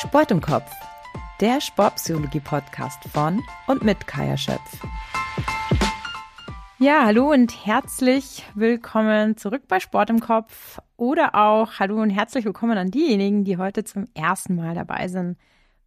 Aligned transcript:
Sport 0.00 0.30
im 0.30 0.40
Kopf, 0.40 0.70
der 1.40 1.60
Sportpsychologie-Podcast 1.60 3.02
von 3.12 3.42
und 3.66 3.82
mit 3.82 4.06
Kaya 4.06 4.36
Schöpf. 4.36 4.80
Ja, 6.78 7.04
hallo 7.04 7.32
und 7.32 7.66
herzlich 7.66 8.44
willkommen 8.54 9.36
zurück 9.36 9.62
bei 9.66 9.80
Sport 9.80 10.10
im 10.10 10.20
Kopf 10.20 10.78
oder 10.96 11.34
auch 11.34 11.80
hallo 11.80 12.00
und 12.00 12.10
herzlich 12.10 12.44
willkommen 12.44 12.78
an 12.78 12.92
diejenigen, 12.92 13.42
die 13.42 13.56
heute 13.56 13.82
zum 13.82 14.06
ersten 14.14 14.54
Mal 14.54 14.76
dabei 14.76 15.08
sind. 15.08 15.36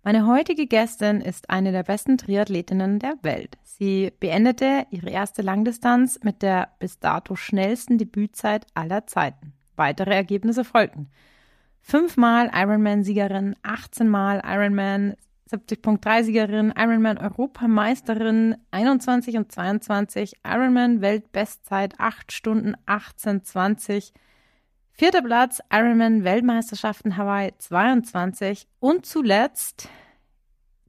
Meine 0.03 0.27
heutige 0.27 0.67
Gästin 0.67 1.21
ist 1.21 1.49
eine 1.49 1.71
der 1.71 1.83
besten 1.83 2.17
Triathletinnen 2.17 2.99
der 2.99 3.15
Welt. 3.21 3.57
Sie 3.63 4.11
beendete 4.19 4.87
ihre 4.89 5.09
erste 5.09 5.41
Langdistanz 5.41 6.19
mit 6.21 6.41
der 6.41 6.67
bis 6.79 6.99
dato 6.99 7.37
schnellsten 7.37 7.97
Debützeit 7.97 8.65
aller 8.73 9.07
Zeiten. 9.07 9.53
Weitere 9.77 10.13
Ergebnisse 10.13 10.65
folgten 10.65 11.09
fünfmal 11.81 12.51
Ironman-Siegerin, 12.53 13.55
18 13.63 14.07
Mal 14.07 14.41
Ironman 14.45 15.15
70.3-Siegerin, 15.49 16.73
Ironman-Europameisterin 16.77 18.55
21 18.71 19.37
und 19.37 19.51
22, 19.51 20.37
Ironman-Weltbestzeit 20.45 21.95
8 21.99 22.31
Stunden 22.31 22.75
18,20, 22.87 24.13
vierter 24.93 25.21
Platz 25.21 25.61
Ironman-Weltmeisterschaften 25.71 27.17
Hawaii 27.17 27.51
22 27.57 28.67
und 28.79 29.05
zuletzt 29.05 29.89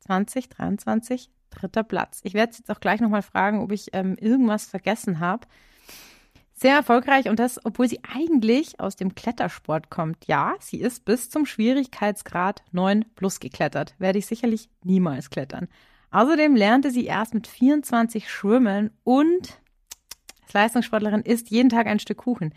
2023 0.00 1.30
dritter 1.50 1.82
Platz. 1.82 2.20
Ich 2.22 2.34
werde 2.34 2.56
jetzt 2.56 2.70
auch 2.70 2.80
gleich 2.80 3.00
nochmal 3.00 3.22
fragen, 3.22 3.60
ob 3.60 3.72
ich 3.72 3.88
ähm, 3.92 4.16
irgendwas 4.18 4.66
vergessen 4.66 5.20
habe. 5.20 5.46
Sehr 6.62 6.76
erfolgreich 6.76 7.28
und 7.28 7.40
das, 7.40 7.58
obwohl 7.64 7.88
sie 7.88 7.98
eigentlich 8.04 8.78
aus 8.78 8.94
dem 8.94 9.16
Klettersport 9.16 9.90
kommt. 9.90 10.28
Ja, 10.28 10.54
sie 10.60 10.80
ist 10.80 11.04
bis 11.04 11.28
zum 11.28 11.44
Schwierigkeitsgrad 11.44 12.62
9 12.70 13.04
plus 13.16 13.40
geklettert. 13.40 13.96
Werde 13.98 14.20
ich 14.20 14.26
sicherlich 14.26 14.70
niemals 14.84 15.28
klettern. 15.30 15.66
Außerdem 16.12 16.54
lernte 16.54 16.92
sie 16.92 17.04
erst 17.04 17.34
mit 17.34 17.48
24 17.48 18.30
schwimmen 18.30 18.92
und 19.02 19.60
als 20.44 20.52
Leistungssportlerin 20.52 21.22
isst 21.22 21.50
jeden 21.50 21.68
Tag 21.68 21.88
ein 21.88 21.98
Stück 21.98 22.18
Kuchen. 22.18 22.54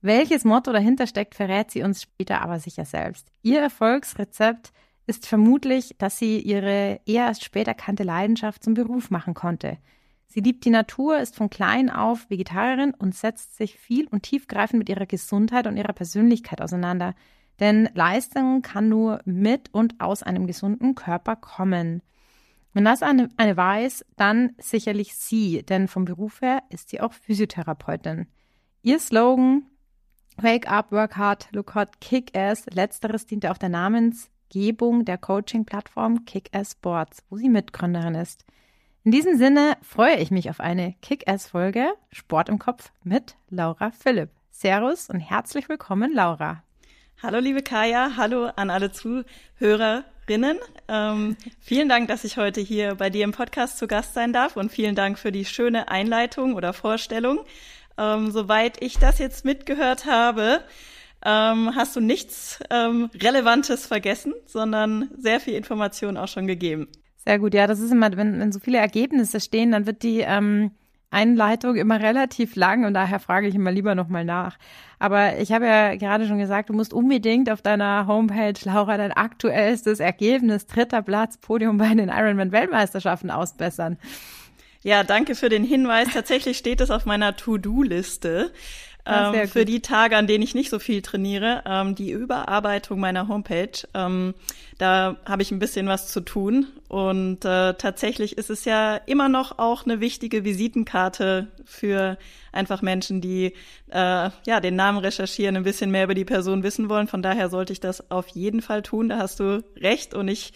Welches 0.00 0.46
Motto 0.46 0.72
dahinter 0.72 1.06
steckt, 1.06 1.34
verrät 1.34 1.70
sie 1.70 1.82
uns 1.82 2.00
später 2.00 2.40
aber 2.40 2.58
sicher 2.58 2.86
selbst. 2.86 3.28
Ihr 3.42 3.60
Erfolgsrezept 3.60 4.72
ist 5.06 5.26
vermutlich, 5.26 5.94
dass 5.98 6.16
sie 6.16 6.38
ihre 6.38 7.00
eher 7.04 7.26
erst 7.26 7.44
spät 7.44 7.68
erkannte 7.68 8.02
Leidenschaft 8.02 8.64
zum 8.64 8.72
Beruf 8.72 9.10
machen 9.10 9.34
konnte. 9.34 9.76
Sie 10.32 10.40
liebt 10.40 10.64
die 10.64 10.70
Natur, 10.70 11.18
ist 11.18 11.36
von 11.36 11.50
klein 11.50 11.90
auf 11.90 12.30
Vegetarierin 12.30 12.94
und 12.94 13.14
setzt 13.14 13.54
sich 13.54 13.78
viel 13.78 14.06
und 14.06 14.22
tiefgreifend 14.22 14.78
mit 14.78 14.88
ihrer 14.88 15.04
Gesundheit 15.04 15.66
und 15.66 15.76
ihrer 15.76 15.92
Persönlichkeit 15.92 16.62
auseinander. 16.62 17.14
Denn 17.60 17.90
Leistung 17.92 18.62
kann 18.62 18.88
nur 18.88 19.20
mit 19.26 19.68
und 19.74 20.00
aus 20.00 20.22
einem 20.22 20.46
gesunden 20.46 20.94
Körper 20.94 21.36
kommen. 21.36 22.00
Wenn 22.72 22.86
das 22.86 23.02
eine, 23.02 23.28
eine 23.36 23.58
weiß, 23.58 24.06
dann 24.16 24.54
sicherlich 24.56 25.16
sie, 25.16 25.64
denn 25.64 25.86
vom 25.86 26.06
Beruf 26.06 26.40
her 26.40 26.62
ist 26.70 26.88
sie 26.88 27.02
auch 27.02 27.12
Physiotherapeutin. 27.12 28.26
Ihr 28.80 29.00
Slogan 29.00 29.66
Wake 30.38 30.66
up, 30.66 30.92
work 30.92 31.18
hard, 31.18 31.46
look 31.52 31.74
hot, 31.74 32.00
kick 32.00 32.34
ass. 32.34 32.64
Letzteres 32.72 33.26
diente 33.26 33.50
auch 33.50 33.58
der 33.58 33.68
Namensgebung 33.68 35.04
der 35.04 35.18
Coaching-Plattform 35.18 36.24
Kick 36.24 36.48
Ass 36.56 36.72
Sports, 36.72 37.22
wo 37.28 37.36
sie 37.36 37.50
Mitgründerin 37.50 38.14
ist. 38.14 38.46
In 39.04 39.10
diesem 39.10 39.36
Sinne 39.36 39.76
freue 39.82 40.18
ich 40.18 40.30
mich 40.30 40.48
auf 40.48 40.60
eine 40.60 40.94
Kick-Ass-Folge 41.02 41.92
Sport 42.12 42.48
im 42.48 42.60
Kopf 42.60 42.92
mit 43.02 43.34
Laura 43.50 43.90
Philipp. 43.90 44.30
Servus 44.52 45.10
und 45.10 45.18
herzlich 45.18 45.68
willkommen, 45.68 46.12
Laura. 46.14 46.62
Hallo, 47.20 47.40
liebe 47.40 47.62
Kaya. 47.62 48.12
Hallo 48.16 48.50
an 48.54 48.70
alle 48.70 48.92
Zuhörerinnen. 48.92 50.56
Ähm, 50.86 51.36
vielen 51.58 51.88
Dank, 51.88 52.06
dass 52.06 52.22
ich 52.22 52.36
heute 52.36 52.60
hier 52.60 52.94
bei 52.94 53.10
dir 53.10 53.24
im 53.24 53.32
Podcast 53.32 53.76
zu 53.78 53.88
Gast 53.88 54.14
sein 54.14 54.32
darf 54.32 54.56
und 54.56 54.70
vielen 54.70 54.94
Dank 54.94 55.18
für 55.18 55.32
die 55.32 55.46
schöne 55.46 55.88
Einleitung 55.88 56.54
oder 56.54 56.72
Vorstellung. 56.72 57.40
Ähm, 57.98 58.30
soweit 58.30 58.80
ich 58.80 58.98
das 58.98 59.18
jetzt 59.18 59.44
mitgehört 59.44 60.06
habe, 60.06 60.62
ähm, 61.24 61.74
hast 61.74 61.96
du 61.96 62.00
nichts 62.00 62.60
ähm, 62.70 63.10
Relevantes 63.20 63.84
vergessen, 63.84 64.32
sondern 64.46 65.10
sehr 65.18 65.40
viel 65.40 65.54
Information 65.54 66.16
auch 66.16 66.28
schon 66.28 66.46
gegeben. 66.46 66.86
Sehr 67.24 67.38
gut, 67.38 67.54
ja, 67.54 67.66
das 67.66 67.80
ist 67.80 67.92
immer, 67.92 68.16
wenn, 68.16 68.40
wenn 68.40 68.52
so 68.52 68.58
viele 68.58 68.78
Ergebnisse 68.78 69.40
stehen, 69.40 69.70
dann 69.70 69.86
wird 69.86 70.02
die 70.02 70.20
ähm, 70.20 70.72
Einleitung 71.12 71.76
immer 71.76 72.00
relativ 72.00 72.56
lang 72.56 72.84
und 72.84 72.94
daher 72.94 73.20
frage 73.20 73.46
ich 73.46 73.54
immer 73.54 73.70
lieber 73.70 73.94
nochmal 73.94 74.24
nach. 74.24 74.58
Aber 74.98 75.38
ich 75.38 75.52
habe 75.52 75.66
ja 75.66 75.94
gerade 75.94 76.26
schon 76.26 76.38
gesagt, 76.38 76.70
du 76.70 76.72
musst 76.72 76.92
unbedingt 76.92 77.50
auf 77.50 77.62
deiner 77.62 78.06
Homepage, 78.06 78.54
Laura, 78.64 78.96
dein 78.96 79.12
aktuellstes 79.12 80.00
Ergebnis, 80.00 80.66
dritter 80.66 81.02
Platz, 81.02 81.36
Podium 81.38 81.76
bei 81.76 81.94
den 81.94 82.08
Ironman-Weltmeisterschaften 82.08 83.30
ausbessern. 83.30 83.98
Ja, 84.82 85.04
danke 85.04 85.36
für 85.36 85.48
den 85.48 85.62
Hinweis. 85.62 86.08
Tatsächlich 86.12 86.58
steht 86.58 86.80
es 86.80 86.90
auf 86.90 87.04
meiner 87.06 87.36
To-Do-Liste. 87.36 88.52
Ah, 89.04 89.32
ähm, 89.34 89.48
für 89.48 89.64
die 89.64 89.82
Tage, 89.82 90.16
an 90.16 90.28
denen 90.28 90.44
ich 90.44 90.54
nicht 90.54 90.70
so 90.70 90.78
viel 90.78 91.02
trainiere, 91.02 91.62
ähm, 91.66 91.96
die 91.96 92.12
Überarbeitung 92.12 93.00
meiner 93.00 93.26
Homepage. 93.26 93.72
Ähm, 93.94 94.34
da 94.78 95.16
habe 95.24 95.42
ich 95.42 95.50
ein 95.50 95.58
bisschen 95.58 95.88
was 95.88 96.08
zu 96.08 96.20
tun. 96.20 96.66
Und 96.88 97.44
äh, 97.44 97.74
tatsächlich 97.74 98.38
ist 98.38 98.48
es 98.48 98.64
ja 98.64 98.94
immer 98.94 99.28
noch 99.28 99.58
auch 99.58 99.84
eine 99.84 100.00
wichtige 100.00 100.44
Visitenkarte 100.44 101.48
für 101.64 102.16
einfach 102.52 102.80
Menschen, 102.80 103.20
die 103.20 103.54
äh, 103.90 104.30
ja 104.46 104.60
den 104.60 104.76
Namen 104.76 104.98
recherchieren, 104.98 105.56
ein 105.56 105.64
bisschen 105.64 105.90
mehr 105.90 106.04
über 106.04 106.14
die 106.14 106.24
Person 106.24 106.62
wissen 106.62 106.88
wollen. 106.88 107.08
Von 107.08 107.22
daher 107.22 107.50
sollte 107.50 107.72
ich 107.72 107.80
das 107.80 108.10
auf 108.12 108.28
jeden 108.28 108.62
Fall 108.62 108.82
tun. 108.82 109.08
Da 109.08 109.18
hast 109.18 109.40
du 109.40 109.64
recht. 109.76 110.14
Und 110.14 110.28
ich 110.28 110.52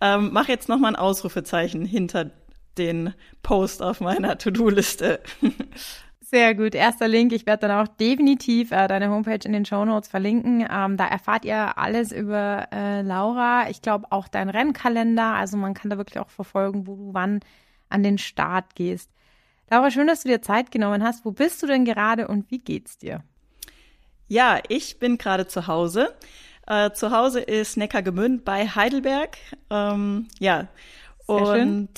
ähm, 0.00 0.32
mache 0.32 0.52
jetzt 0.52 0.68
noch 0.68 0.78
mal 0.78 0.88
ein 0.88 0.96
Ausrufezeichen 0.96 1.84
hinter 1.84 2.30
den 2.76 3.12
Post 3.42 3.82
auf 3.82 4.00
meiner 4.00 4.38
To-Do-Liste. 4.38 5.18
Sehr 6.30 6.54
gut. 6.54 6.74
Erster 6.74 7.08
Link. 7.08 7.32
Ich 7.32 7.46
werde 7.46 7.68
dann 7.68 7.80
auch 7.80 7.88
definitiv 7.88 8.70
äh, 8.70 8.86
deine 8.86 9.08
Homepage 9.08 9.38
in 9.46 9.54
den 9.54 9.64
Show 9.64 9.86
Notes 9.86 10.10
verlinken. 10.10 10.60
Ähm, 10.70 10.98
da 10.98 11.06
erfahrt 11.06 11.46
ihr 11.46 11.78
alles 11.78 12.12
über 12.12 12.68
äh, 12.70 13.00
Laura. 13.00 13.70
Ich 13.70 13.80
glaube 13.80 14.08
auch 14.10 14.28
dein 14.28 14.50
Rennkalender. 14.50 15.32
Also 15.32 15.56
man 15.56 15.72
kann 15.72 15.88
da 15.88 15.96
wirklich 15.96 16.18
auch 16.18 16.28
verfolgen, 16.28 16.86
wo 16.86 16.96
du 16.96 17.14
wann 17.14 17.40
an 17.88 18.02
den 18.02 18.18
Start 18.18 18.74
gehst. 18.74 19.10
Laura, 19.70 19.90
schön, 19.90 20.06
dass 20.06 20.22
du 20.22 20.28
dir 20.28 20.42
Zeit 20.42 20.70
genommen 20.70 21.02
hast. 21.02 21.24
Wo 21.24 21.32
bist 21.32 21.62
du 21.62 21.66
denn 21.66 21.86
gerade 21.86 22.28
und 22.28 22.50
wie 22.50 22.58
geht's 22.58 22.98
dir? 22.98 23.24
Ja, 24.26 24.60
ich 24.68 24.98
bin 24.98 25.16
gerade 25.16 25.46
zu 25.46 25.66
Hause. 25.66 26.14
Äh, 26.66 26.90
zu 26.90 27.10
Hause 27.10 27.40
ist 27.40 27.78
Neckargemünd 27.78 28.44
bei 28.44 28.68
Heidelberg. 28.68 29.38
Ähm, 29.70 30.28
ja, 30.38 30.68
Sehr 31.26 31.36
und 31.36 31.46
schön. 31.46 31.88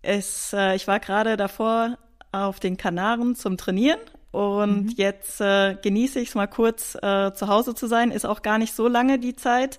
es, 0.00 0.54
äh, 0.54 0.76
ich 0.76 0.88
war 0.88 0.98
gerade 0.98 1.36
davor 1.36 1.98
auf 2.32 2.60
den 2.60 2.76
Kanaren 2.76 3.34
zum 3.34 3.56
Trainieren 3.56 4.00
und 4.32 4.84
mhm. 4.84 4.94
jetzt 4.96 5.40
äh, 5.40 5.74
genieße 5.74 6.20
ich 6.20 6.28
es 6.30 6.34
mal 6.34 6.46
kurz 6.46 6.94
äh, 7.02 7.32
zu 7.32 7.48
Hause 7.48 7.74
zu 7.74 7.86
sein. 7.86 8.12
Ist 8.12 8.26
auch 8.26 8.42
gar 8.42 8.58
nicht 8.58 8.74
so 8.74 8.86
lange 8.86 9.18
die 9.18 9.34
Zeit. 9.34 9.78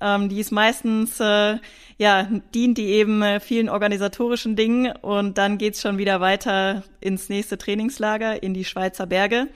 Ähm, 0.00 0.30
die 0.30 0.40
ist 0.40 0.52
meistens, 0.52 1.20
äh, 1.20 1.58
ja, 1.98 2.28
dient 2.54 2.78
die 2.78 2.86
eben 2.86 3.22
äh, 3.22 3.40
vielen 3.40 3.68
organisatorischen 3.68 4.56
Dingen 4.56 4.92
und 5.02 5.36
dann 5.36 5.58
geht's 5.58 5.82
schon 5.82 5.98
wieder 5.98 6.20
weiter 6.20 6.82
ins 7.00 7.28
nächste 7.28 7.58
Trainingslager 7.58 8.42
in 8.42 8.54
die 8.54 8.64
Schweizer 8.64 9.06
Berge. 9.06 9.48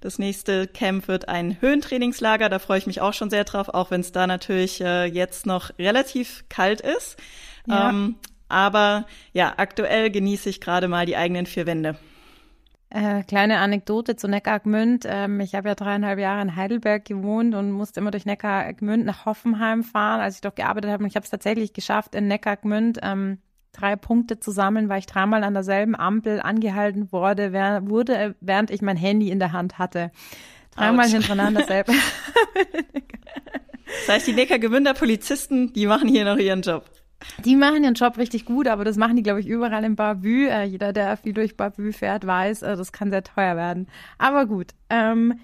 Das 0.00 0.18
nächste 0.18 0.66
Camp 0.66 1.06
wird 1.06 1.28
ein 1.28 1.60
Höhentrainingslager. 1.60 2.48
Da 2.48 2.58
freue 2.58 2.78
ich 2.78 2.88
mich 2.88 3.00
auch 3.00 3.14
schon 3.14 3.30
sehr 3.30 3.44
drauf, 3.44 3.68
auch 3.68 3.92
wenn 3.92 4.00
es 4.00 4.10
da 4.10 4.26
natürlich 4.26 4.80
äh, 4.80 5.04
jetzt 5.04 5.46
noch 5.46 5.70
relativ 5.78 6.44
kalt 6.48 6.80
ist. 6.80 7.16
Ja. 7.68 7.90
Ähm, 7.90 8.16
aber 8.52 9.06
ja, 9.32 9.54
aktuell 9.56 10.10
genieße 10.10 10.50
ich 10.50 10.60
gerade 10.60 10.86
mal 10.86 11.06
die 11.06 11.16
eigenen 11.16 11.46
vier 11.46 11.66
Wände. 11.66 11.96
Äh, 12.90 13.22
kleine 13.22 13.58
Anekdote 13.60 14.16
zu 14.16 14.28
Neckargmünd. 14.28 15.06
Ähm, 15.08 15.40
ich 15.40 15.54
habe 15.54 15.70
ja 15.70 15.74
dreieinhalb 15.74 16.18
Jahre 16.18 16.42
in 16.42 16.56
Heidelberg 16.56 17.06
gewohnt 17.06 17.54
und 17.54 17.70
musste 17.72 18.00
immer 18.00 18.10
durch 18.10 18.26
Neckargmünd 18.26 19.06
nach 19.06 19.24
Hoffenheim 19.24 19.82
fahren, 19.82 20.20
als 20.20 20.34
ich 20.34 20.40
dort 20.42 20.56
gearbeitet 20.56 20.90
habe. 20.90 21.02
Und 21.02 21.08
ich 21.08 21.16
habe 21.16 21.24
es 21.24 21.30
tatsächlich 21.30 21.72
geschafft, 21.72 22.14
in 22.14 22.28
Neckargmünd 22.28 22.98
ähm, 23.02 23.38
drei 23.72 23.96
Punkte 23.96 24.38
zu 24.40 24.50
sammeln, 24.50 24.90
weil 24.90 24.98
ich 24.98 25.06
dreimal 25.06 25.42
an 25.42 25.54
derselben 25.54 25.96
Ampel 25.96 26.42
angehalten 26.42 27.10
wurde, 27.12 27.54
wer, 27.54 27.88
wurde, 27.88 28.34
während 28.40 28.70
ich 28.70 28.82
mein 28.82 28.98
Handy 28.98 29.30
in 29.30 29.38
der 29.38 29.52
Hand 29.52 29.78
hatte. 29.78 30.10
Dreimal 30.76 31.06
Ouch. 31.06 31.12
hintereinander 31.12 31.64
selber. 31.66 31.94
das 34.06 34.16
heißt, 34.16 34.26
die 34.26 34.34
Neckargemünder 34.34 34.92
Polizisten, 34.92 35.72
die 35.72 35.86
machen 35.86 36.08
hier 36.08 36.26
noch 36.26 36.36
ihren 36.36 36.60
Job. 36.60 36.84
Die 37.44 37.56
machen 37.56 37.82
ihren 37.82 37.94
Job 37.94 38.18
richtig 38.18 38.44
gut, 38.44 38.68
aber 38.68 38.84
das 38.84 38.96
machen 38.96 39.16
die, 39.16 39.22
glaube 39.22 39.40
ich, 39.40 39.46
überall 39.46 39.84
in 39.84 39.96
Bavü. 39.96 40.48
Äh, 40.48 40.64
jeder, 40.64 40.92
der 40.92 41.16
viel 41.16 41.32
durch 41.32 41.56
Bavü 41.56 41.92
fährt, 41.92 42.26
weiß, 42.26 42.62
äh, 42.62 42.76
das 42.76 42.92
kann 42.92 43.10
sehr 43.10 43.24
teuer 43.24 43.56
werden. 43.56 43.88
Aber 44.18 44.46
gut, 44.46 44.72
ähm, 44.90 45.40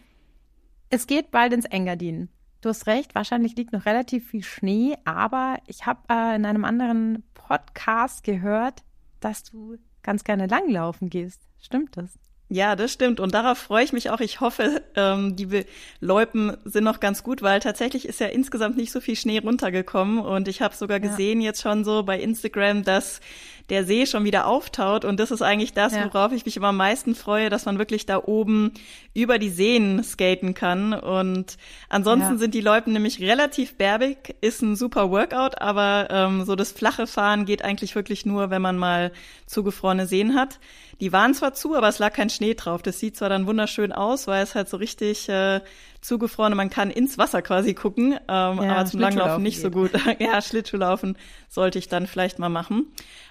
es 0.90 1.06
geht 1.06 1.30
bald 1.30 1.52
ins 1.52 1.66
Engadin. 1.66 2.28
Du 2.60 2.70
hast 2.70 2.86
recht, 2.86 3.14
wahrscheinlich 3.14 3.54
liegt 3.56 3.72
noch 3.72 3.86
relativ 3.86 4.28
viel 4.28 4.42
Schnee, 4.42 4.96
aber 5.04 5.58
ich 5.66 5.86
habe 5.86 6.00
äh, 6.10 6.34
in 6.34 6.44
einem 6.44 6.64
anderen 6.64 7.22
Podcast 7.34 8.24
gehört, 8.24 8.82
dass 9.20 9.44
du 9.44 9.76
ganz 10.02 10.24
gerne 10.24 10.46
langlaufen 10.46 11.08
gehst. 11.10 11.42
Stimmt 11.60 11.96
das? 11.96 12.18
Ja, 12.50 12.76
das 12.76 12.92
stimmt. 12.94 13.20
Und 13.20 13.34
darauf 13.34 13.58
freue 13.58 13.84
ich 13.84 13.92
mich 13.92 14.08
auch. 14.08 14.20
Ich 14.20 14.40
hoffe, 14.40 14.82
ähm, 14.94 15.36
die 15.36 15.66
Loipen 16.00 16.56
sind 16.64 16.84
noch 16.84 16.98
ganz 16.98 17.22
gut, 17.22 17.42
weil 17.42 17.60
tatsächlich 17.60 18.08
ist 18.08 18.20
ja 18.20 18.28
insgesamt 18.28 18.78
nicht 18.78 18.90
so 18.90 19.00
viel 19.00 19.16
Schnee 19.16 19.38
runtergekommen. 19.38 20.18
Und 20.20 20.48
ich 20.48 20.62
habe 20.62 20.74
sogar 20.74 20.98
gesehen 20.98 21.42
ja. 21.42 21.48
jetzt 21.48 21.60
schon 21.60 21.84
so 21.84 22.04
bei 22.04 22.18
Instagram, 22.18 22.84
dass 22.84 23.20
der 23.70 23.84
See 23.84 24.06
schon 24.06 24.24
wieder 24.24 24.46
auftaut. 24.46 25.04
Und 25.04 25.20
das 25.20 25.30
ist 25.30 25.42
eigentlich 25.42 25.72
das, 25.72 25.92
ja. 25.92 26.12
worauf 26.12 26.32
ich 26.32 26.44
mich 26.46 26.56
immer 26.56 26.68
am 26.68 26.76
meisten 26.76 27.14
freue, 27.14 27.50
dass 27.50 27.66
man 27.66 27.78
wirklich 27.78 28.06
da 28.06 28.22
oben 28.22 28.72
über 29.14 29.38
die 29.38 29.50
Seen 29.50 30.02
skaten 30.02 30.54
kann. 30.54 30.94
Und 30.94 31.58
ansonsten 31.88 32.32
ja. 32.32 32.38
sind 32.38 32.54
die 32.54 32.60
Loipen 32.60 32.92
nämlich 32.92 33.20
relativ 33.20 33.76
berbig, 33.76 34.36
ist 34.40 34.62
ein 34.62 34.76
super 34.76 35.10
Workout, 35.10 35.60
aber 35.60 36.08
ähm, 36.10 36.44
so 36.44 36.56
das 36.56 36.72
flache 36.72 37.06
Fahren 37.06 37.44
geht 37.44 37.62
eigentlich 37.62 37.94
wirklich 37.94 38.24
nur, 38.24 38.50
wenn 38.50 38.62
man 38.62 38.78
mal 38.78 39.12
zugefrorene 39.46 40.06
Seen 40.06 40.34
hat. 40.34 40.58
Die 41.00 41.12
waren 41.12 41.32
zwar 41.32 41.54
zu, 41.54 41.76
aber 41.76 41.88
es 41.88 42.00
lag 42.00 42.12
kein 42.12 42.30
Schnee 42.30 42.54
drauf. 42.54 42.82
Das 42.82 42.98
sieht 42.98 43.16
zwar 43.16 43.28
dann 43.28 43.46
wunderschön 43.46 43.92
aus, 43.92 44.26
weil 44.26 44.42
es 44.42 44.54
halt 44.54 44.68
so 44.68 44.78
richtig 44.78 45.28
äh, 45.28 45.60
zugefroren 46.00 46.56
man 46.56 46.70
kann 46.70 46.90
ins 46.90 47.18
Wasser 47.18 47.42
quasi 47.42 47.74
gucken, 47.74 48.12
ähm, 48.12 48.18
ja, 48.28 48.76
aber 48.76 48.84
zum 48.86 49.00
Langlaufen 49.00 49.42
nicht 49.42 49.56
geht. 49.56 49.62
so 49.62 49.70
gut. 49.70 49.90
ja, 50.18 50.40
Schlittschuhlaufen 50.40 51.16
sollte 51.48 51.78
ich 51.78 51.88
dann 51.88 52.06
vielleicht 52.06 52.38
mal 52.38 52.48
machen. 52.48 52.86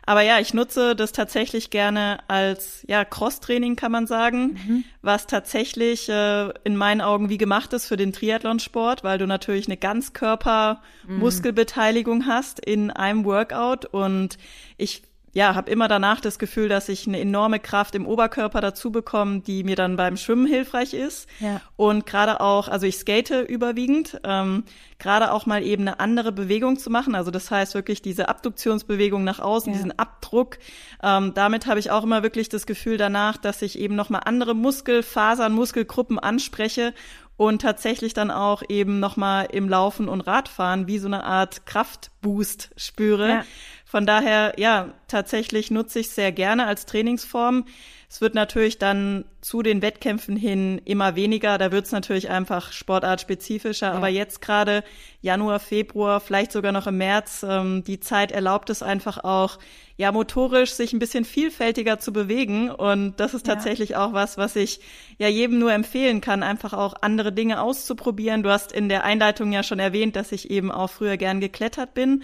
Aber 0.08 0.22
ja, 0.22 0.40
ich 0.40 0.54
nutze 0.54 0.96
das 0.96 1.12
tatsächlich 1.12 1.70
gerne 1.70 2.20
als 2.30 2.86
ja 2.88 3.04
Cross-Training, 3.04 3.76
kann 3.76 3.92
man 3.92 4.08
sagen, 4.08 4.54
mhm. 4.54 4.86
was 5.02 5.28
tatsächlich 5.28 6.08
äh, 6.08 6.48
in 6.64 6.78
meinen 6.78 7.02
Augen 7.02 7.28
wie 7.28 7.38
gemacht 7.38 7.74
ist 7.74 7.88
für 7.88 7.98
den 7.98 8.14
Triathlonsport, 8.14 9.04
weil 9.04 9.18
du 9.18 9.28
natürlich 9.28 9.68
eine 9.68 9.76
Ganzkörper-Muskelbeteiligung 9.76 12.20
mhm. 12.20 12.26
hast 12.26 12.62
in 12.62 12.90
einem 12.90 13.26
Workout 13.26 13.84
und 13.84 14.38
ich 14.78 15.04
ja, 15.34 15.56
habe 15.56 15.70
immer 15.70 15.88
danach 15.88 16.20
das 16.20 16.40
Gefühl, 16.40 16.70
dass 16.70 16.90
ich 16.90 17.08
eine 17.08 17.20
enorme 17.20 17.60
Kraft 17.60 17.96
im 17.96 18.08
Oberkörper 18.08 18.62
dazu 18.62 18.92
bekomme, 18.92 19.42
die 19.42 19.64
mir 19.64 19.76
dann 19.76 19.96
beim 19.96 20.18
Schwimmen 20.18 20.48
hilfreich 20.48 20.94
ist. 20.94 21.30
Ja. 21.40 21.62
Und 21.76 22.06
gerade 22.06 22.42
auch, 22.42 22.68
also 22.68 22.88
ich 22.88 22.98
skate 22.98 23.48
überwiegend, 23.48 24.20
ähm, 24.24 24.64
gerade 25.00 25.32
auch 25.32 25.46
mal 25.46 25.64
eben 25.64 25.84
eine 25.84 26.00
andere 26.00 26.32
Bewegung 26.32 26.80
zu 26.80 26.90
machen. 26.90 27.14
Also 27.14 27.30
das 27.30 27.52
heißt 27.52 27.76
wirklich 27.76 28.02
diese 28.02 28.30
Abduktionsbewegung 28.30 29.24
nach 29.24 29.40
außen, 29.40 29.72
ja. 29.72 29.78
diesen 29.78 29.98
Abdruck. 30.00 30.58
Ähm, 31.04 31.34
damit 31.36 31.68
habe 31.68 31.80
ich 31.80 31.92
auch 31.92 32.04
immer 32.04 32.24
wirklich 32.24 32.50
das 32.50 32.66
Gefühl 32.66 32.98
danach, 32.98 33.38
dass 33.38 33.62
ich 33.62 33.78
eben 33.78 33.96
nochmal 33.96 34.22
andere 34.26 34.56
Muskelfasern, 34.56 35.54
Muskelgruppen 35.54 36.18
anspreche 36.18 36.94
und 37.38 37.62
tatsächlich 37.62 38.14
dann 38.14 38.32
auch 38.32 38.64
eben 38.68 39.00
nochmal 39.00 39.48
im 39.52 39.70
Laufen 39.70 40.10
und 40.10 40.22
Radfahren 40.22 40.88
wie 40.88 40.98
so 40.98 41.08
eine 41.08 41.24
Art 41.24 41.68
Kraftboost 41.68 42.72
spüre. 42.76 43.30
Ja. 43.30 43.46
Von 43.90 44.06
daher, 44.06 44.54
ja, 44.58 44.90
tatsächlich 45.08 45.72
nutze 45.72 46.00
ich 46.00 46.08
es 46.08 46.16
sehr 46.16 46.34
gerne 46.34 46.66
als 46.66 46.86
Trainingsform. 46.86 47.64
Es 48.10 48.20
wird 48.20 48.36
natürlich 48.36 48.78
dann 48.78 49.24
zu 49.40 49.62
den 49.62 49.82
Wettkämpfen 49.82 50.36
hin 50.36 50.82
immer 50.84 51.16
weniger. 51.16 51.58
Da 51.58 51.72
wird 51.72 51.86
es 51.86 51.94
natürlich 51.94 52.30
einfach 52.30 52.74
sportartspezifischer. 52.74 53.88
Ja. 53.88 53.94
Aber 53.94 54.10
jetzt 54.10 54.42
gerade 54.42 54.84
Januar, 55.22 55.62
Februar, 55.62 56.20
vielleicht 56.20 56.52
sogar 56.52 56.74
noch 56.74 56.88
im 56.88 56.98
März, 56.98 57.46
ähm, 57.48 57.86
die 57.86 58.02
Zeit 58.02 58.34
erlaubt 58.34 58.70
es 58.70 58.84
einfach 58.84 59.24
auch, 59.24 59.58
ja, 59.96 60.12
motorisch 60.12 60.74
sich 60.74 60.92
ein 60.92 61.00
bisschen 61.00 61.24
vielfältiger 61.24 61.98
zu 61.98 62.12
bewegen. 62.12 62.70
Und 62.70 63.22
das 63.22 63.34
ist 63.34 63.46
tatsächlich 63.46 63.92
ja. 63.92 64.06
auch 64.06 64.12
was, 64.12 64.38
was 64.38 64.58
ich 64.58 64.82
ja 65.18 65.30
jedem 65.30 65.60
nur 65.60 65.72
empfehlen 65.72 66.20
kann, 66.20 66.44
einfach 66.44 66.74
auch 66.74 66.94
andere 67.00 67.32
Dinge 67.32 67.62
auszuprobieren. 67.62 68.44
Du 68.44 68.50
hast 68.50 68.74
in 68.74 68.90
der 68.90 69.06
Einleitung 69.06 69.54
ja 69.54 69.64
schon 69.64 69.80
erwähnt, 69.80 70.18
dass 70.18 70.34
ich 70.34 70.52
eben 70.52 70.72
auch 70.72 70.90
früher 70.90 71.16
gern 71.16 71.40
geklettert 71.40 71.94
bin. 71.94 72.24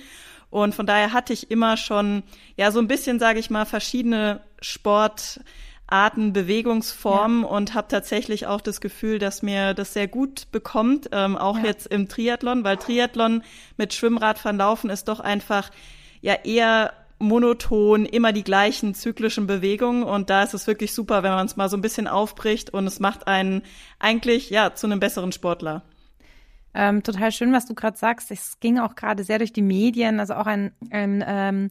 Und 0.53 0.75
von 0.75 0.85
daher 0.85 1.13
hatte 1.13 1.33
ich 1.33 1.50
immer 1.50 1.77
schon, 1.77 2.21
ja, 2.57 2.69
so 2.69 2.77
ein 2.77 2.88
bisschen, 2.88 3.17
sage 3.17 3.39
ich 3.39 3.50
mal, 3.50 3.65
verschiedene 3.65 4.41
Sportarten, 4.61 6.31
Bewegungsformen 6.31 7.41
ja. 7.41 7.47
und 7.47 7.73
habe 7.73 7.88
tatsächlich 7.88 8.45
auch 8.45 8.61
das 8.61 8.79
Gefühl, 8.79 9.17
dass 9.17 9.41
mir 9.41 9.73
das 9.73 9.94
sehr 9.94 10.07
gut 10.07 10.51
bekommt, 10.51 11.09
ähm, 11.11 11.38
auch 11.38 11.57
ja. 11.57 11.65
jetzt 11.65 11.88
im 11.88 12.07
Triathlon, 12.07 12.63
weil 12.63 12.77
Triathlon 12.77 13.41
mit 13.77 13.95
Schwimmradfahren 13.95 14.57
laufen 14.57 14.91
ist 14.91 15.07
doch 15.07 15.19
einfach 15.19 15.71
ja 16.21 16.35
eher 16.44 16.94
monoton, 17.17 18.06
immer 18.06 18.31
die 18.31 18.44
gleichen 18.44 18.94
zyklischen 18.94 19.47
Bewegungen 19.47 20.03
und 20.03 20.29
da 20.29 20.44
ist 20.44 20.53
es 20.53 20.67
wirklich 20.67 20.94
super, 20.94 21.23
wenn 21.23 21.31
man 21.31 21.47
es 21.47 21.56
mal 21.56 21.67
so 21.67 21.77
ein 21.77 21.81
bisschen 21.81 22.07
aufbricht 22.07 22.71
und 22.71 22.85
es 22.85 22.99
macht 22.99 23.25
einen 23.25 23.63
eigentlich 23.97 24.51
ja 24.51 24.75
zu 24.75 24.85
einem 24.85 24.99
besseren 24.99 25.31
Sportler. 25.31 25.81
Ähm, 26.73 27.03
total 27.03 27.31
schön, 27.31 27.53
was 27.53 27.65
du 27.65 27.75
gerade 27.75 27.97
sagst. 27.97 28.31
Es 28.31 28.59
ging 28.59 28.79
auch 28.79 28.95
gerade 28.95 29.23
sehr 29.23 29.37
durch 29.37 29.53
die 29.53 29.61
Medien, 29.61 30.19
also 30.19 30.33
auch 30.33 30.47
ein, 30.47 30.71
ein 30.89 31.23
ähm, 31.27 31.69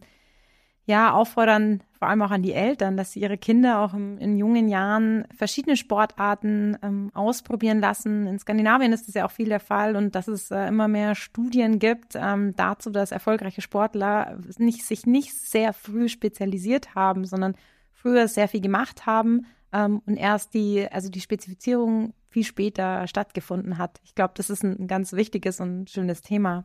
ja, 0.86 1.12
auffordern 1.12 1.82
vor 2.02 2.08
allem 2.08 2.22
auch 2.22 2.32
an 2.32 2.42
die 2.42 2.52
Eltern, 2.52 2.96
dass 2.96 3.12
sie 3.12 3.20
ihre 3.20 3.38
Kinder 3.38 3.78
auch 3.78 3.94
im, 3.94 4.18
in 4.18 4.36
jungen 4.36 4.68
Jahren 4.68 5.24
verschiedene 5.36 5.76
Sportarten 5.76 6.76
ähm, 6.82 7.12
ausprobieren 7.14 7.78
lassen. 7.78 8.26
In 8.26 8.40
Skandinavien 8.40 8.92
ist 8.92 9.06
das 9.06 9.14
ja 9.14 9.24
auch 9.24 9.30
viel 9.30 9.48
der 9.48 9.60
Fall 9.60 9.94
und 9.94 10.16
dass 10.16 10.26
es 10.26 10.50
äh, 10.50 10.66
immer 10.66 10.88
mehr 10.88 11.14
Studien 11.14 11.78
gibt 11.78 12.16
ähm, 12.16 12.56
dazu, 12.56 12.90
dass 12.90 13.12
erfolgreiche 13.12 13.60
Sportler 13.60 14.36
nicht, 14.58 14.84
sich 14.84 15.06
nicht 15.06 15.32
sehr 15.32 15.72
früh 15.72 16.08
spezialisiert 16.08 16.96
haben, 16.96 17.24
sondern 17.24 17.54
früher 17.92 18.26
sehr 18.26 18.48
viel 18.48 18.60
gemacht 18.60 19.06
haben 19.06 19.46
ähm, 19.72 20.02
und 20.04 20.16
erst 20.16 20.54
die, 20.54 20.88
also 20.90 21.08
die 21.08 21.20
Spezifizierung 21.20 22.14
viel 22.32 22.44
später 22.44 23.06
stattgefunden 23.06 23.78
hat. 23.78 24.00
Ich 24.04 24.14
glaube, 24.14 24.34
das 24.36 24.50
ist 24.50 24.64
ein 24.64 24.86
ganz 24.86 25.12
wichtiges 25.12 25.60
und 25.60 25.90
schönes 25.90 26.22
Thema. 26.22 26.64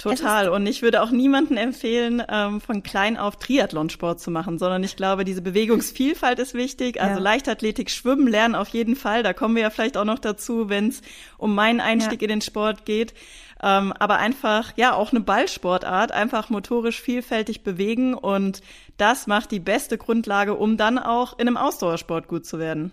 Total. 0.00 0.48
Und 0.48 0.66
ich 0.66 0.80
würde 0.80 1.02
auch 1.02 1.10
niemanden 1.10 1.58
empfehlen, 1.58 2.22
ähm, 2.26 2.62
von 2.62 2.82
klein 2.82 3.18
auf 3.18 3.36
Triathlonsport 3.36 4.18
zu 4.18 4.30
machen, 4.30 4.58
sondern 4.58 4.82
ich 4.82 4.96
glaube, 4.96 5.26
diese 5.26 5.42
Bewegungsvielfalt 5.42 6.38
ist 6.38 6.54
wichtig. 6.54 7.00
Also 7.02 7.16
ja. 7.16 7.22
Leichtathletik, 7.22 7.90
Schwimmen 7.90 8.26
lernen 8.26 8.54
auf 8.54 8.68
jeden 8.68 8.96
Fall. 8.96 9.22
Da 9.22 9.34
kommen 9.34 9.56
wir 9.56 9.62
ja 9.62 9.70
vielleicht 9.70 9.98
auch 9.98 10.06
noch 10.06 10.18
dazu, 10.18 10.70
wenn 10.70 10.88
es 10.88 11.02
um 11.36 11.54
meinen 11.54 11.80
Einstieg 11.80 12.22
ja. 12.22 12.28
in 12.28 12.30
den 12.30 12.40
Sport 12.40 12.86
geht. 12.86 13.12
Ähm, 13.62 13.92
aber 13.92 14.16
einfach, 14.16 14.72
ja, 14.76 14.94
auch 14.94 15.10
eine 15.10 15.20
Ballsportart, 15.20 16.12
einfach 16.12 16.48
motorisch 16.48 16.98
vielfältig 16.98 17.62
bewegen 17.62 18.14
und 18.14 18.62
das 18.96 19.26
macht 19.26 19.50
die 19.50 19.60
beste 19.60 19.98
Grundlage, 19.98 20.54
um 20.54 20.78
dann 20.78 20.98
auch 20.98 21.38
in 21.38 21.46
einem 21.46 21.58
Ausdauersport 21.58 22.26
gut 22.26 22.46
zu 22.46 22.58
werden. 22.58 22.90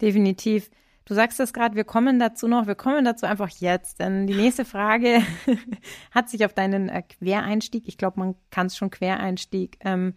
Definitiv. 0.00 0.68
Du 1.06 1.12
sagst 1.12 1.38
es 1.38 1.52
gerade, 1.52 1.76
wir 1.76 1.84
kommen 1.84 2.18
dazu 2.18 2.48
noch, 2.48 2.66
wir 2.66 2.74
kommen 2.74 3.04
dazu 3.04 3.26
einfach 3.26 3.50
jetzt, 3.50 4.00
denn 4.00 4.26
die 4.26 4.34
nächste 4.34 4.64
Frage 4.64 5.20
hat 6.10 6.30
sich 6.30 6.44
auf 6.44 6.54
deinen 6.54 6.88
äh, 6.88 7.02
Quereinstieg, 7.02 7.86
ich 7.86 7.98
glaube, 7.98 8.20
man 8.20 8.34
kann 8.50 8.68
es 8.68 8.76
schon 8.76 8.90
Quereinstieg 8.90 9.76
ähm, 9.80 10.14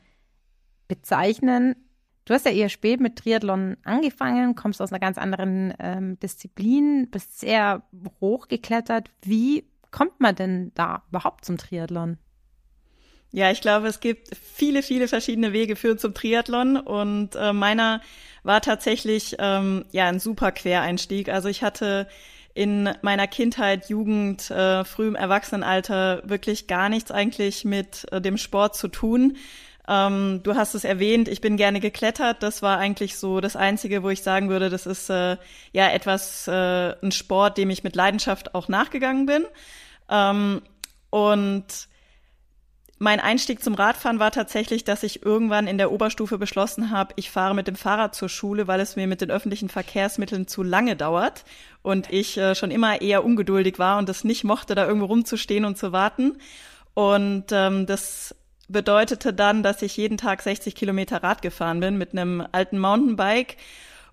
bezeichnen. 0.87 1.75
Du 2.23 2.33
hast 2.33 2.45
ja 2.45 2.51
eher 2.51 2.69
spät 2.69 3.01
mit 3.01 3.17
Triathlon 3.17 3.77
angefangen, 3.83 4.55
kommst 4.55 4.81
aus 4.81 4.91
einer 4.91 4.99
ganz 4.99 5.17
anderen 5.17 5.73
ähm, 5.79 6.19
Disziplin, 6.19 7.09
bist 7.09 7.39
sehr 7.39 7.83
hoch 8.21 8.47
geklettert. 8.47 9.11
Wie 9.21 9.69
kommt 9.91 10.19
man 10.19 10.35
denn 10.35 10.71
da 10.73 11.03
überhaupt 11.09 11.43
zum 11.43 11.57
Triathlon? 11.57 12.17
Ja, 13.31 13.51
ich 13.51 13.61
glaube, 13.61 13.87
es 13.87 13.99
gibt 13.99 14.29
viele, 14.35 14.81
viele 14.81 15.07
verschiedene 15.07 15.53
Wege 15.53 15.75
für 15.75 15.97
zum 15.97 16.13
Triathlon 16.13 16.77
und 16.77 17.35
äh, 17.35 17.53
meiner 17.53 18.01
war 18.43 18.61
tatsächlich 18.61 19.35
ähm, 19.39 19.85
ja 19.91 20.07
ein 20.07 20.19
super 20.19 20.51
Quereinstieg. 20.51 21.29
Also 21.29 21.49
ich 21.49 21.61
hatte 21.63 22.07
in 22.53 22.89
meiner 23.01 23.27
Kindheit, 23.27 23.89
Jugend, 23.89 24.49
äh, 24.49 24.83
frühem 24.83 25.15
Erwachsenenalter 25.15 26.23
wirklich 26.25 26.65
gar 26.67 26.89
nichts 26.89 27.11
eigentlich 27.11 27.65
mit 27.65 28.11
äh, 28.11 28.21
dem 28.21 28.37
Sport 28.37 28.75
zu 28.75 28.87
tun. 28.87 29.37
Ähm, 29.87 30.41
du 30.43 30.55
hast 30.55 30.73
es 30.73 30.83
erwähnt, 30.83 31.27
ich 31.27 31.39
bin 31.41 31.55
gerne 31.55 31.79
geklettert. 31.79 32.41
Das 32.41 32.61
war 32.61 32.77
eigentlich 32.77 33.17
so 33.17 33.41
das 33.41 33.55
Einzige, 33.55 34.01
wo 34.01 34.09
ich 34.09 34.23
sagen 34.23 34.49
würde, 34.49 34.69
das 34.69 34.85
ist 34.85 35.09
äh, 35.09 35.37
ja 35.71 35.89
etwas, 35.89 36.47
äh, 36.47 36.95
ein 37.01 37.11
Sport, 37.11 37.57
dem 37.57 37.69
ich 37.69 37.83
mit 37.83 37.95
Leidenschaft 37.95 38.55
auch 38.55 38.69
nachgegangen 38.69 39.25
bin. 39.25 39.45
Ähm, 40.09 40.61
und 41.09 41.65
mein 42.99 43.19
Einstieg 43.19 43.63
zum 43.63 43.75
Radfahren 43.75 44.19
war 44.19 44.31
tatsächlich, 44.31 44.83
dass 44.83 45.03
ich 45.03 45.23
irgendwann 45.23 45.67
in 45.67 45.77
der 45.77 45.91
Oberstufe 45.91 46.37
beschlossen 46.37 46.89
habe, 46.89 47.13
ich 47.15 47.29
fahre 47.29 47.53
mit 47.53 47.67
dem 47.67 47.75
Fahrrad 47.75 48.15
zur 48.15 48.29
Schule, 48.29 48.67
weil 48.67 48.79
es 48.79 48.95
mir 48.95 49.05
mit 49.05 49.21
den 49.21 49.29
öffentlichen 49.29 49.69
Verkehrsmitteln 49.69 50.47
zu 50.47 50.63
lange 50.63 50.95
dauert 50.95 51.43
und 51.83 52.11
ich 52.11 52.37
äh, 52.37 52.55
schon 52.55 52.71
immer 52.71 53.01
eher 53.01 53.23
ungeduldig 53.23 53.77
war 53.77 53.99
und 53.99 54.09
es 54.09 54.23
nicht 54.23 54.43
mochte, 54.43 54.73
da 54.73 54.87
irgendwo 54.87 55.05
rumzustehen 55.07 55.65
und 55.65 55.77
zu 55.77 55.91
warten. 55.91 56.37
Und 56.95 57.45
ähm, 57.51 57.85
das 57.85 58.35
bedeutete 58.67 59.33
dann, 59.33 59.61
dass 59.61 59.81
ich 59.83 59.95
jeden 59.95 60.17
Tag 60.17 60.41
60 60.41 60.73
Kilometer 60.73 61.21
Rad 61.21 61.41
gefahren 61.41 61.79
bin 61.79 61.97
mit 61.97 62.11
einem 62.11 62.45
alten 62.51 62.79
Mountainbike 62.79 63.57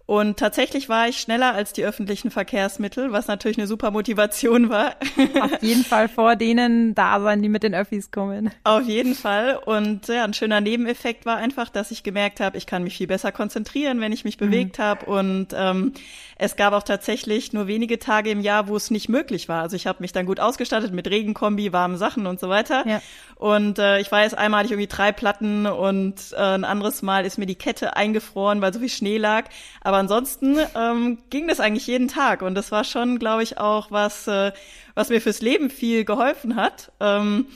Und 0.07 0.39
tatsächlich 0.39 0.91
war 0.91 1.09
ich 1.09 1.19
schneller 1.19 1.55
als 1.55 1.73
die 1.73 1.83
öffentlichen 1.83 2.31
Verkehrsmittel, 2.31 3.13
was 3.13 3.27
natürlich 3.27 3.57
eine 3.57 3.67
super 3.67 3.91
Motivation 3.91 4.69
war. 4.69 4.97
Auf 5.41 5.63
jeden 5.63 5.85
Fall 5.85 6.09
vor 6.09 6.37
denen 6.37 6.95
da 6.95 7.21
sein, 7.21 7.41
die 7.41 7.49
mit 7.49 7.63
den 7.63 7.75
Öffis 7.75 8.11
kommen. 8.11 8.51
Auf 8.65 8.87
jeden 8.87 9.15
Fall. 9.15 9.57
Und 9.57 10.09
ja, 10.09 10.25
ein 10.25 10.35
schöner 10.35 10.61
Nebeneffekt 10.61 11.25
war 11.25 11.37
einfach, 11.37 11.71
dass 11.71 11.91
ich 11.91 12.03
gemerkt 12.03 12.41
habe, 12.41 12.59
ich 12.59 12.67
kann 12.67 12.83
mich 12.83 12.99
viel 12.99 13.07
besser 13.07 13.33
konzentrieren, 13.33 14.01
wenn 14.03 14.13
ich 14.13 14.25
mich 14.25 14.39
mhm. 14.39 14.51
bewegt 14.51 14.79
habe. 14.79 15.07
Und 15.07 15.49
ähm, 15.57 15.95
es 16.37 16.57
gab 16.57 16.75
auch 16.75 16.83
tatsächlich 16.83 17.55
nur 17.55 17.67
wenige 17.67 17.99
Tage 17.99 18.29
im 18.31 18.41
Jahr, 18.41 18.69
wo 18.69 18.77
es 18.77 18.91
nicht 18.91 19.09
möglich 19.09 19.49
war. 19.49 19.63
Also 19.63 19.77
ich 19.77 19.87
habe 19.87 20.03
mich 20.03 20.13
dann 20.13 20.27
gut 20.27 20.39
ausgestattet 20.39 20.93
mit 20.93 21.09
Regenkombi, 21.09 21.73
warmen 21.73 21.97
Sachen 21.97 22.27
und 22.27 22.41
so 22.41 22.51
weiter. 22.51 22.87
Ja. 22.87 23.01
Und 23.37 23.79
äh, 23.79 24.01
ich 24.01 24.11
weiß, 24.11 24.35
einmal 24.35 24.61
hatte 24.61 24.67
ich 24.67 24.73
irgendwie 24.73 24.95
drei 24.95 25.13
Platten 25.13 25.67
und 25.67 26.15
äh, 26.33 26.37
ein 26.37 26.65
anderes 26.65 27.03
Mal 27.03 27.25
ist 27.25 27.39
mir 27.39 27.47
die 27.47 27.55
Kette 27.55 27.97
eingefroren, 27.97 28.61
weil 28.61 28.73
so 28.73 28.81
viel 28.81 28.89
Schnee 28.89 29.19
lag. 29.19 29.47
Aber 29.81 29.94
ansonsten 29.95 30.59
ähm, 30.75 31.19
ging 31.31 31.49
das 31.49 31.61
eigentlich 31.61 31.87
jeden 31.87 32.09
Tag. 32.09 32.43
Und 32.43 32.55
das 32.55 32.73
war 32.73 32.85
schon, 32.85 33.19
glaube 33.19 33.43
ich, 33.43 33.59
auch 33.59 33.91
was, 33.91 34.27
äh, 34.27 34.53
was 34.95 35.09
mir 35.09 35.21
fürs 35.21 35.41
Leben 35.41 35.71
viel 35.71 36.05
geholfen 36.05 36.57
hat. 36.57 36.93
Ähm, 37.01 37.47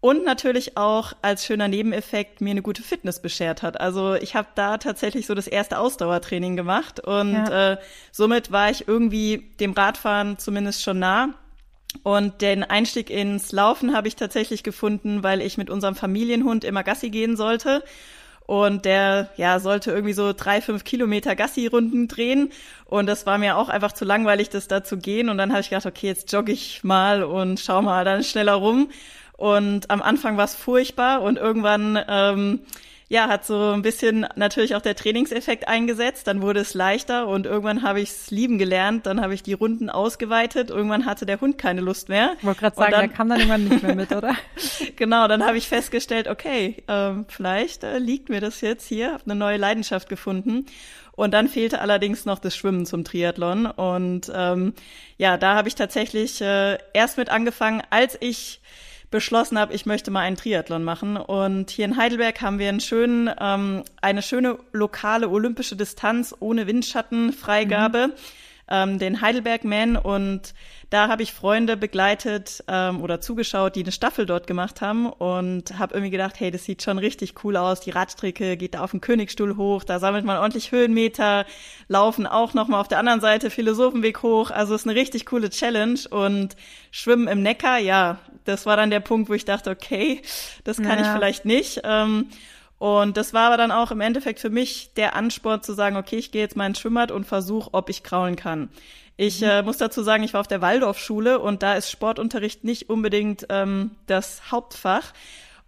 und 0.00 0.24
natürlich 0.24 0.76
auch 0.76 1.14
als 1.22 1.44
schöner 1.46 1.68
Nebeneffekt 1.68 2.40
mir 2.40 2.50
eine 2.50 2.62
gute 2.62 2.82
Fitness 2.82 3.20
beschert 3.20 3.62
hat. 3.62 3.80
Also 3.80 4.14
ich 4.14 4.36
habe 4.36 4.48
da 4.54 4.78
tatsächlich 4.78 5.26
so 5.26 5.34
das 5.34 5.46
erste 5.46 5.78
Ausdauertraining 5.78 6.54
gemacht 6.54 7.00
und 7.00 7.32
ja. 7.32 7.72
äh, 7.72 7.76
somit 8.12 8.52
war 8.52 8.70
ich 8.70 8.86
irgendwie 8.86 9.50
dem 9.58 9.72
Radfahren 9.72 10.38
zumindest 10.38 10.82
schon 10.82 10.98
nah. 10.98 11.30
Und 12.02 12.42
den 12.42 12.62
Einstieg 12.62 13.10
ins 13.10 13.52
Laufen 13.52 13.96
habe 13.96 14.06
ich 14.06 14.16
tatsächlich 14.16 14.62
gefunden, 14.62 15.22
weil 15.22 15.40
ich 15.40 15.56
mit 15.56 15.70
unserem 15.70 15.94
Familienhund 15.94 16.62
immer 16.64 16.84
Gassi 16.84 17.10
gehen 17.10 17.36
sollte. 17.36 17.82
Und 18.46 18.84
der, 18.84 19.28
ja, 19.36 19.58
sollte 19.58 19.90
irgendwie 19.90 20.12
so 20.12 20.32
drei, 20.32 20.60
fünf 20.60 20.84
Kilometer 20.84 21.34
Gassi-Runden 21.34 22.06
drehen. 22.06 22.52
Und 22.84 23.06
das 23.06 23.26
war 23.26 23.38
mir 23.38 23.56
auch 23.56 23.68
einfach 23.68 23.92
zu 23.92 24.04
langweilig, 24.04 24.50
das 24.50 24.68
da 24.68 24.84
zu 24.84 24.98
gehen. 24.98 25.28
Und 25.28 25.38
dann 25.38 25.50
habe 25.50 25.60
ich 25.60 25.70
gedacht, 25.70 25.86
okay, 25.86 26.06
jetzt 26.06 26.32
jogge 26.32 26.52
ich 26.52 26.84
mal 26.84 27.24
und 27.24 27.58
schau 27.58 27.82
mal 27.82 28.04
dann 28.04 28.22
schneller 28.22 28.54
rum. 28.54 28.88
Und 29.36 29.90
am 29.90 30.00
Anfang 30.00 30.36
war 30.36 30.44
es 30.44 30.54
furchtbar 30.54 31.22
und 31.22 31.38
irgendwann 31.38 31.98
ähm, 32.08 32.60
ja, 33.08 33.28
hat 33.28 33.46
so 33.46 33.70
ein 33.70 33.82
bisschen 33.82 34.26
natürlich 34.34 34.74
auch 34.74 34.82
der 34.82 34.96
Trainingseffekt 34.96 35.68
eingesetzt. 35.68 36.26
Dann 36.26 36.42
wurde 36.42 36.60
es 36.60 36.74
leichter 36.74 37.28
und 37.28 37.46
irgendwann 37.46 37.82
habe 37.82 38.00
ich 38.00 38.10
es 38.10 38.30
lieben 38.32 38.58
gelernt. 38.58 39.06
Dann 39.06 39.20
habe 39.20 39.32
ich 39.32 39.44
die 39.44 39.52
Runden 39.52 39.90
ausgeweitet. 39.90 40.70
Irgendwann 40.70 41.06
hatte 41.06 41.24
der 41.24 41.40
Hund 41.40 41.56
keine 41.56 41.82
Lust 41.82 42.08
mehr. 42.08 42.34
Ich 42.38 42.44
wollte 42.44 42.60
gerade 42.60 42.76
sagen, 42.76 42.90
dann, 42.90 43.00
der 43.00 43.08
kam 43.08 43.28
dann 43.28 43.38
irgendwann 43.38 43.64
nicht 43.68 43.82
mehr 43.84 43.94
mit, 43.94 44.10
oder? 44.10 44.34
genau, 44.96 45.28
dann 45.28 45.46
habe 45.46 45.56
ich 45.56 45.68
festgestellt, 45.68 46.26
okay, 46.26 46.82
ähm, 46.88 47.26
vielleicht 47.28 47.84
äh, 47.84 47.98
liegt 47.98 48.28
mir 48.28 48.40
das 48.40 48.60
jetzt 48.60 48.88
hier, 48.88 49.12
habe 49.12 49.22
eine 49.26 49.36
neue 49.36 49.56
Leidenschaft 49.56 50.08
gefunden. 50.08 50.66
Und 51.12 51.32
dann 51.32 51.48
fehlte 51.48 51.80
allerdings 51.80 52.24
noch 52.26 52.40
das 52.40 52.56
Schwimmen 52.56 52.86
zum 52.86 53.04
Triathlon. 53.04 53.66
Und 53.66 54.30
ähm, 54.34 54.74
ja, 55.16 55.36
da 55.36 55.54
habe 55.54 55.68
ich 55.68 55.76
tatsächlich 55.76 56.40
äh, 56.40 56.76
erst 56.92 57.18
mit 57.18 57.30
angefangen, 57.30 57.82
als 57.88 58.18
ich 58.20 58.60
beschlossen 59.10 59.58
habe, 59.58 59.74
ich 59.74 59.86
möchte 59.86 60.10
mal 60.10 60.20
einen 60.20 60.36
Triathlon 60.36 60.84
machen. 60.84 61.16
Und 61.16 61.70
hier 61.70 61.84
in 61.84 61.96
Heidelberg 61.96 62.40
haben 62.40 62.58
wir 62.58 62.68
einen 62.68 62.80
schönen, 62.80 63.30
ähm, 63.40 63.84
eine 64.00 64.22
schöne 64.22 64.58
lokale 64.72 65.28
olympische 65.28 65.76
Distanz 65.76 66.34
ohne 66.40 66.66
Windschattenfreigabe. 66.66 68.08
Mhm 68.08 68.12
ähm, 68.68 68.98
den 68.98 69.20
Heidelberg 69.20 69.64
Man 69.64 69.96
und 69.96 70.54
da 70.90 71.08
habe 71.08 71.22
ich 71.22 71.32
Freunde 71.32 71.76
begleitet 71.76 72.64
ähm, 72.68 73.02
oder 73.02 73.20
zugeschaut, 73.20 73.76
die 73.76 73.82
eine 73.82 73.92
Staffel 73.92 74.26
dort 74.26 74.46
gemacht 74.46 74.80
haben 74.80 75.06
und 75.06 75.78
habe 75.78 75.94
irgendwie 75.94 76.10
gedacht, 76.10 76.38
hey, 76.38 76.50
das 76.50 76.64
sieht 76.64 76.82
schon 76.82 76.98
richtig 76.98 77.44
cool 77.44 77.56
aus. 77.56 77.80
Die 77.80 77.90
Radstrecke 77.90 78.56
geht 78.56 78.74
da 78.74 78.80
auf 78.82 78.92
den 78.92 79.00
Königstuhl 79.00 79.56
hoch, 79.56 79.84
da 79.84 79.98
sammelt 79.98 80.24
man 80.24 80.38
ordentlich 80.38 80.72
Höhenmeter, 80.72 81.44
laufen 81.88 82.26
auch 82.26 82.54
nochmal 82.54 82.80
auf 82.80 82.88
der 82.88 82.98
anderen 82.98 83.20
Seite 83.20 83.50
Philosophenweg 83.50 84.22
hoch. 84.22 84.50
Also 84.50 84.74
ist 84.74 84.86
eine 84.86 84.96
richtig 84.96 85.26
coole 85.26 85.50
Challenge 85.50 86.00
und 86.10 86.56
Schwimmen 86.90 87.28
im 87.28 87.42
Neckar, 87.42 87.78
ja, 87.78 88.18
das 88.46 88.66
war 88.66 88.76
dann 88.76 88.90
der 88.90 89.00
Punkt, 89.00 89.28
wo 89.28 89.34
ich 89.34 89.44
dachte, 89.44 89.70
okay, 89.70 90.22
das 90.64 90.78
kann 90.78 90.98
ja. 90.98 91.02
ich 91.02 91.08
vielleicht 91.08 91.44
nicht. 91.44 91.80
Ähm, 91.84 92.28
und 92.78 93.16
das 93.16 93.32
war 93.32 93.48
aber 93.48 93.56
dann 93.56 93.70
auch 93.70 93.90
im 93.90 94.00
Endeffekt 94.00 94.40
für 94.40 94.50
mich 94.50 94.90
der 94.96 95.16
Ansport 95.16 95.64
zu 95.64 95.72
sagen, 95.72 95.96
okay, 95.96 96.16
ich 96.16 96.30
gehe 96.30 96.42
jetzt 96.42 96.56
mal 96.56 96.66
ins 96.66 96.80
Schwimmbad 96.80 97.10
und 97.10 97.24
versuche, 97.24 97.70
ob 97.72 97.88
ich 97.88 98.02
kraulen 98.02 98.36
kann. 98.36 98.68
Ich 99.16 99.40
mhm. 99.40 99.48
äh, 99.48 99.62
muss 99.62 99.78
dazu 99.78 100.02
sagen, 100.02 100.22
ich 100.24 100.34
war 100.34 100.40
auf 100.40 100.48
der 100.48 100.60
Waldorfschule 100.60 101.38
und 101.38 101.62
da 101.62 101.74
ist 101.74 101.90
Sportunterricht 101.90 102.64
nicht 102.64 102.90
unbedingt 102.90 103.46
ähm, 103.48 103.92
das 104.06 104.50
Hauptfach. 104.50 105.12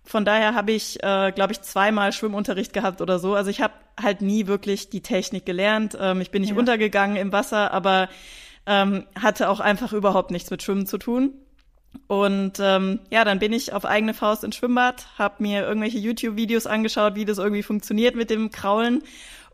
Von 0.04 0.24
daher 0.24 0.54
habe 0.54 0.72
ich, 0.72 1.02
äh, 1.02 1.32
glaube 1.32 1.52
ich, 1.52 1.62
zweimal 1.62 2.12
Schwimmunterricht 2.12 2.72
gehabt 2.72 3.00
oder 3.00 3.18
so. 3.18 3.34
Also 3.34 3.50
ich 3.50 3.60
habe 3.60 3.74
halt 4.00 4.22
nie 4.22 4.46
wirklich 4.46 4.90
die 4.90 5.02
Technik 5.02 5.46
gelernt. 5.46 5.96
Ähm, 5.98 6.20
ich 6.20 6.30
bin 6.30 6.42
nicht 6.42 6.52
ja. 6.52 6.58
untergegangen 6.58 7.16
im 7.16 7.32
Wasser, 7.32 7.72
aber 7.72 8.08
ähm, 8.66 9.06
hatte 9.18 9.48
auch 9.48 9.60
einfach 9.60 9.92
überhaupt 9.92 10.30
nichts 10.30 10.50
mit 10.50 10.62
Schwimmen 10.62 10.86
zu 10.86 10.98
tun. 10.98 11.32
Und 12.06 12.54
ähm, 12.60 13.00
ja, 13.10 13.24
dann 13.24 13.38
bin 13.38 13.52
ich 13.52 13.72
auf 13.72 13.84
eigene 13.84 14.14
Faust 14.14 14.44
ins 14.44 14.56
Schwimmbad, 14.56 15.06
habe 15.18 15.42
mir 15.42 15.62
irgendwelche 15.62 15.98
YouTube-Videos 15.98 16.66
angeschaut, 16.66 17.14
wie 17.16 17.24
das 17.24 17.38
irgendwie 17.38 17.62
funktioniert 17.62 18.14
mit 18.14 18.30
dem 18.30 18.50
Kraulen 18.50 19.02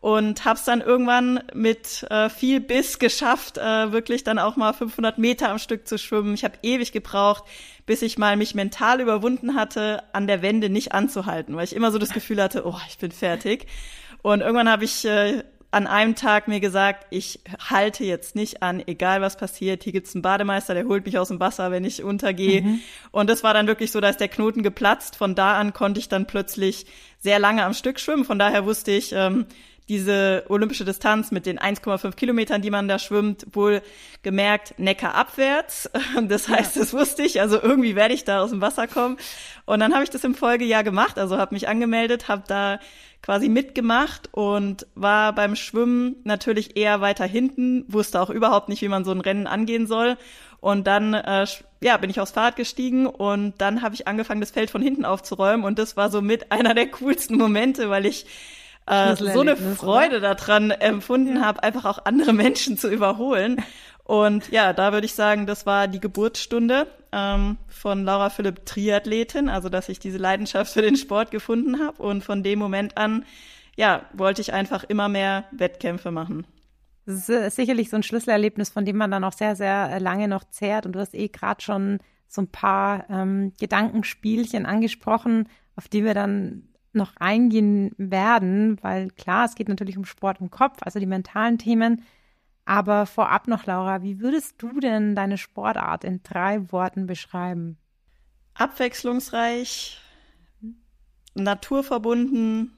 und 0.04 0.44
hab's 0.44 0.64
dann 0.64 0.82
irgendwann 0.82 1.42
mit 1.54 2.04
äh, 2.10 2.28
viel 2.28 2.60
Biss 2.60 2.98
geschafft, 2.98 3.56
äh, 3.56 3.90
wirklich 3.90 4.22
dann 4.22 4.38
auch 4.38 4.54
mal 4.54 4.74
500 4.74 5.16
Meter 5.16 5.48
am 5.48 5.58
Stück 5.58 5.88
zu 5.88 5.96
schwimmen. 5.96 6.34
Ich 6.34 6.44
habe 6.44 6.58
ewig 6.62 6.92
gebraucht, 6.92 7.44
bis 7.86 8.02
ich 8.02 8.18
mal 8.18 8.36
mich 8.36 8.54
mental 8.54 9.00
überwunden 9.00 9.54
hatte, 9.54 10.02
an 10.12 10.26
der 10.26 10.42
Wende 10.42 10.68
nicht 10.68 10.92
anzuhalten, 10.92 11.56
weil 11.56 11.64
ich 11.64 11.74
immer 11.74 11.90
so 11.90 11.98
das 11.98 12.12
Gefühl 12.12 12.42
hatte, 12.42 12.66
oh, 12.66 12.78
ich 12.86 12.98
bin 12.98 13.12
fertig. 13.12 13.66
Und 14.20 14.42
irgendwann 14.42 14.68
habe 14.68 14.84
ich 14.84 15.06
äh, 15.06 15.42
an 15.74 15.88
einem 15.88 16.14
Tag 16.14 16.46
mir 16.46 16.60
gesagt, 16.60 17.06
ich 17.10 17.40
halte 17.58 18.04
jetzt 18.04 18.36
nicht 18.36 18.62
an, 18.62 18.82
egal 18.86 19.20
was 19.20 19.36
passiert. 19.36 19.82
Hier 19.82 19.92
gibt's 19.92 20.14
einen 20.14 20.22
Bademeister, 20.22 20.72
der 20.72 20.84
holt 20.84 21.04
mich 21.04 21.18
aus 21.18 21.28
dem 21.28 21.40
Wasser, 21.40 21.72
wenn 21.72 21.84
ich 21.84 22.04
untergehe. 22.04 22.62
Mhm. 22.62 22.80
Und 23.10 23.28
das 23.28 23.42
war 23.42 23.52
dann 23.54 23.66
wirklich 23.66 23.90
so, 23.90 24.00
da 24.00 24.08
ist 24.08 24.20
der 24.20 24.28
Knoten 24.28 24.62
geplatzt. 24.62 25.16
Von 25.16 25.34
da 25.34 25.58
an 25.58 25.72
konnte 25.72 25.98
ich 25.98 26.08
dann 26.08 26.26
plötzlich 26.26 26.86
sehr 27.18 27.40
lange 27.40 27.64
am 27.64 27.74
Stück 27.74 27.98
schwimmen. 27.98 28.24
Von 28.24 28.38
daher 28.38 28.66
wusste 28.66 28.92
ich, 28.92 29.12
ähm, 29.12 29.46
diese 29.88 30.44
olympische 30.48 30.84
Distanz 30.84 31.30
mit 31.30 31.44
den 31.44 31.58
1,5 31.58 32.12
Kilometern, 32.14 32.62
die 32.62 32.70
man 32.70 32.88
da 32.88 32.98
schwimmt, 32.98 33.46
wohl 33.52 33.82
gemerkt 34.22 34.74
Neckar 34.78 35.14
abwärts. 35.14 35.90
Das 36.28 36.48
heißt, 36.48 36.76
ja. 36.76 36.82
das 36.82 36.92
wusste 36.94 37.22
ich. 37.22 37.40
Also 37.40 37.60
irgendwie 37.60 37.96
werde 37.96 38.14
ich 38.14 38.24
da 38.24 38.40
aus 38.40 38.50
dem 38.50 38.60
Wasser 38.60 38.86
kommen. 38.86 39.18
Und 39.66 39.80
dann 39.80 39.92
habe 39.92 40.04
ich 40.04 40.10
das 40.10 40.24
im 40.24 40.34
Folgejahr 40.34 40.84
gemacht. 40.84 41.18
Also 41.18 41.36
habe 41.36 41.54
mich 41.54 41.68
angemeldet, 41.68 42.28
habe 42.28 42.44
da 42.46 42.78
quasi 43.20 43.48
mitgemacht 43.48 44.28
und 44.32 44.86
war 44.94 45.34
beim 45.34 45.56
Schwimmen 45.56 46.16
natürlich 46.24 46.76
eher 46.76 47.00
weiter 47.00 47.24
hinten, 47.24 47.84
wusste 47.88 48.20
auch 48.20 48.30
überhaupt 48.30 48.68
nicht, 48.68 48.82
wie 48.82 48.88
man 48.88 49.04
so 49.04 49.10
ein 49.10 49.20
Rennen 49.20 49.46
angehen 49.46 49.86
soll. 49.86 50.16
Und 50.60 50.86
dann 50.86 51.14
äh, 51.14 51.46
ja, 51.82 51.96
bin 51.98 52.08
ich 52.08 52.20
aufs 52.20 52.32
Fahrrad 52.32 52.56
gestiegen 52.56 53.06
und 53.06 53.54
dann 53.58 53.82
habe 53.82 53.94
ich 53.94 54.08
angefangen, 54.08 54.40
das 54.40 54.50
Feld 54.50 54.70
von 54.70 54.80
hinten 54.80 55.04
aufzuräumen. 55.04 55.66
Und 55.66 55.78
das 55.78 55.96
war 55.96 56.10
so 56.10 56.22
mit 56.22 56.52
einer 56.52 56.74
der 56.74 56.86
coolsten 56.90 57.36
Momente, 57.36 57.90
weil 57.90 58.06
ich 58.06 58.26
äh, 58.86 59.16
so 59.16 59.40
eine 59.40 59.56
Freude 59.56 60.18
oder? 60.18 60.34
daran 60.34 60.70
empfunden 60.70 61.36
ja. 61.36 61.42
habe, 61.42 61.62
einfach 61.62 61.84
auch 61.84 62.04
andere 62.04 62.32
Menschen 62.32 62.76
zu 62.76 62.88
überholen. 62.88 63.62
Und 64.04 64.50
ja, 64.50 64.74
da 64.74 64.92
würde 64.92 65.06
ich 65.06 65.14
sagen, 65.14 65.46
das 65.46 65.64
war 65.64 65.88
die 65.88 66.00
Geburtsstunde 66.00 66.86
ähm, 67.10 67.56
von 67.68 68.04
Laura 68.04 68.28
Philipp 68.28 68.66
Triathletin, 68.66 69.48
also 69.48 69.70
dass 69.70 69.88
ich 69.88 69.98
diese 69.98 70.18
Leidenschaft 70.18 70.74
für 70.74 70.82
den 70.82 70.96
Sport 70.96 71.30
gefunden 71.30 71.80
habe. 71.80 72.02
Und 72.02 72.22
von 72.22 72.42
dem 72.42 72.58
Moment 72.58 72.98
an, 72.98 73.24
ja, 73.76 74.02
wollte 74.12 74.42
ich 74.42 74.52
einfach 74.52 74.84
immer 74.84 75.08
mehr 75.08 75.44
Wettkämpfe 75.52 76.10
machen. 76.10 76.46
Das 77.06 77.28
ist 77.28 77.56
sicherlich 77.56 77.90
so 77.90 77.96
ein 77.96 78.02
Schlüsselerlebnis, 78.02 78.70
von 78.70 78.84
dem 78.84 78.96
man 78.96 79.10
dann 79.10 79.24
auch 79.24 79.32
sehr, 79.32 79.56
sehr 79.56 79.98
lange 80.00 80.28
noch 80.28 80.44
zehrt. 80.44 80.84
Und 80.84 80.92
du 80.92 81.00
hast 81.00 81.14
eh 81.14 81.28
gerade 81.28 81.62
schon 81.62 81.98
so 82.28 82.42
ein 82.42 82.48
paar 82.48 83.08
ähm, 83.08 83.52
Gedankenspielchen 83.58 84.66
angesprochen, 84.66 85.48
auf 85.76 85.88
die 85.88 86.04
wir 86.04 86.14
dann 86.14 86.68
noch 86.94 87.16
eingehen 87.16 87.92
werden, 87.96 88.82
weil 88.82 89.10
klar, 89.10 89.46
es 89.46 89.54
geht 89.54 89.68
natürlich 89.68 89.96
um 89.96 90.04
Sport 90.04 90.40
im 90.40 90.50
Kopf, 90.50 90.78
also 90.82 90.98
die 90.98 91.06
mentalen 91.06 91.58
Themen. 91.58 92.02
Aber 92.64 93.06
vorab 93.06 93.46
noch, 93.46 93.66
Laura, 93.66 94.02
wie 94.02 94.20
würdest 94.20 94.54
du 94.58 94.80
denn 94.80 95.14
deine 95.14 95.36
Sportart 95.36 96.04
in 96.04 96.22
drei 96.22 96.72
Worten 96.72 97.06
beschreiben? 97.06 97.76
Abwechslungsreich, 98.54 100.00
naturverbunden, 101.34 102.72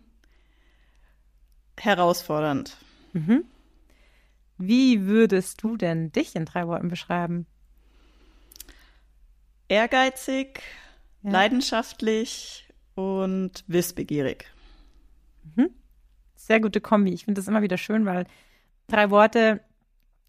herausfordernd. 1.78 2.76
Mhm. 3.12 3.44
Wie 4.58 5.06
würdest 5.06 5.62
du 5.62 5.76
denn 5.76 6.10
dich 6.12 6.34
in 6.34 6.46
drei 6.46 6.66
Worten 6.66 6.88
beschreiben? 6.88 7.46
Ehrgeizig, 9.68 10.62
ja. 11.22 11.30
leidenschaftlich 11.30 12.65
und 12.96 13.64
wissbegierig. 13.68 14.46
Mhm. 15.54 15.70
Sehr 16.34 16.60
gute 16.60 16.80
Kombi. 16.80 17.12
Ich 17.12 17.24
finde 17.24 17.40
das 17.40 17.48
immer 17.48 17.62
wieder 17.62 17.78
schön, 17.78 18.04
weil 18.04 18.26
drei 18.88 19.10
Worte 19.10 19.60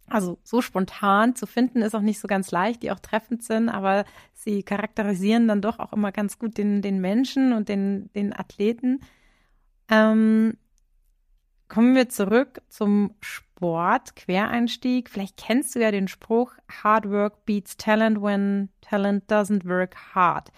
also 0.09 0.37
so 0.43 0.61
spontan 0.61 1.35
zu 1.35 1.45
finden 1.45 1.81
ist 1.81 1.93
auch 1.93 2.01
nicht 2.01 2.19
so 2.19 2.27
ganz 2.27 2.51
leicht, 2.51 2.81
die 2.81 2.91
auch 2.91 2.99
treffend 2.99 3.43
sind, 3.43 3.67
aber 3.67 4.05
sie 4.33 4.63
charakterisieren 4.63 5.47
dann 5.47 5.61
doch 5.61 5.79
auch 5.79 5.91
immer 5.91 6.11
ganz 6.11 6.39
gut 6.39 6.57
den, 6.57 6.81
den 6.81 7.01
Menschen 7.01 7.51
und 7.51 7.67
den, 7.67 8.09
den 8.13 8.33
Athleten. 8.33 9.01
Ähm, 9.89 10.57
kommen 11.67 11.95
wir 11.95 12.07
zurück 12.09 12.61
zum 12.69 13.15
Sport. 13.21 14.15
Quereinstieg. 14.15 15.09
Vielleicht 15.09 15.35
kennst 15.35 15.75
du 15.75 15.79
ja 15.79 15.91
den 15.91 16.07
Spruch, 16.07 16.53
Hard 16.83 17.09
work 17.09 17.45
beats 17.45 17.75
talent 17.75 18.21
when 18.21 18.69
talent 18.81 19.29
doesn't 19.29 19.67
work 19.67 19.95
hard. 20.13 20.51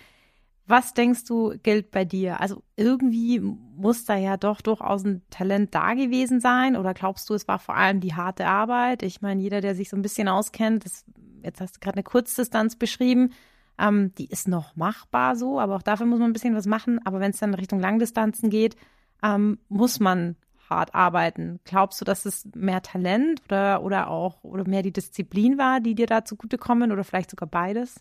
Was 0.69 0.93
denkst 0.93 1.25
du, 1.25 1.55
gilt 1.63 1.89
bei 1.89 2.05
dir? 2.05 2.39
Also 2.41 2.61
irgendwie 2.75 3.39
muss 3.39 4.05
da 4.05 4.15
ja 4.15 4.37
doch 4.37 4.61
durchaus 4.61 5.03
ein 5.03 5.23
Talent 5.31 5.73
da 5.73 5.95
gewesen 5.95 6.39
sein 6.41 6.77
oder 6.77 6.93
glaubst 6.93 7.27
du, 7.27 7.33
es 7.33 7.47
war 7.47 7.57
vor 7.57 7.75
allem 7.75 8.01
die 8.01 8.13
harte 8.13 8.45
Arbeit? 8.45 9.01
Ich 9.01 9.19
meine, 9.19 9.41
jeder, 9.41 9.61
der 9.61 9.73
sich 9.73 9.89
so 9.89 9.97
ein 9.97 10.03
bisschen 10.03 10.27
auskennt, 10.27 10.85
das, 10.85 11.05
jetzt 11.41 11.59
hast 11.59 11.77
du 11.77 11.79
gerade 11.79 11.95
eine 11.95 12.03
Kurzdistanz 12.03 12.75
beschrieben, 12.75 13.31
ähm, 13.79 14.13
die 14.19 14.27
ist 14.27 14.47
noch 14.47 14.75
machbar 14.75 15.35
so, 15.35 15.59
aber 15.59 15.75
auch 15.75 15.81
dafür 15.81 16.05
muss 16.05 16.19
man 16.19 16.29
ein 16.29 16.33
bisschen 16.33 16.53
was 16.55 16.67
machen. 16.67 16.99
Aber 17.03 17.19
wenn 17.19 17.31
es 17.31 17.39
dann 17.39 17.55
Richtung 17.55 17.79
Langdistanzen 17.79 18.51
geht, 18.51 18.75
ähm, 19.23 19.57
muss 19.69 19.99
man 19.99 20.35
hart 20.69 20.93
arbeiten. 20.93 21.61
Glaubst 21.63 21.99
du, 21.99 22.05
dass 22.05 22.27
es 22.27 22.47
mehr 22.53 22.83
Talent 22.83 23.41
oder, 23.45 23.81
oder 23.81 24.07
auch 24.07 24.43
oder 24.43 24.69
mehr 24.69 24.83
die 24.83 24.93
Disziplin 24.93 25.57
war, 25.57 25.79
die 25.79 25.95
dir 25.95 26.05
da 26.05 26.25
zugutekommen 26.25 26.91
oder 26.91 27.03
vielleicht 27.03 27.31
sogar 27.31 27.49
beides? 27.49 27.99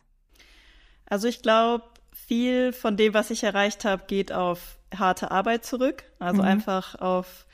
Also 1.06 1.28
ich 1.28 1.40
glaube, 1.40 1.84
viel 2.28 2.72
von 2.72 2.96
dem, 2.96 3.14
was 3.14 3.30
ich 3.30 3.42
erreicht 3.42 3.84
habe, 3.84 4.04
geht 4.06 4.32
auf 4.32 4.78
harte 4.96 5.30
Arbeit 5.30 5.64
zurück. 5.64 6.04
Also 6.18 6.42
mhm. 6.42 6.48
einfach 6.48 6.94
auf 6.94 7.46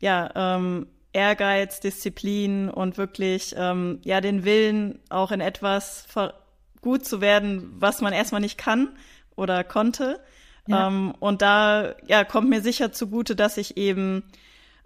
ja, 0.00 0.30
ähm, 0.34 0.86
Ehrgeiz, 1.12 1.80
Disziplin 1.80 2.70
und 2.70 2.98
wirklich 2.98 3.54
ähm, 3.56 4.00
ja 4.04 4.20
den 4.20 4.44
Willen, 4.44 4.98
auch 5.10 5.30
in 5.30 5.40
etwas 5.40 6.06
gut 6.80 7.04
zu 7.04 7.20
werden, 7.20 7.74
was 7.78 8.00
man 8.00 8.12
erstmal 8.12 8.40
nicht 8.40 8.58
kann 8.58 8.96
oder 9.36 9.62
konnte. 9.62 10.20
Ja. 10.66 10.88
Ähm, 10.88 11.14
und 11.18 11.42
da 11.42 11.94
ja, 12.06 12.24
kommt 12.24 12.48
mir 12.48 12.62
sicher 12.62 12.92
zugute, 12.92 13.36
dass 13.36 13.56
ich 13.56 13.76
eben 13.76 14.22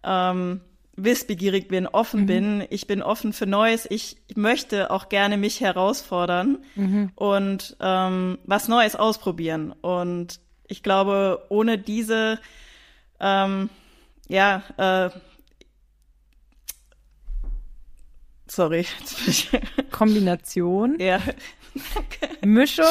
ähm, 0.03 0.61
wissbegierig 0.95 1.69
bin, 1.69 1.87
offen 1.87 2.23
mhm. 2.23 2.27
bin. 2.27 2.65
Ich 2.71 2.87
bin 2.87 3.03
offen 3.03 3.33
für 3.33 3.47
Neues. 3.47 3.87
Ich 3.89 4.17
möchte 4.35 4.91
auch 4.91 5.09
gerne 5.09 5.37
mich 5.37 5.61
herausfordern 5.61 6.59
mhm. 6.75 7.11
und 7.15 7.77
ähm, 7.81 8.39
was 8.45 8.69
Neues 8.69 8.95
ausprobieren. 8.97 9.73
Und 9.81 10.41
ich 10.69 10.83
glaube, 10.83 11.45
ohne 11.49 11.79
diese 11.79 12.39
ähm, 13.21 13.71
ja, 14.29 14.63
äh, 14.77 15.11
sorry. 18.47 18.87
Kombination. 19.91 20.99
Ja. 20.99 21.21
Mischung. 22.45 22.87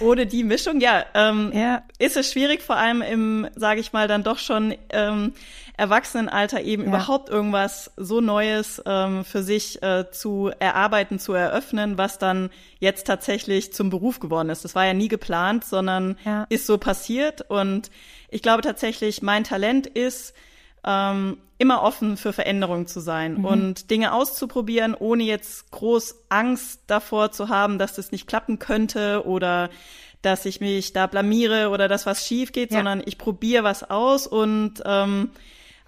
Ohne 0.00 0.26
die 0.26 0.42
Mischung, 0.42 0.80
ja, 0.80 1.06
ähm, 1.14 1.52
ja, 1.54 1.84
ist 1.98 2.16
es 2.16 2.32
schwierig, 2.32 2.60
vor 2.60 2.76
allem 2.76 3.02
im, 3.02 3.48
sage 3.54 3.80
ich 3.80 3.92
mal, 3.92 4.08
dann 4.08 4.24
doch 4.24 4.38
schon 4.38 4.74
ähm, 4.90 5.32
Erwachsenenalter 5.76 6.62
eben 6.62 6.84
ja. 6.84 6.88
überhaupt 6.88 7.28
irgendwas 7.28 7.90
so 7.96 8.20
Neues 8.20 8.82
ähm, 8.86 9.24
für 9.24 9.42
sich 9.42 9.82
äh, 9.82 10.10
zu 10.10 10.50
erarbeiten, 10.58 11.18
zu 11.18 11.34
eröffnen, 11.34 11.98
was 11.98 12.18
dann 12.18 12.50
jetzt 12.78 13.06
tatsächlich 13.06 13.72
zum 13.72 13.90
Beruf 13.90 14.18
geworden 14.18 14.48
ist. 14.48 14.64
Das 14.64 14.74
war 14.74 14.86
ja 14.86 14.94
nie 14.94 15.08
geplant, 15.08 15.64
sondern 15.64 16.16
ja. 16.24 16.46
ist 16.48 16.66
so 16.66 16.78
passiert. 16.78 17.42
Und 17.50 17.90
ich 18.30 18.42
glaube 18.42 18.62
tatsächlich, 18.62 19.20
mein 19.20 19.44
Talent 19.44 19.86
ist, 19.86 20.34
ähm, 20.84 21.38
immer 21.58 21.82
offen 21.82 22.16
für 22.16 22.32
Veränderungen 22.32 22.86
zu 22.86 23.00
sein 23.00 23.38
mhm. 23.38 23.44
und 23.44 23.90
Dinge 23.90 24.12
auszuprobieren, 24.12 24.94
ohne 24.94 25.24
jetzt 25.24 25.70
groß 25.70 26.24
Angst 26.28 26.82
davor 26.86 27.32
zu 27.32 27.48
haben, 27.48 27.78
dass 27.78 27.94
das 27.94 28.12
nicht 28.12 28.26
klappen 28.26 28.58
könnte 28.58 29.26
oder 29.26 29.70
dass 30.22 30.44
ich 30.44 30.60
mich 30.60 30.92
da 30.92 31.06
blamiere 31.06 31.70
oder 31.70 31.88
dass 31.88 32.06
was 32.06 32.26
schief 32.26 32.52
geht, 32.52 32.70
ja. 32.70 32.78
sondern 32.78 33.02
ich 33.04 33.18
probiere 33.18 33.64
was 33.64 33.88
aus 33.88 34.26
und 34.26 34.82
ähm, 34.84 35.30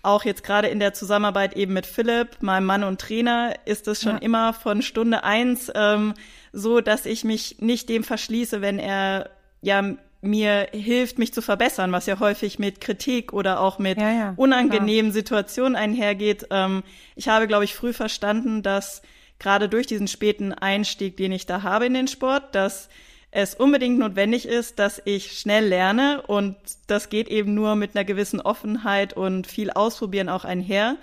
auch 0.02 0.24
jetzt 0.24 0.44
gerade 0.44 0.68
in 0.68 0.80
der 0.80 0.94
Zusammenarbeit 0.94 1.56
eben 1.56 1.72
mit 1.72 1.86
Philipp, 1.86 2.42
meinem 2.42 2.66
Mann 2.66 2.84
und 2.84 3.00
Trainer, 3.00 3.54
ist 3.64 3.88
es 3.88 4.02
schon 4.02 4.14
ja. 4.14 4.18
immer 4.18 4.52
von 4.52 4.82
Stunde 4.82 5.24
eins 5.24 5.70
ähm, 5.74 6.14
so, 6.52 6.80
dass 6.80 7.06
ich 7.06 7.24
mich 7.24 7.56
nicht 7.60 7.88
dem 7.88 8.04
verschließe, 8.04 8.60
wenn 8.60 8.78
er 8.78 9.30
ja 9.60 9.82
mir 10.20 10.68
hilft, 10.72 11.18
mich 11.18 11.32
zu 11.32 11.42
verbessern, 11.42 11.92
was 11.92 12.06
ja 12.06 12.18
häufig 12.18 12.58
mit 12.58 12.80
Kritik 12.80 13.32
oder 13.32 13.60
auch 13.60 13.78
mit 13.78 13.98
ja, 13.98 14.10
ja, 14.10 14.34
unangenehmen 14.36 15.12
klar. 15.12 15.20
Situationen 15.20 15.76
einhergeht. 15.76 16.46
Ähm, 16.50 16.82
ich 17.14 17.28
habe, 17.28 17.46
glaube 17.46 17.64
ich, 17.64 17.74
früh 17.74 17.92
verstanden, 17.92 18.62
dass 18.62 19.02
gerade 19.38 19.68
durch 19.68 19.86
diesen 19.86 20.08
späten 20.08 20.52
Einstieg, 20.52 21.16
den 21.16 21.30
ich 21.30 21.46
da 21.46 21.62
habe 21.62 21.86
in 21.86 21.94
den 21.94 22.08
Sport, 22.08 22.54
dass 22.54 22.88
es 23.30 23.54
unbedingt 23.54 23.98
notwendig 23.98 24.46
ist, 24.46 24.78
dass 24.78 25.02
ich 25.04 25.38
schnell 25.38 25.66
lerne 25.66 26.22
und 26.22 26.56
das 26.86 27.10
geht 27.10 27.28
eben 27.28 27.54
nur 27.54 27.76
mit 27.76 27.94
einer 27.94 28.04
gewissen 28.04 28.40
Offenheit 28.40 29.12
und 29.12 29.46
viel 29.46 29.70
Ausprobieren 29.70 30.28
auch 30.28 30.44
einher. 30.44 30.96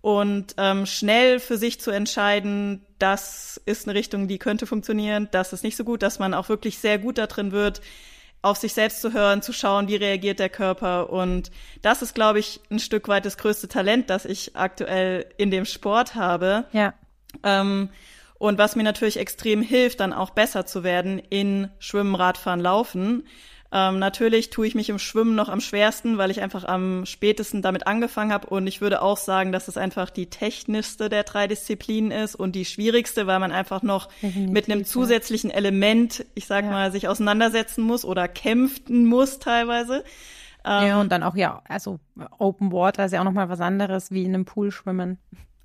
Und 0.00 0.54
ähm, 0.56 0.86
schnell 0.86 1.40
für 1.40 1.58
sich 1.58 1.80
zu 1.80 1.90
entscheiden, 1.90 2.86
das 2.98 3.60
ist 3.66 3.86
eine 3.88 3.98
Richtung, 3.98 4.28
die 4.28 4.38
könnte 4.38 4.66
funktionieren, 4.66 5.28
das 5.32 5.52
ist 5.52 5.64
nicht 5.64 5.76
so 5.76 5.84
gut, 5.84 6.02
dass 6.02 6.18
man 6.18 6.32
auch 6.32 6.48
wirklich 6.48 6.78
sehr 6.78 6.98
gut 6.98 7.18
da 7.18 7.26
drin 7.26 7.50
wird, 7.50 7.80
auf 8.40 8.56
sich 8.56 8.72
selbst 8.72 9.00
zu 9.00 9.12
hören, 9.12 9.42
zu 9.42 9.52
schauen, 9.52 9.88
wie 9.88 9.96
reagiert 9.96 10.38
der 10.38 10.48
Körper. 10.48 11.10
Und 11.10 11.50
das 11.82 12.02
ist, 12.02 12.14
glaube 12.14 12.38
ich, 12.38 12.60
ein 12.70 12.78
Stück 12.78 13.08
weit 13.08 13.26
das 13.26 13.36
größte 13.36 13.66
Talent, 13.66 14.08
das 14.08 14.24
ich 14.24 14.54
aktuell 14.54 15.26
in 15.36 15.50
dem 15.50 15.64
Sport 15.64 16.14
habe. 16.14 16.66
Ja. 16.72 16.94
Ähm, 17.42 17.90
und 18.38 18.58
was 18.58 18.76
mir 18.76 18.82
natürlich 18.82 19.18
extrem 19.18 19.62
hilft, 19.62 20.00
dann 20.00 20.12
auch 20.12 20.30
besser 20.30 20.66
zu 20.66 20.84
werden 20.84 21.18
in 21.18 21.68
Schwimmen, 21.78 22.14
Radfahren, 22.14 22.60
Laufen. 22.60 23.24
Ähm, 23.72 23.98
natürlich 23.98 24.50
tue 24.50 24.66
ich 24.66 24.74
mich 24.74 24.88
im 24.90 24.98
Schwimmen 24.98 25.34
noch 25.34 25.48
am 25.48 25.60
schwersten, 25.60 26.18
weil 26.18 26.30
ich 26.30 26.40
einfach 26.40 26.64
am 26.64 27.04
spätesten 27.04 27.62
damit 27.62 27.86
angefangen 27.86 28.32
habe. 28.32 28.46
Und 28.46 28.66
ich 28.66 28.80
würde 28.80 29.02
auch 29.02 29.16
sagen, 29.16 29.52
dass 29.52 29.68
es 29.68 29.76
einfach 29.76 30.10
die 30.10 30.26
technischste 30.26 31.08
der 31.08 31.24
drei 31.24 31.46
Disziplinen 31.48 32.10
ist 32.10 32.36
und 32.36 32.52
die 32.52 32.64
schwierigste, 32.64 33.26
weil 33.26 33.40
man 33.40 33.52
einfach 33.52 33.82
noch 33.82 34.06
Definitiv, 34.20 34.52
mit 34.52 34.70
einem 34.70 34.84
zusätzlichen 34.84 35.50
Element, 35.50 36.24
ich 36.34 36.46
sag 36.46 36.64
ja. 36.64 36.70
mal, 36.70 36.92
sich 36.92 37.08
auseinandersetzen 37.08 37.82
muss 37.82 38.04
oder 38.04 38.28
kämpfen 38.28 39.06
muss 39.06 39.40
teilweise. 39.40 40.04
Ähm, 40.64 40.86
ja, 40.86 41.00
und 41.00 41.10
dann 41.10 41.22
auch, 41.22 41.36
ja, 41.36 41.62
also 41.68 41.98
Open 42.38 42.72
Water 42.72 43.06
ist 43.06 43.12
ja 43.12 43.20
auch 43.20 43.24
nochmal 43.24 43.48
was 43.48 43.60
anderes 43.60 44.10
wie 44.10 44.24
in 44.24 44.34
einem 44.34 44.44
Pool 44.44 44.70
schwimmen. 44.70 45.18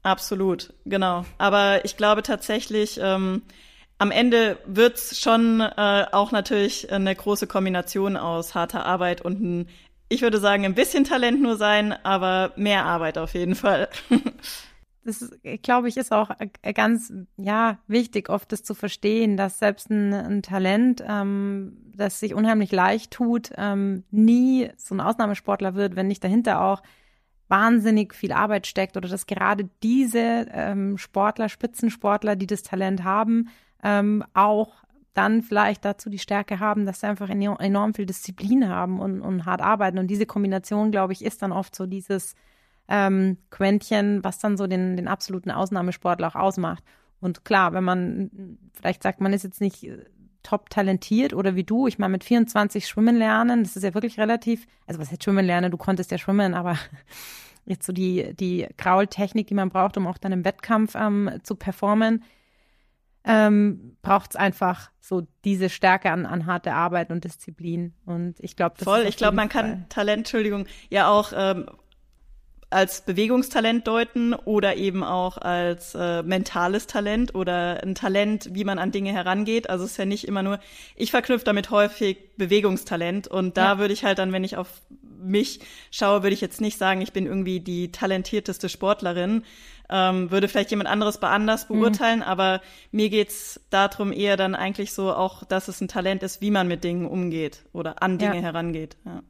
Absolut, 0.03 0.73
genau. 0.85 1.25
Aber 1.37 1.85
ich 1.85 1.95
glaube 1.95 2.23
tatsächlich, 2.23 2.99
ähm, 3.01 3.43
am 3.99 4.09
Ende 4.09 4.57
wird's 4.65 5.19
schon 5.19 5.61
äh, 5.61 6.05
auch 6.11 6.31
natürlich 6.31 6.91
eine 6.91 7.15
große 7.15 7.45
Kombination 7.45 8.17
aus 8.17 8.55
harter 8.55 8.85
Arbeit 8.85 9.21
und 9.21 9.41
ein, 9.41 9.69
ich 10.09 10.23
würde 10.23 10.39
sagen, 10.39 10.65
ein 10.65 10.73
bisschen 10.73 11.03
Talent 11.03 11.41
nur 11.41 11.55
sein, 11.55 11.93
aber 12.03 12.51
mehr 12.55 12.85
Arbeit 12.85 13.19
auf 13.19 13.35
jeden 13.35 13.53
Fall. 13.53 13.89
das 15.03 15.29
glaube 15.61 15.87
ich, 15.87 15.97
ist 15.97 16.11
auch 16.11 16.31
äh, 16.63 16.73
ganz 16.73 17.13
ja 17.37 17.77
wichtig, 17.85 18.29
oft 18.29 18.51
das 18.51 18.63
zu 18.63 18.73
verstehen, 18.73 19.37
dass 19.37 19.59
selbst 19.59 19.91
ein, 19.91 20.13
ein 20.13 20.41
Talent, 20.41 21.03
ähm, 21.07 21.77
das 21.95 22.19
sich 22.19 22.33
unheimlich 22.33 22.71
leicht 22.71 23.11
tut, 23.11 23.51
ähm, 23.55 24.03
nie 24.09 24.71
so 24.77 24.95
ein 24.95 25.01
Ausnahmesportler 25.01 25.75
wird, 25.75 25.95
wenn 25.95 26.07
nicht 26.07 26.23
dahinter 26.23 26.61
auch 26.61 26.81
wahnsinnig 27.51 28.15
viel 28.15 28.31
Arbeit 28.31 28.65
steckt 28.65 28.97
oder 28.97 29.09
dass 29.09 29.27
gerade 29.27 29.69
diese 29.83 30.47
ähm, 30.51 30.97
Sportler, 30.97 31.49
Spitzensportler, 31.49 32.35
die 32.37 32.47
das 32.47 32.63
Talent 32.63 33.03
haben, 33.03 33.49
ähm, 33.83 34.23
auch 34.33 34.83
dann 35.13 35.41
vielleicht 35.41 35.83
dazu 35.83 36.09
die 36.09 36.17
Stärke 36.17 36.61
haben, 36.61 36.85
dass 36.85 37.01
sie 37.01 37.07
einfach 37.07 37.29
enorm 37.29 37.93
viel 37.93 38.05
Disziplin 38.05 38.69
haben 38.69 38.99
und, 39.01 39.21
und 39.21 39.45
hart 39.45 39.61
arbeiten. 39.61 39.99
Und 39.99 40.07
diese 40.07 40.25
Kombination, 40.25 40.91
glaube 40.91 41.11
ich, 41.11 41.23
ist 41.25 41.41
dann 41.41 41.51
oft 41.51 41.75
so 41.75 41.85
dieses 41.85 42.35
ähm, 42.87 43.37
Quäntchen, 43.49 44.23
was 44.23 44.39
dann 44.39 44.55
so 44.55 44.67
den, 44.67 44.95
den 44.95 45.09
absoluten 45.09 45.51
Ausnahmesportler 45.51 46.29
auch 46.29 46.35
ausmacht. 46.35 46.83
Und 47.19 47.43
klar, 47.43 47.73
wenn 47.73 47.83
man 47.83 48.57
vielleicht 48.73 49.03
sagt, 49.03 49.19
man 49.19 49.33
ist 49.33 49.43
jetzt 49.43 49.59
nicht 49.59 49.83
äh, 49.83 50.05
top 50.43 50.69
talentiert 50.69 51.33
oder 51.33 51.55
wie 51.55 51.63
du, 51.63 51.87
ich 51.87 51.99
meine, 51.99 52.11
mit 52.11 52.23
24 52.23 52.87
schwimmen 52.87 53.15
lernen, 53.15 53.63
das 53.63 53.75
ist 53.75 53.83
ja 53.83 53.93
wirklich 53.93 54.19
relativ, 54.19 54.65
also 54.87 54.99
was 54.99 55.11
heißt 55.11 55.23
schwimmen 55.23 55.45
lernen, 55.45 55.71
du 55.71 55.77
konntest 55.77 56.11
ja 56.11 56.17
schwimmen, 56.17 56.53
aber 56.53 56.77
jetzt 57.65 57.85
so 57.85 57.93
die, 57.93 58.33
die 58.35 58.67
Kraultechnik, 58.77 59.47
die 59.47 59.53
man 59.53 59.69
braucht, 59.69 59.97
um 59.97 60.07
auch 60.07 60.17
dann 60.17 60.31
im 60.31 60.45
Wettkampf 60.45 60.95
ähm, 60.95 61.31
zu 61.43 61.55
performen, 61.55 62.23
ähm, 63.23 63.97
braucht 64.01 64.31
es 64.31 64.35
einfach 64.35 64.89
so 64.99 65.27
diese 65.45 65.69
Stärke 65.69 66.11
an, 66.11 66.25
an 66.25 66.47
harte 66.47 66.73
Arbeit 66.73 67.11
und 67.11 67.23
Disziplin. 67.23 67.93
Und 68.05 68.39
ich 68.39 68.55
glaube, 68.55 68.75
das 68.77 68.83
voll. 68.85 69.05
ich 69.07 69.17
glaube, 69.17 69.35
man 69.35 69.49
Fall. 69.49 69.61
kann 69.61 69.89
Talent, 69.89 70.19
Entschuldigung, 70.19 70.65
ja 70.89 71.07
auch 71.09 71.31
ähm, 71.35 71.67
als 72.71 73.01
Bewegungstalent 73.01 73.85
deuten 73.85 74.33
oder 74.33 74.77
eben 74.77 75.03
auch 75.03 75.37
als 75.37 75.93
äh, 75.93 76.23
mentales 76.23 76.87
Talent 76.87 77.35
oder 77.35 77.83
ein 77.83 77.95
Talent, 77.95 78.49
wie 78.53 78.63
man 78.63 78.79
an 78.79 78.91
Dinge 78.91 79.11
herangeht. 79.11 79.69
Also 79.69 79.83
es 79.83 79.91
ist 79.91 79.97
ja 79.97 80.05
nicht 80.05 80.27
immer 80.27 80.41
nur, 80.41 80.59
ich 80.95 81.11
verknüpfe 81.11 81.45
damit 81.45 81.69
häufig 81.69 82.17
Bewegungstalent 82.37 83.27
und 83.27 83.57
da 83.57 83.73
ja. 83.73 83.77
würde 83.77 83.93
ich 83.93 84.03
halt 84.05 84.19
dann, 84.19 84.31
wenn 84.31 84.43
ich 84.43 84.57
auf 84.57 84.69
mich 85.21 85.59
schaue, 85.91 86.23
würde 86.23 86.33
ich 86.33 86.41
jetzt 86.41 86.61
nicht 86.61 86.77
sagen, 86.77 87.01
ich 87.01 87.13
bin 87.13 87.25
irgendwie 87.25 87.59
die 87.59 87.91
talentierteste 87.91 88.69
Sportlerin, 88.69 89.43
ähm, 89.89 90.31
würde 90.31 90.47
vielleicht 90.47 90.71
jemand 90.71 90.89
anderes 90.89 91.19
bei 91.19 91.27
anders 91.27 91.69
mhm. 91.69 91.79
beurteilen, 91.79 92.19
mhm. 92.19 92.25
aber 92.25 92.61
mir 92.91 93.09
geht's 93.09 93.59
darum 93.69 94.13
eher 94.13 94.37
dann 94.37 94.55
eigentlich 94.55 94.93
so 94.93 95.13
auch, 95.13 95.43
dass 95.43 95.67
es 95.67 95.81
ein 95.81 95.89
Talent 95.89 96.23
ist, 96.23 96.41
wie 96.41 96.51
man 96.51 96.67
mit 96.67 96.83
Dingen 96.83 97.05
umgeht 97.05 97.65
oder 97.73 98.01
an 98.01 98.17
Dinge 98.17 98.37
ja. 98.37 98.41
herangeht. 98.41 98.97
Ja. 99.05 99.23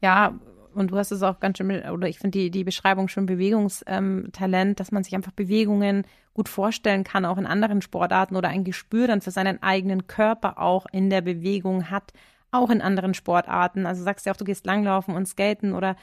ja, 0.00 0.38
und 0.74 0.90
du 0.90 0.96
hast 0.96 1.10
es 1.10 1.22
auch 1.22 1.40
ganz 1.40 1.58
schön, 1.58 1.70
oder 1.90 2.08
ich 2.08 2.18
finde 2.18 2.38
die, 2.38 2.50
die 2.50 2.64
Beschreibung 2.64 3.08
schon 3.08 3.26
Bewegungstalent, 3.26 4.70
ähm, 4.70 4.74
dass 4.76 4.92
man 4.92 5.04
sich 5.04 5.14
einfach 5.14 5.32
Bewegungen 5.32 6.04
gut 6.34 6.48
vorstellen 6.48 7.04
kann, 7.04 7.24
auch 7.24 7.38
in 7.38 7.46
anderen 7.46 7.82
Sportarten 7.82 8.36
oder 8.36 8.48
ein 8.48 8.64
Gespür 8.64 9.06
dann 9.06 9.20
für 9.20 9.30
seinen 9.30 9.62
eigenen 9.62 10.06
Körper 10.06 10.58
auch 10.58 10.86
in 10.92 11.10
der 11.10 11.20
Bewegung 11.20 11.90
hat, 11.90 12.12
auch 12.50 12.70
in 12.70 12.80
anderen 12.80 13.14
Sportarten. 13.14 13.86
Also 13.86 14.02
sagst 14.02 14.24
du 14.24 14.30
ja 14.30 14.34
auch, 14.34 14.38
du 14.38 14.44
gehst 14.44 14.66
langlaufen 14.66 15.14
und 15.14 15.26
skaten 15.26 15.74
oder 15.74 15.96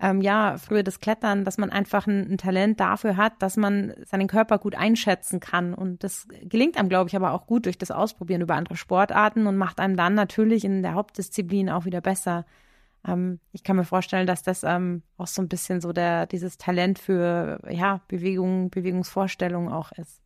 ähm, 0.00 0.20
ja, 0.20 0.56
früher 0.58 0.82
das 0.82 1.00
Klettern, 1.00 1.44
dass 1.44 1.56
man 1.56 1.70
einfach 1.70 2.06
ein, 2.06 2.32
ein, 2.32 2.38
Talent 2.38 2.80
dafür 2.80 3.16
hat, 3.16 3.34
dass 3.40 3.56
man 3.56 3.94
seinen 4.04 4.26
Körper 4.26 4.58
gut 4.58 4.74
einschätzen 4.74 5.38
kann. 5.38 5.72
Und 5.72 6.02
das 6.02 6.26
gelingt 6.42 6.76
einem, 6.76 6.88
glaube 6.88 7.08
ich, 7.08 7.16
aber 7.16 7.32
auch 7.32 7.46
gut 7.46 7.66
durch 7.66 7.78
das 7.78 7.90
Ausprobieren 7.90 8.42
über 8.42 8.54
andere 8.54 8.76
Sportarten 8.76 9.46
und 9.46 9.56
macht 9.56 9.78
einem 9.78 9.96
dann 9.96 10.14
natürlich 10.14 10.64
in 10.64 10.82
der 10.82 10.94
Hauptdisziplin 10.94 11.70
auch 11.70 11.84
wieder 11.84 12.00
besser. 12.00 12.44
Ähm, 13.06 13.40
ich 13.52 13.62
kann 13.62 13.76
mir 13.76 13.84
vorstellen, 13.84 14.26
dass 14.26 14.42
das 14.42 14.62
ähm, 14.62 15.02
auch 15.16 15.26
so 15.26 15.42
ein 15.42 15.48
bisschen 15.48 15.80
so 15.80 15.92
der, 15.92 16.26
dieses 16.26 16.58
Talent 16.58 16.98
für, 16.98 17.60
ja, 17.68 18.00
Bewegung, 18.08 18.70
Bewegungsvorstellung 18.70 19.70
auch 19.70 19.92
ist. 19.92 20.20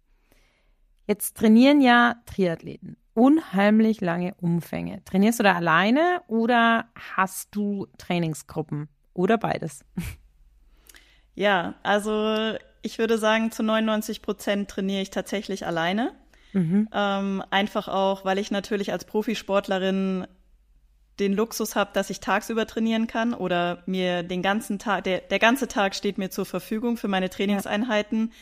Jetzt 1.07 1.37
trainieren 1.37 1.81
ja 1.81 2.17
Triathleten 2.27 2.97
unheimlich 3.19 4.01
lange 4.01 4.35
Umfänge. 4.37 5.05
Trainierst 5.05 5.41
du 5.41 5.43
da 5.43 5.55
alleine 5.55 6.23
oder 6.29 6.87
hast 7.17 7.49
du 7.55 7.89
Trainingsgruppen? 7.99 8.89
Oder 9.13 9.37
beides? 9.39 9.85
Ja, 11.35 11.75
also 11.85 12.57
ich 12.83 12.99
würde 12.99 13.17
sagen, 13.17 13.53
zu 13.53 13.63
99 13.63 14.23
Prozent 14.23 14.69
trainiere 14.69 15.03
ich 15.03 15.11
tatsächlich 15.11 15.65
alleine. 15.67 16.11
Mhm. 16.53 16.89
Ähm, 16.93 17.45
einfach 17.51 17.87
auch, 17.87 18.25
weil 18.25 18.39
ich 18.39 18.51
natürlich 18.51 18.91
als 18.91 19.05
Profisportlerin 19.05 20.27
den 21.21 21.33
Luxus 21.35 21.77
habe, 21.77 21.91
dass 21.93 22.11
ich 22.11 22.21
tagsüber 22.21 22.67
trainieren 22.67 23.07
kann 23.07 23.35
oder 23.35 23.83
mir 23.87 24.23
den 24.23 24.43
ganzen 24.43 24.79
Tag, 24.79 25.05
der, 25.05 25.21
der 25.21 25.39
ganze 25.39 25.69
Tag 25.69 25.95
steht 25.95 26.19
mir 26.19 26.31
zur 26.31 26.47
Verfügung 26.47 26.97
für 26.97 27.09
meine 27.09 27.31
Trainingseinheiten. 27.31 28.33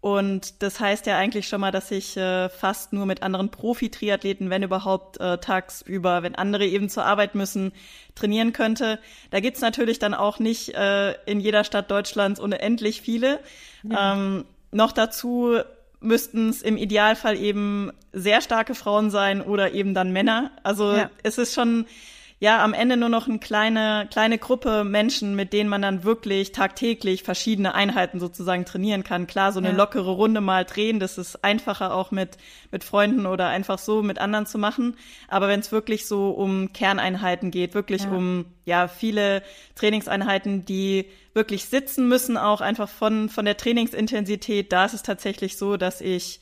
Und 0.00 0.62
das 0.62 0.78
heißt 0.78 1.06
ja 1.06 1.16
eigentlich 1.16 1.48
schon 1.48 1.60
mal, 1.60 1.72
dass 1.72 1.90
ich 1.90 2.16
äh, 2.16 2.48
fast 2.48 2.92
nur 2.92 3.06
mit 3.06 3.22
anderen 3.22 3.50
Profi-Triathleten, 3.50 4.50
wenn 4.50 4.62
überhaupt 4.62 5.18
äh, 5.18 5.38
tagsüber, 5.38 6.22
wenn 6.22 6.34
andere 6.34 6.64
eben 6.66 6.88
zur 6.88 7.04
Arbeit 7.04 7.34
müssen, 7.34 7.72
trainieren 8.14 8.52
könnte. 8.52 9.00
Da 9.30 9.40
gibt's 9.40 9.60
natürlich 9.60 9.98
dann 9.98 10.14
auch 10.14 10.38
nicht 10.38 10.74
äh, 10.74 11.12
in 11.24 11.40
jeder 11.40 11.64
Stadt 11.64 11.90
Deutschlands 11.90 12.38
unendlich 12.38 13.00
viele. 13.00 13.40
Ja. 13.82 14.14
Ähm, 14.14 14.44
noch 14.70 14.92
dazu 14.92 15.56
müssten 16.00 16.50
es 16.50 16.62
im 16.62 16.76
Idealfall 16.76 17.36
eben 17.36 17.90
sehr 18.12 18.40
starke 18.42 18.74
Frauen 18.74 19.10
sein 19.10 19.40
oder 19.40 19.72
eben 19.72 19.94
dann 19.94 20.12
Männer. 20.12 20.50
Also 20.62 20.92
ja. 20.92 21.10
es 21.22 21.38
ist 21.38 21.54
schon 21.54 21.86
ja 22.38 22.62
am 22.62 22.74
Ende 22.74 22.98
nur 22.98 23.08
noch 23.08 23.28
eine 23.28 23.38
kleine, 23.38 24.08
kleine 24.10 24.36
Gruppe 24.36 24.84
Menschen, 24.84 25.34
mit 25.36 25.54
denen 25.54 25.70
man 25.70 25.80
dann 25.80 26.04
wirklich 26.04 26.52
tagtäglich 26.52 27.22
verschiedene 27.22 27.74
Einheiten 27.74 28.20
sozusagen 28.20 28.66
trainieren 28.66 29.04
kann. 29.04 29.26
Klar, 29.26 29.52
so 29.52 29.58
eine 29.58 29.70
ja. 29.70 29.74
lockere 29.74 30.10
Runde 30.10 30.42
mal 30.42 30.66
drehen, 30.66 31.00
das 31.00 31.16
ist 31.16 31.42
einfacher 31.44 31.94
auch 31.94 32.10
mit, 32.10 32.36
mit 32.70 32.84
Freunden 32.84 33.24
oder 33.24 33.48
einfach 33.48 33.78
so 33.78 34.02
mit 34.02 34.18
anderen 34.18 34.44
zu 34.44 34.58
machen. 34.58 34.96
Aber 35.28 35.48
wenn 35.48 35.60
es 35.60 35.72
wirklich 35.72 36.06
so 36.06 36.30
um 36.30 36.74
Kerneinheiten 36.74 37.50
geht, 37.50 37.72
wirklich 37.72 38.02
ja. 38.04 38.10
um 38.10 38.44
ja 38.66 38.88
viele 38.88 39.42
Trainingseinheiten, 39.74 40.66
die 40.66 41.06
wirklich 41.32 41.64
sitzen 41.64 42.06
müssen, 42.06 42.36
auch 42.36 42.60
einfach 42.60 42.88
von, 42.88 43.30
von 43.30 43.46
der 43.46 43.56
Trainingsintensität, 43.56 44.72
da 44.72 44.84
ist 44.84 44.94
es 44.94 45.02
tatsächlich 45.02 45.56
so, 45.56 45.78
dass 45.78 46.02
ich 46.02 46.40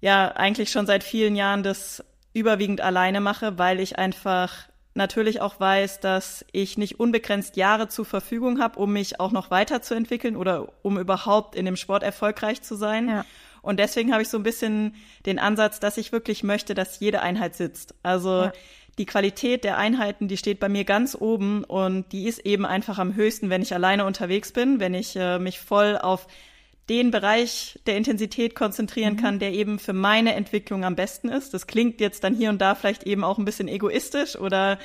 ja 0.00 0.32
eigentlich 0.32 0.70
schon 0.70 0.86
seit 0.86 1.04
vielen 1.04 1.36
Jahren 1.36 1.62
das 1.62 2.04
überwiegend 2.32 2.80
alleine 2.80 3.20
mache, 3.20 3.56
weil 3.56 3.78
ich 3.78 3.98
einfach 3.98 4.68
natürlich 4.96 5.40
auch 5.40 5.60
weiß, 5.60 6.00
dass 6.00 6.44
ich 6.52 6.78
nicht 6.78 6.98
unbegrenzt 6.98 7.56
Jahre 7.56 7.88
zur 7.88 8.04
Verfügung 8.04 8.60
habe, 8.60 8.78
um 8.78 8.92
mich 8.92 9.20
auch 9.20 9.32
noch 9.32 9.50
weiterzuentwickeln 9.50 10.36
oder 10.36 10.72
um 10.82 10.98
überhaupt 10.98 11.54
in 11.54 11.64
dem 11.64 11.76
Sport 11.76 12.02
erfolgreich 12.02 12.62
zu 12.62 12.74
sein. 12.74 13.08
Ja. 13.08 13.24
Und 13.62 13.80
deswegen 13.80 14.12
habe 14.12 14.22
ich 14.22 14.28
so 14.28 14.36
ein 14.36 14.42
bisschen 14.42 14.94
den 15.26 15.38
Ansatz, 15.38 15.80
dass 15.80 15.98
ich 15.98 16.12
wirklich 16.12 16.44
möchte, 16.44 16.74
dass 16.74 17.00
jede 17.00 17.20
Einheit 17.20 17.56
sitzt. 17.56 17.94
Also 18.02 18.44
ja. 18.44 18.52
die 18.96 19.06
Qualität 19.06 19.64
der 19.64 19.76
Einheiten, 19.76 20.28
die 20.28 20.36
steht 20.36 20.60
bei 20.60 20.68
mir 20.68 20.84
ganz 20.84 21.16
oben 21.18 21.64
und 21.64 22.12
die 22.12 22.26
ist 22.26 22.38
eben 22.46 22.64
einfach 22.64 22.98
am 22.98 23.14
höchsten, 23.14 23.50
wenn 23.50 23.62
ich 23.62 23.74
alleine 23.74 24.04
unterwegs 24.04 24.52
bin, 24.52 24.78
wenn 24.78 24.94
ich 24.94 25.16
äh, 25.16 25.38
mich 25.38 25.58
voll 25.58 25.98
auf 25.98 26.28
den 26.88 27.10
Bereich 27.10 27.78
der 27.86 27.96
Intensität 27.96 28.54
konzentrieren 28.54 29.14
mhm. 29.14 29.20
kann, 29.20 29.38
der 29.38 29.52
eben 29.52 29.78
für 29.78 29.92
meine 29.92 30.34
Entwicklung 30.34 30.84
am 30.84 30.94
besten 30.94 31.28
ist. 31.28 31.52
Das 31.52 31.66
klingt 31.66 32.00
jetzt 32.00 32.22
dann 32.22 32.34
hier 32.34 32.50
und 32.50 32.60
da 32.60 32.74
vielleicht 32.74 33.04
eben 33.04 33.24
auch 33.24 33.38
ein 33.38 33.44
bisschen 33.44 33.68
egoistisch 33.68 34.36
oder 34.36 34.78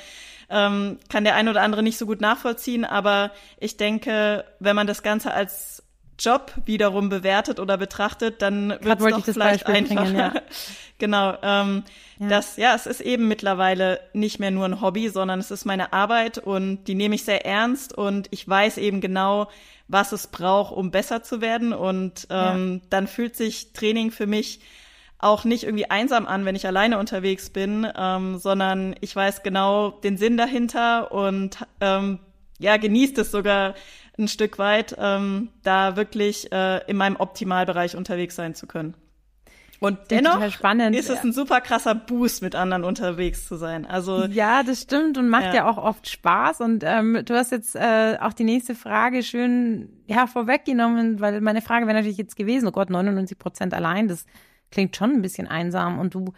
ähm, 0.50 0.98
kann 1.08 1.24
der 1.24 1.36
ein 1.36 1.48
oder 1.48 1.62
andere 1.62 1.82
nicht 1.82 1.98
so 1.98 2.06
gut 2.06 2.20
nachvollziehen. 2.20 2.84
Aber 2.84 3.30
ich 3.58 3.76
denke, 3.76 4.44
wenn 4.58 4.76
man 4.76 4.86
das 4.86 5.02
Ganze 5.02 5.32
als 5.32 5.82
Job 6.18 6.52
wiederum 6.66 7.08
bewertet 7.08 7.58
oder 7.58 7.78
betrachtet, 7.78 8.42
dann 8.42 8.70
wird 8.80 9.00
es 9.00 9.06
doch 9.06 9.24
vielleicht 9.24 9.66
einfacher. 9.66 10.02
Bringen, 10.02 10.16
ja. 10.16 10.34
genau. 10.98 11.36
Ähm, 11.42 11.84
ja. 12.22 12.28
Das, 12.28 12.56
ja, 12.56 12.74
es 12.74 12.86
ist 12.86 13.00
eben 13.00 13.26
mittlerweile 13.26 14.00
nicht 14.12 14.38
mehr 14.38 14.50
nur 14.50 14.64
ein 14.64 14.80
Hobby, 14.80 15.08
sondern 15.08 15.40
es 15.40 15.50
ist 15.50 15.64
meine 15.64 15.92
Arbeit 15.92 16.38
und 16.38 16.84
die 16.84 16.94
nehme 16.94 17.16
ich 17.16 17.24
sehr 17.24 17.44
ernst 17.44 17.96
und 17.96 18.28
ich 18.30 18.48
weiß 18.48 18.78
eben 18.78 19.00
genau, 19.00 19.48
was 19.88 20.12
es 20.12 20.28
braucht, 20.28 20.72
um 20.72 20.90
besser 20.90 21.22
zu 21.22 21.40
werden. 21.40 21.72
Und 21.72 22.26
ähm, 22.30 22.80
ja. 22.82 22.88
dann 22.90 23.06
fühlt 23.06 23.36
sich 23.36 23.72
Training 23.72 24.10
für 24.10 24.26
mich 24.26 24.60
auch 25.18 25.44
nicht 25.44 25.64
irgendwie 25.64 25.90
einsam 25.90 26.26
an, 26.26 26.44
wenn 26.44 26.56
ich 26.56 26.66
alleine 26.66 26.98
unterwegs 26.98 27.50
bin, 27.50 27.86
ähm, 27.96 28.38
sondern 28.38 28.94
ich 29.00 29.14
weiß 29.14 29.42
genau 29.42 29.90
den 29.90 30.16
Sinn 30.16 30.36
dahinter 30.36 31.12
und 31.12 31.58
ähm, 31.80 32.18
ja, 32.58 32.76
genießt 32.76 33.18
es 33.18 33.30
sogar 33.30 33.74
ein 34.18 34.28
Stück 34.28 34.58
weit, 34.58 34.94
ähm, 34.98 35.50
da 35.62 35.96
wirklich 35.96 36.52
äh, 36.52 36.78
in 36.86 36.96
meinem 36.96 37.16
Optimalbereich 37.16 37.96
unterwegs 37.96 38.36
sein 38.36 38.54
zu 38.54 38.66
können. 38.66 38.94
Und 39.82 39.98
dennoch 40.12 40.40
ist 40.40 41.10
es 41.10 41.24
ein 41.24 41.32
super 41.32 41.60
krasser 41.60 41.96
Boost, 41.96 42.40
mit 42.40 42.54
anderen 42.54 42.84
unterwegs 42.84 43.48
zu 43.48 43.56
sein. 43.56 43.84
Also 43.84 44.26
ja, 44.26 44.62
das 44.62 44.82
stimmt 44.82 45.18
und 45.18 45.28
macht 45.28 45.46
ja, 45.46 45.54
ja 45.54 45.68
auch 45.68 45.76
oft 45.76 46.08
Spaß. 46.08 46.60
Und 46.60 46.84
ähm, 46.86 47.22
du 47.24 47.34
hast 47.34 47.50
jetzt 47.50 47.74
äh, 47.74 48.16
auch 48.20 48.32
die 48.32 48.44
nächste 48.44 48.76
Frage 48.76 49.24
schön 49.24 49.88
ja 50.06 50.28
vorweggenommen, 50.28 51.18
weil 51.18 51.40
meine 51.40 51.62
Frage 51.62 51.86
wäre 51.86 51.96
natürlich 51.96 52.16
jetzt 52.16 52.36
gewesen: 52.36 52.68
Oh 52.68 52.70
Gott, 52.70 52.90
99 52.90 53.36
Prozent 53.36 53.74
allein, 53.74 54.06
das 54.06 54.24
klingt 54.70 54.94
schon 54.94 55.14
ein 55.14 55.22
bisschen 55.22 55.48
einsam. 55.48 55.98
Und 55.98 56.14
du 56.14 56.32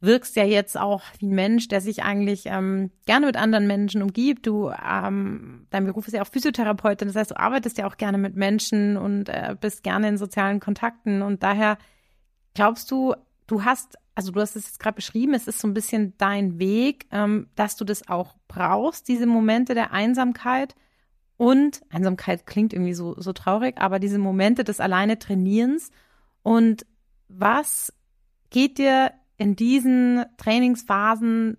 wirkst 0.00 0.34
ja 0.34 0.44
jetzt 0.44 0.78
auch 0.78 1.02
wie 1.18 1.26
ein 1.26 1.34
Mensch, 1.34 1.68
der 1.68 1.82
sich 1.82 2.04
eigentlich 2.04 2.44
ähm, 2.46 2.90
gerne 3.04 3.26
mit 3.26 3.36
anderen 3.36 3.66
Menschen 3.66 4.00
umgibt. 4.00 4.46
Du, 4.46 4.70
ähm, 4.70 5.66
dein 5.68 5.84
Beruf 5.84 6.06
ist 6.06 6.14
ja 6.14 6.22
auch 6.22 6.32
Physiotherapeutin, 6.32 7.08
das 7.08 7.16
heißt, 7.16 7.32
du 7.32 7.38
arbeitest 7.38 7.76
ja 7.76 7.86
auch 7.86 7.98
gerne 7.98 8.16
mit 8.16 8.34
Menschen 8.34 8.96
und 8.96 9.28
äh, 9.28 9.54
bist 9.60 9.82
gerne 9.82 10.08
in 10.08 10.16
sozialen 10.16 10.60
Kontakten 10.60 11.20
und 11.20 11.42
daher 11.42 11.76
Glaubst 12.56 12.90
du, 12.90 13.14
du 13.46 13.66
hast, 13.66 13.98
also 14.14 14.32
du 14.32 14.40
hast 14.40 14.56
es 14.56 14.64
jetzt 14.64 14.80
gerade 14.80 14.94
beschrieben, 14.94 15.34
es 15.34 15.46
ist 15.46 15.58
so 15.58 15.68
ein 15.68 15.74
bisschen 15.74 16.14
dein 16.16 16.58
Weg, 16.58 17.06
ähm, 17.12 17.50
dass 17.54 17.76
du 17.76 17.84
das 17.84 18.08
auch 18.08 18.34
brauchst, 18.48 19.08
diese 19.08 19.26
Momente 19.26 19.74
der 19.74 19.92
Einsamkeit 19.92 20.74
und 21.36 21.82
Einsamkeit 21.90 22.46
klingt 22.46 22.72
irgendwie 22.72 22.94
so, 22.94 23.14
so 23.20 23.34
traurig, 23.34 23.76
aber 23.76 23.98
diese 23.98 24.18
Momente 24.18 24.64
des 24.64 24.80
alleine 24.80 25.18
Trainierens 25.18 25.90
und 26.42 26.86
was 27.28 27.92
geht 28.48 28.78
dir 28.78 29.12
in 29.36 29.54
diesen 29.54 30.24
Trainingsphasen 30.38 31.58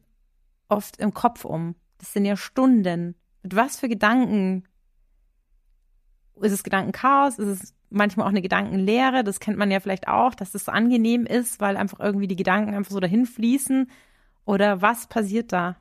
oft 0.67 0.97
im 0.97 1.13
Kopf 1.13 1.45
um? 1.45 1.75
Das 1.99 2.12
sind 2.12 2.25
ja 2.25 2.36
Stunden. 2.36 3.13
Mit 3.43 3.55
was 3.55 3.79
für 3.79 3.88
Gedanken? 3.88 4.63
Ist 6.41 6.53
es 6.53 6.63
Gedankenchaos? 6.63 7.38
Ist 7.38 7.62
es 7.63 7.77
manchmal 7.89 8.26
auch 8.26 8.32
eine 8.32 8.41
Gedankenlehre. 8.41 9.23
Das 9.23 9.39
kennt 9.39 9.58
man 9.58 9.71
ja 9.71 9.80
vielleicht 9.80 10.08
auch, 10.08 10.36
dass 10.36 10.56
es 10.56 10.65
so 10.65 10.71
angenehm 10.71 11.26
ist, 11.26 11.60
weil 11.60 11.78
einfach 11.78 12.00
irgendwie 12.00 12.28
die 12.28 12.36
Gedanken 12.36 12.73
einfach 12.73 12.91
so 12.91 13.00
dahin 13.00 13.26
fließen. 13.26 13.89
Oder 14.45 14.82
was 14.82 15.08
passiert 15.08 15.52
da? 15.52 15.76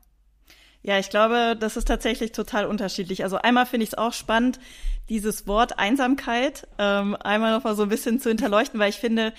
Ja, 0.83 0.99
ich 0.99 1.11
glaube, 1.11 1.57
das 1.59 1.77
ist 1.77 1.88
tatsächlich 1.88 2.33
total 2.33 2.66
unterschiedlich. 2.66 3.25
Also 3.25 3.38
einmal 3.38 3.66
finde 3.66 3.85
ich 3.85 3.90
es 3.90 3.99
auch 3.99 4.12
spannend, 4.12 4.61
dieses 5.09 5.47
Wort 5.47 5.79
Einsamkeit 5.79 6.69
ähm, 6.79 7.16
einmal 7.16 7.53
noch 7.53 7.64
mal 7.64 7.75
so 7.75 7.85
ein 7.85 7.88
bisschen 7.88 8.21
zu 8.21 8.29
hinterleuchten, 8.29 8.79
weil 8.79 8.90
ich 8.90 8.97
finde, 8.97 9.33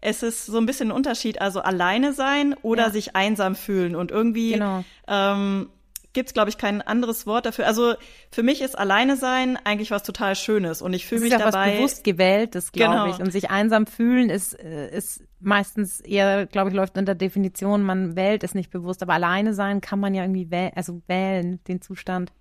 es 0.00 0.22
ist 0.22 0.46
so 0.46 0.58
ein 0.58 0.66
bisschen 0.66 0.88
ein 0.90 0.96
Unterschied, 0.96 1.40
also 1.40 1.60
alleine 1.60 2.12
sein 2.12 2.54
oder 2.62 2.84
ja. 2.84 2.90
sich 2.90 3.16
einsam 3.16 3.54
fühlen 3.54 3.96
und 3.96 4.10
irgendwie 4.10 4.52
genau. 4.52 4.84
ähm, 5.08 5.70
gibt 6.12 6.28
es, 6.28 6.34
glaube 6.34 6.50
ich, 6.50 6.58
kein 6.58 6.82
anderes 6.82 7.26
Wort 7.26 7.46
dafür. 7.46 7.66
Also 7.66 7.94
für 8.30 8.42
mich 8.42 8.60
ist 8.60 8.78
alleine 8.78 9.16
sein 9.16 9.58
eigentlich 9.64 9.90
was 9.90 10.02
total 10.02 10.36
Schönes 10.36 10.82
und 10.82 10.92
ich 10.92 11.06
fühle 11.06 11.22
mich 11.22 11.32
ja 11.32 11.38
dabei. 11.38 11.72
Was 11.72 11.76
bewusst 11.76 12.04
gewähltes, 12.04 12.72
glaube 12.72 12.92
genau. 12.92 13.06
ich. 13.10 13.20
Und 13.20 13.30
sich 13.32 13.50
einsam 13.50 13.86
fühlen 13.86 14.30
ist, 14.30 14.58
äh, 14.58 14.94
ist 14.94 15.22
meistens 15.40 16.00
eher, 16.00 16.46
glaube 16.46 16.70
ich, 16.70 16.76
läuft 16.76 16.96
unter 16.98 17.14
Definition, 17.14 17.82
man 17.82 18.16
wählt 18.16 18.44
es 18.44 18.54
nicht 18.54 18.70
bewusst, 18.70 19.02
aber 19.02 19.14
alleine 19.14 19.54
sein 19.54 19.80
kann 19.80 20.00
man 20.00 20.14
ja 20.14 20.22
irgendwie 20.22 20.50
wählen, 20.50 20.72
also 20.76 21.02
wählen, 21.06 21.60
den 21.64 21.80
Zustand. 21.80 22.32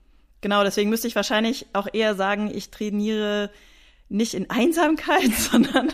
Genau, 0.42 0.64
deswegen 0.64 0.90
müsste 0.90 1.08
ich 1.08 1.16
wahrscheinlich 1.16 1.68
auch 1.74 1.88
eher 1.92 2.16
sagen, 2.16 2.52
ich 2.54 2.72
trainiere 2.72 3.52
nicht 4.10 4.34
in 4.34 4.50
Einsamkeit, 4.50 5.32
sondern 5.38 5.90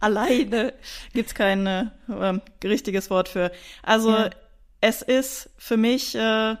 alleine. 0.00 0.74
Gibt's 1.14 1.34
kein 1.34 1.66
äh, 1.66 1.86
richtiges 2.62 3.08
Wort 3.10 3.28
für. 3.28 3.50
Also 3.82 4.10
ja. 4.10 4.30
es 4.80 5.02
ist 5.02 5.50
für 5.56 5.76
mich 5.76 6.14
äh, 6.14 6.56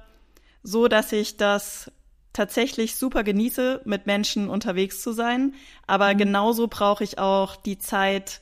so, 0.68 0.88
dass 0.88 1.12
ich 1.12 1.36
das 1.36 1.90
tatsächlich 2.32 2.96
super 2.96 3.24
genieße, 3.24 3.80
mit 3.84 4.06
Menschen 4.06 4.48
unterwegs 4.48 5.00
zu 5.02 5.12
sein. 5.12 5.54
Aber 5.86 6.12
mhm. 6.12 6.18
genauso 6.18 6.68
brauche 6.68 7.02
ich 7.02 7.18
auch 7.18 7.56
die 7.56 7.78
Zeit 7.78 8.40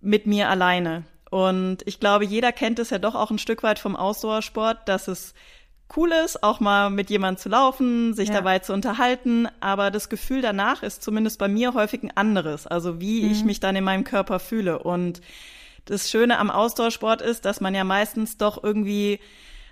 mit 0.00 0.26
mir 0.26 0.48
alleine. 0.48 1.04
Und 1.30 1.78
ich 1.84 2.00
glaube, 2.00 2.24
jeder 2.24 2.52
kennt 2.52 2.78
es 2.78 2.90
ja 2.90 2.98
doch 2.98 3.14
auch 3.14 3.30
ein 3.30 3.38
Stück 3.38 3.62
weit 3.62 3.78
vom 3.78 3.96
Ausdauersport, 3.96 4.88
dass 4.88 5.08
es 5.08 5.34
cool 5.96 6.12
ist, 6.12 6.42
auch 6.42 6.60
mal 6.60 6.90
mit 6.90 7.10
jemandem 7.10 7.42
zu 7.42 7.48
laufen, 7.48 8.14
sich 8.14 8.28
ja. 8.28 8.36
dabei 8.36 8.60
zu 8.60 8.72
unterhalten. 8.72 9.48
Aber 9.60 9.90
das 9.90 10.08
Gefühl 10.08 10.40
danach 10.40 10.82
ist 10.82 11.02
zumindest 11.02 11.38
bei 11.38 11.48
mir 11.48 11.74
häufig 11.74 12.02
ein 12.02 12.16
anderes. 12.16 12.66
Also 12.66 13.00
wie 13.00 13.24
mhm. 13.24 13.32
ich 13.32 13.44
mich 13.44 13.60
dann 13.60 13.76
in 13.76 13.84
meinem 13.84 14.04
Körper 14.04 14.38
fühle. 14.38 14.78
Und 14.78 15.20
das 15.84 16.10
Schöne 16.10 16.38
am 16.38 16.50
Ausdauersport 16.50 17.20
ist, 17.20 17.44
dass 17.44 17.60
man 17.60 17.74
ja 17.74 17.84
meistens 17.84 18.36
doch 18.36 18.62
irgendwie 18.62 19.20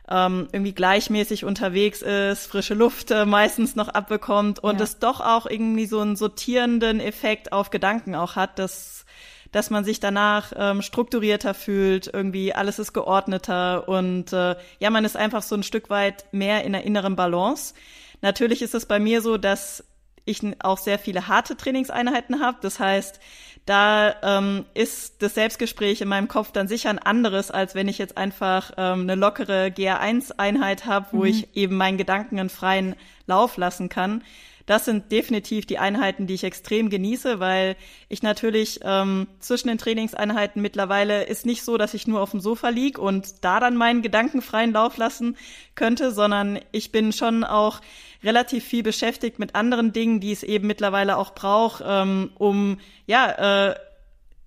ähm, 0.09 0.49
irgendwie 0.53 0.73
gleichmäßig 0.73 1.45
unterwegs 1.45 2.03
ist, 2.03 2.47
frische 2.47 2.75
Luft 2.75 3.11
äh, 3.11 3.25
meistens 3.25 3.77
noch 3.77 3.89
abbekommt 3.89 4.59
und 4.61 4.79
ja. 4.79 4.85
es 4.85 4.99
doch 4.99 5.21
auch 5.21 5.47
irgendwie 5.47 5.87
so 5.87 6.01
einen 6.01 6.17
sortierenden 6.17 7.01
Effekt 7.01 7.53
auf 7.53 7.71
Gedanken 7.71 8.15
auch 8.15 8.37
hat, 8.37 8.59
dass 8.59 9.05
dass 9.53 9.71
man 9.71 9.85
sich 9.85 10.01
danach 10.01 10.53
ähm, 10.55 10.83
strukturierter 10.83 11.55
fühlt, 11.55 12.13
irgendwie 12.13 12.53
alles 12.53 12.79
ist 12.79 12.93
geordneter 12.93 13.89
und 13.89 14.33
äh, 14.33 14.57
ja, 14.81 14.91
man 14.91 15.05
ist 15.05 15.17
einfach 15.17 15.43
so 15.43 15.55
ein 15.55 15.63
Stück 15.63 15.89
weit 15.89 16.27
mehr 16.33 16.65
in 16.65 16.73
der 16.73 16.85
inneren 16.85 17.17
Balance. 17.17 17.73
Natürlich 18.21 18.61
ist 18.61 18.75
es 18.75 18.87
bei 18.87 18.99
mir 18.99 19.23
so, 19.23 19.39
dass 19.39 19.85
ich 20.27 20.43
auch 20.59 20.79
sehr 20.79 20.99
viele 20.99 21.29
harte 21.29 21.57
Trainingseinheiten 21.57 22.41
habe. 22.41 22.59
Das 22.61 22.81
heißt, 22.81 23.21
da 23.67 24.15
ähm, 24.23 24.65
ist 24.75 25.21
das 25.23 25.35
Selbstgespräch 25.35 26.01
in 26.01 26.09
meinem 26.09 26.29
Kopf 26.29 26.53
dann 26.53 26.69
sicher 26.69 26.89
ein 26.89 27.01
anderes, 27.01 27.51
als 27.51 27.75
wenn 27.75 27.89
ich 27.89 27.99
jetzt 27.99 28.17
einfach 28.17 28.71
ähm, 28.77 29.01
eine 29.03 29.17
lockere 29.17 29.67
GR1-Einheit 29.67 30.87
habe, 30.87 31.09
wo 31.11 31.19
mhm. 31.19 31.27
ich 31.27 31.57
eben 31.57 31.77
meinen 31.77 31.99
Gedanken 31.99 32.39
einen 32.39 32.49
freien 32.49 32.95
Lauf 33.27 33.57
lassen 33.57 33.89
kann. 33.89 34.23
Das 34.67 34.85
sind 34.85 35.13
definitiv 35.13 35.65
die 35.65 35.79
Einheiten, 35.79 36.27
die 36.27 36.35
ich 36.35 36.43
extrem 36.43 36.91
genieße, 36.91 37.39
weil 37.39 37.77
ich 38.09 38.23
natürlich 38.25 38.81
ähm, 38.83 39.29
zwischen 39.39 39.69
den 39.69 39.79
Trainingseinheiten 39.79 40.61
mittlerweile 40.61 41.23
ist 41.23 41.47
nicht 41.47 41.63
so, 41.63 41.79
dass 41.79 41.95
ich 41.95 42.09
nur 42.09 42.21
auf 42.21 42.33
dem 42.33 42.41
Sofa 42.41 42.69
lieg 42.69 42.99
und 42.99 43.45
da 43.45 43.61
dann 43.61 43.77
meinen 43.77 44.03
Gedanken 44.03 44.43
freien 44.43 44.73
Lauf 44.73 44.97
lassen 44.97 45.37
könnte, 45.77 46.11
sondern 46.11 46.59
ich 46.73 46.91
bin 46.91 47.13
schon 47.13 47.45
auch 47.45 47.81
relativ 48.25 48.65
viel 48.65 48.83
beschäftigt 48.83 49.39
mit 49.39 49.55
anderen 49.55 49.93
Dingen, 49.93 50.19
die 50.19 50.33
es 50.33 50.43
eben 50.43 50.67
mittlerweile 50.67 51.17
auch 51.17 51.35
braucht, 51.35 51.85
ähm, 51.87 52.31
um 52.35 52.79
ja 53.07 53.69
äh, 53.71 53.77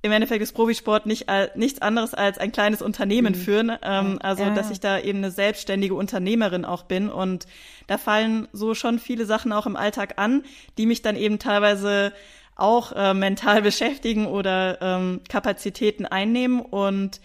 im 0.02 0.12
Endeffekt 0.14 0.42
ist 0.42 0.54
Profisport 0.54 1.06
nicht 1.06 1.28
nichts 1.56 1.82
anderes 1.82 2.14
als 2.14 2.38
ein 2.38 2.52
kleines 2.52 2.82
Unternehmen 2.82 3.34
mhm. 3.34 3.38
führen. 3.38 3.72
Ähm, 3.82 4.20
also, 4.22 4.44
ja. 4.44 4.54
dass 4.54 4.72
ich 4.72 4.80
da 4.80 5.00
eben 5.00 5.20
eine 5.20 5.32
selbstständige 5.32 5.94
Unternehmerin 5.94 6.64
auch 6.64 6.84
bin. 6.84 7.10
Und 7.10 7.48
da 7.88 7.98
fallen 7.98 8.48
so 8.54 8.74
schon 8.76 9.00
viele 9.00 9.26
Sachen 9.26 9.52
auch 9.52 9.66
im 9.66 9.76
Alltag 9.76 10.14
an, 10.18 10.44
die 10.78 10.86
mich 10.86 11.02
dann 11.02 11.18
eben 11.18 11.38
teilweise 11.38 12.14
auch 12.56 12.94
äh, 12.94 13.14
mental 13.14 13.62
beschäftigen 13.64 14.26
oder 14.26 14.82
ähm, 14.82 15.22
Kapazitäten 15.28 16.06
einnehmen. 16.06 16.62
Und 16.62 17.20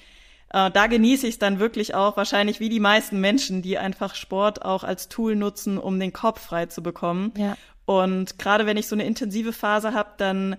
äh, 0.51 0.71
da 0.71 0.89
genieße 0.89 1.29
ich 1.29 1.35
es 1.35 1.39
dann 1.39 1.61
wirklich 1.61 1.95
auch, 1.95 2.17
wahrscheinlich 2.17 2.59
wie 2.59 2.69
die 2.69 2.81
meisten 2.81 3.21
Menschen, 3.21 3.63
die 3.63 3.79
einfach 3.79 4.17
Sport 4.17 4.65
auch 4.65 4.83
als 4.83 5.09
Tool 5.09 5.37
nutzen, 5.37 5.79
um 5.79 6.01
den 6.01 6.13
Kopf 6.13 6.41
frei 6.41 6.67
zu 6.67 6.83
bekommen. 6.83 7.33
Ja. 7.37 7.57
Und 7.87 8.39
gerade 8.39 8.67
wenn 8.67 8.77
ich 8.77 8.89
so 8.89 8.97
eine 8.97 9.05
intensive 9.05 9.53
Phase 9.53 9.93
habe, 9.93 10.11
dann 10.17 10.57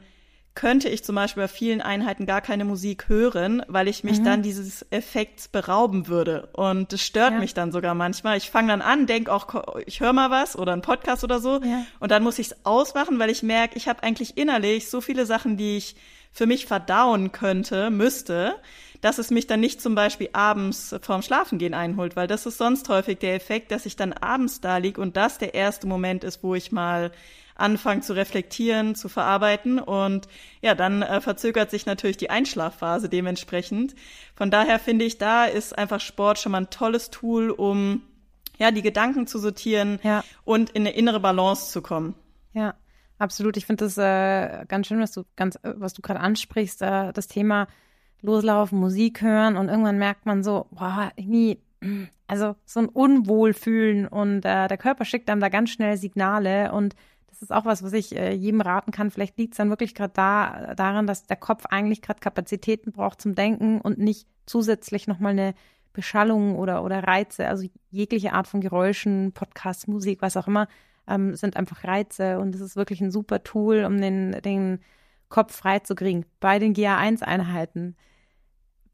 könnte 0.55 0.87
ich 0.87 1.03
zum 1.03 1.15
Beispiel 1.15 1.43
bei 1.43 1.47
vielen 1.49 1.81
Einheiten 1.81 2.25
gar 2.25 2.39
keine 2.39 2.63
Musik 2.63 3.09
hören, 3.09 3.61
weil 3.67 3.89
ich 3.89 4.05
mich 4.05 4.19
mhm. 4.19 4.23
dann 4.23 4.41
dieses 4.41 4.85
Effekts 4.89 5.49
berauben 5.49 6.07
würde. 6.07 6.47
Und 6.53 6.93
das 6.93 7.01
stört 7.01 7.33
ja. 7.33 7.39
mich 7.39 7.53
dann 7.53 7.73
sogar 7.73 7.93
manchmal. 7.93 8.37
Ich 8.37 8.49
fange 8.49 8.69
dann 8.69 8.81
an, 8.81 9.05
denk 9.05 9.27
auch, 9.27 9.75
ich 9.85 9.99
höre 9.99 10.13
mal 10.13 10.31
was 10.31 10.57
oder 10.57 10.71
einen 10.71 10.81
Podcast 10.81 11.25
oder 11.25 11.39
so. 11.39 11.61
Ja. 11.61 11.85
Und 11.99 12.11
dann 12.11 12.23
muss 12.23 12.39
ich 12.39 12.47
es 12.47 12.65
ausmachen, 12.65 13.19
weil 13.19 13.29
ich 13.29 13.43
merke, 13.43 13.75
ich 13.75 13.89
habe 13.89 14.01
eigentlich 14.01 14.37
innerlich 14.37 14.89
so 14.89 15.01
viele 15.01 15.25
Sachen, 15.25 15.57
die 15.57 15.75
ich 15.75 15.95
für 16.31 16.45
mich 16.45 16.65
verdauen 16.65 17.31
könnte, 17.31 17.89
müsste, 17.89 18.55
dass 19.01 19.19
es 19.19 19.31
mich 19.31 19.47
dann 19.47 19.59
nicht 19.59 19.81
zum 19.81 19.93
Beispiel 19.93 20.29
abends 20.33 20.95
vorm 21.01 21.21
Schlafengehen 21.21 21.73
einholt, 21.73 22.15
weil 22.15 22.27
das 22.27 22.45
ist 22.45 22.57
sonst 22.57 22.89
häufig 22.89 23.19
der 23.19 23.35
Effekt, 23.35 23.71
dass 23.71 23.85
ich 23.85 23.95
dann 23.95 24.13
abends 24.13 24.61
da 24.61 24.77
lieg 24.77 24.97
und 24.97 25.17
das 25.17 25.37
der 25.37 25.53
erste 25.53 25.85
Moment 25.85 26.23
ist, 26.23 26.43
wo 26.43 26.55
ich 26.55 26.71
mal 26.71 27.11
anfangen 27.55 28.01
zu 28.01 28.13
reflektieren, 28.13 28.95
zu 28.95 29.09
verarbeiten. 29.09 29.79
Und 29.79 30.27
ja, 30.61 30.75
dann 30.75 31.01
äh, 31.01 31.21
verzögert 31.21 31.71
sich 31.71 31.85
natürlich 31.85 32.17
die 32.17 32.29
Einschlafphase 32.29 33.09
dementsprechend. 33.09 33.95
Von 34.35 34.51
daher 34.51 34.77
finde 34.77 35.05
ich, 35.05 35.17
da 35.17 35.45
ist 35.45 35.77
einfach 35.77 36.01
Sport 36.01 36.39
schon 36.39 36.51
mal 36.51 36.61
ein 36.61 36.69
tolles 36.69 37.09
Tool, 37.09 37.49
um 37.49 38.03
ja, 38.57 38.71
die 38.71 38.81
Gedanken 38.81 39.27
zu 39.27 39.39
sortieren 39.39 39.99
ja. 40.03 40.23
und 40.43 40.69
in 40.71 40.83
eine 40.83 40.95
innere 40.95 41.19
Balance 41.19 41.71
zu 41.71 41.81
kommen. 41.81 42.15
Ja, 42.53 42.75
absolut. 43.17 43.57
Ich 43.57 43.65
finde 43.65 43.85
das 43.85 43.97
äh, 43.97 44.65
ganz 44.67 44.87
schön, 44.87 44.99
was 44.99 45.11
du 45.11 45.23
ganz, 45.35 45.55
äh, 45.57 45.73
was 45.75 45.93
du 45.93 46.01
gerade 46.01 46.19
ansprichst, 46.19 46.81
äh, 46.81 47.11
das 47.13 47.27
Thema 47.27 47.67
loslaufen, 48.21 48.79
Musik 48.79 49.21
hören 49.21 49.55
und 49.55 49.69
irgendwann 49.69 49.97
merkt 49.97 50.25
man 50.25 50.43
so, 50.43 50.67
boah, 50.71 51.11
irgendwie, 51.15 51.59
also 52.27 52.55
so 52.65 52.79
ein 52.79 52.89
Unwohlfühlen 52.89 54.07
und 54.07 54.45
äh, 54.45 54.67
der 54.67 54.77
Körper 54.77 55.05
schickt 55.05 55.29
einem 55.29 55.41
da 55.41 55.49
ganz 55.49 55.69
schnell 55.69 55.97
Signale 55.97 56.71
und 56.71 56.95
das 57.35 57.41
ist 57.41 57.51
auch 57.51 57.65
was, 57.65 57.83
was 57.83 57.91
ich 57.91 58.15
äh, 58.15 58.33
jedem 58.33 58.61
raten 58.61 58.91
kann. 58.91 59.11
Vielleicht 59.11 59.37
liegt 59.37 59.53
es 59.53 59.57
dann 59.57 59.69
wirklich 59.69 59.93
gerade 59.93 60.13
da, 60.13 60.73
daran, 60.75 61.05
dass 61.05 61.25
der 61.25 61.35
Kopf 61.35 61.65
eigentlich 61.65 62.01
gerade 62.01 62.21
Kapazitäten 62.21 62.93
braucht 62.93 63.21
zum 63.21 63.35
Denken 63.35 63.81
und 63.81 63.97
nicht 63.97 64.25
zusätzlich 64.45 65.05
nochmal 65.07 65.33
eine 65.33 65.53
Beschallung 65.91 66.55
oder, 66.57 66.83
oder 66.83 67.03
Reize, 67.03 67.47
also 67.47 67.67
jegliche 67.91 68.33
Art 68.33 68.47
von 68.47 68.61
Geräuschen, 68.61 69.33
Podcasts, 69.33 69.87
Musik, 69.87 70.21
was 70.21 70.37
auch 70.37 70.47
immer, 70.47 70.67
ähm, 71.07 71.35
sind 71.35 71.57
einfach 71.57 71.83
Reize 71.83 72.39
und 72.39 72.55
es 72.55 72.61
ist 72.61 72.77
wirklich 72.77 73.01
ein 73.01 73.11
super 73.11 73.43
Tool, 73.43 73.83
um 73.83 73.99
den, 73.99 74.31
den 74.43 74.79
Kopf 75.27 75.55
frei 75.55 75.79
zu 75.79 75.93
kriegen. 75.95 76.25
Bei 76.39 76.57
den 76.57 76.73
GA1-Einheiten, 76.73 77.95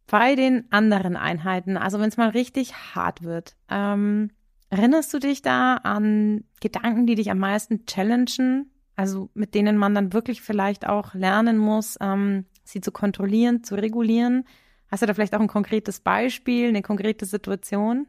bei 0.07 0.35
den 0.35 0.65
anderen 0.71 1.15
Einheiten, 1.15 1.77
also 1.77 1.99
wenn 1.99 2.09
es 2.09 2.17
mal 2.17 2.29
richtig 2.29 2.73
hart 2.95 3.23
wird, 3.23 3.55
ähm, 3.69 4.31
Erinnerst 4.71 5.13
du 5.13 5.19
dich 5.19 5.41
da 5.41 5.75
an 5.75 6.45
Gedanken, 6.61 7.05
die 7.05 7.15
dich 7.15 7.29
am 7.29 7.39
meisten 7.39 7.85
challengen? 7.85 8.71
Also 8.95 9.29
mit 9.33 9.53
denen 9.53 9.77
man 9.77 9.93
dann 9.93 10.13
wirklich 10.13 10.41
vielleicht 10.41 10.87
auch 10.87 11.13
lernen 11.13 11.57
muss, 11.57 11.97
ähm, 11.99 12.45
sie 12.63 12.79
zu 12.79 12.91
kontrollieren, 12.93 13.65
zu 13.65 13.75
regulieren? 13.75 14.45
Hast 14.89 15.03
du 15.03 15.07
da 15.07 15.13
vielleicht 15.13 15.35
auch 15.35 15.41
ein 15.41 15.47
konkretes 15.47 15.99
Beispiel, 15.99 16.69
eine 16.69 16.81
konkrete 16.81 17.25
Situation? 17.25 18.07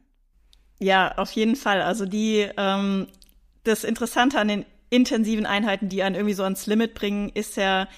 Ja, 0.79 1.17
auf 1.17 1.33
jeden 1.33 1.57
Fall. 1.57 1.83
Also 1.83 2.07
die, 2.07 2.49
ähm, 2.57 3.09
das 3.65 3.83
Interessante 3.83 4.39
an 4.39 4.47
den 4.47 4.65
intensiven 4.89 5.47
Einheiten, 5.47 5.89
die 5.89 6.05
einen 6.05 6.15
irgendwie 6.15 6.35
so 6.35 6.45
ans 6.45 6.67
Limit 6.67 6.95
bringen, 6.95 7.31
ist 7.35 7.57
ja, 7.57 7.89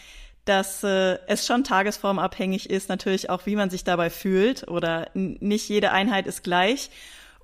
dass 0.47 0.83
äh, 0.85 1.19
es 1.27 1.47
schon 1.47 1.65
tagesformabhängig 1.65 2.71
ist, 2.71 2.89
natürlich 2.89 3.29
auch, 3.29 3.45
wie 3.45 3.57
man 3.57 3.69
sich 3.69 3.85
dabei 3.85 4.09
fühlt 4.09 4.69
oder 4.69 5.11
nicht 5.13 5.69
jede 5.69 5.93
Einheit 5.93 6.27
ist 6.27 6.43
gleich. 6.43 6.91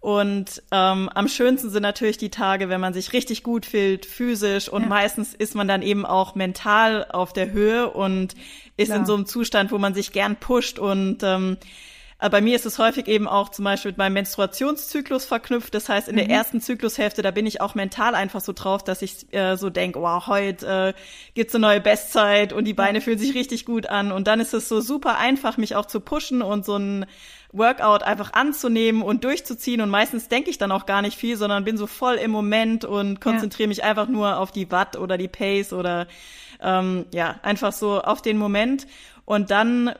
Und 0.01 0.63
ähm, 0.73 1.11
am 1.15 1.29
schönsten 1.29 1.69
sind 1.69 1.83
natürlich 1.83 2.17
die 2.17 2.31
Tage, 2.31 2.71
wenn 2.71 2.81
man 2.81 2.95
sich 2.95 3.13
richtig 3.13 3.43
gut 3.43 3.67
fühlt, 3.67 4.07
physisch 4.07 4.69
und 4.71 4.83
ja. 4.83 4.89
meistens 4.89 5.35
ist 5.35 5.55
man 5.55 5.69
dann 5.69 5.83
eben 5.83 6.07
auch 6.07 6.35
mental 6.35 7.05
auf 7.11 7.35
der 7.35 7.51
Höhe 7.53 7.91
und 7.91 8.35
ist 8.79 8.87
Klar. 8.87 9.01
in 9.01 9.07
so 9.07 9.15
einem 9.15 9.27
Zustand, 9.27 9.73
wo 9.73 9.79
man 9.79 9.93
sich 9.93 10.13
gern 10.13 10.37
pusht 10.37 10.79
und 10.79 11.23
ähm, 11.23 11.59
äh, 12.21 12.29
bei 12.29 12.41
mir 12.41 12.55
ist 12.55 12.67
es 12.67 12.79
häufig 12.79 13.09
eben 13.09 13.27
auch 13.27 13.49
zum 13.49 13.65
Beispiel 13.65 13.91
mit 13.91 13.99
meinem 13.99 14.15
Menstruationszyklus 14.15 15.25
verknüpft. 15.25 15.75
Das 15.75 15.89
heißt, 15.89 16.09
in 16.09 16.15
mhm. 16.15 16.21
der 16.21 16.31
ersten 16.31 16.61
Zyklushälfte, 16.61 17.23
da 17.23 17.31
bin 17.31 17.47
ich 17.47 17.61
auch 17.61 17.75
mental 17.75 18.15
einfach 18.15 18.41
so 18.41 18.53
drauf, 18.53 18.85
dass 18.85 19.03
ich 19.03 19.33
äh, 19.33 19.57
so 19.57 19.71
denke, 19.71 20.01
wow, 20.01 20.27
heute 20.27 20.95
äh, 20.97 21.01
gibt's 21.35 21.55
eine 21.55 21.67
neue 21.67 21.81
Bestzeit 21.81 22.53
und 22.53 22.65
die 22.65 22.75
Beine 22.75 23.01
fühlen 23.01 23.19
sich 23.19 23.35
richtig 23.35 23.65
gut 23.65 23.87
an. 23.87 24.13
Und 24.13 24.27
dann 24.27 24.41
ist 24.41 24.55
es 24.55 24.69
so 24.69 24.81
super 24.81 25.19
einfach, 25.19 25.57
mich 25.57 25.75
auch 25.75 25.87
zu 25.87 26.01
pushen 26.01 26.43
und 26.43 26.65
so 26.65 26.77
ein 26.77 27.07
Workout 27.53 28.03
einfach 28.03 28.33
anzunehmen 28.33 29.03
und 29.03 29.25
durchzuziehen. 29.25 29.81
Und 29.81 29.91
meistens 29.91 30.29
denke 30.29 30.51
ich 30.51 30.59
dann 30.59 30.73
auch 30.73 30.87
gar 30.87 31.03
nicht 31.03 31.19
viel, 31.19 31.37
sondern 31.37 31.65
bin 31.65 31.77
so 31.77 31.87
voll 31.87 32.15
im 32.15 32.31
Moment 32.31 32.85
und 32.85 33.21
konzentriere 33.21 33.65
ja. 33.65 33.69
mich 33.69 33.85
einfach 33.85 34.09
nur 34.09 34.39
auf 34.39 34.53
die 34.53 34.71
Watt 34.71 34.97
oder 34.97 35.19
die 35.19 35.29
Pace 35.29 35.73
oder 35.73 36.07
ähm, 36.61 37.07
ja, 37.13 37.41
einfach 37.43 37.73
so 37.73 38.01
auf 38.01 38.23
den 38.23 38.39
Moment. 38.39 38.87
Und 39.25 39.51
dann 39.51 39.95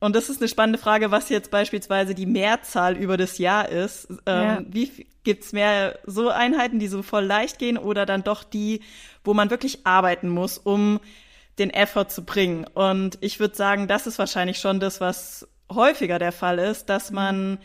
und 0.00 0.14
das 0.14 0.28
ist 0.28 0.40
eine 0.40 0.48
spannende 0.48 0.78
Frage, 0.78 1.10
was 1.10 1.28
jetzt 1.28 1.50
beispielsweise 1.50 2.14
die 2.14 2.26
Mehrzahl 2.26 2.96
über 2.96 3.16
das 3.16 3.38
Jahr 3.38 3.68
ist. 3.68 4.08
Ähm, 4.26 4.42
ja. 4.44 4.62
Wie 4.68 5.06
gibt's 5.24 5.52
mehr 5.52 5.98
so 6.06 6.28
Einheiten, 6.28 6.78
die 6.78 6.86
so 6.86 7.02
voll 7.02 7.24
leicht 7.24 7.58
gehen 7.58 7.76
oder 7.76 8.06
dann 8.06 8.22
doch 8.22 8.44
die, 8.44 8.80
wo 9.24 9.34
man 9.34 9.50
wirklich 9.50 9.86
arbeiten 9.86 10.28
muss, 10.28 10.56
um 10.56 11.00
den 11.58 11.70
Effort 11.70 12.10
zu 12.10 12.24
bringen? 12.24 12.64
Und 12.74 13.18
ich 13.20 13.40
würde 13.40 13.56
sagen, 13.56 13.88
das 13.88 14.06
ist 14.06 14.20
wahrscheinlich 14.20 14.60
schon 14.60 14.78
das, 14.78 15.00
was 15.00 15.48
häufiger 15.72 16.18
der 16.18 16.32
Fall 16.32 16.58
ist, 16.58 16.86
dass 16.86 17.10
man 17.10 17.58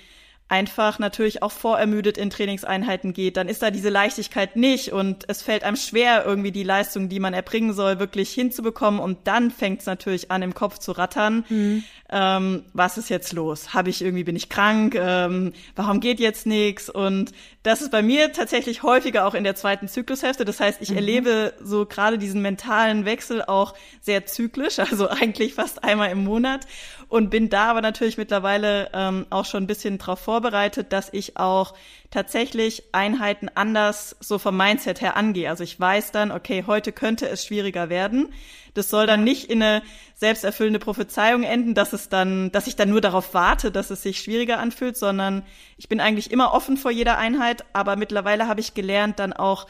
einfach 0.50 1.00
natürlich 1.00 1.42
auch 1.42 1.52
vorermüdet 1.52 2.18
in 2.18 2.30
Trainingseinheiten 2.30 3.14
geht, 3.14 3.38
dann 3.38 3.48
ist 3.48 3.64
da 3.64 3.72
diese 3.72 3.90
Leichtigkeit 3.90 4.56
nicht 4.56 4.92
und 4.92 5.24
es 5.28 5.42
fällt 5.42 5.64
einem 5.64 5.78
schwer, 5.78 6.26
irgendwie 6.26 6.52
die 6.52 6.64
Leistung, 6.64 7.10
die 7.10 7.20
man 7.20 7.34
erbringen 7.34 7.74
soll, 7.74 7.98
wirklich 7.98 8.30
hinzubekommen 8.32 9.00
und 9.00 9.20
dann 9.26 9.50
fängt 9.50 9.80
es 9.80 9.88
natürlich 9.88 10.30
an, 10.30 10.44
im 10.44 10.54
Kopf 10.54 10.78
zu 10.78 10.92
rattern. 10.92 11.44
Mhm. 11.50 11.84
Ähm, 12.12 12.66
was 12.74 13.00
ist 13.00 13.10
jetzt 13.10 13.34
los? 13.34 13.74
Habe 13.74 13.90
ich 13.90 14.04
irgendwie, 14.04 14.26
bin 14.26 14.36
ich 14.36 14.50
krank? 14.50 14.94
Ähm, 14.96 15.54
warum 15.76 16.00
geht 16.00 16.20
jetzt 16.20 16.46
nichts? 16.46 16.88
Und 16.88 17.32
das 17.64 17.82
ist 17.82 17.92
bei 17.92 18.02
mir 18.02 18.34
tatsächlich 18.34 18.84
häufiger 18.84 19.26
auch 19.26 19.34
in 19.34 19.46
der 19.46 19.56
zweiten 19.56 19.88
Zyklushälfte. 19.88 20.44
Das 20.44 20.60
heißt, 20.60 20.82
ich 20.82 20.92
mhm. 20.92 20.98
erlebe 20.98 21.54
so 21.62 21.86
gerade 21.86 22.18
diesen 22.18 22.42
mentalen 22.42 23.06
Wechsel 23.06 23.42
auch 23.42 23.74
sehr 24.02 24.26
zyklisch, 24.26 24.80
also 24.80 25.10
eigentlich 25.10 25.54
fast 25.54 25.84
einmal 25.84 26.12
im 26.12 26.24
Monat 26.26 26.68
und 27.08 27.30
bin 27.30 27.50
da 27.50 27.72
aber 27.72 27.82
natürlich 27.82 28.18
mittlerweile 28.18 28.90
ähm, 28.94 29.26
auch 29.30 29.46
schon 29.46 29.64
ein 29.64 29.68
bisschen 29.68 29.98
drauf 29.98 30.20
vorbereitet, 30.20 30.92
dass 30.92 31.10
ich 31.14 31.38
auch 31.38 31.74
tatsächlich 32.14 32.84
Einheiten 32.92 33.50
anders 33.56 34.16
so 34.20 34.38
vom 34.38 34.56
Mindset 34.56 35.02
her 35.02 35.18
angehe. 35.18 35.50
Also 35.50 35.64
ich 35.64 35.80
weiß 35.80 36.12
dann, 36.12 36.32
okay, 36.32 36.66
heute 36.68 36.92
könnte 36.92 37.28
es 37.28 37.44
schwieriger 37.44 37.90
werden. 37.90 38.32
Das 38.76 38.90
soll 38.90 39.08
dann 39.08 39.24
nicht 39.24 39.50
in 39.50 39.64
eine 39.64 39.82
selbsterfüllende 40.14 40.80
Prophezeiung 40.80 41.42
enden, 41.44 41.74
dass 41.74 41.92
es 41.92 42.10
dann, 42.10 42.52
dass 42.52 42.68
ich 42.68 42.76
dann 42.76 42.90
nur 42.90 43.02
darauf 43.02 43.34
warte, 43.34 43.72
dass 43.72 43.90
es 43.90 44.04
sich 44.04 44.20
schwieriger 44.20 44.60
anfühlt, 44.60 44.96
sondern 44.96 45.44
ich 45.78 45.90
bin 45.90 46.00
eigentlich 46.00 46.32
immer 46.32 46.54
offen 46.54 46.78
vor 46.78 46.92
jeder 46.92 47.18
Einheit, 47.18 47.66
aber 47.74 47.96
mittlerweile 47.96 48.48
habe 48.48 48.62
ich 48.62 48.76
gelernt, 48.76 49.18
dann 49.18 49.34
auch 49.34 49.66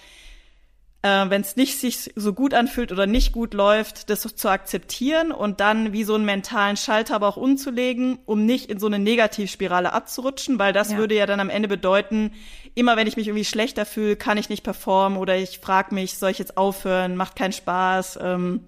äh, 1.04 1.30
wenn 1.30 1.42
es 1.42 1.58
nicht 1.58 1.80
sich 1.80 2.12
so 2.16 2.34
gut 2.34 2.54
anfühlt 2.54 2.92
oder 2.92 3.06
nicht 3.06 3.34
gut 3.34 3.54
läuft, 3.54 4.10
das 4.10 4.22
zu 4.22 4.50
akzeptieren 4.50 5.32
und 5.32 5.60
dann 5.60 5.92
wie 5.92 6.06
so 6.06 6.16
einen 6.16 6.24
mentalen 6.24 6.78
Schalter 6.78 7.16
aber 7.16 7.28
auch 7.28 7.38
umzulegen, 7.38 8.20
um 8.26 8.46
nicht 8.46 8.70
in 8.70 8.80
so 8.80 8.88
eine 8.88 9.00
Negativspirale 9.00 9.92
abzurutschen, 9.92 10.60
weil 10.60 10.72
das 10.72 10.92
ja. 10.92 10.98
würde 10.98 11.16
ja 11.16 11.26
dann 11.26 11.42
am 11.42 11.50
Ende 11.50 11.68
bedeuten, 11.68 12.32
immer 12.74 12.96
wenn 12.96 13.06
ich 13.06 13.18
mich 13.18 13.28
irgendwie 13.28 13.46
schlechter 13.46 13.86
fühle, 13.86 14.16
kann 14.16 14.38
ich 14.38 14.48
nicht 14.48 14.64
performen 14.64 15.20
oder 15.20 15.36
ich 15.36 15.60
frage 15.60 15.94
mich, 15.94 16.18
soll 16.18 16.32
ich 16.32 16.40
jetzt 16.40 16.56
aufhören, 16.56 17.18
macht 17.18 17.36
keinen 17.36 17.54
Spaß. 17.54 18.20
Ähm, 18.22 18.62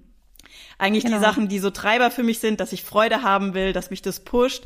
eigentlich 0.78 1.06
genau. 1.06 1.17
die 1.17 1.24
Sachen, 1.24 1.48
die 1.48 1.60
so 1.60 1.69
Treiber 1.69 2.12
für 2.12 2.24
mich 2.24 2.39
sind, 2.39 2.60
dass 2.60 2.74
ich 2.74 2.84
Freude 2.84 3.21
haben 3.21 3.54
will, 3.54 3.71
dass 3.71 3.89
mich 3.89 4.02
das 4.02 4.19
pusht, 4.19 4.65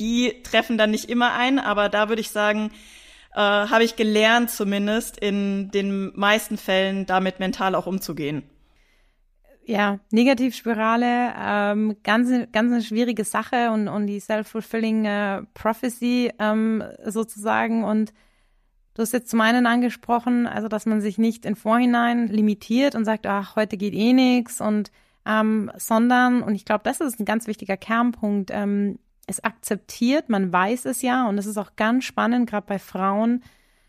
die 0.00 0.42
treffen 0.42 0.76
dann 0.76 0.90
nicht 0.90 1.08
immer 1.08 1.34
ein, 1.34 1.60
aber 1.60 1.88
da 1.88 2.08
würde 2.08 2.20
ich 2.20 2.30
sagen, 2.30 2.72
äh, 3.36 3.38
habe 3.38 3.84
ich 3.84 3.96
gelernt 3.96 4.50
zumindest 4.50 5.18
in 5.18 5.70
den 5.70 6.10
meisten 6.16 6.56
Fällen 6.56 7.04
damit 7.04 7.38
mental 7.38 7.74
auch 7.74 7.86
umzugehen. 7.86 8.42
Ja, 9.66 9.98
Negativspirale, 10.10 11.34
ähm, 11.38 11.96
ganz, 12.02 12.30
ganz 12.52 12.72
eine 12.72 12.82
schwierige 12.82 13.24
Sache 13.24 13.72
und, 13.72 13.88
und 13.88 14.06
die 14.06 14.20
self-fulfilling 14.20 15.04
äh, 15.04 15.42
prophecy 15.54 16.32
ähm, 16.38 16.82
sozusagen. 17.04 17.84
Und 17.84 18.14
du 18.94 19.02
hast 19.02 19.12
jetzt 19.12 19.28
zum 19.28 19.40
einen 19.42 19.66
angesprochen, 19.66 20.46
also 20.46 20.68
dass 20.68 20.86
man 20.86 21.00
sich 21.00 21.18
nicht 21.18 21.44
im 21.44 21.56
Vorhinein 21.56 22.28
limitiert 22.28 22.94
und 22.94 23.04
sagt, 23.04 23.26
ach, 23.26 23.56
heute 23.56 23.76
geht 23.76 23.92
eh 23.92 24.12
nix 24.12 24.60
und 24.60 24.90
ähm, 25.26 25.70
sondern, 25.76 26.42
und 26.42 26.54
ich 26.54 26.64
glaube, 26.64 26.84
das 26.84 27.00
ist 27.00 27.18
ein 27.18 27.24
ganz 27.24 27.48
wichtiger 27.48 27.76
Kernpunkt, 27.76 28.50
ähm, 28.52 29.00
es 29.26 29.42
akzeptiert, 29.42 30.28
man 30.28 30.52
weiß 30.52 30.84
es 30.84 31.02
ja 31.02 31.28
und 31.28 31.38
es 31.38 31.46
ist 31.46 31.58
auch 31.58 31.76
ganz 31.76 32.04
spannend, 32.04 32.48
gerade 32.48 32.66
bei 32.66 32.78
Frauen. 32.78 33.42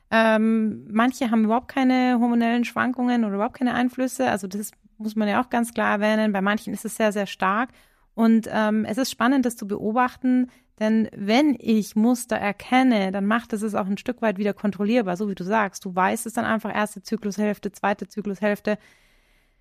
Ähm, 0.10 0.88
manche 0.90 1.30
haben 1.32 1.46
überhaupt 1.46 1.68
keine 1.68 2.18
hormonellen 2.20 2.66
Schwankungen 2.66 3.26
oder 3.26 3.36
überhaupt 3.36 3.58
keine 3.58 3.74
Einflüsse. 3.74 4.30
Also 4.30 4.48
das 4.48 4.72
muss 4.98 5.16
man 5.16 5.28
ja 5.28 5.42
auch 5.42 5.50
ganz 5.50 5.74
klar 5.74 5.92
erwähnen. 5.92 6.32
Bei 6.32 6.42
manchen 6.42 6.74
ist 6.74 6.86
es 6.86 6.96
sehr, 6.96 7.12
sehr 7.12 7.28
stark. 7.28 7.70
Und 8.16 8.50
ähm, 8.52 8.86
es 8.86 8.98
ist 8.98 9.12
spannend, 9.12 9.46
das 9.46 9.58
zu 9.58 9.68
beobachten, 9.68 10.50
denn 10.80 11.10
wenn 11.16 11.56
ich 11.60 11.96
Muster 11.96 12.36
erkenne, 12.36 13.12
dann 13.12 13.26
macht 13.26 13.54
es 13.54 13.64
es 13.64 13.76
auch 13.76 13.88
ein 13.88 13.98
Stück 13.98 14.22
weit 14.22 14.38
wieder 14.38 14.54
kontrollierbar, 14.54 15.18
so 15.18 15.28
wie 15.30 15.36
du 15.36 15.44
sagst. 15.44 15.86
Du 15.86 15.96
weißt 15.96 16.26
es 16.26 16.34
dann 16.34 16.46
einfach 16.46 16.74
erste 16.74 17.02
Zyklushälfte, 17.02 17.72
zweite 17.72 18.08
Zyklushälfte 18.08 18.78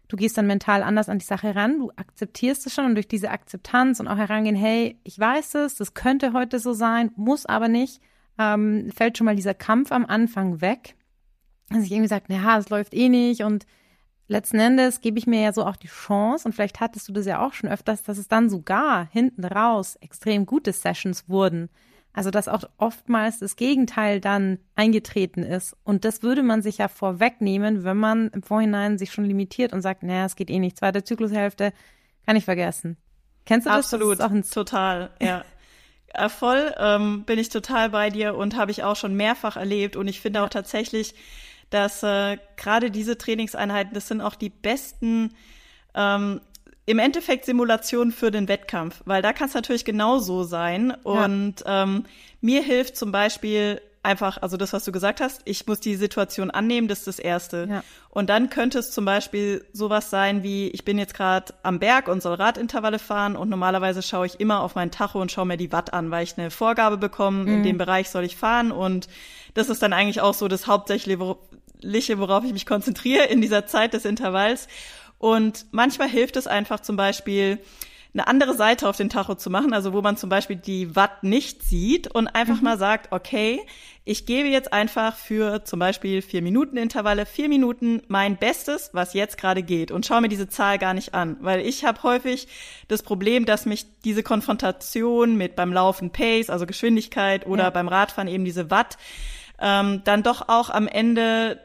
du 0.08 0.16
gehst 0.16 0.38
dann 0.38 0.46
mental 0.46 0.82
anders 0.82 1.08
an 1.08 1.18
die 1.18 1.24
Sache 1.24 1.54
ran, 1.54 1.78
du 1.78 1.90
akzeptierst 1.96 2.66
es 2.66 2.74
schon 2.74 2.86
und 2.86 2.94
durch 2.94 3.08
diese 3.08 3.30
Akzeptanz 3.30 4.00
und 4.00 4.08
auch 4.08 4.16
herangehen, 4.16 4.56
hey, 4.56 4.98
ich 5.04 5.18
weiß 5.18 5.56
es, 5.56 5.76
das 5.76 5.94
könnte 5.94 6.32
heute 6.32 6.58
so 6.58 6.72
sein, 6.72 7.10
muss 7.16 7.46
aber 7.46 7.68
nicht, 7.68 8.00
ähm, 8.38 8.90
fällt 8.94 9.18
schon 9.18 9.24
mal 9.24 9.36
dieser 9.36 9.54
Kampf 9.54 9.92
am 9.92 10.06
Anfang 10.06 10.60
weg. 10.60 10.96
Dass 11.70 11.82
ich 11.82 11.90
irgendwie 11.90 12.08
sage, 12.08 12.26
naja, 12.28 12.58
es 12.58 12.68
läuft 12.68 12.94
eh 12.94 13.08
nicht 13.08 13.42
und 13.42 13.66
letzten 14.28 14.58
Endes 14.58 15.00
gebe 15.00 15.18
ich 15.18 15.26
mir 15.26 15.40
ja 15.40 15.52
so 15.52 15.64
auch 15.64 15.76
die 15.76 15.88
Chance 15.88 16.46
und 16.46 16.52
vielleicht 16.52 16.80
hattest 16.80 17.08
du 17.08 17.12
das 17.12 17.26
ja 17.26 17.44
auch 17.44 17.52
schon 17.52 17.70
öfters, 17.70 18.02
dass 18.02 18.18
es 18.18 18.28
dann 18.28 18.48
sogar 18.48 19.08
hinten 19.10 19.44
raus 19.44 19.96
extrem 19.96 20.46
gute 20.46 20.72
Sessions 20.72 21.28
wurden. 21.28 21.68
Also 22.16 22.30
dass 22.30 22.48
auch 22.48 22.64
oftmals 22.78 23.40
das 23.40 23.56
Gegenteil 23.56 24.22
dann 24.22 24.58
eingetreten 24.74 25.42
ist. 25.42 25.76
Und 25.84 26.06
das 26.06 26.22
würde 26.22 26.42
man 26.42 26.62
sich 26.62 26.78
ja 26.78 26.88
vorwegnehmen, 26.88 27.84
wenn 27.84 27.98
man 27.98 28.28
im 28.28 28.42
Vorhinein 28.42 28.96
sich 28.96 29.12
schon 29.12 29.26
limitiert 29.26 29.74
und 29.74 29.82
sagt, 29.82 30.02
naja, 30.02 30.24
es 30.24 30.34
geht 30.34 30.48
eh 30.48 30.58
nicht. 30.58 30.78
Zweite 30.78 31.04
Zyklushälfte 31.04 31.74
kann 32.24 32.34
ich 32.34 32.46
vergessen. 32.46 32.96
Kennst 33.44 33.66
du 33.66 33.70
das? 33.70 33.92
Absolut, 33.92 34.18
das 34.18 34.50
total, 34.50 35.10
ja. 35.20 35.44
Äh, 36.14 36.30
voll 36.30 36.72
ähm, 36.78 37.24
bin 37.24 37.38
ich 37.38 37.50
total 37.50 37.90
bei 37.90 38.08
dir 38.08 38.36
und 38.36 38.56
habe 38.56 38.70
ich 38.70 38.82
auch 38.84 38.96
schon 38.96 39.16
mehrfach 39.16 39.58
erlebt. 39.58 39.96
Und 39.96 40.08
ich 40.08 40.22
finde 40.22 40.42
auch 40.42 40.48
tatsächlich, 40.48 41.14
dass 41.68 42.02
äh, 42.02 42.38
gerade 42.56 42.90
diese 42.90 43.18
Trainingseinheiten, 43.18 43.92
das 43.92 44.08
sind 44.08 44.22
auch 44.22 44.36
die 44.36 44.48
besten 44.48 45.34
ähm, 45.94 46.40
im 46.86 47.00
Endeffekt 47.00 47.44
Simulation 47.44 48.12
für 48.12 48.30
den 48.30 48.48
Wettkampf, 48.48 49.02
weil 49.04 49.20
da 49.20 49.32
kann 49.32 49.48
es 49.48 49.54
natürlich 49.54 49.84
genau 49.84 50.18
so 50.18 50.44
sein. 50.44 50.92
Und 51.02 51.60
ja. 51.64 51.82
ähm, 51.82 52.04
mir 52.40 52.62
hilft 52.62 52.96
zum 52.96 53.10
Beispiel 53.10 53.80
einfach, 54.04 54.40
also 54.40 54.56
das, 54.56 54.72
was 54.72 54.84
du 54.84 54.92
gesagt 54.92 55.20
hast, 55.20 55.42
ich 55.44 55.66
muss 55.66 55.80
die 55.80 55.96
Situation 55.96 56.52
annehmen, 56.52 56.86
das 56.86 56.98
ist 57.00 57.08
das 57.08 57.18
Erste. 57.18 57.66
Ja. 57.68 57.84
Und 58.08 58.30
dann 58.30 58.48
könnte 58.50 58.78
es 58.78 58.92
zum 58.92 59.04
Beispiel 59.04 59.64
sowas 59.72 60.10
sein 60.10 60.44
wie, 60.44 60.68
ich 60.68 60.84
bin 60.84 60.96
jetzt 60.96 61.12
gerade 61.12 61.52
am 61.64 61.80
Berg 61.80 62.06
und 62.06 62.22
soll 62.22 62.34
Radintervalle 62.34 63.00
fahren 63.00 63.34
und 63.36 63.48
normalerweise 63.48 64.02
schaue 64.02 64.26
ich 64.26 64.38
immer 64.38 64.60
auf 64.60 64.76
meinen 64.76 64.92
Tacho 64.92 65.20
und 65.20 65.32
schaue 65.32 65.46
mir 65.46 65.56
die 65.56 65.72
Watt 65.72 65.92
an, 65.92 66.12
weil 66.12 66.22
ich 66.22 66.38
eine 66.38 66.52
Vorgabe 66.52 66.96
bekomme, 66.96 67.42
mhm. 67.42 67.48
in 67.48 67.62
dem 67.64 67.78
Bereich 67.78 68.08
soll 68.08 68.24
ich 68.24 68.36
fahren 68.36 68.70
und 68.70 69.08
das 69.54 69.68
ist 69.68 69.82
dann 69.82 69.92
eigentlich 69.92 70.20
auch 70.20 70.34
so 70.34 70.46
das 70.46 70.68
Hauptsächliche, 70.68 71.18
worauf 71.18 72.44
ich 72.44 72.52
mich 72.52 72.64
konzentriere 72.64 73.24
in 73.24 73.40
dieser 73.40 73.66
Zeit 73.66 73.92
des 73.92 74.04
Intervalls. 74.04 74.68
Und 75.18 75.66
manchmal 75.70 76.08
hilft 76.08 76.36
es 76.36 76.46
einfach 76.46 76.80
zum 76.80 76.96
Beispiel, 76.96 77.58
eine 78.16 78.28
andere 78.28 78.54
Seite 78.54 78.88
auf 78.88 78.96
den 78.96 79.10
Tacho 79.10 79.34
zu 79.34 79.50
machen, 79.50 79.74
also 79.74 79.92
wo 79.92 80.00
man 80.00 80.16
zum 80.16 80.30
Beispiel 80.30 80.56
die 80.56 80.96
Watt 80.96 81.22
nicht 81.22 81.62
sieht 81.62 82.08
und 82.08 82.28
einfach 82.28 82.56
mhm. 82.56 82.64
mal 82.64 82.78
sagt, 82.78 83.12
okay, 83.12 83.60
ich 84.04 84.24
gebe 84.24 84.48
jetzt 84.48 84.72
einfach 84.72 85.16
für 85.16 85.64
zum 85.64 85.80
Beispiel 85.80 86.22
vier 86.22 86.40
Minuten 86.40 86.78
Intervalle, 86.78 87.26
vier 87.26 87.50
Minuten 87.50 88.02
mein 88.08 88.38
Bestes, 88.38 88.90
was 88.94 89.12
jetzt 89.12 89.36
gerade 89.36 89.62
geht 89.62 89.90
und 89.90 90.06
schaue 90.06 90.22
mir 90.22 90.28
diese 90.28 90.48
Zahl 90.48 90.78
gar 90.78 90.94
nicht 90.94 91.12
an, 91.12 91.36
weil 91.40 91.60
ich 91.60 91.84
habe 91.84 92.02
häufig 92.04 92.48
das 92.88 93.02
Problem, 93.02 93.44
dass 93.44 93.66
mich 93.66 93.86
diese 94.04 94.22
Konfrontation 94.22 95.36
mit 95.36 95.54
beim 95.54 95.72
Laufen 95.72 96.10
Pace, 96.10 96.48
also 96.48 96.64
Geschwindigkeit 96.66 97.46
oder 97.46 97.64
ja. 97.64 97.70
beim 97.70 97.88
Radfahren 97.88 98.28
eben 98.28 98.46
diese 98.46 98.70
Watt, 98.70 98.96
ähm, 99.60 100.02
dann 100.04 100.22
doch 100.22 100.48
auch 100.48 100.70
am 100.70 100.88
Ende 100.88 101.60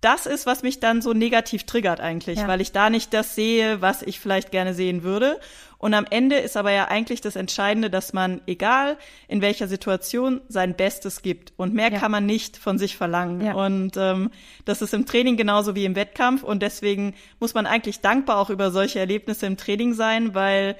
das 0.00 0.26
ist, 0.26 0.46
was 0.46 0.62
mich 0.62 0.80
dann 0.80 1.02
so 1.02 1.12
negativ 1.12 1.64
triggert 1.64 2.00
eigentlich, 2.00 2.38
ja. 2.38 2.48
weil 2.48 2.60
ich 2.60 2.72
da 2.72 2.90
nicht 2.90 3.12
das 3.12 3.34
sehe, 3.34 3.80
was 3.82 4.02
ich 4.02 4.18
vielleicht 4.18 4.50
gerne 4.50 4.74
sehen 4.74 5.02
würde. 5.02 5.38
Und 5.80 5.94
am 5.94 6.04
Ende 6.08 6.36
ist 6.36 6.58
aber 6.58 6.72
ja 6.72 6.88
eigentlich 6.88 7.22
das 7.22 7.36
Entscheidende, 7.36 7.88
dass 7.88 8.12
man, 8.12 8.42
egal 8.46 8.98
in 9.28 9.40
welcher 9.40 9.66
Situation, 9.66 10.42
sein 10.46 10.74
Bestes 10.74 11.22
gibt. 11.22 11.54
Und 11.56 11.72
mehr 11.72 11.90
ja. 11.90 11.98
kann 11.98 12.12
man 12.12 12.26
nicht 12.26 12.58
von 12.58 12.78
sich 12.78 12.98
verlangen. 12.98 13.40
Ja. 13.40 13.54
Und 13.54 13.96
ähm, 13.96 14.30
das 14.66 14.82
ist 14.82 14.92
im 14.92 15.06
Training 15.06 15.38
genauso 15.38 15.74
wie 15.74 15.86
im 15.86 15.96
Wettkampf. 15.96 16.42
Und 16.42 16.60
deswegen 16.60 17.14
muss 17.38 17.54
man 17.54 17.64
eigentlich 17.64 18.00
dankbar 18.00 18.36
auch 18.36 18.50
über 18.50 18.70
solche 18.70 18.98
Erlebnisse 18.98 19.46
im 19.46 19.56
Training 19.56 19.94
sein, 19.94 20.34
weil 20.34 20.76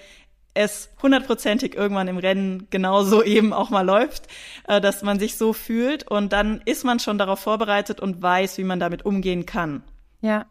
es 0.54 0.90
hundertprozentig 1.02 1.74
irgendwann 1.74 2.08
im 2.08 2.18
Rennen 2.18 2.66
genauso 2.70 3.22
eben 3.24 3.52
auch 3.52 3.70
mal 3.70 3.84
läuft, 3.84 4.26
äh, 4.66 4.80
dass 4.80 5.02
man 5.02 5.18
sich 5.18 5.36
so 5.36 5.52
fühlt 5.52 6.08
und 6.10 6.32
dann 6.32 6.60
ist 6.64 6.84
man 6.84 6.98
schon 6.98 7.18
darauf 7.18 7.40
vorbereitet 7.40 8.00
und 8.00 8.22
weiß, 8.22 8.58
wie 8.58 8.64
man 8.64 8.80
damit 8.80 9.04
umgehen 9.04 9.46
kann. 9.46 9.82
Ja. 10.20 10.46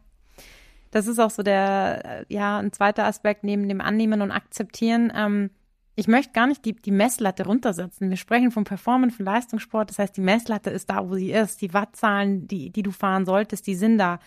Das 0.92 1.06
ist 1.06 1.20
auch 1.20 1.30
so 1.30 1.44
der, 1.44 2.26
äh, 2.30 2.34
ja, 2.34 2.58
ein 2.58 2.74
zweiter 2.74 3.06
Aspekt 3.06 3.44
neben 3.44 3.70
dem 3.70 3.80
Annehmen 3.80 4.22
und 4.22 4.32
Akzeptieren. 4.32 5.14
Ähm, 5.16 5.52
ich 6.00 6.08
möchte 6.08 6.32
gar 6.32 6.48
nicht 6.48 6.64
die, 6.66 6.74
die 6.74 6.92
Messlatte 6.92 7.46
runtersetzen. 7.46 8.10
Wir 8.10 8.18
sprechen 8.18 8.52
von 8.52 8.64
Performance, 8.64 9.18
von 9.18 9.26
Leistungssport. 9.26 9.90
Das 9.90 10.00
heißt, 10.00 10.16
die 10.16 10.22
Messlatte 10.22 10.70
ist 10.70 10.90
da, 10.90 11.08
wo 11.10 11.16
sie 11.16 11.32
ist. 11.32 11.62
Die 11.62 11.74
Wattzahlen, 11.74 12.48
die, 12.48 12.72
die 12.72 12.84
du 12.84 12.92
fahren 12.92 13.26
solltest, 13.26 13.68
die 13.68 13.76
sind 13.76 13.98
da. 13.98 14.20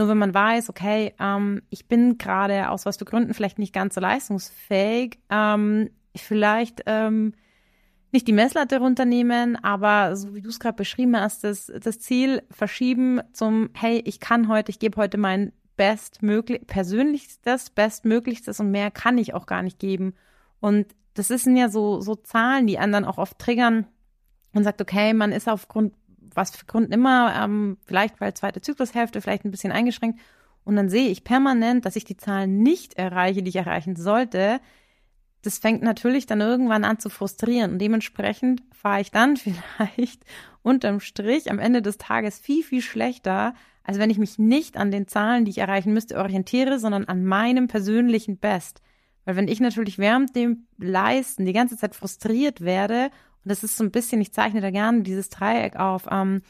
Nur 0.00 0.08
wenn 0.08 0.16
man 0.16 0.32
weiß, 0.32 0.70
okay, 0.70 1.12
ähm, 1.20 1.60
ich 1.68 1.86
bin 1.86 2.16
gerade 2.16 2.70
aus 2.70 2.86
was 2.86 2.96
für 2.96 3.04
Gründen 3.04 3.34
vielleicht 3.34 3.58
nicht 3.58 3.74
ganz 3.74 3.94
so 3.94 4.00
leistungsfähig, 4.00 5.18
ähm, 5.28 5.90
vielleicht 6.16 6.80
ähm, 6.86 7.34
nicht 8.10 8.26
die 8.26 8.32
Messlatte 8.32 8.78
runternehmen, 8.78 9.62
aber 9.62 10.16
so 10.16 10.34
wie 10.34 10.40
du 10.40 10.48
es 10.48 10.58
gerade 10.58 10.76
beschrieben 10.76 11.20
hast, 11.20 11.44
das, 11.44 11.70
das 11.82 11.98
Ziel 11.98 12.42
verschieben 12.50 13.20
zum, 13.34 13.68
hey, 13.74 14.00
ich 14.06 14.20
kann 14.20 14.48
heute, 14.48 14.70
ich 14.70 14.78
gebe 14.78 14.96
heute 14.96 15.18
mein 15.18 15.52
bestmöglich, 15.76 16.66
persönlichstes, 16.66 17.68
bestmöglichstes 17.68 18.58
und 18.58 18.70
mehr 18.70 18.90
kann 18.90 19.18
ich 19.18 19.34
auch 19.34 19.44
gar 19.44 19.62
nicht 19.62 19.78
geben. 19.78 20.14
Und 20.60 20.86
das 21.12 21.28
sind 21.28 21.58
ja 21.58 21.68
so, 21.68 22.00
so 22.00 22.14
Zahlen, 22.14 22.66
die 22.66 22.76
dann 22.76 23.04
auch 23.04 23.18
oft 23.18 23.38
triggern, 23.38 23.86
und 24.52 24.64
sagt, 24.64 24.80
okay, 24.80 25.14
man 25.14 25.32
ist 25.32 25.48
aufgrund, 25.48 25.94
was 26.36 26.54
für 26.54 26.66
Gründen 26.66 26.92
immer, 26.92 27.34
ähm, 27.36 27.78
vielleicht 27.86 28.20
weil 28.20 28.34
zweite 28.34 28.60
Zyklushälfte, 28.60 29.20
vielleicht 29.20 29.44
ein 29.44 29.50
bisschen 29.50 29.72
eingeschränkt. 29.72 30.20
Und 30.64 30.76
dann 30.76 30.88
sehe 30.88 31.08
ich 31.08 31.24
permanent, 31.24 31.84
dass 31.84 31.96
ich 31.96 32.04
die 32.04 32.16
Zahlen 32.16 32.62
nicht 32.62 32.94
erreiche, 32.94 33.42
die 33.42 33.48
ich 33.48 33.56
erreichen 33.56 33.96
sollte. 33.96 34.60
Das 35.42 35.58
fängt 35.58 35.82
natürlich 35.82 36.26
dann 36.26 36.40
irgendwann 36.40 36.84
an 36.84 36.98
zu 36.98 37.08
frustrieren. 37.08 37.72
Und 37.72 37.78
dementsprechend 37.78 38.62
fahre 38.72 39.00
ich 39.00 39.10
dann 39.10 39.36
vielleicht 39.76 40.24
unterm 40.62 41.00
Strich 41.00 41.50
am 41.50 41.58
Ende 41.58 41.82
des 41.82 41.98
Tages 41.98 42.38
viel, 42.38 42.62
viel 42.62 42.82
schlechter, 42.82 43.54
als 43.82 43.98
wenn 43.98 44.10
ich 44.10 44.18
mich 44.18 44.38
nicht 44.38 44.76
an 44.76 44.90
den 44.90 45.08
Zahlen, 45.08 45.44
die 45.44 45.50
ich 45.50 45.58
erreichen 45.58 45.92
müsste, 45.94 46.18
orientiere, 46.18 46.78
sondern 46.78 47.06
an 47.06 47.24
meinem 47.24 47.66
persönlichen 47.66 48.36
Best. 48.36 48.82
Weil 49.24 49.36
wenn 49.36 49.48
ich 49.48 49.60
natürlich 49.60 49.98
während 49.98 50.36
dem 50.36 50.66
Leisten 50.78 51.46
die 51.46 51.52
ganze 51.52 51.76
Zeit 51.76 51.94
frustriert 51.94 52.60
werde, 52.60 53.10
und 53.44 53.48
das 53.48 53.64
ist 53.64 53.76
so 53.76 53.84
ein 53.84 53.90
bisschen, 53.90 54.20
ich 54.20 54.32
zeichne 54.32 54.60
da 54.60 54.70
gerne 54.70 55.02
dieses 55.02 55.30
Dreieck 55.30 55.76
auf, 55.76 56.06
ähm, 56.10 56.42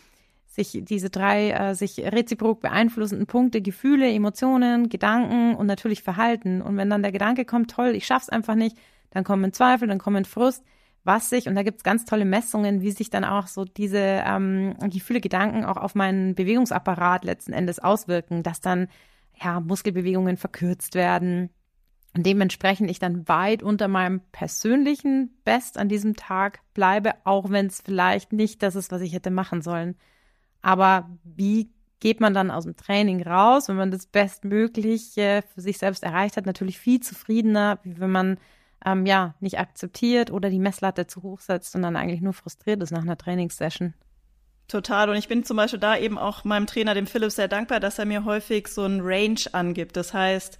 sich 0.46 0.80
diese 0.82 1.10
drei 1.10 1.50
äh, 1.50 1.74
sich 1.74 1.98
reziprok 1.98 2.60
beeinflussenden 2.60 3.26
Punkte, 3.26 3.62
Gefühle, 3.62 4.12
Emotionen, 4.12 4.88
Gedanken 4.88 5.54
und 5.54 5.66
natürlich 5.66 6.02
Verhalten. 6.02 6.60
Und 6.60 6.76
wenn 6.76 6.90
dann 6.90 7.02
der 7.02 7.12
Gedanke 7.12 7.44
kommt, 7.44 7.70
toll, 7.70 7.90
ich 7.90 8.06
schaff's 8.06 8.28
einfach 8.28 8.56
nicht, 8.56 8.76
dann 9.10 9.22
kommen 9.22 9.52
Zweifel, 9.52 9.86
dann 9.86 9.98
kommen 9.98 10.24
Frust, 10.24 10.64
was 11.04 11.30
sich, 11.30 11.46
und 11.46 11.54
da 11.54 11.62
gibt's 11.62 11.84
ganz 11.84 12.04
tolle 12.04 12.24
Messungen, 12.24 12.82
wie 12.82 12.90
sich 12.90 13.10
dann 13.10 13.24
auch 13.24 13.46
so 13.46 13.64
diese 13.64 13.98
ähm, 13.98 14.74
Gefühle, 14.90 15.20
Gedanken 15.20 15.64
auch 15.64 15.76
auf 15.76 15.94
meinen 15.94 16.34
Bewegungsapparat 16.34 17.24
letzten 17.24 17.52
Endes 17.52 17.78
auswirken, 17.78 18.42
dass 18.42 18.60
dann 18.60 18.88
ja 19.40 19.60
Muskelbewegungen 19.60 20.36
verkürzt 20.36 20.94
werden, 20.94 21.50
dementsprechend 22.16 22.90
ich 22.90 22.98
dann 22.98 23.28
weit 23.28 23.62
unter 23.62 23.88
meinem 23.88 24.20
persönlichen 24.32 25.30
Best 25.44 25.78
an 25.78 25.88
diesem 25.88 26.16
Tag 26.16 26.60
bleibe, 26.74 27.12
auch 27.24 27.50
wenn 27.50 27.66
es 27.66 27.80
vielleicht 27.80 28.32
nicht 28.32 28.62
das 28.62 28.74
ist, 28.74 28.90
was 28.90 29.00
ich 29.02 29.12
hätte 29.12 29.30
machen 29.30 29.62
sollen. 29.62 29.96
Aber 30.62 31.08
wie 31.24 31.70
geht 32.00 32.20
man 32.20 32.34
dann 32.34 32.50
aus 32.50 32.64
dem 32.64 32.76
Training 32.76 33.22
raus, 33.22 33.68
wenn 33.68 33.76
man 33.76 33.90
das 33.90 34.06
Bestmögliche 34.06 35.44
für 35.54 35.60
sich 35.60 35.78
selbst 35.78 36.02
erreicht 36.02 36.36
hat? 36.36 36.46
Natürlich 36.46 36.78
viel 36.78 37.00
zufriedener, 37.00 37.78
wie 37.84 38.00
wenn 38.00 38.10
man 38.10 38.38
ähm, 38.84 39.06
ja 39.06 39.34
nicht 39.40 39.58
akzeptiert 39.58 40.30
oder 40.30 40.50
die 40.50 40.58
Messlatte 40.58 41.06
zu 41.06 41.22
hoch 41.22 41.40
setzt 41.40 41.76
und 41.76 41.82
dann 41.82 41.96
eigentlich 41.96 42.22
nur 42.22 42.32
frustriert 42.32 42.82
ist 42.82 42.90
nach 42.90 43.02
einer 43.02 43.18
Trainingssession. 43.18 43.94
Total. 44.66 45.10
Und 45.10 45.16
ich 45.16 45.28
bin 45.28 45.44
zum 45.44 45.56
Beispiel 45.56 45.80
da 45.80 45.96
eben 45.96 46.16
auch 46.16 46.44
meinem 46.44 46.66
Trainer, 46.66 46.94
dem 46.94 47.06
Philipp, 47.06 47.32
sehr 47.32 47.48
dankbar, 47.48 47.80
dass 47.80 47.98
er 47.98 48.06
mir 48.06 48.24
häufig 48.24 48.68
so 48.68 48.84
ein 48.84 49.00
Range 49.02 49.40
angibt. 49.52 49.96
Das 49.96 50.14
heißt, 50.14 50.58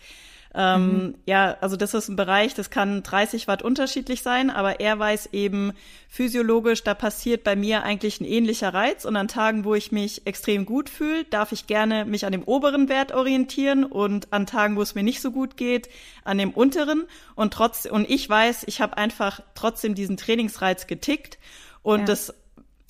ähm, 0.52 0.86
mhm. 0.86 1.14
Ja, 1.26 1.56
also 1.60 1.76
das 1.76 1.94
ist 1.94 2.08
ein 2.08 2.16
Bereich, 2.16 2.54
das 2.54 2.70
kann 2.70 3.04
30 3.04 3.46
Watt 3.46 3.62
unterschiedlich 3.62 4.22
sein, 4.22 4.50
aber 4.50 4.80
er 4.80 4.98
weiß 4.98 5.30
eben 5.32 5.72
physiologisch, 6.08 6.82
da 6.82 6.94
passiert 6.94 7.44
bei 7.44 7.54
mir 7.54 7.84
eigentlich 7.84 8.20
ein 8.20 8.24
ähnlicher 8.24 8.74
Reiz 8.74 9.04
und 9.04 9.14
an 9.14 9.28
Tagen, 9.28 9.64
wo 9.64 9.76
ich 9.76 9.92
mich 9.92 10.26
extrem 10.26 10.66
gut 10.66 10.88
fühle, 10.88 11.24
darf 11.24 11.52
ich 11.52 11.68
gerne 11.68 12.04
mich 12.04 12.26
an 12.26 12.32
dem 12.32 12.42
oberen 12.42 12.88
Wert 12.88 13.12
orientieren 13.12 13.84
und 13.84 14.32
an 14.32 14.46
Tagen, 14.46 14.74
wo 14.74 14.82
es 14.82 14.96
mir 14.96 15.04
nicht 15.04 15.20
so 15.20 15.30
gut 15.30 15.56
geht, 15.56 15.88
an 16.24 16.38
dem 16.38 16.50
unteren 16.50 17.04
und 17.36 17.52
trotz 17.52 17.84
und 17.84 18.10
ich 18.10 18.28
weiß, 18.28 18.64
ich 18.66 18.80
habe 18.80 18.96
einfach 18.96 19.40
trotzdem 19.54 19.94
diesen 19.94 20.16
Trainingsreiz 20.16 20.88
getickt 20.88 21.38
und 21.82 22.00
ja. 22.00 22.06
das 22.06 22.34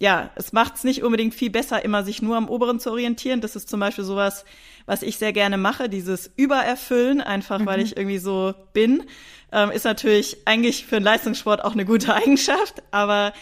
ja, 0.01 0.31
es 0.35 0.55
macht 0.55 0.77
es 0.77 0.85
nicht 0.85 1.03
unbedingt 1.03 1.35
viel 1.35 1.51
besser, 1.51 1.85
immer 1.85 2.05
sich 2.05 2.23
nur 2.23 2.39
am 2.39 2.49
oberen 2.49 2.81
zu 2.81 2.91
orientieren. 2.91 3.43
Das 3.43 3.55
ist 3.55 3.69
zum 3.69 3.81
Beispiel 3.81 4.03
sowas, 4.03 4.47
was 4.87 5.03
ich 5.03 5.19
sehr 5.19 5.33
gerne 5.33 5.59
mache, 5.59 5.89
dieses 5.89 6.31
Übererfüllen, 6.37 7.21
einfach 7.21 7.61
mhm. 7.61 7.67
weil 7.67 7.81
ich 7.81 7.97
irgendwie 7.97 8.19
so 8.19 8.55
bin. 8.73 9.05
Ähm, 9.53 9.71
ist 9.71 9.85
natürlich 9.85 10.39
eigentlich 10.47 10.87
für 10.87 10.97
einen 10.97 11.05
Leistungssport 11.05 11.65
auch 11.65 11.73
eine 11.73 11.85
gute 11.85 12.15
Eigenschaft, 12.15 12.83
aber 12.91 13.33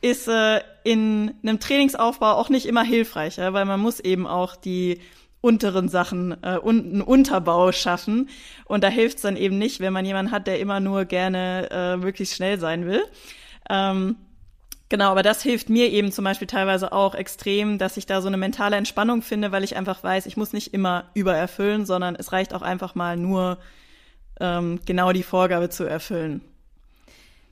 ist 0.00 0.28
äh, 0.28 0.60
in 0.84 1.34
einem 1.42 1.58
Trainingsaufbau 1.58 2.32
auch 2.32 2.48
nicht 2.50 2.66
immer 2.66 2.84
hilfreich, 2.84 3.36
ja, 3.36 3.52
weil 3.52 3.64
man 3.64 3.80
muss 3.80 4.00
eben 4.00 4.26
auch 4.26 4.56
die 4.56 5.00
unteren 5.40 5.88
Sachen 5.88 6.36
äh, 6.42 6.58
und 6.58 6.86
einen 6.86 7.02
Unterbau 7.02 7.72
schaffen. 7.72 8.28
Und 8.64 8.82
da 8.82 8.88
hilft 8.88 9.16
es 9.16 9.22
dann 9.22 9.36
eben 9.36 9.58
nicht, 9.58 9.80
wenn 9.80 9.92
man 9.92 10.04
jemanden 10.04 10.32
hat, 10.32 10.46
der 10.46 10.60
immer 10.60 10.80
nur 10.80 11.04
gerne 11.04 11.68
äh, 11.70 11.96
möglichst 11.96 12.34
schnell 12.34 12.58
sein 12.58 12.86
will. 12.86 13.02
Ähm, 13.70 14.16
Genau, 14.90 15.10
aber 15.10 15.22
das 15.22 15.42
hilft 15.42 15.68
mir 15.68 15.90
eben 15.90 16.12
zum 16.12 16.24
Beispiel 16.24 16.46
teilweise 16.46 16.92
auch 16.92 17.14
extrem, 17.14 17.76
dass 17.76 17.98
ich 17.98 18.06
da 18.06 18.22
so 18.22 18.28
eine 18.28 18.38
mentale 18.38 18.76
Entspannung 18.76 19.20
finde, 19.20 19.52
weil 19.52 19.62
ich 19.62 19.76
einfach 19.76 20.02
weiß, 20.02 20.24
ich 20.24 20.38
muss 20.38 20.54
nicht 20.54 20.72
immer 20.72 21.04
übererfüllen, 21.12 21.84
sondern 21.84 22.16
es 22.16 22.32
reicht 22.32 22.54
auch 22.54 22.62
einfach 22.62 22.94
mal 22.94 23.16
nur 23.16 23.58
ähm, 24.40 24.80
genau 24.86 25.12
die 25.12 25.22
Vorgabe 25.22 25.68
zu 25.68 25.84
erfüllen. 25.84 26.40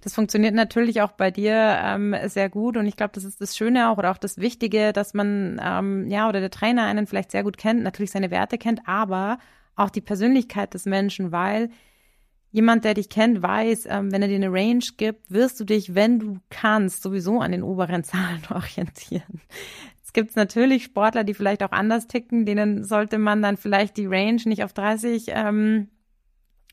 Das 0.01 0.15
funktioniert 0.15 0.55
natürlich 0.55 1.03
auch 1.03 1.11
bei 1.11 1.31
dir 1.31 1.79
ähm, 1.83 2.15
sehr 2.27 2.49
gut 2.49 2.77
und 2.77 2.87
ich 2.87 2.97
glaube, 2.97 3.13
das 3.15 3.25
ist 3.25 3.41
das 3.41 3.57
Schöne 3.57 3.91
auch 3.91 3.99
oder 3.99 4.13
auch 4.13 4.19
das 4.19 4.39
Wichtige, 4.39 4.93
dass 4.93 5.15
man 5.15 5.61
ähm, 5.63 6.09
ja 6.09 6.29
oder 6.29 6.41
der 6.41 6.51
Trainer 6.51 6.85
einen 6.85 7.07
vielleicht 7.07 7.33
sehr 7.33 7.43
gut 7.43 7.59
kennt, 7.59 7.83
natürlich 7.83 8.13
seine 8.13 8.31
Werte 8.31 8.57
kennt, 8.57 8.87
aber 8.87 9.39
auch 9.75 9.91
die 9.91 10.01
Persönlichkeit 10.01 10.75
des 10.75 10.87
Menschen, 10.87 11.33
weil 11.33 11.71
jemand, 12.57 12.87
der 12.87 12.95
dich 12.95 13.11
kennt, 13.11 13.43
weiß, 13.43 13.87
ähm, 13.91 14.11
wenn 14.11 14.23
er 14.23 14.29
dir 14.29 14.37
eine 14.37 14.51
Range 14.51 14.85
gibt, 14.97 15.31
wirst 15.31 15.61
du 15.61 15.65
dich, 15.65 15.95
wenn 15.95 16.19
du 16.19 16.39
kannst, 16.49 17.03
sowieso 17.03 17.41
an 17.41 17.53
den 17.53 17.63
oberen 17.63 18.03
Zahlen 18.05 18.41
orientieren. 18.51 19.43
Es 20.03 20.15
gibt 20.15 20.37
natürlich 20.37 20.85
Sportler, 20.85 21.23
die 21.23 21.35
vielleicht 21.35 21.63
auch 21.63 21.73
anders 21.73 22.07
ticken, 22.07 22.47
denen 22.47 22.83
sollte 22.83 23.19
man 23.19 23.43
dann 23.43 23.59
vielleicht 23.59 23.99
die 23.99 24.07
Range 24.07 24.41
nicht 24.47 24.65
auf 24.65 24.73
30 24.73 25.27
ähm, 25.29 25.89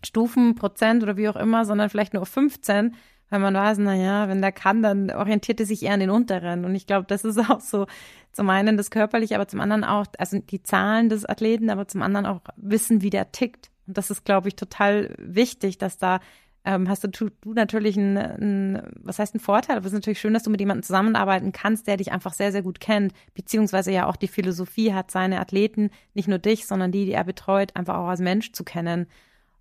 Stufen, 0.05 0.55
Prozent 0.55 1.03
oder 1.03 1.17
wie 1.17 1.27
auch 1.27 1.35
immer, 1.35 1.65
sondern 1.65 1.89
vielleicht 1.89 2.13
nur 2.13 2.21
auf 2.21 2.29
15, 2.29 2.95
weil 3.29 3.39
man 3.39 3.53
weiß, 3.53 3.79
na 3.79 3.93
ja, 3.93 4.29
wenn 4.29 4.41
der 4.41 4.53
kann, 4.53 4.81
dann 4.81 5.11
orientiert 5.11 5.59
er 5.59 5.65
sich 5.65 5.83
eher 5.83 5.95
an 5.95 5.99
den 5.99 6.11
unteren. 6.11 6.63
Und 6.63 6.75
ich 6.75 6.87
glaube, 6.87 7.07
das 7.09 7.25
ist 7.25 7.37
auch 7.49 7.59
so 7.59 7.87
zum 8.31 8.49
einen 8.49 8.77
das 8.77 8.89
Körperliche, 8.89 9.35
aber 9.35 9.49
zum 9.49 9.59
anderen 9.59 9.83
auch, 9.83 10.05
also 10.17 10.39
die 10.39 10.63
Zahlen 10.63 11.09
des 11.09 11.25
Athleten, 11.25 11.69
aber 11.69 11.89
zum 11.89 12.01
anderen 12.01 12.25
auch 12.25 12.39
wissen, 12.55 13.01
wie 13.01 13.09
der 13.09 13.33
tickt. 13.33 13.72
Und 13.87 13.97
das 13.97 14.09
ist, 14.09 14.25
glaube 14.25 14.47
ich, 14.47 14.55
total 14.55 15.13
wichtig, 15.17 15.77
dass 15.77 15.97
da 15.97 16.19
ähm, 16.65 16.87
hast 16.87 17.03
du, 17.03 17.09
du 17.09 17.53
natürlich 17.53 17.97
einen, 17.97 18.81
was 19.01 19.19
heißt 19.19 19.35
ein 19.35 19.39
Vorteil, 19.39 19.75
aber 19.75 19.85
es 19.85 19.91
ist 19.91 19.97
natürlich 19.97 20.21
schön, 20.21 20.33
dass 20.33 20.43
du 20.43 20.49
mit 20.49 20.61
jemandem 20.61 20.83
zusammenarbeiten 20.83 21.51
kannst, 21.51 21.87
der 21.87 21.97
dich 21.97 22.11
einfach 22.11 22.33
sehr, 22.33 22.53
sehr 22.53 22.61
gut 22.61 22.79
kennt, 22.79 23.13
beziehungsweise 23.33 23.91
ja 23.91 24.07
auch 24.07 24.15
die 24.15 24.29
Philosophie 24.29 24.93
hat, 24.93 25.11
seine 25.11 25.41
Athleten, 25.41 25.89
nicht 26.13 26.29
nur 26.29 26.39
dich, 26.39 26.65
sondern 26.65 26.91
die, 26.91 27.05
die 27.05 27.11
er 27.11 27.25
betreut, 27.25 27.75
einfach 27.75 27.95
auch 27.95 28.07
als 28.07 28.21
Mensch 28.21 28.53
zu 28.53 28.63
kennen. 28.63 29.07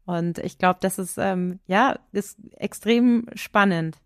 Und 0.04 0.38
ich 0.38 0.58
glaube, 0.58 0.78
das 0.80 0.98
ist, 0.98 1.18
ähm, 1.18 1.58
ja, 1.66 1.98
ist 2.12 2.38
extrem 2.56 3.26
spannend. 3.34 3.96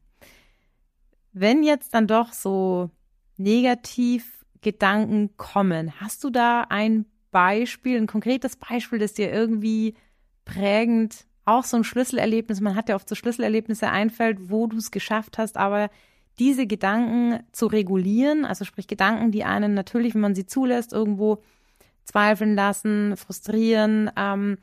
Wenn 1.33 1.63
jetzt 1.63 1.93
dann 1.93 2.07
doch 2.07 2.33
so 2.33 2.91
negativ 3.37 4.45
Gedanken 4.63 5.37
kommen, 5.37 6.01
hast 6.01 6.25
du 6.25 6.31
da 6.31 6.63
ein 6.63 7.05
Beispiel, 7.31 7.99
ein 7.99 8.07
konkretes 8.07 8.57
Beispiel, 8.57 8.99
das 8.99 9.13
dir 9.13 9.31
irgendwie 9.31 9.95
prägend, 10.47 11.27
auch 11.45 11.65
so 11.65 11.77
ein 11.77 11.85
Schlüsselerlebnis. 11.85 12.63
Man 12.63 12.75
hat 12.75 12.89
ja 12.89 12.95
oft 12.95 13.09
so 13.09 13.15
Schlüsselerlebnisse 13.15 13.91
einfällt, 13.91 14.51
wo 14.51 14.67
du 14.67 14.79
es 14.79 14.91
geschafft 14.91 15.37
hast, 15.37 15.59
aber 15.59 15.91
diese 16.39 16.67
Gedanken 16.67 17.41
zu 17.53 17.67
regulieren, 17.67 18.47
also 18.47 18.65
sprich 18.65 18.87
Gedanken, 18.87 19.31
die 19.33 19.45
einen 19.45 19.75
natürlich, 19.75 20.15
wenn 20.15 20.23
man 20.23 20.35
sie 20.35 20.47
zulässt, 20.47 20.93
irgendwo 20.93 21.43
zweifeln 22.05 22.55
lassen, 22.55 23.17
frustrieren, 23.17 24.11
ähm, 24.17 24.59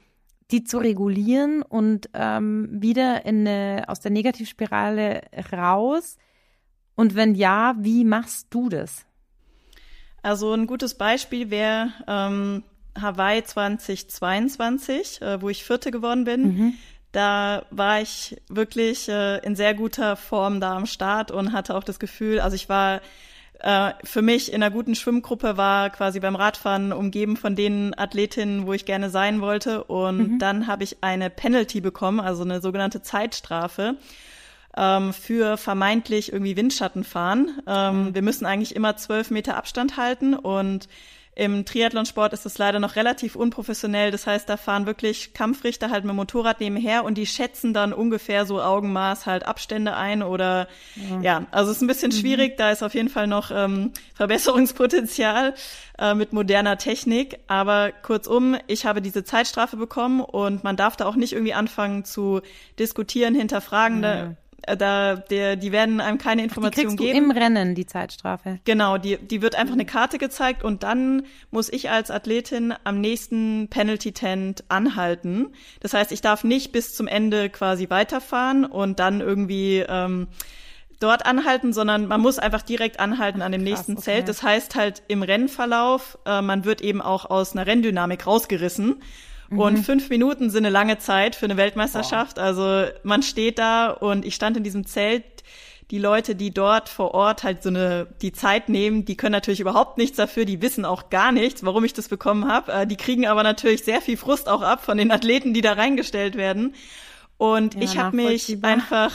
die 0.51 0.63
zu 0.63 0.77
regulieren 0.77 1.61
und 1.61 2.09
ähm, 2.13 2.69
wieder 2.71 3.25
in 3.25 3.47
eine, 3.47 3.85
aus 3.87 3.99
der 3.99 4.11
Negativspirale 4.11 5.21
raus. 5.51 6.17
Und 6.95 7.15
wenn 7.15 7.33
ja, 7.33 7.75
wie 7.79 8.05
machst 8.05 8.47
du 8.51 8.69
das? 8.69 9.05
Also 10.21 10.53
ein 10.53 10.67
gutes 10.67 10.95
Beispiel 10.95 11.49
wäre 11.49 11.91
ähm, 12.07 12.63
Hawaii 12.99 13.43
2022, 13.43 15.21
äh, 15.21 15.41
wo 15.41 15.49
ich 15.49 15.63
Vierte 15.63 15.91
geworden 15.91 16.23
bin. 16.23 16.41
Mhm. 16.43 16.73
Da 17.11 17.65
war 17.69 18.01
ich 18.01 18.41
wirklich 18.49 19.07
äh, 19.07 19.37
in 19.39 19.55
sehr 19.55 19.73
guter 19.73 20.15
Form 20.15 20.59
da 20.59 20.75
am 20.75 20.85
Start 20.85 21.31
und 21.31 21.53
hatte 21.53 21.75
auch 21.75 21.83
das 21.83 21.99
Gefühl, 21.99 22.39
also 22.39 22.55
ich 22.55 22.69
war 22.69 23.01
äh, 23.59 23.91
für 24.03 24.21
mich 24.21 24.51
in 24.51 24.61
einer 24.61 24.71
guten 24.71 24.93
Schwimmgruppe 24.93 25.55
war 25.55 25.89
quasi 25.89 26.19
beim 26.19 26.35
Radfahren 26.35 26.91
umgeben 26.91 27.37
von 27.37 27.55
den 27.55 27.97
Athletinnen, 27.97 28.67
wo 28.67 28.73
ich 28.73 28.85
gerne 28.85 29.09
sein 29.09 29.41
wollte. 29.41 29.85
Und 29.85 30.17
mhm. 30.17 30.39
dann 30.39 30.67
habe 30.67 30.83
ich 30.83 30.97
eine 31.01 31.29
Penalty 31.29 31.79
bekommen, 31.79 32.19
also 32.19 32.43
eine 32.43 32.61
sogenannte 32.61 33.01
Zeitstrafe 33.01 33.95
ähm, 34.75 35.13
für 35.13 35.57
vermeintlich 35.57 36.33
irgendwie 36.33 36.57
Windschatten 36.57 37.03
fahren. 37.03 37.61
Ähm, 37.65 38.05
mhm. 38.05 38.15
Wir 38.15 38.21
müssen 38.21 38.45
eigentlich 38.45 38.75
immer 38.75 38.97
zwölf 38.97 39.31
Meter 39.31 39.55
Abstand 39.55 39.97
halten 39.97 40.33
und 40.33 40.89
im 41.35 41.65
Triathlonsport 41.65 42.31
ist 42.33 42.45
es 42.45 42.57
leider 42.57 42.79
noch 42.79 42.95
relativ 42.95 43.35
unprofessionell. 43.35 44.11
Das 44.11 44.27
heißt, 44.27 44.47
da 44.47 44.57
fahren 44.57 44.85
wirklich 44.85 45.33
Kampfrichter 45.33 45.89
halt 45.89 46.03
mit 46.03 46.11
dem 46.11 46.17
Motorrad 46.17 46.59
nebenher 46.59 47.03
und 47.03 47.17
die 47.17 47.25
schätzen 47.25 47.73
dann 47.73 47.91
ungefähr 47.91 48.45
so 48.45 48.61
Augenmaß 48.61 49.25
halt 49.25 49.45
Abstände 49.45 49.95
ein 49.95 50.21
oder 50.21 50.67
ja, 50.95 51.21
ja 51.21 51.45
also 51.51 51.71
es 51.71 51.77
ist 51.77 51.81
ein 51.81 51.87
bisschen 51.87 52.11
mhm. 52.11 52.17
schwierig. 52.17 52.57
Da 52.57 52.71
ist 52.71 52.83
auf 52.83 52.93
jeden 52.93 53.09
Fall 53.09 53.27
noch 53.27 53.49
ähm, 53.51 53.91
Verbesserungspotenzial 54.13 55.55
äh, 55.97 56.13
mit 56.13 56.33
moderner 56.33 56.77
Technik. 56.77 57.39
Aber 57.47 57.91
kurzum, 57.91 58.55
ich 58.67 58.85
habe 58.85 59.01
diese 59.01 59.23
Zeitstrafe 59.23 59.77
bekommen 59.77 60.21
und 60.21 60.63
man 60.63 60.77
darf 60.77 60.95
da 60.97 61.05
auch 61.05 61.15
nicht 61.15 61.33
irgendwie 61.33 61.53
anfangen 61.53 62.05
zu 62.05 62.41
diskutieren, 62.77 63.33
hinterfragen. 63.33 64.03
Ja 64.03 64.23
Äh, 64.23 64.35
da, 64.65 65.15
der, 65.15 65.55
die 65.55 65.71
werden 65.71 65.99
einem 65.99 66.17
keine 66.17 66.43
Informationen 66.43 66.95
geben. 66.95 67.17
im 67.17 67.31
Rennen 67.31 67.75
die 67.75 67.85
Zeitstrafe. 67.85 68.59
Genau, 68.65 68.97
die, 68.97 69.17
die 69.17 69.41
wird 69.41 69.55
einfach 69.55 69.73
eine 69.73 69.85
Karte 69.85 70.17
gezeigt 70.17 70.63
und 70.63 70.83
dann 70.83 71.23
muss 71.51 71.71
ich 71.71 71.89
als 71.89 72.11
Athletin 72.11 72.73
am 72.83 73.01
nächsten 73.01 73.67
Penalty 73.69 74.11
Tent 74.11 74.63
anhalten. 74.69 75.49
Das 75.81 75.93
heißt, 75.93 76.11
ich 76.11 76.21
darf 76.21 76.43
nicht 76.43 76.71
bis 76.71 76.93
zum 76.93 77.07
Ende 77.07 77.49
quasi 77.49 77.89
weiterfahren 77.89 78.65
und 78.65 78.99
dann 78.99 79.21
irgendwie 79.21 79.83
ähm, 79.87 80.27
dort 80.99 81.25
anhalten, 81.25 81.73
sondern 81.73 82.07
man 82.07 82.21
muss 82.21 82.39
einfach 82.39 82.61
direkt 82.61 82.99
anhalten 82.99 83.41
an 83.41 83.51
dem 83.51 83.61
Krass, 83.61 83.69
nächsten 83.69 83.97
Zelt. 83.97 84.19
Okay. 84.19 84.27
Das 84.27 84.43
heißt 84.43 84.75
halt 84.75 85.03
im 85.07 85.23
Rennverlauf, 85.23 86.17
äh, 86.25 86.41
man 86.41 86.65
wird 86.65 86.81
eben 86.81 87.01
auch 87.01 87.29
aus 87.29 87.53
einer 87.53 87.67
Renndynamik 87.67 88.25
rausgerissen. 88.25 89.01
Und 89.57 89.73
mhm. 89.79 89.83
fünf 89.83 90.09
Minuten 90.09 90.49
sind 90.49 90.65
eine 90.65 90.73
lange 90.73 90.97
Zeit 90.97 91.35
für 91.35 91.45
eine 91.45 91.57
Weltmeisterschaft. 91.57 92.37
Wow. 92.37 92.43
Also 92.43 92.85
man 93.03 93.23
steht 93.23 93.59
da 93.59 93.89
und 93.89 94.25
ich 94.25 94.35
stand 94.35 94.57
in 94.57 94.63
diesem 94.63 94.85
Zelt. 94.85 95.23
Die 95.91 95.99
Leute, 95.99 96.35
die 96.35 96.51
dort 96.51 96.89
vor 96.89 97.13
Ort 97.13 97.43
halt 97.43 97.61
so 97.61 97.69
eine 97.69 98.07
die 98.21 98.31
Zeit 98.31 98.69
nehmen, 98.69 99.05
die 99.05 99.15
können 99.15 99.33
natürlich 99.33 99.59
überhaupt 99.59 99.97
nichts 99.97 100.17
dafür. 100.17 100.45
Die 100.45 100.61
wissen 100.61 100.85
auch 100.85 101.09
gar 101.09 101.31
nichts, 101.31 101.63
warum 101.63 101.83
ich 101.83 101.93
das 101.93 102.07
bekommen 102.07 102.47
habe. 102.47 102.71
Äh, 102.71 102.87
die 102.87 102.95
kriegen 102.95 103.27
aber 103.27 103.43
natürlich 103.43 103.83
sehr 103.83 104.01
viel 104.01 104.17
Frust 104.17 104.49
auch 104.49 104.61
ab 104.61 104.83
von 104.83 104.97
den 104.97 105.11
Athleten, 105.11 105.53
die 105.53 105.61
da 105.61 105.73
reingestellt 105.73 106.35
werden. 106.35 106.73
Und 107.37 107.75
ja, 107.75 107.81
ich 107.81 107.97
habe 107.97 108.15
mich 108.15 108.63
einfach 108.63 109.11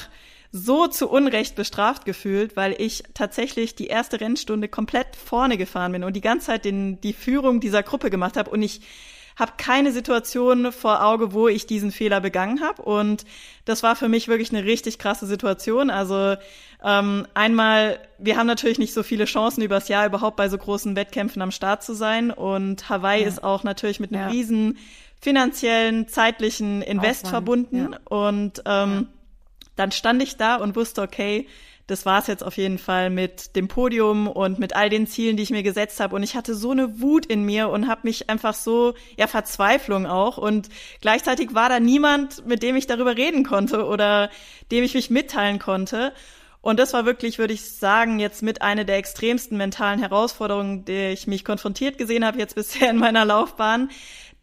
so 0.51 0.87
zu 0.87 1.09
Unrecht 1.09 1.57
bestraft 1.57 2.05
gefühlt, 2.05 2.57
weil 2.57 2.75
ich 2.79 3.03
tatsächlich 3.15 3.75
die 3.75 3.87
erste 3.87 4.21
Rennstunde 4.21 4.69
komplett 4.69 5.17
vorne 5.17 5.59
gefahren 5.59 5.93
bin 5.93 6.05
und 6.05 6.15
die 6.15 6.21
ganze 6.21 6.47
Zeit 6.47 6.65
den, 6.65 7.01
die 7.01 7.13
Führung 7.13 7.61
dieser 7.61 7.83
Gruppe 7.83 8.11
gemacht 8.11 8.37
habe 8.37 8.51
und 8.51 8.63
ich 8.63 8.81
habe 9.39 9.53
keine 9.57 9.93
Situation 9.93 10.73
vor 10.73 11.05
Auge, 11.05 11.33
wo 11.33 11.47
ich 11.47 11.67
diesen 11.67 11.93
Fehler 11.93 12.21
begangen 12.21 12.61
habe. 12.61 12.83
Und 12.83 13.25
das 13.65 13.85
war 13.85 13.95
für 13.95 14.09
mich 14.09 14.27
wirklich 14.27 14.53
eine 14.53 14.65
richtig 14.65 14.99
krasse 14.99 15.27
Situation. 15.27 15.91
Also 15.91 16.35
ähm, 16.85 17.27
einmal, 17.35 18.01
wir 18.19 18.37
haben 18.37 18.49
natürlich 18.49 18.81
nicht 18.81 18.93
so 18.93 19.05
viele 19.05 19.27
Chancen 19.27 19.63
übers 19.63 19.87
Jahr 19.89 20.07
überhaupt 20.07 20.37
bei 20.37 20.49
so 20.49 20.59
großen 20.59 20.97
Wettkämpfen 20.97 21.41
am 21.41 21.53
Start 21.53 21.85
zu 21.85 21.95
sein. 21.95 22.33
Und 22.33 22.89
Hawaii 22.89 23.23
ja. 23.23 23.29
ist 23.29 23.45
auch 23.45 23.63
natürlich 23.63 24.01
mit 24.01 24.13
einem 24.13 24.23
ja. 24.23 24.29
riesen 24.29 24.79
finanziellen, 25.21 26.09
zeitlichen 26.09 26.83
Invest 26.83 27.27
Aufwand. 27.27 27.31
verbunden. 27.31 27.93
Ja. 27.93 27.99
Und 28.07 28.63
ähm, 28.67 29.07
dann 29.77 29.93
stand 29.93 30.21
ich 30.21 30.37
da 30.37 30.57
und 30.57 30.75
wusste, 30.75 31.03
okay, 31.03 31.47
das 31.89 32.05
war's 32.05 32.27
jetzt 32.27 32.45
auf 32.45 32.59
jeden 32.59 32.79
Fall 32.79 33.09
mit 33.09 33.57
dem 33.57 33.67
Podium 33.67 34.29
und 34.29 34.59
mit 34.59 34.77
all 34.77 34.91
den 34.91 35.07
Zielen, 35.07 35.39
die 35.39 35.43
ich 35.43 35.51
mir 35.51 35.63
gesetzt 35.63 36.01
habe. 36.01 36.15
Und 36.15 36.23
ich 36.23 36.37
hatte 36.37 36.55
so 36.55 36.71
eine 36.71 37.01
Wut 37.01 37.25
in 37.25 37.45
mir 37.45 37.71
und 37.71 37.89
habe 37.89 38.03
mich 38.05 38.29
einfach 38.29 38.53
so, 38.53 38.93
ja, 39.17 39.27
Verzweiflung 39.27 40.07
auch. 40.07 40.37
Und 40.37 40.69
gleichzeitig 41.01 41.55
war 41.55 41.71
da 41.71 41.81
niemand, 41.81 42.47
mit 42.47 42.63
dem 42.63 42.77
ich 42.77 42.87
darüber 42.87 43.17
reden 43.17 43.43
konnte 43.43 43.87
oder 43.87 44.29
dem 44.71 44.85
ich 44.85 44.93
mich 44.93 45.09
mitteilen 45.09 45.59
konnte. 45.59 46.13
Und 46.61 46.79
das 46.79 46.93
war 46.93 47.07
wirklich, 47.07 47.39
würde 47.39 47.55
ich 47.55 47.65
sagen, 47.65 48.19
jetzt 48.19 48.43
mit 48.43 48.61
einer 48.61 48.85
der 48.85 48.99
extremsten 48.99 49.57
mentalen 49.57 49.99
Herausforderungen, 49.99 50.85
der 50.85 51.13
ich 51.13 51.27
mich 51.27 51.43
konfrontiert 51.43 51.97
gesehen 51.97 52.23
habe 52.23 52.39
jetzt 52.39 52.55
bisher 52.55 52.91
in 52.91 52.99
meiner 52.99 53.25
Laufbahn. 53.25 53.91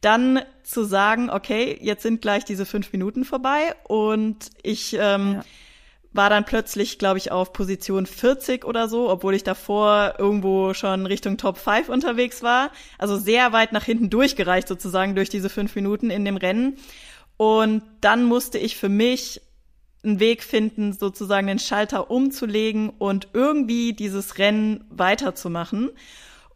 Dann 0.01 0.41
zu 0.63 0.83
sagen, 0.83 1.29
okay, 1.29 1.77
jetzt 1.79 2.01
sind 2.01 2.23
gleich 2.23 2.43
diese 2.43 2.65
fünf 2.65 2.91
Minuten 2.91 3.23
vorbei 3.23 3.75
und 3.87 4.49
ich 4.63 4.97
ähm, 4.99 5.35
ja 5.35 5.43
war 6.15 6.29
dann 6.29 6.45
plötzlich, 6.45 6.97
glaube 6.97 7.17
ich, 7.17 7.31
auf 7.31 7.51
Position 7.53 8.05
40 8.05 8.65
oder 8.65 8.87
so, 8.87 9.09
obwohl 9.09 9.35
ich 9.35 9.43
davor 9.43 10.15
irgendwo 10.17 10.73
schon 10.73 11.05
Richtung 11.05 11.37
Top 11.37 11.57
5 11.57 11.89
unterwegs 11.89 12.41
war. 12.41 12.71
Also 12.97 13.17
sehr 13.17 13.51
weit 13.53 13.73
nach 13.73 13.83
hinten 13.83 14.09
durchgereicht 14.09 14.67
sozusagen 14.67 15.15
durch 15.15 15.29
diese 15.29 15.49
fünf 15.49 15.75
Minuten 15.75 16.09
in 16.09 16.25
dem 16.25 16.37
Rennen. 16.37 16.77
Und 17.37 17.83
dann 18.01 18.23
musste 18.23 18.57
ich 18.57 18.77
für 18.77 18.89
mich 18.89 19.41
einen 20.03 20.19
Weg 20.19 20.43
finden, 20.43 20.93
sozusagen 20.93 21.47
den 21.47 21.59
Schalter 21.59 22.09
umzulegen 22.09 22.89
und 22.89 23.29
irgendwie 23.33 23.93
dieses 23.93 24.37
Rennen 24.37 24.85
weiterzumachen. 24.89 25.89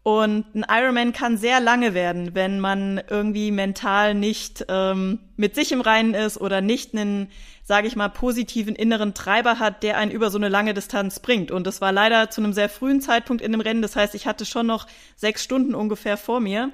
Und 0.03 0.55
ein 0.55 0.66
Ironman 0.70 1.12
kann 1.12 1.38
sehr 1.38 1.60
lange 1.60 1.93
werden, 1.93 2.34
wenn 2.34 2.60
man 2.60 3.01
irgendwie 3.10 3.51
mental 3.51 4.14
nicht 4.14 4.66
ähm, 4.70 5.20
mit 5.36 5.55
sich 5.55 5.72
im 5.72 5.82
Reinen 5.82 6.14
ist 6.14 6.39
oder 6.39 6.62
nicht 6.62 6.95
einen, 6.95 7.28
sage 7.70 7.88
ich 7.88 7.95
mal, 7.95 8.09
positiven 8.09 8.74
inneren 8.74 9.13
Treiber 9.13 9.59
hat, 9.59 9.84
der 9.84 9.95
einen 9.95 10.09
über 10.09 10.32
so 10.32 10.39
eine 10.39 10.49
lange 10.49 10.74
Distanz 10.74 11.20
bringt. 11.20 11.51
Und 11.51 11.67
das 11.67 11.82
war 11.82 11.91
leider 11.91 12.32
zu 12.32 12.41
einem 12.41 12.51
sehr 12.51 12.67
frühen 12.67 12.99
Zeitpunkt 12.99 13.43
in 13.43 13.51
dem 13.51 13.61
Rennen. 13.61 13.84
Das 13.84 13.95
heißt, 13.95 14.15
ich 14.15 14.26
hatte 14.26 14.47
schon 14.47 14.65
noch 14.65 14.88
sechs 15.15 15.43
Stunden 15.43 15.76
ungefähr 15.76 16.17
vor 16.17 16.39
mir. 16.39 16.72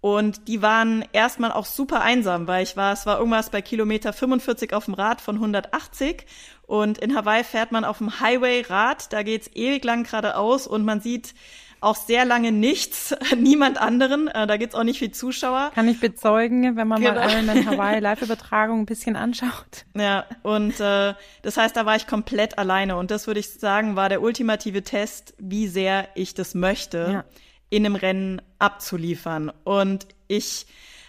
Und 0.00 0.46
die 0.46 0.62
waren 0.62 1.04
erstmal 1.12 1.50
auch 1.50 1.66
super 1.66 2.02
einsam, 2.02 2.46
weil 2.46 2.62
ich 2.62 2.76
war, 2.76 2.92
es 2.92 3.04
war 3.04 3.18
irgendwas 3.18 3.50
bei 3.50 3.62
Kilometer 3.62 4.12
45 4.12 4.74
auf 4.74 4.84
dem 4.84 4.94
Rad 4.94 5.20
von 5.20 5.34
180. 5.34 6.24
Und 6.68 6.98
in 6.98 7.16
Hawaii 7.16 7.42
fährt 7.42 7.72
man 7.72 7.84
auf 7.84 7.98
dem 7.98 8.20
Highway-Rad, 8.20 9.12
da 9.12 9.24
geht's 9.24 9.50
ewig 9.54 9.84
lang 9.84 10.04
geradeaus 10.04 10.68
und 10.68 10.84
man 10.84 11.00
sieht 11.00 11.34
auch 11.80 11.96
sehr 11.96 12.24
lange 12.24 12.52
nichts, 12.52 13.14
niemand 13.36 13.78
anderen. 13.78 14.28
Äh, 14.28 14.46
da 14.46 14.56
gibt's 14.56 14.74
auch 14.74 14.84
nicht 14.84 14.98
viel 14.98 15.10
Zuschauer. 15.10 15.70
Kann 15.74 15.88
ich 15.88 16.00
bezeugen, 16.00 16.76
wenn 16.76 16.88
man 16.88 17.00
genau. 17.00 17.14
mal 17.14 17.28
eine 17.28 17.66
Hawaii-Live-Übertragung 17.66 18.80
ein 18.80 18.86
bisschen 18.86 19.16
anschaut. 19.16 19.84
Ja, 19.96 20.24
und 20.42 20.80
äh, 20.80 21.14
das 21.42 21.56
heißt, 21.56 21.76
da 21.76 21.86
war 21.86 21.96
ich 21.96 22.06
komplett 22.06 22.58
alleine. 22.58 22.96
Und 22.96 23.10
das 23.10 23.26
würde 23.26 23.40
ich 23.40 23.50
sagen, 23.50 23.96
war 23.96 24.08
der 24.08 24.22
ultimative 24.22 24.82
Test, 24.82 25.34
wie 25.38 25.68
sehr 25.68 26.08
ich 26.14 26.34
das 26.34 26.54
möchte, 26.54 27.08
ja. 27.10 27.24
in 27.70 27.86
einem 27.86 27.96
Rennen 27.96 28.42
abzuliefern. 28.58 29.52
Und 29.64 30.06
ich 30.26 30.66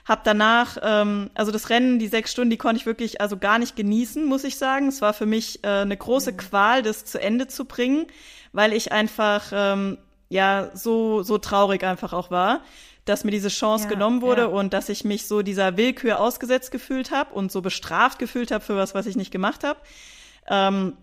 habe 0.09 0.21
danach, 0.23 0.77
ähm, 0.81 1.29
also 1.35 1.51
das 1.51 1.69
Rennen, 1.69 1.99
die 1.99 2.07
sechs 2.07 2.31
Stunden, 2.31 2.49
die 2.49 2.57
konnte 2.57 2.77
ich 2.77 2.85
wirklich 2.87 3.21
also 3.21 3.37
gar 3.37 3.59
nicht 3.59 3.75
genießen, 3.75 4.25
muss 4.25 4.43
ich 4.43 4.57
sagen. 4.57 4.87
Es 4.87 5.01
war 5.01 5.13
für 5.13 5.27
mich 5.27 5.63
äh, 5.63 5.67
eine 5.67 5.95
große 5.95 6.31
mhm. 6.31 6.37
Qual, 6.37 6.81
das 6.81 7.05
zu 7.05 7.21
Ende 7.21 7.47
zu 7.47 7.65
bringen, 7.65 8.07
weil 8.51 8.73
ich 8.73 8.91
einfach 8.91 9.51
ähm, 9.53 9.99
ja 10.29 10.69
so, 10.73 11.23
so 11.23 11.37
traurig 11.37 11.83
einfach 11.83 12.13
auch 12.13 12.31
war, 12.31 12.61
dass 13.05 13.23
mir 13.23 13.31
diese 13.31 13.49
Chance 13.49 13.85
ja, 13.85 13.89
genommen 13.89 14.21
wurde 14.21 14.43
ja. 14.43 14.47
und 14.47 14.73
dass 14.73 14.87
ich 14.89 15.03
mich 15.03 15.27
so 15.27 15.41
dieser 15.41 15.77
Willkür 15.77 16.19
ausgesetzt 16.19 16.71
gefühlt 16.71 17.11
habe 17.11 17.33
und 17.33 17.51
so 17.51 17.61
bestraft 17.61 18.19
gefühlt 18.19 18.51
habe 18.51 18.63
für 18.63 18.75
was, 18.75 18.93
was 18.93 19.07
ich 19.07 19.15
nicht 19.15 19.31
gemacht 19.31 19.63
habe. 19.63 19.79
Ähm, 20.47 20.93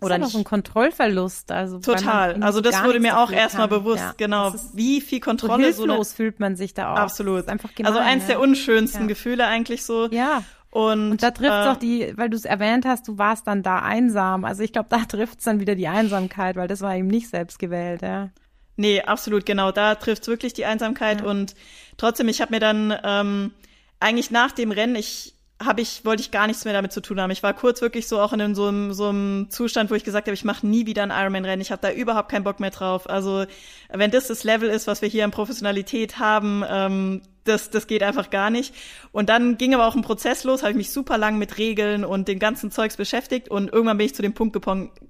oder 0.00 0.18
nicht. 0.18 0.30
so 0.30 0.38
ein 0.38 0.44
Kontrollverlust. 0.44 1.50
Also 1.50 1.78
Total. 1.78 2.42
Also 2.42 2.60
das 2.60 2.82
wurde 2.84 3.00
mir 3.00 3.18
auch 3.18 3.30
erstmal 3.30 3.68
bewusst, 3.68 4.02
ja, 4.02 4.14
genau, 4.16 4.52
wie 4.74 5.00
viel 5.00 5.20
Kontrolle 5.20 5.72
so 5.72 5.84
hilflos 5.84 6.10
so 6.10 6.16
fühlt 6.16 6.40
man 6.40 6.56
sich 6.56 6.74
da 6.74 6.92
auch. 6.92 6.98
Absolut. 6.98 7.48
Einfach 7.48 7.74
gemein, 7.74 7.92
also 7.92 8.04
eins 8.04 8.26
der 8.26 8.40
unschönsten. 8.40 9.08
Gefühle 9.08 9.46
eigentlich 9.46 9.84
so. 9.84 10.08
Ja. 10.10 10.42
Und, 10.70 11.12
und 11.12 11.22
da 11.22 11.30
trifft 11.30 11.52
es 11.52 11.66
äh, 11.66 11.70
auch 11.70 11.76
die, 11.76 12.12
weil 12.16 12.28
du 12.28 12.36
es 12.36 12.44
erwähnt 12.44 12.84
hast, 12.84 13.06
du 13.06 13.16
warst 13.16 13.46
dann 13.46 13.62
da 13.62 13.78
einsam. 13.78 14.44
Also 14.44 14.62
ich 14.62 14.72
glaube, 14.72 14.88
da 14.90 14.98
trifft 15.08 15.38
es 15.38 15.44
dann 15.44 15.60
wieder 15.60 15.76
die 15.76 15.88
Einsamkeit, 15.88 16.56
weil 16.56 16.68
das 16.68 16.80
war 16.80 16.94
eben 16.96 17.06
nicht 17.06 17.28
selbst 17.28 17.58
gewählt, 17.58 18.02
ja. 18.02 18.30
Nee, 18.76 19.02
absolut, 19.02 19.46
genau. 19.46 19.72
Da 19.72 19.94
trifft's 19.94 20.28
wirklich 20.28 20.52
die 20.52 20.64
Einsamkeit. 20.64 21.20
Ja. 21.20 21.26
Und 21.26 21.54
trotzdem, 21.96 22.28
ich 22.28 22.40
habe 22.40 22.52
mir 22.52 22.60
dann 22.60 22.94
ähm, 23.04 23.52
eigentlich 24.00 24.30
nach 24.30 24.52
dem 24.52 24.72
Rennen, 24.72 24.96
ich 24.96 25.34
habe 25.62 25.80
ich 25.80 26.04
wollte 26.04 26.20
ich 26.20 26.30
gar 26.30 26.46
nichts 26.46 26.64
mehr 26.64 26.74
damit 26.74 26.92
zu 26.92 27.00
tun 27.00 27.20
haben. 27.20 27.30
Ich 27.30 27.42
war 27.42 27.54
kurz 27.54 27.80
wirklich 27.80 28.08
so 28.08 28.20
auch 28.20 28.32
in 28.32 28.54
so 28.54 28.66
einem, 28.66 28.92
so 28.92 29.08
einem 29.08 29.50
Zustand, 29.50 29.90
wo 29.90 29.94
ich 29.94 30.04
gesagt 30.04 30.26
habe, 30.26 30.34
ich 30.34 30.44
mache 30.44 30.66
nie 30.66 30.86
wieder 30.86 31.02
ein 31.04 31.10
Ironman-Rennen. 31.10 31.62
Ich 31.62 31.70
habe 31.70 31.80
da 31.80 31.92
überhaupt 31.92 32.30
keinen 32.30 32.44
Bock 32.44 32.60
mehr 32.60 32.70
drauf. 32.70 33.08
Also 33.08 33.46
wenn 33.90 34.10
das 34.10 34.26
das 34.26 34.42
Level 34.44 34.68
ist, 34.68 34.86
was 34.86 35.00
wir 35.00 35.08
hier 35.08 35.24
an 35.24 35.30
Professionalität 35.30 36.18
haben, 36.18 36.64
ähm, 36.68 37.22
das, 37.44 37.70
das 37.70 37.86
geht 37.86 38.02
einfach 38.02 38.30
gar 38.30 38.50
nicht. 38.50 38.74
Und 39.12 39.28
dann 39.28 39.56
ging 39.56 39.74
aber 39.74 39.86
auch 39.86 39.94
ein 39.94 40.02
Prozess 40.02 40.44
los, 40.44 40.62
habe 40.62 40.72
ich 40.72 40.76
mich 40.76 40.90
super 40.90 41.18
lang 41.18 41.38
mit 41.38 41.58
Regeln 41.58 42.04
und 42.04 42.26
den 42.26 42.38
ganzen 42.38 42.70
Zeugs 42.70 42.96
beschäftigt 42.96 43.48
und 43.48 43.72
irgendwann 43.72 43.98
bin 43.98 44.06
ich 44.06 44.14
zu 44.14 44.22
dem 44.22 44.34
Punkt 44.34 44.58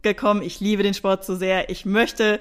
gekommen, 0.03 0.43
ich 0.43 0.61
liebe 0.61 0.83
den 0.83 0.95
Sport 0.95 1.25
so 1.25 1.37
sehr, 1.37 1.71
ich 1.71 1.85
möchte 1.87 2.41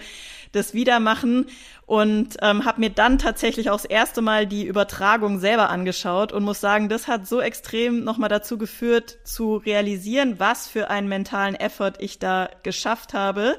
das 0.53 0.73
wieder 0.73 0.99
machen 0.99 1.47
und 1.85 2.37
ähm, 2.41 2.63
habe 2.63 2.79
mir 2.79 2.89
dann 2.89 3.19
tatsächlich 3.19 3.69
auch 3.69 3.77
das 3.77 3.85
erste 3.85 4.21
Mal 4.21 4.47
die 4.47 4.65
Übertragung 4.65 5.39
selber 5.39 5.69
angeschaut 5.69 6.31
und 6.31 6.43
muss 6.43 6.61
sagen, 6.61 6.87
das 6.87 7.07
hat 7.07 7.27
so 7.27 7.41
extrem 7.41 8.03
nochmal 8.03 8.29
dazu 8.29 8.57
geführt, 8.57 9.17
zu 9.25 9.57
realisieren, 9.57 10.39
was 10.39 10.67
für 10.67 10.89
einen 10.89 11.09
mentalen 11.09 11.55
Effort 11.55 11.93
ich 11.99 12.19
da 12.19 12.49
geschafft 12.63 13.13
habe. 13.13 13.57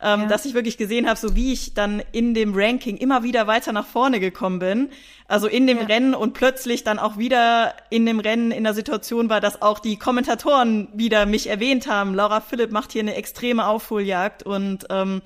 Ähm, 0.00 0.20
ja. 0.20 0.26
dass 0.26 0.44
ich 0.44 0.54
wirklich 0.54 0.78
gesehen 0.78 1.08
habe, 1.08 1.18
so 1.18 1.34
wie 1.34 1.52
ich 1.52 1.74
dann 1.74 2.00
in 2.12 2.32
dem 2.32 2.52
Ranking 2.54 2.96
immer 2.98 3.24
wieder 3.24 3.48
weiter 3.48 3.72
nach 3.72 3.84
vorne 3.84 4.20
gekommen 4.20 4.60
bin. 4.60 4.90
Also 5.26 5.48
in 5.48 5.66
dem 5.66 5.78
ja. 5.78 5.86
Rennen 5.86 6.14
und 6.14 6.34
plötzlich 6.34 6.84
dann 6.84 7.00
auch 7.00 7.18
wieder 7.18 7.74
in 7.90 8.06
dem 8.06 8.20
Rennen 8.20 8.52
in 8.52 8.62
der 8.62 8.74
Situation 8.74 9.28
war, 9.28 9.40
dass 9.40 9.60
auch 9.60 9.80
die 9.80 9.96
Kommentatoren 9.96 10.86
wieder 10.94 11.26
mich 11.26 11.48
erwähnt 11.48 11.88
haben. 11.88 12.14
Laura 12.14 12.40
Philipp 12.40 12.70
macht 12.70 12.92
hier 12.92 13.02
eine 13.02 13.16
extreme 13.16 13.66
Aufholjagd 13.66 14.44
und 14.44 14.86
ähm, 14.88 15.20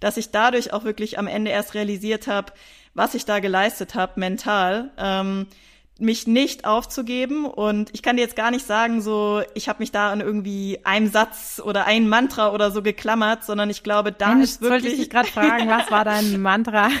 dass 0.00 0.16
ich 0.16 0.30
dadurch 0.30 0.72
auch 0.72 0.84
wirklich 0.84 1.18
am 1.18 1.26
Ende 1.26 1.50
erst 1.50 1.74
realisiert 1.74 2.26
habe, 2.26 2.52
was 2.94 3.14
ich 3.14 3.24
da 3.24 3.40
geleistet 3.40 3.94
habe 3.94 4.18
mental. 4.18 4.90
Ähm, 4.98 5.46
mich 5.98 6.26
nicht 6.26 6.66
aufzugeben 6.66 7.46
und 7.46 7.88
ich 7.94 8.02
kann 8.02 8.16
dir 8.16 8.22
jetzt 8.22 8.36
gar 8.36 8.50
nicht 8.50 8.66
sagen, 8.66 9.00
so 9.00 9.42
ich 9.54 9.68
habe 9.68 9.78
mich 9.78 9.92
da 9.92 10.12
an 10.12 10.20
irgendwie 10.20 10.78
einem 10.84 11.06
Satz 11.06 11.60
oder 11.64 11.86
ein 11.86 12.06
Mantra 12.06 12.52
oder 12.52 12.70
so 12.70 12.82
geklammert, 12.82 13.44
sondern 13.44 13.70
ich 13.70 13.82
glaube, 13.82 14.12
da 14.12 14.34
Mensch, 14.34 14.44
ist 14.44 14.60
wirklich. 14.60 14.82
Wollte 14.82 14.94
ich 14.94 15.00
dich 15.00 15.10
gerade 15.10 15.28
fragen, 15.28 15.68
was 15.70 15.90
war 15.90 16.04
dein 16.04 16.40
Mantra? 16.40 16.90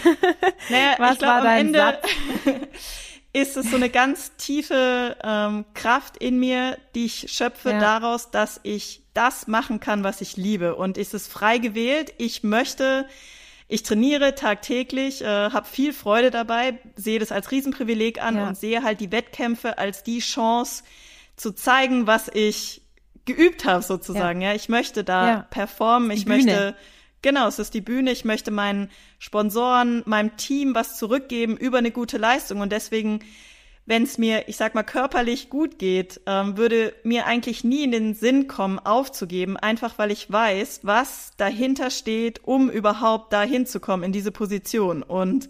Naja, 0.70 0.94
was 0.98 1.18
glaub, 1.18 1.30
war 1.30 1.42
dein 1.42 1.66
Ende, 1.66 1.78
Satz? 1.78 2.08
ist 3.36 3.58
es 3.58 3.70
so 3.70 3.76
eine 3.76 3.90
ganz 3.90 4.34
tiefe 4.36 5.14
ähm, 5.22 5.66
Kraft 5.74 6.16
in 6.16 6.40
mir, 6.40 6.78
die 6.94 7.04
ich 7.04 7.30
schöpfe 7.30 7.70
ja. 7.70 7.78
daraus, 7.78 8.30
dass 8.30 8.60
ich 8.62 9.02
das 9.12 9.46
machen 9.46 9.78
kann, 9.78 10.04
was 10.04 10.22
ich 10.22 10.38
liebe. 10.38 10.74
Und 10.74 10.96
ist 10.96 11.12
es 11.12 11.28
frei 11.28 11.58
gewählt. 11.58 12.14
Ich 12.16 12.44
möchte, 12.44 13.06
ich 13.68 13.82
trainiere 13.82 14.34
tagtäglich, 14.34 15.20
äh, 15.20 15.26
habe 15.26 15.66
viel 15.66 15.92
Freude 15.92 16.30
dabei, 16.30 16.78
sehe 16.94 17.18
das 17.18 17.30
als 17.30 17.50
Riesenprivileg 17.50 18.22
an 18.22 18.36
ja. 18.36 18.48
und 18.48 18.56
sehe 18.56 18.82
halt 18.82 19.00
die 19.00 19.12
Wettkämpfe 19.12 19.76
als 19.76 20.02
die 20.02 20.20
Chance 20.20 20.82
zu 21.36 21.52
zeigen, 21.52 22.06
was 22.06 22.28
ich 22.32 22.80
geübt 23.26 23.66
habe 23.66 23.82
sozusagen. 23.82 24.40
Ja, 24.40 24.50
ja 24.50 24.54
ich 24.54 24.70
möchte 24.70 25.04
da 25.04 25.46
performen, 25.50 26.10
ich 26.10 26.24
Bühne. 26.24 26.36
möchte 26.36 26.76
Genau, 27.22 27.48
es 27.48 27.58
ist 27.58 27.74
die 27.74 27.80
Bühne. 27.80 28.12
Ich 28.12 28.24
möchte 28.24 28.50
meinen 28.50 28.90
Sponsoren, 29.18 30.02
meinem 30.06 30.36
Team 30.36 30.74
was 30.74 30.98
zurückgeben 30.98 31.56
über 31.56 31.78
eine 31.78 31.90
gute 31.90 32.18
Leistung. 32.18 32.60
Und 32.60 32.70
deswegen, 32.72 33.20
wenn 33.84 34.02
es 34.02 34.18
mir, 34.18 34.48
ich 34.48 34.56
sag 34.56 34.74
mal, 34.74 34.82
körperlich 34.82 35.50
gut 35.50 35.78
geht, 35.78 36.20
ähm, 36.26 36.56
würde 36.56 36.94
mir 37.04 37.26
eigentlich 37.26 37.64
nie 37.64 37.84
in 37.84 37.92
den 37.92 38.14
Sinn 38.14 38.46
kommen, 38.46 38.78
aufzugeben, 38.78 39.56
einfach 39.56 39.98
weil 39.98 40.10
ich 40.10 40.30
weiß, 40.30 40.80
was 40.82 41.32
dahinter 41.36 41.90
steht, 41.90 42.44
um 42.44 42.70
überhaupt 42.70 43.32
da 43.32 43.42
hinzukommen 43.42 44.04
in 44.04 44.12
diese 44.12 44.30
Position. 44.30 45.02
Und 45.02 45.48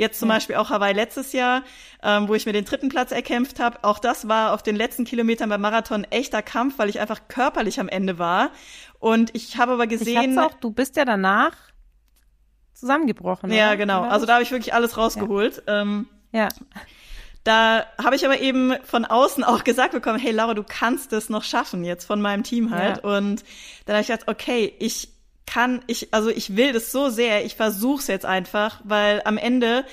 Jetzt 0.00 0.18
zum 0.18 0.30
ja. 0.30 0.36
Beispiel 0.36 0.56
auch 0.56 0.70
Hawaii 0.70 0.94
letztes 0.94 1.34
Jahr, 1.34 1.62
ähm, 2.02 2.26
wo 2.26 2.34
ich 2.34 2.46
mir 2.46 2.54
den 2.54 2.64
dritten 2.64 2.88
Platz 2.88 3.12
erkämpft 3.12 3.60
habe. 3.60 3.84
Auch 3.84 3.98
das 3.98 4.28
war 4.28 4.54
auf 4.54 4.62
den 4.62 4.74
letzten 4.74 5.04
Kilometern 5.04 5.50
beim 5.50 5.60
Marathon 5.60 6.04
echter 6.04 6.40
Kampf, 6.40 6.78
weil 6.78 6.88
ich 6.88 7.00
einfach 7.00 7.28
körperlich 7.28 7.78
am 7.80 7.88
Ende 7.90 8.18
war. 8.18 8.50
Und 8.98 9.34
ich 9.34 9.58
habe 9.58 9.72
aber 9.72 9.86
gesehen. 9.86 10.32
Ich 10.32 10.38
auch, 10.38 10.54
du 10.54 10.70
bist 10.70 10.96
ja 10.96 11.04
danach 11.04 11.52
zusammengebrochen. 12.72 13.52
Ja, 13.52 13.68
oder? 13.68 13.76
genau. 13.76 14.02
Also 14.04 14.24
da 14.24 14.32
habe 14.32 14.42
ich 14.42 14.50
wirklich 14.50 14.72
alles 14.72 14.96
rausgeholt. 14.96 15.64
Ja. 15.68 15.82
Ähm, 15.82 16.06
ja. 16.32 16.48
Da 17.44 17.84
habe 18.02 18.16
ich 18.16 18.24
aber 18.24 18.40
eben 18.40 18.76
von 18.84 19.04
außen 19.04 19.44
auch 19.44 19.64
gesagt 19.64 19.92
bekommen, 19.92 20.18
hey 20.18 20.32
Laura, 20.32 20.54
du 20.54 20.64
kannst 20.66 21.12
es 21.12 21.28
noch 21.28 21.44
schaffen 21.44 21.84
jetzt 21.84 22.06
von 22.06 22.22
meinem 22.22 22.42
Team 22.42 22.70
halt. 22.70 23.04
Ja. 23.04 23.18
Und 23.18 23.44
dann 23.84 23.96
habe 23.96 24.00
ich 24.00 24.06
gedacht, 24.06 24.28
okay, 24.28 24.74
ich 24.78 25.19
kann, 25.50 25.82
ich, 25.88 26.14
also 26.14 26.30
ich 26.30 26.56
will 26.56 26.72
das 26.72 26.92
so 26.92 27.08
sehr, 27.08 27.44
ich 27.44 27.56
versuch's 27.56 28.06
jetzt 28.06 28.24
einfach, 28.24 28.80
weil 28.84 29.20
am 29.24 29.36
Ende, 29.36 29.84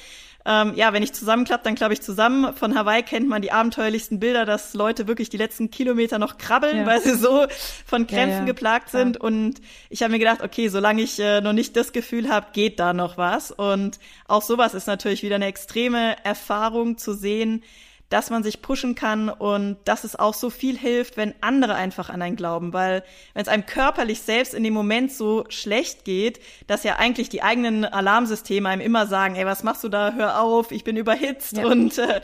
ähm, 0.45 0.73
ja, 0.75 0.93
wenn 0.93 1.01
ich 1.01 1.13
zusammenklappe, 1.13 1.63
dann 1.63 1.73
klappe 1.73 1.93
ich 1.93 2.01
zusammen. 2.01 2.53
Von 2.53 2.77
Hawaii 2.77 3.01
kennt 3.01 3.27
man 3.27 3.41
die 3.41 3.51
abenteuerlichsten 3.51 4.19
Bilder, 4.19 4.45
dass 4.45 4.75
Leute 4.75 5.07
wirklich 5.07 5.29
die 5.29 5.37
letzten 5.37 5.71
Kilometer 5.71 6.19
noch 6.19 6.37
krabbeln, 6.37 6.77
ja. 6.77 6.85
weil 6.85 7.01
sie 7.01 7.15
so 7.15 7.47
von 7.87 8.05
Krämpfen 8.05 8.29
ja, 8.29 8.39
ja, 8.39 8.45
geplagt 8.45 8.91
klar. 8.91 9.03
sind. 9.03 9.17
Und 9.17 9.55
ich 9.89 10.03
habe 10.03 10.11
mir 10.11 10.19
gedacht, 10.19 10.43
okay, 10.43 10.69
solange 10.69 11.01
ich 11.01 11.19
äh, 11.19 11.41
noch 11.41 11.53
nicht 11.53 11.75
das 11.75 11.91
Gefühl 11.91 12.29
habe, 12.29 12.47
geht 12.53 12.79
da 12.79 12.93
noch 12.93 13.17
was. 13.17 13.49
Und 13.49 13.99
auch 14.27 14.43
sowas 14.43 14.75
ist 14.75 14.85
natürlich 14.85 15.23
wieder 15.23 15.35
eine 15.35 15.47
extreme 15.47 16.23
Erfahrung 16.23 16.99
zu 16.99 17.13
sehen, 17.13 17.63
dass 18.09 18.29
man 18.29 18.43
sich 18.43 18.61
pushen 18.61 18.95
kann 18.95 19.29
und 19.29 19.77
dass 19.85 20.03
es 20.03 20.15
auch 20.15 20.33
so 20.33 20.49
viel 20.49 20.77
hilft, 20.77 21.17
wenn 21.17 21.33
andere 21.41 21.75
einfach 21.75 22.09
an 22.09 22.21
einen 22.21 22.35
glauben, 22.35 22.73
weil 22.73 23.03
wenn 23.33 23.41
es 23.41 23.47
einem 23.47 23.65
körperlich 23.65 24.21
selbst 24.21 24.53
in 24.53 24.63
dem 24.63 24.73
Moment 24.73 25.11
so 25.11 25.45
schlecht 25.49 26.05
geht, 26.05 26.39
dass 26.67 26.83
ja 26.83 26.97
eigentlich 26.97 27.29
die 27.29 27.43
eigenen 27.43 27.83
Alarmsysteme 27.83 28.69
einem 28.69 28.81
immer 28.81 29.07
sagen, 29.07 29.35
ey, 29.35 29.45
was 29.45 29.63
machst 29.63 29.83
du 29.83 29.89
da, 29.89 30.13
hör 30.13 30.41
auf, 30.41 30.71
ich 30.71 30.83
bin 30.83 30.95
überhitzt 30.95 31.57
ja. 31.57 31.65
und 31.65 31.97
äh, 31.97 32.21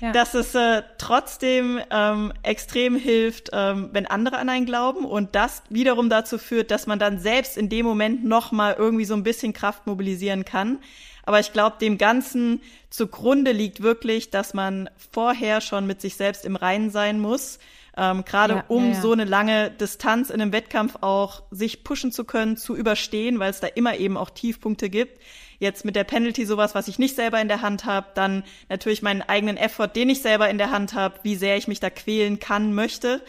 ja. 0.00 0.12
dass 0.12 0.34
es 0.34 0.54
äh, 0.54 0.82
trotzdem 0.98 1.80
ähm, 1.90 2.32
extrem 2.42 2.96
hilft, 2.96 3.50
ähm, 3.52 3.90
wenn 3.92 4.06
andere 4.06 4.38
an 4.38 4.48
einen 4.48 4.66
glauben 4.66 5.04
und 5.04 5.34
das 5.34 5.62
wiederum 5.70 6.10
dazu 6.10 6.38
führt, 6.38 6.70
dass 6.70 6.86
man 6.86 6.98
dann 6.98 7.18
selbst 7.18 7.56
in 7.56 7.68
dem 7.68 7.86
Moment 7.86 8.24
noch 8.24 8.52
mal 8.52 8.74
irgendwie 8.78 9.04
so 9.04 9.14
ein 9.14 9.22
bisschen 9.22 9.52
Kraft 9.52 9.86
mobilisieren 9.86 10.44
kann. 10.44 10.78
Aber 11.26 11.40
ich 11.40 11.52
glaube, 11.52 11.76
dem 11.80 11.98
Ganzen 11.98 12.60
zugrunde 12.90 13.52
liegt 13.52 13.82
wirklich, 13.82 14.30
dass 14.30 14.54
man 14.54 14.90
vorher 15.12 15.60
schon 15.60 15.86
mit 15.86 16.00
sich 16.00 16.16
selbst 16.16 16.44
im 16.44 16.56
Reinen 16.56 16.90
sein 16.90 17.20
muss. 17.20 17.58
Ähm, 17.96 18.24
Gerade 18.24 18.54
ja, 18.54 18.64
um 18.68 18.88
ja, 18.88 18.94
ja. 18.94 19.00
so 19.00 19.12
eine 19.12 19.24
lange 19.24 19.70
Distanz 19.70 20.30
in 20.30 20.40
einem 20.40 20.52
Wettkampf 20.52 20.96
auch 21.00 21.42
sich 21.50 21.84
pushen 21.84 22.12
zu 22.12 22.24
können, 22.24 22.56
zu 22.56 22.76
überstehen, 22.76 23.38
weil 23.38 23.50
es 23.50 23.60
da 23.60 23.68
immer 23.68 23.96
eben 23.96 24.16
auch 24.16 24.30
Tiefpunkte 24.30 24.90
gibt. 24.90 25.20
Jetzt 25.60 25.84
mit 25.84 25.94
der 25.94 26.04
Penalty 26.04 26.44
sowas, 26.44 26.74
was 26.74 26.88
ich 26.88 26.98
nicht 26.98 27.14
selber 27.14 27.40
in 27.40 27.48
der 27.48 27.62
Hand 27.62 27.84
habe, 27.84 28.08
dann 28.14 28.42
natürlich 28.68 29.02
meinen 29.02 29.22
eigenen 29.22 29.56
Effort, 29.56 29.88
den 29.88 30.10
ich 30.10 30.22
selber 30.22 30.50
in 30.50 30.58
der 30.58 30.70
Hand 30.70 30.94
habe, 30.94 31.20
wie 31.22 31.36
sehr 31.36 31.56
ich 31.56 31.68
mich 31.68 31.80
da 31.80 31.88
quälen 31.88 32.40
kann, 32.40 32.74
möchte. 32.74 33.22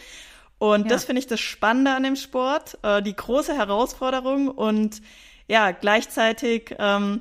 Und 0.58 0.90
das 0.90 1.04
finde 1.04 1.20
ich 1.20 1.26
das 1.26 1.40
Spannende 1.40 1.92
an 1.92 2.02
dem 2.02 2.16
Sport, 2.16 2.78
äh, 2.82 3.02
die 3.02 3.14
große 3.14 3.54
Herausforderung 3.54 4.48
und 4.48 5.02
ja, 5.48 5.70
gleichzeitig 5.70 6.74
ähm, 6.78 7.20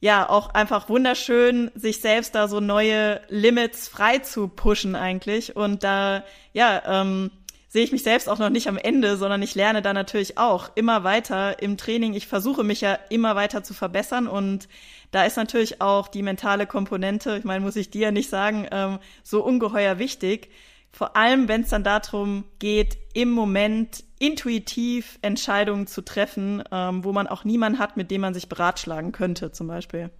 ja 0.00 0.28
auch 0.28 0.54
einfach 0.54 0.88
wunderschön, 0.88 1.70
sich 1.74 2.00
selbst 2.00 2.34
da 2.34 2.48
so 2.48 2.60
neue 2.60 3.20
Limits 3.28 3.88
frei 3.88 4.18
zu 4.18 4.48
pushen 4.48 4.94
eigentlich. 4.94 5.56
Und 5.56 5.84
da, 5.84 6.24
ja, 6.52 6.82
ähm, 6.86 7.30
sehe 7.68 7.84
ich 7.84 7.92
mich 7.92 8.02
selbst 8.02 8.28
auch 8.28 8.38
noch 8.38 8.50
nicht 8.50 8.66
am 8.66 8.78
Ende, 8.78 9.16
sondern 9.16 9.42
ich 9.42 9.54
lerne 9.54 9.80
da 9.80 9.92
natürlich 9.92 10.38
auch 10.38 10.70
immer 10.74 11.04
weiter 11.04 11.62
im 11.62 11.76
Training. 11.76 12.14
Ich 12.14 12.26
versuche 12.26 12.64
mich 12.64 12.80
ja 12.80 12.98
immer 13.10 13.36
weiter 13.36 13.62
zu 13.62 13.74
verbessern 13.74 14.26
und 14.26 14.68
da 15.12 15.24
ist 15.24 15.36
natürlich 15.36 15.80
auch 15.80 16.08
die 16.08 16.22
mentale 16.22 16.66
Komponente, 16.66 17.36
ich 17.36 17.44
meine, 17.44 17.60
muss 17.60 17.76
ich 17.76 17.90
dir 17.90 18.02
ja 18.02 18.10
nicht 18.10 18.28
sagen, 18.28 18.66
ähm, 18.72 18.98
so 19.22 19.44
ungeheuer 19.44 19.98
wichtig. 19.98 20.50
Vor 20.92 21.16
allem, 21.16 21.48
wenn 21.48 21.62
es 21.62 21.70
dann 21.70 21.84
darum 21.84 22.44
geht, 22.58 22.98
im 23.14 23.30
Moment 23.30 24.04
intuitiv 24.18 25.18
Entscheidungen 25.22 25.86
zu 25.86 26.02
treffen, 26.02 26.62
ähm, 26.70 27.04
wo 27.04 27.12
man 27.12 27.26
auch 27.26 27.44
niemanden 27.44 27.78
hat, 27.78 27.96
mit 27.96 28.10
dem 28.10 28.20
man 28.20 28.34
sich 28.34 28.48
beratschlagen 28.48 29.12
könnte, 29.12 29.52
zum 29.52 29.68
Beispiel. 29.68 30.10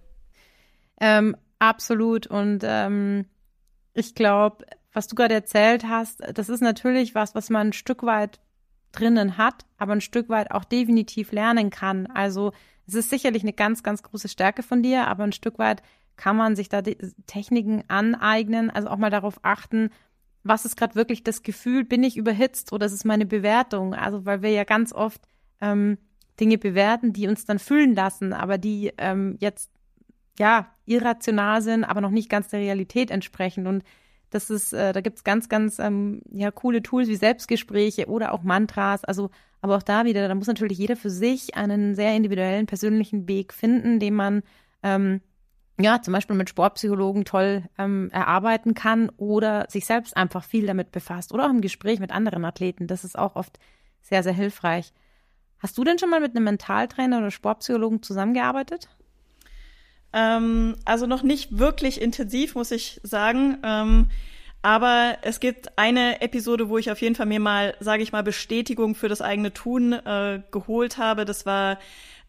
Ähm, 0.99 1.35
absolut. 1.59 2.27
Und 2.27 2.61
ähm, 2.63 3.25
ich 3.93 4.15
glaube, 4.15 4.65
was 4.93 5.07
du 5.07 5.15
gerade 5.15 5.33
erzählt 5.33 5.85
hast, 5.87 6.21
das 6.33 6.49
ist 6.49 6.61
natürlich 6.61 7.15
was, 7.15 7.35
was 7.35 7.49
man 7.49 7.67
ein 7.67 7.73
Stück 7.73 8.03
weit 8.03 8.39
drinnen 8.91 9.37
hat, 9.37 9.65
aber 9.77 9.93
ein 9.93 10.01
Stück 10.01 10.29
weit 10.29 10.51
auch 10.51 10.63
definitiv 10.63 11.31
lernen 11.31 11.69
kann. 11.69 12.07
Also 12.07 12.51
es 12.87 12.95
ist 12.95 13.09
sicherlich 13.09 13.43
eine 13.43 13.53
ganz, 13.53 13.83
ganz 13.83 14.03
große 14.03 14.27
Stärke 14.27 14.63
von 14.63 14.83
dir, 14.83 15.07
aber 15.07 15.23
ein 15.23 15.31
Stück 15.31 15.59
weit 15.59 15.81
kann 16.17 16.35
man 16.35 16.55
sich 16.55 16.69
da 16.69 16.81
Techniken 17.25 17.83
aneignen, 17.87 18.69
also 18.69 18.89
auch 18.89 18.97
mal 18.97 19.09
darauf 19.09 19.39
achten, 19.43 19.89
was 20.43 20.65
ist 20.65 20.75
gerade 20.75 20.95
wirklich 20.95 21.23
das 21.23 21.43
Gefühl, 21.43 21.83
bin 21.83 22.03
ich 22.03 22.17
überhitzt 22.17 22.73
oder 22.73 22.85
ist 22.85 22.93
es 22.93 23.05
meine 23.05 23.25
Bewertung? 23.25 23.93
Also 23.93 24.25
weil 24.25 24.41
wir 24.41 24.51
ja 24.51 24.63
ganz 24.63 24.93
oft 24.93 25.21
ähm, 25.61 25.97
Dinge 26.39 26.57
bewerten, 26.57 27.13
die 27.13 27.27
uns 27.27 27.45
dann 27.45 27.59
fühlen 27.59 27.93
lassen, 27.93 28.33
aber 28.33 28.57
die 28.57 28.91
ähm, 28.97 29.37
jetzt 29.39 29.71
ja 30.39 30.73
irrational 30.85 31.61
sind, 31.61 31.83
aber 31.83 32.01
noch 32.01 32.09
nicht 32.09 32.29
ganz 32.29 32.47
der 32.49 32.59
Realität 32.59 33.11
entsprechen. 33.11 33.67
Und 33.67 33.83
das 34.31 34.49
ist, 34.49 34.73
äh, 34.73 34.93
da 34.93 35.01
gibt's 35.01 35.23
ganz, 35.23 35.49
ganz 35.49 35.77
ähm, 35.77 36.21
ja 36.31 36.51
coole 36.51 36.81
Tools 36.81 37.07
wie 37.09 37.15
Selbstgespräche 37.15 38.07
oder 38.07 38.33
auch 38.33 38.43
Mantras. 38.43 39.03
Also, 39.03 39.29
aber 39.61 39.77
auch 39.77 39.83
da 39.83 40.05
wieder, 40.05 40.27
da 40.27 40.33
muss 40.33 40.47
natürlich 40.47 40.79
jeder 40.79 40.95
für 40.95 41.11
sich 41.11 41.55
einen 41.55 41.93
sehr 41.95 42.15
individuellen, 42.15 42.65
persönlichen 42.65 43.27
Weg 43.27 43.53
finden, 43.53 43.99
den 43.99 44.15
man 44.15 44.41
ähm, 44.81 45.21
ja, 45.83 46.01
zum 46.01 46.13
Beispiel 46.13 46.35
mit 46.35 46.49
Sportpsychologen 46.49 47.25
toll 47.25 47.63
ähm, 47.77 48.09
erarbeiten 48.11 48.73
kann 48.73 49.09
oder 49.17 49.65
sich 49.69 49.85
selbst 49.85 50.15
einfach 50.17 50.43
viel 50.43 50.65
damit 50.65 50.91
befasst 50.91 51.33
oder 51.33 51.45
auch 51.45 51.49
im 51.49 51.61
Gespräch 51.61 51.99
mit 51.99 52.11
anderen 52.11 52.45
Athleten. 52.45 52.87
Das 52.87 53.03
ist 53.03 53.17
auch 53.17 53.35
oft 53.35 53.59
sehr, 54.01 54.23
sehr 54.23 54.33
hilfreich. 54.33 54.93
Hast 55.59 55.77
du 55.77 55.83
denn 55.83 55.99
schon 55.99 56.09
mal 56.09 56.19
mit 56.19 56.35
einem 56.35 56.45
Mentaltrainer 56.45 57.19
oder 57.19 57.31
Sportpsychologen 57.31 58.01
zusammengearbeitet? 58.01 58.89
Ähm, 60.13 60.75
also 60.85 61.05
noch 61.05 61.23
nicht 61.23 61.57
wirklich 61.57 62.01
intensiv, 62.01 62.55
muss 62.55 62.71
ich 62.71 62.99
sagen. 63.03 63.57
Ähm, 63.63 64.09
aber 64.63 65.17
es 65.21 65.39
gibt 65.39 65.77
eine 65.77 66.21
Episode, 66.21 66.69
wo 66.69 66.77
ich 66.77 66.91
auf 66.91 67.01
jeden 67.01 67.15
Fall 67.15 67.25
mir 67.25 67.39
mal, 67.39 67.75
sage 67.79 68.03
ich 68.03 68.11
mal, 68.11 68.23
Bestätigung 68.23 68.93
für 68.95 69.07
das 69.09 69.21
eigene 69.21 69.53
Tun 69.53 69.93
äh, 69.93 70.41
geholt 70.51 70.97
habe. 70.97 71.25
Das 71.25 71.45
war 71.45 71.79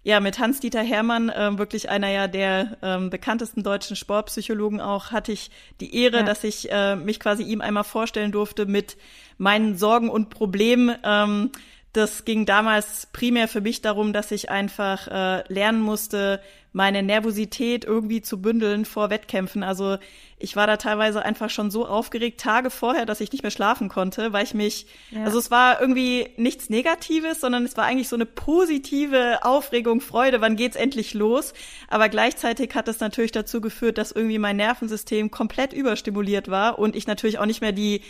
ja, 0.04 0.18
mit 0.18 0.38
Hans-Dieter 0.38 0.82
Hermann, 0.82 1.30
ähm, 1.34 1.58
wirklich 1.58 1.88
einer 1.88 2.08
ja 2.08 2.26
der 2.26 2.76
ähm, 2.82 3.10
bekanntesten 3.10 3.62
deutschen 3.62 3.94
Sportpsychologen 3.94 4.80
auch, 4.80 5.12
hatte 5.12 5.30
ich 5.30 5.50
die 5.80 5.94
Ehre, 5.94 6.18
ja. 6.18 6.22
dass 6.24 6.42
ich 6.42 6.72
äh, 6.72 6.96
mich 6.96 7.20
quasi 7.20 7.44
ihm 7.44 7.60
einmal 7.60 7.84
vorstellen 7.84 8.32
durfte 8.32 8.66
mit 8.66 8.96
meinen 9.38 9.76
Sorgen 9.76 10.08
und 10.08 10.28
Problemen. 10.28 10.96
Ähm, 11.04 11.50
das 11.92 12.24
ging 12.24 12.46
damals 12.46 13.06
primär 13.12 13.48
für 13.48 13.60
mich 13.60 13.82
darum, 13.82 14.12
dass 14.12 14.30
ich 14.30 14.50
einfach 14.50 15.08
äh, 15.08 15.52
lernen 15.52 15.80
musste, 15.80 16.40
meine 16.72 17.02
Nervosität 17.02 17.84
irgendwie 17.84 18.22
zu 18.22 18.40
bündeln 18.40 18.86
vor 18.86 19.10
Wettkämpfen. 19.10 19.62
Also 19.62 19.98
ich 20.38 20.56
war 20.56 20.66
da 20.66 20.78
teilweise 20.78 21.22
einfach 21.22 21.50
schon 21.50 21.70
so 21.70 21.86
aufgeregt, 21.86 22.40
Tage 22.40 22.70
vorher, 22.70 23.04
dass 23.04 23.20
ich 23.20 23.30
nicht 23.30 23.42
mehr 23.42 23.50
schlafen 23.50 23.90
konnte, 23.90 24.32
weil 24.32 24.44
ich 24.44 24.54
mich, 24.54 24.86
ja. 25.10 25.24
also 25.24 25.38
es 25.38 25.50
war 25.50 25.82
irgendwie 25.82 26.30
nichts 26.38 26.70
Negatives, 26.70 27.40
sondern 27.40 27.66
es 27.66 27.76
war 27.76 27.84
eigentlich 27.84 28.08
so 28.08 28.16
eine 28.16 28.24
positive 28.24 29.40
Aufregung, 29.42 30.00
Freude, 30.00 30.40
wann 30.40 30.56
geht's 30.56 30.76
endlich 30.76 31.12
los? 31.12 31.52
Aber 31.88 32.08
gleichzeitig 32.08 32.74
hat 32.74 32.88
es 32.88 33.00
natürlich 33.00 33.32
dazu 33.32 33.60
geführt, 33.60 33.98
dass 33.98 34.10
irgendwie 34.10 34.38
mein 34.38 34.56
Nervensystem 34.56 35.30
komplett 35.30 35.74
überstimuliert 35.74 36.48
war 36.48 36.78
und 36.78 36.96
ich 36.96 37.06
natürlich 37.06 37.38
auch 37.38 37.46
nicht 37.46 37.60
mehr 37.60 37.72
die 37.72 38.00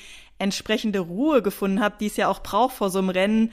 entsprechende 0.43 0.99
Ruhe 0.99 1.41
gefunden 1.41 1.81
habe, 1.81 1.95
die 2.01 2.07
es 2.07 2.17
ja 2.17 2.29
auch 2.29 2.43
braucht 2.43 2.77
vor 2.77 2.91
so 2.91 2.99
einem 2.99 3.11
Rennen, 3.11 3.53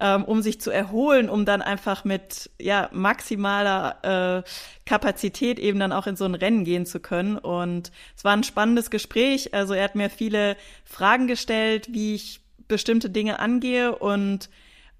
ähm, 0.00 0.24
um 0.24 0.40
sich 0.40 0.60
zu 0.60 0.70
erholen, 0.70 1.28
um 1.28 1.44
dann 1.44 1.60
einfach 1.60 2.04
mit 2.04 2.50
ja 2.60 2.88
maximaler 2.92 4.44
äh, 4.44 4.48
Kapazität 4.86 5.58
eben 5.58 5.80
dann 5.80 5.92
auch 5.92 6.06
in 6.06 6.16
so 6.16 6.24
ein 6.24 6.36
Rennen 6.36 6.64
gehen 6.64 6.86
zu 6.86 7.00
können. 7.00 7.36
Und 7.36 7.90
es 8.16 8.24
war 8.24 8.32
ein 8.32 8.44
spannendes 8.44 8.90
Gespräch. 8.90 9.52
Also 9.52 9.74
er 9.74 9.84
hat 9.84 9.96
mir 9.96 10.10
viele 10.10 10.56
Fragen 10.84 11.26
gestellt, 11.26 11.88
wie 11.90 12.14
ich 12.14 12.40
bestimmte 12.68 13.10
Dinge 13.10 13.40
angehe 13.40 13.96
und 13.96 14.48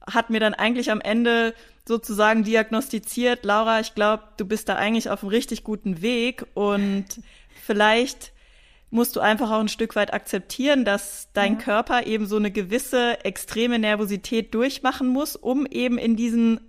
hat 0.04 0.30
mir 0.30 0.40
dann 0.40 0.54
eigentlich 0.54 0.90
am 0.90 1.00
Ende 1.00 1.54
sozusagen 1.86 2.44
diagnostiziert, 2.44 3.44
Laura, 3.44 3.80
ich 3.80 3.94
glaube, 3.94 4.24
du 4.36 4.44
bist 4.44 4.68
da 4.68 4.76
eigentlich 4.76 5.10
auf 5.10 5.22
einem 5.22 5.30
richtig 5.30 5.64
guten 5.64 6.02
Weg 6.02 6.44
und 6.54 7.06
vielleicht 7.64 8.32
musst 8.90 9.16
du 9.16 9.20
einfach 9.20 9.50
auch 9.50 9.60
ein 9.60 9.68
Stück 9.68 9.96
weit 9.96 10.14
akzeptieren, 10.14 10.84
dass 10.84 11.28
dein 11.32 11.54
ja. 11.54 11.60
Körper 11.60 12.06
eben 12.06 12.26
so 12.26 12.36
eine 12.36 12.50
gewisse 12.50 13.24
extreme 13.24 13.78
Nervosität 13.78 14.54
durchmachen 14.54 15.08
muss, 15.08 15.36
um 15.36 15.66
eben 15.66 15.98
in 15.98 16.16
diesen, 16.16 16.60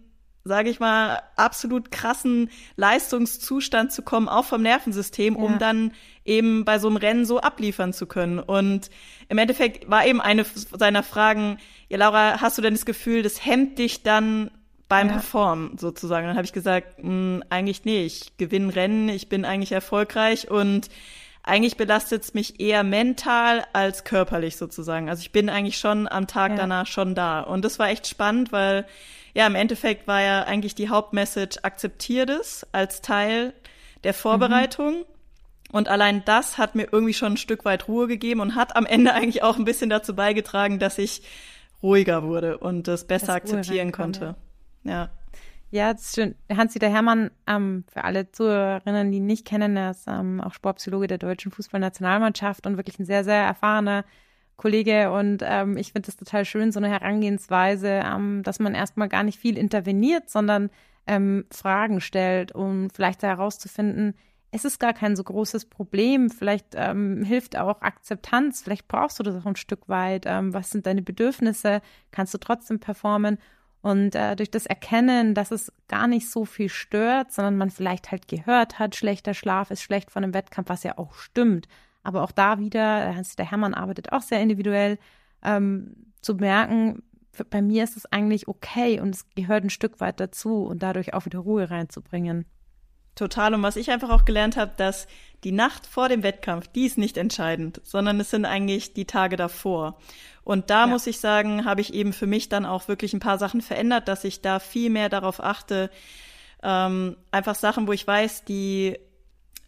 sage 0.44 0.70
ich 0.70 0.80
mal, 0.80 1.22
absolut 1.38 1.92
krassen 1.92 2.50
Leistungszustand 2.76 3.94
zu 3.94 4.02
kommen, 4.02 4.28
auch 4.28 4.46
vom 4.46 4.62
Nervensystem, 4.62 5.36
ja. 5.36 5.42
um 5.42 5.60
dann 5.60 5.92
eben 6.26 6.66
bei 6.66 6.78
so 6.78 6.88
einem 6.88 6.98
Rennen 6.98 7.26
so 7.26 7.40
abliefern 7.40 7.94
zu 7.94 8.06
können. 8.06 8.40
Und 8.40 8.90
im 9.30 9.38
Endeffekt 9.38 9.90
war 9.90 10.06
eben 10.06 10.20
eine 10.20 10.44
seiner 10.44 11.04
Fragen, 11.04 11.58
ja 11.88 11.98
Laura, 11.98 12.42
hast 12.42 12.58
du 12.58 12.62
denn 12.62 12.74
das 12.74 12.86
Gefühl, 12.86 13.24
das 13.24 13.46
hemmt 13.46 13.80
dich 13.80 14.04
dann 14.04 14.52
beim 14.90 15.08
ja. 15.08 15.14
Performen 15.14 15.78
sozusagen? 15.78 16.28
Dann 16.28 16.36
habe 16.36 16.46
ich 16.46 16.54
gesagt, 16.54 17.02
mh, 17.02 17.08
hm, 17.08 17.44
eigentlich 17.50 17.86
nee, 17.86 18.06
ich 18.06 18.36
gewinne 18.38 18.76
Rennen, 18.76 19.08
ich 19.08 19.30
bin 19.30 19.46
eigentlich 19.46 19.72
erfolgreich 19.72 20.52
und 20.52 20.90
eigentlich 21.50 21.78
belastet 21.78 22.24
es 22.24 22.34
mich 22.34 22.60
eher 22.60 22.84
mental 22.84 23.66
als 23.74 24.04
körperlich 24.04 24.56
sozusagen. 24.56 25.10
Also 25.10 25.22
ich 25.22 25.32
bin 25.32 25.50
eigentlich 25.50 25.78
schon 25.78 26.08
am 26.08 26.28
Tag 26.28 26.52
ja. 26.52 26.58
danach 26.58 26.88
schon 26.88 27.16
da. 27.16 27.42
Und 27.42 27.66
das 27.66 27.80
war 27.80 27.90
echt 27.90 28.08
spannend, 28.08 28.52
weil 28.52 28.86
ja, 29.34 29.46
im 29.46 29.56
Endeffekt 29.56 30.08
war 30.08 30.22
ja 30.22 30.44
eigentlich 30.44 30.76
die 30.76 30.90
Hauptmessage, 30.90 31.60
akzeptiert 31.64 32.30
es 32.30 32.66
als 32.72 33.02
Teil 33.02 33.54
der 34.04 34.14
Vorbereitung. 34.14 35.00
Mhm. 35.00 35.06
Und 35.72 35.88
allein 35.88 36.24
das 36.26 36.58
hat 36.58 36.76
mir 36.76 36.88
irgendwie 36.92 37.14
schon 37.14 37.34
ein 37.34 37.38
Stück 37.38 37.64
weit 37.64 37.88
Ruhe 37.88 38.08
gegeben 38.08 38.40
und 38.40 38.56
hat 38.56 38.76
am 38.76 38.86
Ende 38.86 39.14
eigentlich 39.14 39.44
auch 39.44 39.58
ein 39.58 39.66
bisschen 39.66 39.90
dazu 39.90 40.16
beigetragen, 40.16 40.80
dass 40.80 40.98
ich 40.98 41.24
ruhiger 41.82 42.24
wurde 42.24 42.58
und 42.58 42.88
das 42.88 43.06
besser 43.06 43.28
das 43.28 43.36
akzeptieren 43.36 43.92
konnte. 43.92 44.36
Ja. 44.84 45.10
Ja, 45.72 45.94
das 45.94 46.02
ist 46.02 46.16
schön. 46.16 46.36
Hans-Dieter 46.52 46.90
Hermann, 46.90 47.30
ähm, 47.46 47.84
für 47.94 48.04
alle 48.04 48.32
Zuhörerinnen, 48.32 49.12
die 49.12 49.18
ihn 49.18 49.28
nicht 49.28 49.46
kennen, 49.46 49.78
er 49.78 49.92
ist 49.92 50.08
ähm, 50.08 50.42
auch 50.42 50.54
Sportpsychologe 50.54 51.06
der 51.06 51.20
deutschen 51.20 51.52
Fußballnationalmannschaft 51.52 52.66
und 52.66 52.78
wirklich 52.78 52.98
ein 52.98 53.06
sehr, 53.06 53.24
sehr 53.24 53.44
erfahrener 53.44 54.04
Kollege. 54.58 55.12
Und 55.12 55.44
ähm, 55.46 55.78
ich 55.78 55.94
finde 55.94 56.10
es 56.10 56.18
total 56.18 56.44
schön, 56.46 56.72
so 56.72 56.80
eine 56.80 56.90
Herangehensweise, 56.90 58.02
ähm, 58.04 58.42
dass 58.42 58.60
man 58.60 58.74
erstmal 58.74 59.10
gar 59.10 59.24
nicht 59.24 59.40
viel 59.40 59.60
interveniert, 59.60 60.30
sondern 60.30 60.72
ähm, 61.06 61.46
Fragen 61.52 62.02
stellt, 62.02 62.52
um 62.54 62.90
vielleicht 62.90 63.22
herauszufinden, 63.22 64.16
es 64.52 64.66
ist 64.66 64.80
gar 64.80 64.94
kein 64.94 65.16
so 65.16 65.24
großes 65.24 65.66
Problem. 65.66 66.32
Vielleicht 66.32 66.68
ähm, 66.74 67.24
hilft 67.24 67.56
auch 67.58 67.82
Akzeptanz. 67.82 68.62
Vielleicht 68.64 68.88
brauchst 68.88 69.20
du 69.20 69.24
das 69.24 69.36
auch 69.36 69.46
ein 69.46 69.56
Stück 69.56 69.88
weit. 69.88 70.26
Ähm, 70.26 70.54
was 70.54 70.72
sind 70.72 70.88
deine 70.88 71.04
Bedürfnisse? 71.04 71.82
Kannst 72.12 72.34
du 72.34 72.40
trotzdem 72.40 72.80
performen? 72.80 73.38
Und 73.82 74.14
äh, 74.16 74.36
durch 74.36 74.52
das 74.52 74.66
Erkennen, 74.66 75.34
dass 75.34 75.52
es 75.52 75.72
gar 75.88 76.08
nicht 76.08 76.30
so 76.30 76.44
viel 76.44 76.70
stört, 76.70 77.32
sondern 77.32 77.58
man 77.58 77.70
vielleicht 77.70 78.12
halt 78.12 78.28
gehört 78.28 78.78
hat, 78.78 78.96
schlechter 78.96 79.34
Schlaf 79.34 79.72
ist 79.72 79.82
schlecht 79.82 80.12
von 80.12 80.24
einem 80.24 80.34
Wettkampf, 80.34 80.70
was 80.70 80.84
ja 80.84 80.98
auch 80.98 81.14
stimmt. 81.14 81.68
Aber 82.04 82.24
auch 82.24 82.32
da 82.32 82.60
wieder, 82.60 83.16
Hans 83.16 83.36
der 83.36 83.50
Hermann 83.50 83.74
arbeitet 83.74 84.12
auch 84.12 84.22
sehr 84.22 84.42
individuell, 84.42 84.98
ähm, 85.44 85.96
zu 86.22 86.36
merken, 86.36 87.04
bei 87.50 87.62
mir 87.62 87.84
ist 87.84 87.96
es 87.96 88.06
eigentlich 88.06 88.48
okay 88.48 89.00
und 89.00 89.16
es 89.16 89.30
gehört 89.36 89.64
ein 89.64 89.70
Stück 89.70 90.02
weit 90.02 90.20
dazu 90.20 90.64
und 90.64 90.84
dadurch 90.84 91.14
auch 91.14 91.26
wieder 91.26 91.40
Ruhe 91.40 91.70
reinzubringen. 91.70 92.46
Total. 93.20 93.54
Und 93.54 93.64
was 93.64 93.76
ich 93.76 93.92
einfach 93.92 94.10
auch 94.12 94.24
gelernt 94.24 94.56
habe, 94.56 94.72
dass 94.78 95.06
die 95.44 95.52
Nacht 95.52 95.86
vor 95.86 96.08
dem 96.08 96.24
Wettkampf, 96.24 96.70
die 96.70 96.86
ist 96.86 96.98
nicht 96.98 97.18
entscheidend, 97.18 97.82
sondern 97.84 98.18
es 98.22 98.30
sind 98.30 98.46
eigentlich 98.46 98.94
die 98.94 99.04
Tage 99.04 99.36
davor. 99.36 100.00
Und 100.46 100.70
da 100.70 100.86
ja. 100.86 100.88
muss 100.88 101.06
ich 101.06 101.20
sagen, 101.20 101.66
habe 101.66 101.82
ich 101.82 101.94
eben 101.94 102.14
für 102.14 102.28
mich 102.28 102.48
dann 102.48 102.66
auch 102.66 102.88
wirklich 102.88 103.14
ein 103.14 103.20
paar 103.20 103.38
Sachen 103.38 103.62
verändert, 103.62 104.08
dass 104.08 104.24
ich 104.24 104.42
da 104.42 104.60
viel 104.60 104.90
mehr 104.90 105.10
darauf 105.10 105.44
achte, 105.44 105.92
ähm, 106.64 107.18
einfach 107.30 107.56
Sachen, 107.56 107.88
wo 107.88 107.92
ich 107.92 108.08
weiß, 108.08 108.46
die 108.46 108.98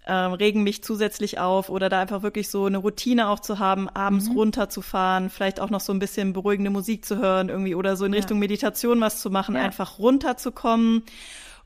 ähm, 0.08 0.32
regen 0.32 0.64
mich 0.64 0.82
zusätzlich 0.82 1.38
auf 1.38 1.68
oder 1.68 1.90
da 1.90 2.00
einfach 2.00 2.24
wirklich 2.24 2.50
so 2.50 2.68
eine 2.68 2.78
Routine 2.78 3.28
auch 3.28 3.42
zu 3.42 3.60
haben, 3.60 3.90
abends 3.90 4.30
mhm. 4.30 4.38
runterzufahren, 4.38 5.30
vielleicht 5.30 5.60
auch 5.60 5.70
noch 5.70 5.82
so 5.82 5.92
ein 5.92 6.00
bisschen 6.00 6.32
beruhigende 6.32 6.72
Musik 6.72 7.04
zu 7.04 7.18
hören 7.18 7.50
irgendwie 7.50 7.76
oder 7.76 7.98
so 7.98 8.06
in 8.06 8.14
ja. 8.14 8.18
Richtung 8.20 8.40
Meditation 8.40 9.02
was 9.02 9.20
zu 9.20 9.30
machen, 9.30 9.56
ja. 9.56 9.62
einfach 9.62 10.00
runterzukommen 10.00 11.04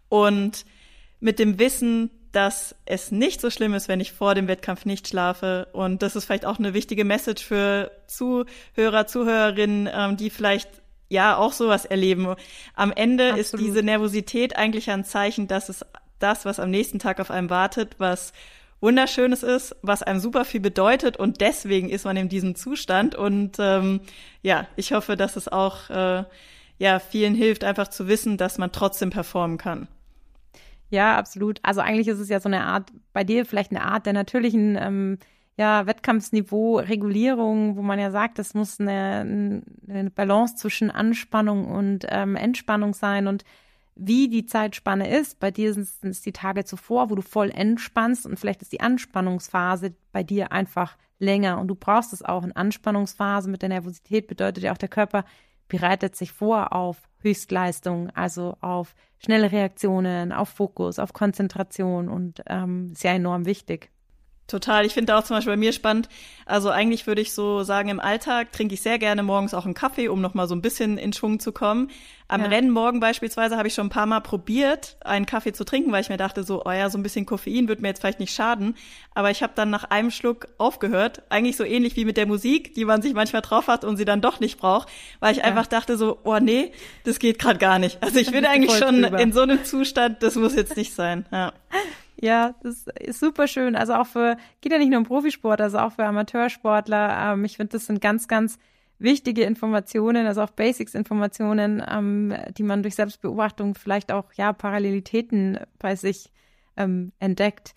und 0.09 0.65
mit 1.19 1.39
dem 1.39 1.59
Wissen, 1.59 2.09
dass 2.31 2.75
es 2.85 3.11
nicht 3.11 3.39
so 3.39 3.49
schlimm 3.49 3.73
ist, 3.73 3.87
wenn 3.87 4.01
ich 4.01 4.11
vor 4.11 4.35
dem 4.35 4.47
Wettkampf 4.47 4.85
nicht 4.85 5.07
schlafe. 5.07 5.67
Und 5.71 6.01
das 6.01 6.15
ist 6.15 6.25
vielleicht 6.25 6.45
auch 6.45 6.59
eine 6.59 6.73
wichtige 6.73 7.05
Message 7.05 7.43
für 7.43 7.91
Zuhörer, 8.07 9.07
Zuhörerinnen, 9.07 9.89
ähm, 9.91 10.17
die 10.17 10.29
vielleicht 10.29 10.69
ja 11.07 11.37
auch 11.37 11.53
sowas 11.53 11.85
erleben. 11.85 12.35
Am 12.73 12.91
Ende 12.91 13.29
Absolut. 13.29 13.41
ist 13.41 13.57
diese 13.57 13.83
Nervosität 13.83 14.57
eigentlich 14.57 14.89
ein 14.89 15.05
Zeichen, 15.05 15.47
dass 15.47 15.69
es 15.69 15.85
das, 16.19 16.43
was 16.45 16.59
am 16.59 16.69
nächsten 16.71 16.99
Tag 16.99 17.19
auf 17.19 17.31
einem 17.31 17.49
wartet, 17.49 17.95
was 17.99 18.33
Wunderschönes 18.81 19.41
ist, 19.41 19.75
was 19.81 20.03
einem 20.03 20.19
super 20.19 20.45
viel 20.45 20.59
bedeutet 20.59 21.17
und 21.17 21.41
deswegen 21.41 21.89
ist 21.89 22.05
man 22.05 22.17
in 22.17 22.29
diesem 22.29 22.55
Zustand. 22.55 23.15
Und 23.15 23.57
ähm, 23.59 24.01
ja, 24.41 24.67
ich 24.75 24.91
hoffe, 24.91 25.15
dass 25.15 25.37
es 25.37 25.47
auch 25.47 25.89
äh, 25.89 26.23
ja 26.77 26.99
vielen 26.99 27.35
hilft, 27.35 27.63
einfach 27.63 27.87
zu 27.87 28.07
wissen, 28.07 28.37
dass 28.37 28.57
man 28.57 28.71
trotzdem 28.71 29.09
performen 29.09 29.57
kann. 29.57 29.87
Ja, 30.89 31.17
absolut. 31.17 31.59
Also 31.63 31.81
eigentlich 31.81 32.07
ist 32.07 32.19
es 32.19 32.29
ja 32.29 32.39
so 32.39 32.49
eine 32.49 32.63
Art, 32.63 32.91
bei 33.13 33.23
dir 33.23 33.45
vielleicht 33.45 33.71
eine 33.71 33.83
Art 33.83 34.05
der 34.05 34.13
natürlichen 34.13 34.77
ähm, 34.79 35.17
ja, 35.57 35.87
Wettkampfsniveau, 35.87 36.77
Regulierung, 36.79 37.77
wo 37.77 37.81
man 37.81 37.99
ja 37.99 38.11
sagt, 38.11 38.39
es 38.39 38.53
muss 38.53 38.79
eine, 38.79 39.63
eine 39.87 40.11
Balance 40.11 40.55
zwischen 40.55 40.91
Anspannung 40.91 41.65
und 41.65 42.05
ähm, 42.09 42.35
Entspannung 42.35 42.93
sein 42.93 43.27
und 43.27 43.43
wie 43.95 44.27
die 44.27 44.45
Zeitspanne 44.45 45.09
ist. 45.09 45.39
Bei 45.39 45.51
dir 45.51 45.73
sind 45.73 45.87
es 46.03 46.21
die 46.21 46.33
Tage 46.33 46.65
zuvor, 46.65 47.09
wo 47.09 47.15
du 47.15 47.21
voll 47.21 47.49
entspannst 47.49 48.25
und 48.25 48.37
vielleicht 48.37 48.61
ist 48.61 48.73
die 48.73 48.81
Anspannungsphase 48.81 49.95
bei 50.11 50.23
dir 50.23 50.51
einfach 50.51 50.97
länger 51.19 51.59
und 51.59 51.69
du 51.69 51.75
brauchst 51.75 52.11
es 52.11 52.21
auch. 52.21 52.43
Eine 52.43 52.55
Anspannungsphase 52.55 53.49
mit 53.49 53.61
der 53.61 53.69
Nervosität 53.69 54.27
bedeutet 54.27 54.65
ja 54.65 54.73
auch, 54.73 54.77
der 54.77 54.89
Körper 54.89 55.23
bereitet 55.67 56.15
sich 56.15 56.31
vor 56.31 56.73
auf 56.73 56.97
Höchstleistung, 57.19 58.09
also 58.11 58.55
auf 58.61 58.95
schnelle 59.17 59.51
Reaktionen, 59.51 60.31
auf 60.31 60.49
Fokus, 60.49 60.99
auf 60.99 61.13
Konzentration 61.13 62.09
und 62.09 62.41
ähm, 62.47 62.93
ja 63.01 63.11
enorm 63.11 63.45
wichtig. 63.45 63.89
Total. 64.47 64.85
Ich 64.85 64.93
finde 64.93 65.15
auch 65.15 65.23
zum 65.23 65.35
Beispiel 65.35 65.53
bei 65.53 65.57
mir 65.57 65.73
spannend. 65.73 66.07
Also 66.45 66.69
eigentlich 66.69 67.07
würde 67.07 67.21
ich 67.21 67.33
so 67.33 67.63
sagen, 67.63 67.89
im 67.89 67.99
Alltag 67.99 68.51
trinke 68.51 68.75
ich 68.75 68.81
sehr 68.81 68.99
gerne 68.99 69.23
morgens 69.23 69.55
auch 69.55 69.65
einen 69.65 69.73
Kaffee, 69.73 70.07
um 70.07 70.21
nochmal 70.21 70.47
so 70.47 70.53
ein 70.53 70.61
bisschen 70.61 70.99
in 70.99 71.13
Schwung 71.13 71.39
zu 71.39 71.51
kommen. 71.51 71.89
Am 72.27 72.41
ja. 72.41 72.47
Rennen 72.47 72.69
morgen 72.69 72.99
beispielsweise 72.99 73.57
habe 73.57 73.67
ich 73.67 73.73
schon 73.73 73.87
ein 73.87 73.91
paar 73.91 74.05
Mal 74.05 74.19
probiert, 74.19 74.97
einen 75.03 75.25
Kaffee 75.25 75.53
zu 75.53 75.63
trinken, 75.63 75.91
weil 75.91 76.01
ich 76.01 76.09
mir 76.09 76.17
dachte, 76.17 76.43
so, 76.43 76.63
oh 76.63 76.71
ja, 76.71 76.91
so 76.91 76.97
ein 76.99 77.03
bisschen 77.03 77.25
Koffein 77.25 77.67
wird 77.67 77.81
mir 77.81 77.87
jetzt 77.87 78.01
vielleicht 78.01 78.19
nicht 78.19 78.35
schaden. 78.35 78.75
Aber 79.15 79.31
ich 79.31 79.41
habe 79.41 79.53
dann 79.55 79.71
nach 79.71 79.85
einem 79.85 80.11
Schluck 80.11 80.47
aufgehört. 80.59 81.23
Eigentlich 81.29 81.57
so 81.57 81.63
ähnlich 81.63 81.95
wie 81.95 82.05
mit 82.05 82.17
der 82.17 82.27
Musik, 82.27 82.75
die 82.75 82.85
man 82.85 83.01
sich 83.01 83.15
manchmal 83.15 83.41
drauf 83.41 83.67
hat 83.67 83.83
und 83.83 83.97
sie 83.97 84.05
dann 84.05 84.21
doch 84.21 84.39
nicht 84.39 84.59
braucht, 84.59 84.89
weil 85.19 85.31
ich 85.31 85.39
ja. 85.39 85.43
einfach 85.45 85.65
dachte 85.65 85.97
so, 85.97 86.19
oh 86.23 86.37
nee, 86.39 86.71
das 87.03 87.17
geht 87.17 87.39
gerade 87.39 87.57
gar 87.57 87.79
nicht. 87.79 88.01
Also 88.03 88.19
ich 88.19 88.31
bin 88.31 88.45
eigentlich 88.45 88.77
schon 88.77 89.01
drüber. 89.01 89.19
in 89.19 89.33
so 89.33 89.41
einem 89.41 89.65
Zustand, 89.65 90.21
das 90.21 90.35
muss 90.35 90.55
jetzt 90.55 90.77
nicht 90.77 90.93
sein. 90.93 91.25
Ja. 91.31 91.51
Ja, 92.25 92.55
das 92.63 92.87
ist 92.99 93.19
super 93.19 93.47
schön. 93.47 93.75
Also 93.75 93.93
auch 93.93 94.07
für, 94.07 94.37
geht 94.59 94.71
ja 94.71 94.79
nicht 94.79 94.89
nur 94.89 94.97
um 94.97 95.05
Profisport, 95.05 95.61
also 95.61 95.77
auch 95.77 95.91
für 95.91 96.05
Amateursportler. 96.05 97.33
Ähm, 97.33 97.45
ich 97.45 97.57
finde, 97.57 97.73
das 97.73 97.85
sind 97.85 98.01
ganz, 98.01 98.27
ganz 98.27 98.57
wichtige 98.97 99.43
Informationen, 99.43 100.25
also 100.25 100.41
auch 100.41 100.49
Basics-Informationen, 100.49 101.83
ähm, 101.87 102.33
die 102.57 102.63
man 102.63 102.81
durch 102.81 102.95
Selbstbeobachtung 102.95 103.75
vielleicht 103.75 104.11
auch, 104.11 104.33
ja, 104.33 104.53
Parallelitäten 104.53 105.59
bei 105.77 105.95
sich 105.95 106.31
ähm, 106.77 107.11
entdeckt. 107.19 107.75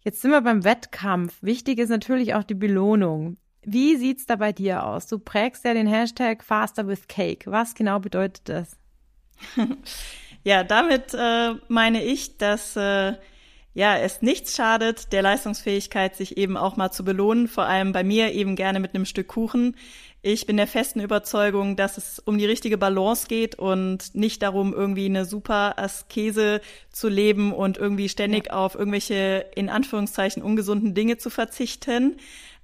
Jetzt 0.00 0.22
sind 0.22 0.30
wir 0.30 0.40
beim 0.40 0.64
Wettkampf. 0.64 1.36
Wichtig 1.42 1.78
ist 1.78 1.90
natürlich 1.90 2.32
auch 2.32 2.44
die 2.44 2.54
Belohnung. 2.54 3.36
Wie 3.60 3.96
sieht's 3.96 4.24
da 4.24 4.36
bei 4.36 4.52
dir 4.52 4.86
aus? 4.86 5.06
Du 5.06 5.18
prägst 5.18 5.66
ja 5.66 5.74
den 5.74 5.86
Hashtag 5.86 6.42
Faster 6.42 6.88
with 6.88 7.08
Cake. 7.08 7.50
Was 7.50 7.74
genau 7.74 7.98
bedeutet 7.98 8.48
das? 8.48 8.78
ja, 10.44 10.64
damit 10.64 11.12
äh, 11.12 11.56
meine 11.68 12.02
ich, 12.02 12.38
dass 12.38 12.74
äh, 12.76 13.16
ja, 13.76 13.94
es 13.98 14.22
nichts 14.22 14.56
schadet, 14.56 15.12
der 15.12 15.20
Leistungsfähigkeit 15.20 16.16
sich 16.16 16.38
eben 16.38 16.56
auch 16.56 16.78
mal 16.78 16.90
zu 16.92 17.04
belohnen, 17.04 17.46
vor 17.46 17.66
allem 17.66 17.92
bei 17.92 18.04
mir 18.04 18.32
eben 18.32 18.56
gerne 18.56 18.80
mit 18.80 18.94
einem 18.94 19.04
Stück 19.04 19.28
Kuchen. 19.28 19.76
Ich 20.22 20.46
bin 20.46 20.56
der 20.56 20.66
festen 20.66 21.00
Überzeugung, 21.00 21.76
dass 21.76 21.98
es 21.98 22.18
um 22.18 22.38
die 22.38 22.46
richtige 22.46 22.78
Balance 22.78 23.26
geht 23.28 23.56
und 23.56 24.14
nicht 24.14 24.40
darum, 24.40 24.72
irgendwie 24.72 25.04
eine 25.04 25.26
super 25.26 25.78
Askese 25.78 26.62
zu 26.90 27.10
leben 27.10 27.52
und 27.52 27.76
irgendwie 27.76 28.08
ständig 28.08 28.46
ja. 28.46 28.52
auf 28.54 28.76
irgendwelche, 28.76 29.44
in 29.54 29.68
Anführungszeichen, 29.68 30.42
ungesunden 30.42 30.94
Dinge 30.94 31.18
zu 31.18 31.28
verzichten. 31.28 32.16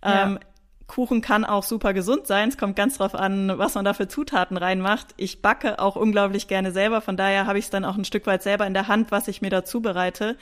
Ja. 0.03 0.25
Ähm, 0.25 0.39
Kuchen 0.87 1.21
kann 1.21 1.45
auch 1.45 1.63
super 1.63 1.93
gesund 1.93 2.27
sein. 2.27 2.49
Es 2.49 2.57
kommt 2.57 2.75
ganz 2.75 2.99
drauf 2.99 3.15
an, 3.15 3.59
was 3.59 3.75
man 3.75 3.85
da 3.85 3.93
für 3.93 4.09
Zutaten 4.09 4.57
reinmacht. 4.57 5.09
Ich 5.19 5.43
backe 5.43 5.79
auch 5.79 5.97
unglaublich 5.97 6.49
gerne 6.49 6.73
selber. 6.73 7.03
Von 7.03 7.19
daher 7.19 7.47
habe 7.47 7.59
ich 7.59 7.67
es 7.67 7.71
dann 7.71 7.85
auch 7.85 7.97
ein 7.97 8.05
Stück 8.05 8.27
weit 8.27 8.43
selber 8.43 8.67
in 8.67 8.75
der 8.75 8.89
Hand, 8.89 9.11
was 9.11 9.29
ich 9.29 9.43
mir 9.43 9.51
da 9.51 9.63
zubereite. 9.65 10.37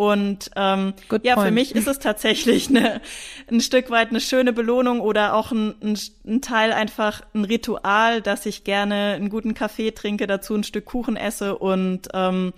Und 0.00 0.50
ähm, 0.56 0.94
ja, 1.24 1.34
point. 1.34 1.48
für 1.48 1.52
mich 1.52 1.74
ist 1.74 1.86
es 1.86 1.98
tatsächlich 1.98 2.70
eine, 2.70 3.02
ein 3.50 3.60
Stück 3.60 3.90
weit 3.90 4.08
eine 4.08 4.22
schöne 4.22 4.54
Belohnung 4.54 5.02
oder 5.02 5.34
auch 5.34 5.52
ein, 5.52 5.74
ein, 5.82 5.98
ein 6.26 6.40
Teil 6.40 6.72
einfach 6.72 7.20
ein 7.34 7.44
Ritual, 7.44 8.22
dass 8.22 8.46
ich 8.46 8.64
gerne 8.64 9.12
einen 9.16 9.28
guten 9.28 9.52
Kaffee 9.52 9.90
trinke, 9.90 10.26
dazu 10.26 10.54
ein 10.54 10.64
Stück 10.64 10.86
Kuchen 10.86 11.16
esse 11.16 11.58
und 11.58 12.08
ähm, 12.14 12.54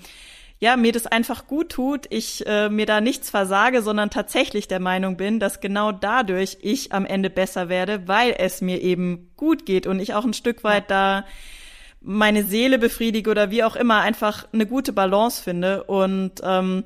ja, 0.61 0.77
mir 0.77 0.93
das 0.93 1.09
einfach 1.09 1.49
gut 1.49 1.71
tut, 1.71 2.07
ich 2.11 2.47
äh, 2.47 2.69
mir 2.69 2.87
da 2.87 3.01
nichts 3.01 3.29
versage, 3.29 3.83
sondern 3.83 4.11
tatsächlich 4.11 4.69
der 4.69 4.79
Meinung 4.79 5.17
bin, 5.17 5.41
dass 5.41 5.59
genau 5.59 5.91
dadurch 5.91 6.59
ich 6.61 6.93
am 6.93 7.05
Ende 7.05 7.29
besser 7.29 7.69
werde, 7.69 8.07
weil 8.07 8.37
es 8.39 8.61
mir 8.61 8.81
eben 8.81 9.33
gut 9.37 9.67
geht 9.67 9.89
und 9.89 9.99
ich 9.99 10.15
auch 10.15 10.25
ein 10.25 10.33
Stück 10.33 10.63
weit 10.63 10.93
da 10.93 11.25
meine 12.01 12.45
Seele 12.45 12.79
befriedige 12.79 13.29
oder 13.29 13.51
wie 13.51 13.65
auch 13.65 13.75
immer 13.75 14.01
einfach 14.01 14.47
eine 14.53 14.67
gute 14.67 14.93
Balance 14.93 15.43
finde 15.43 15.83
und 15.83 16.35
ähm, 16.45 16.85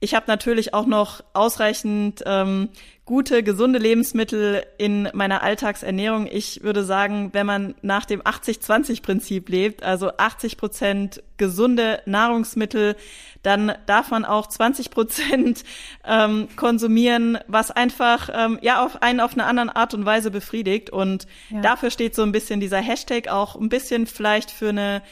ich 0.00 0.14
habe 0.14 0.26
natürlich 0.28 0.74
auch 0.74 0.86
noch 0.86 1.24
ausreichend 1.32 2.22
ähm, 2.24 2.68
gute, 3.04 3.42
gesunde 3.42 3.78
Lebensmittel 3.78 4.62
in 4.76 5.08
meiner 5.14 5.42
Alltagsernährung. 5.42 6.28
Ich 6.30 6.62
würde 6.62 6.84
sagen, 6.84 7.30
wenn 7.32 7.46
man 7.46 7.74
nach 7.82 8.04
dem 8.04 8.20
80-20-Prinzip 8.22 9.48
lebt, 9.48 9.82
also 9.82 10.12
80 10.16 10.56
Prozent 10.56 11.22
gesunde 11.36 12.00
Nahrungsmittel, 12.06 12.96
dann 13.42 13.72
darf 13.86 14.10
man 14.10 14.24
auch 14.24 14.46
20 14.46 14.90
Prozent 14.90 15.64
ähm, 16.06 16.48
konsumieren, 16.54 17.38
was 17.48 17.70
einfach 17.70 18.28
ähm, 18.32 18.58
ja 18.62 18.84
auf 18.84 19.02
einen 19.02 19.20
auf 19.20 19.32
eine 19.32 19.46
andere 19.46 19.74
Art 19.74 19.94
und 19.94 20.04
Weise 20.04 20.30
befriedigt. 20.30 20.90
Und 20.90 21.26
ja. 21.50 21.60
dafür 21.60 21.90
steht 21.90 22.14
so 22.14 22.22
ein 22.22 22.32
bisschen 22.32 22.60
dieser 22.60 22.78
Hashtag 22.78 23.28
auch 23.28 23.56
ein 23.56 23.68
bisschen 23.68 24.06
vielleicht 24.06 24.50
für 24.50 24.68
eine 24.68 25.02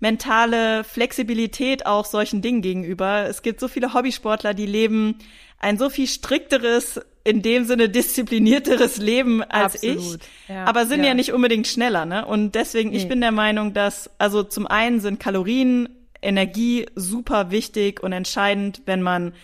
mentale 0.00 0.84
Flexibilität 0.84 1.86
auch 1.86 2.04
solchen 2.04 2.42
Dingen 2.42 2.62
gegenüber. 2.62 3.26
Es 3.28 3.42
gibt 3.42 3.60
so 3.60 3.68
viele 3.68 3.94
Hobbysportler, 3.94 4.54
die 4.54 4.66
leben 4.66 5.18
ein 5.58 5.76
so 5.76 5.90
viel 5.90 6.06
strikteres, 6.06 7.00
in 7.24 7.42
dem 7.42 7.64
Sinne 7.64 7.88
disziplinierteres 7.88 8.98
Leben 8.98 9.42
als 9.42 9.74
Absolut. 9.74 10.20
ich, 10.22 10.48
ja, 10.48 10.64
aber 10.64 10.86
sind 10.86 11.00
ja. 11.00 11.08
ja. 11.08 11.14
nicht 11.14 11.32
unbedingt 11.32 11.66
schneller, 11.66 12.04
ne? 12.04 12.24
Und 12.24 12.54
deswegen, 12.54 12.90
nee. 12.90 12.96
ich 12.96 13.08
bin 13.08 13.20
der 13.20 13.32
Meinung, 13.32 13.74
dass, 13.74 14.10
also 14.18 14.42
zum 14.44 14.66
einen 14.66 15.00
sind 15.00 15.20
Kalorien, 15.20 15.88
Energie 16.22 16.86
super 16.94 17.50
wichtig 17.50 18.02
und 18.02 18.12
entscheidend, 18.12 18.82
wenn 18.86 19.02
man 19.02 19.34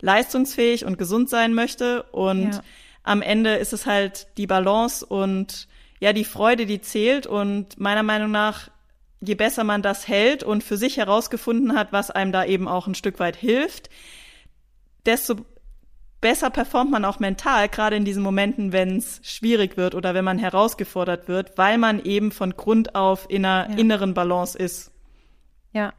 leistungsfähig 0.00 0.84
und 0.84 0.98
gesund 0.98 1.28
sein 1.30 1.54
möchte. 1.54 2.04
Und 2.04 2.54
ja. 2.54 2.62
am 3.02 3.22
Ende 3.22 3.54
ist 3.56 3.72
es 3.72 3.86
halt 3.86 4.26
die 4.36 4.46
Balance 4.46 5.04
und 5.04 5.68
ja, 6.00 6.12
die 6.12 6.24
Freude, 6.24 6.66
die 6.66 6.80
zählt. 6.80 7.26
Und 7.26 7.78
meiner 7.78 8.02
Meinung 8.02 8.30
nach 8.30 8.68
je 9.24 9.34
besser 9.34 9.64
man 9.64 9.82
das 9.82 10.08
hält 10.08 10.42
und 10.42 10.62
für 10.62 10.76
sich 10.76 10.96
herausgefunden 10.96 11.74
hat, 11.74 11.92
was 11.92 12.10
einem 12.10 12.32
da 12.32 12.44
eben 12.44 12.68
auch 12.68 12.86
ein 12.86 12.94
Stück 12.94 13.18
weit 13.18 13.36
hilft, 13.36 13.90
desto 15.06 15.36
besser 16.24 16.48
performt 16.48 16.90
man 16.90 17.04
auch 17.04 17.20
mental, 17.20 17.68
gerade 17.68 17.96
in 17.96 18.06
diesen 18.06 18.22
Momenten, 18.22 18.72
wenn 18.72 18.96
es 18.96 19.20
schwierig 19.22 19.76
wird 19.76 19.94
oder 19.94 20.14
wenn 20.14 20.24
man 20.24 20.38
herausgefordert 20.38 21.28
wird, 21.28 21.58
weil 21.58 21.76
man 21.76 22.02
eben 22.02 22.32
von 22.32 22.56
Grund 22.56 22.94
auf 22.94 23.26
in 23.28 23.44
einer 23.44 23.70
ja. 23.70 23.76
inneren 23.76 24.14
Balance 24.14 24.56
ist. 24.56 24.90
Ja. 25.72 25.92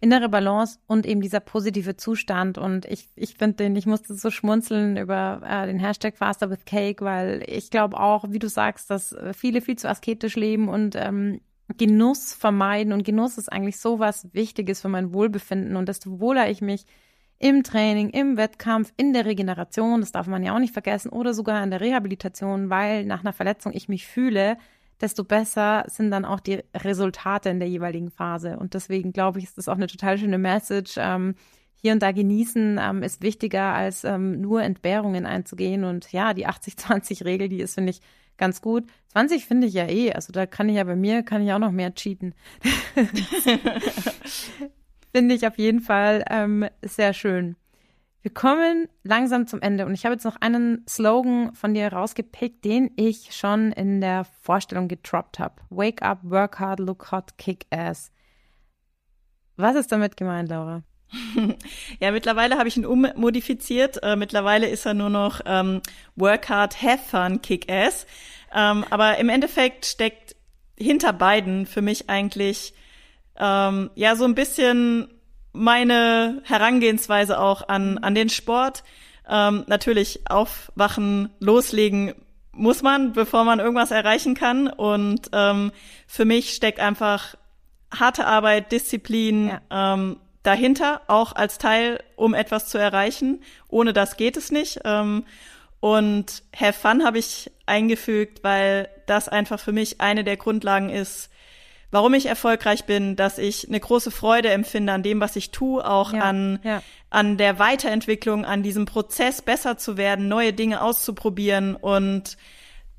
Innere 0.00 0.28
Balance 0.28 0.78
und 0.86 1.06
eben 1.06 1.22
dieser 1.22 1.40
positive 1.40 1.96
Zustand. 1.96 2.58
Und 2.58 2.84
ich, 2.84 3.08
ich 3.16 3.36
finde 3.36 3.56
den, 3.56 3.74
ich 3.74 3.86
musste 3.86 4.14
so 4.14 4.30
schmunzeln 4.30 4.98
über 4.98 5.40
äh, 5.42 5.66
den 5.66 5.78
Hashtag 5.78 6.18
Faster 6.18 6.50
with 6.50 6.66
Cake, 6.66 7.02
weil 7.02 7.42
ich 7.46 7.70
glaube 7.70 7.98
auch, 7.98 8.26
wie 8.28 8.38
du 8.38 8.50
sagst, 8.50 8.90
dass 8.90 9.16
viele 9.32 9.62
viel 9.62 9.76
zu 9.76 9.88
asketisch 9.88 10.36
leben 10.36 10.68
und 10.68 10.94
ähm, 10.94 11.40
Genuss 11.76 12.34
vermeiden. 12.34 12.92
Und 12.92 13.04
Genuss 13.04 13.38
ist 13.38 13.52
eigentlich 13.52 13.78
so 13.78 13.98
was 13.98 14.32
Wichtiges 14.32 14.80
für 14.80 14.88
mein 14.88 15.12
Wohlbefinden. 15.12 15.76
Und 15.76 15.88
desto 15.88 16.20
wohler 16.20 16.50
ich 16.50 16.60
mich 16.62 16.86
im 17.38 17.62
Training, 17.62 18.10
im 18.10 18.36
Wettkampf, 18.36 18.92
in 18.96 19.12
der 19.12 19.24
Regeneration, 19.24 20.00
das 20.00 20.12
darf 20.12 20.26
man 20.26 20.42
ja 20.42 20.54
auch 20.54 20.58
nicht 20.58 20.72
vergessen, 20.72 21.10
oder 21.10 21.34
sogar 21.34 21.62
in 21.62 21.70
der 21.70 21.80
Rehabilitation, 21.80 22.68
weil 22.68 23.04
nach 23.04 23.20
einer 23.20 23.32
Verletzung 23.32 23.72
ich 23.72 23.88
mich 23.88 24.06
fühle, 24.06 24.56
desto 25.00 25.22
besser 25.22 25.84
sind 25.86 26.10
dann 26.10 26.24
auch 26.24 26.40
die 26.40 26.64
Resultate 26.74 27.50
in 27.50 27.60
der 27.60 27.68
jeweiligen 27.68 28.10
Phase. 28.10 28.58
Und 28.58 28.74
deswegen 28.74 29.12
glaube 29.12 29.38
ich, 29.38 29.44
ist 29.44 29.58
das 29.58 29.68
auch 29.68 29.76
eine 29.76 29.86
total 29.86 30.18
schöne 30.18 30.38
Message. 30.38 30.94
Ähm, 30.98 31.36
hier 31.80 31.92
und 31.92 32.02
da 32.02 32.10
genießen 32.10 32.80
ähm, 32.82 33.02
ist 33.04 33.22
wichtiger, 33.22 33.72
als 33.72 34.02
ähm, 34.02 34.40
nur 34.40 34.62
Entbehrungen 34.62 35.26
einzugehen. 35.26 35.84
Und 35.84 36.10
ja, 36.10 36.34
die 36.34 36.48
80-20-Regel, 36.48 37.48
die 37.48 37.60
ist, 37.60 37.74
finde 37.74 37.90
ich, 37.90 38.00
ganz 38.38 38.62
gut. 38.62 38.84
20 39.08 39.46
finde 39.46 39.66
ich 39.66 39.74
ja 39.74 39.86
eh, 39.86 40.12
also 40.12 40.32
da 40.32 40.46
kann 40.46 40.68
ich 40.68 40.76
ja 40.76 40.84
bei 40.84 40.96
mir, 40.96 41.22
kann 41.22 41.42
ich 41.42 41.52
auch 41.52 41.58
noch 41.58 41.72
mehr 41.72 41.94
cheaten. 41.94 42.34
finde 45.12 45.34
ich 45.34 45.46
auf 45.46 45.58
jeden 45.58 45.80
Fall 45.80 46.24
ähm, 46.30 46.66
sehr 46.82 47.12
schön. 47.12 47.56
Wir 48.22 48.32
kommen 48.34 48.88
langsam 49.04 49.46
zum 49.46 49.60
Ende 49.60 49.86
und 49.86 49.94
ich 49.94 50.04
habe 50.04 50.14
jetzt 50.14 50.24
noch 50.24 50.36
einen 50.36 50.84
Slogan 50.88 51.54
von 51.54 51.72
dir 51.72 51.92
rausgepickt, 51.92 52.64
den 52.64 52.90
ich 52.96 53.34
schon 53.34 53.72
in 53.72 54.00
der 54.00 54.24
Vorstellung 54.24 54.88
getroppt 54.88 55.38
habe. 55.38 55.62
Wake 55.70 56.02
up, 56.02 56.20
work 56.22 56.58
hard, 56.58 56.80
look 56.80 57.12
hot, 57.12 57.38
kick 57.38 57.66
ass. 57.70 58.10
Was 59.56 59.76
ist 59.76 59.92
damit 59.92 60.16
gemeint, 60.16 60.48
Laura? 60.48 60.82
Ja, 62.00 62.10
mittlerweile 62.10 62.58
habe 62.58 62.68
ich 62.68 62.76
ihn 62.76 62.86
ummodifiziert. 62.86 64.02
Äh, 64.02 64.16
mittlerweile 64.16 64.68
ist 64.68 64.86
er 64.86 64.94
nur 64.94 65.10
noch 65.10 65.40
ähm, 65.46 65.80
Work 66.16 66.48
Hard, 66.48 66.82
Have 66.82 67.02
Fun, 67.10 67.42
Kick 67.42 67.70
Ass. 67.70 68.06
Ähm, 68.54 68.84
aber 68.90 69.18
im 69.18 69.28
Endeffekt 69.28 69.86
steckt 69.86 70.36
hinter 70.78 71.12
beiden 71.12 71.66
für 71.66 71.82
mich 71.82 72.08
eigentlich 72.08 72.74
ähm, 73.38 73.90
ja 73.94 74.16
so 74.16 74.24
ein 74.24 74.34
bisschen 74.34 75.08
meine 75.52 76.42
Herangehensweise 76.44 77.40
auch 77.40 77.68
an, 77.68 77.98
an 77.98 78.14
den 78.14 78.28
Sport. 78.28 78.84
Ähm, 79.28 79.64
natürlich 79.66 80.20
aufwachen, 80.30 81.30
loslegen 81.40 82.14
muss 82.52 82.82
man, 82.82 83.12
bevor 83.12 83.44
man 83.44 83.60
irgendwas 83.60 83.90
erreichen 83.90 84.34
kann. 84.34 84.68
Und 84.68 85.28
ähm, 85.32 85.72
für 86.06 86.24
mich 86.24 86.54
steckt 86.54 86.80
einfach 86.80 87.34
harte 87.90 88.26
Arbeit, 88.26 88.72
Disziplin, 88.72 89.48
ja. 89.48 89.94
ähm, 89.94 90.16
dahinter, 90.48 91.02
auch 91.08 91.34
als 91.34 91.58
Teil, 91.58 92.02
um 92.16 92.32
etwas 92.32 92.68
zu 92.68 92.78
erreichen. 92.78 93.42
Ohne 93.68 93.92
das 93.92 94.16
geht 94.16 94.38
es 94.38 94.50
nicht. 94.50 94.80
Ähm, 94.84 95.24
und 95.80 96.42
Have 96.58 96.72
Fun 96.72 97.04
habe 97.04 97.18
ich 97.18 97.50
eingefügt, 97.66 98.42
weil 98.42 98.88
das 99.06 99.28
einfach 99.28 99.60
für 99.60 99.72
mich 99.72 100.00
eine 100.00 100.24
der 100.24 100.38
Grundlagen 100.38 100.88
ist, 100.88 101.30
warum 101.90 102.14
ich 102.14 102.26
erfolgreich 102.26 102.86
bin, 102.86 103.14
dass 103.14 103.38
ich 103.38 103.68
eine 103.68 103.78
große 103.78 104.10
Freude 104.10 104.50
empfinde 104.50 104.92
an 104.92 105.02
dem, 105.02 105.20
was 105.20 105.36
ich 105.36 105.50
tue, 105.50 105.86
auch 105.86 106.14
ja, 106.14 106.22
an, 106.22 106.60
ja. 106.64 106.82
an 107.10 107.36
der 107.36 107.58
Weiterentwicklung, 107.58 108.46
an 108.46 108.62
diesem 108.62 108.86
Prozess 108.86 109.42
besser 109.42 109.76
zu 109.76 109.98
werden, 109.98 110.28
neue 110.28 110.54
Dinge 110.54 110.82
auszuprobieren 110.82 111.76
und 111.76 112.38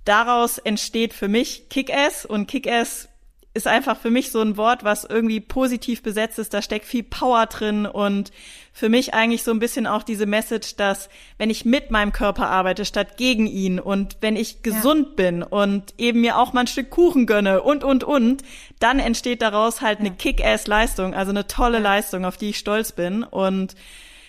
daraus 0.05 0.59
entsteht 0.59 1.13
für 1.13 1.27
mich 1.27 1.69
Kick-Ass 1.69 2.25
und 2.25 2.47
Kick-Ass 2.47 3.08
ist 3.53 3.67
einfach 3.67 3.97
für 3.97 4.11
mich 4.11 4.31
so 4.31 4.41
ein 4.41 4.57
Wort, 4.57 4.83
was 4.83 5.05
irgendwie 5.05 5.39
positiv 5.39 6.03
besetzt 6.03 6.37
ist. 6.37 6.53
Da 6.53 6.61
steckt 6.61 6.85
viel 6.85 7.03
Power 7.03 7.47
drin 7.47 7.87
und 7.87 8.31
für 8.71 8.89
mich 8.89 9.13
eigentlich 9.15 9.43
so 9.43 9.51
ein 9.51 9.59
bisschen 9.59 9.87
auch 9.87 10.03
diese 10.03 10.27
Message, 10.27 10.75
dass 10.75 11.09
wenn 11.39 11.49
ich 11.49 11.65
mit 11.65 11.89
meinem 11.89 12.11
Körper 12.11 12.47
arbeite 12.49 12.85
statt 12.85 13.17
gegen 13.17 13.47
ihn 13.47 13.79
und 13.79 14.17
wenn 14.21 14.35
ich 14.35 14.61
gesund 14.61 15.07
ja. 15.09 15.15
bin 15.15 15.43
und 15.43 15.95
eben 15.97 16.21
mir 16.21 16.37
auch 16.37 16.53
mal 16.53 16.61
ein 16.61 16.67
Stück 16.67 16.91
Kuchen 16.91 17.25
gönne 17.25 17.63
und, 17.63 17.83
und, 17.83 18.03
und, 18.03 18.43
dann 18.79 18.99
entsteht 18.99 19.41
daraus 19.41 19.81
halt 19.81 19.99
eine 19.99 20.11
Kick-Ass-Leistung, 20.11 21.15
also 21.15 21.31
eine 21.31 21.47
tolle 21.47 21.79
Leistung, 21.79 22.25
auf 22.25 22.37
die 22.37 22.49
ich 22.49 22.59
stolz 22.59 22.91
bin 22.91 23.23
und 23.23 23.75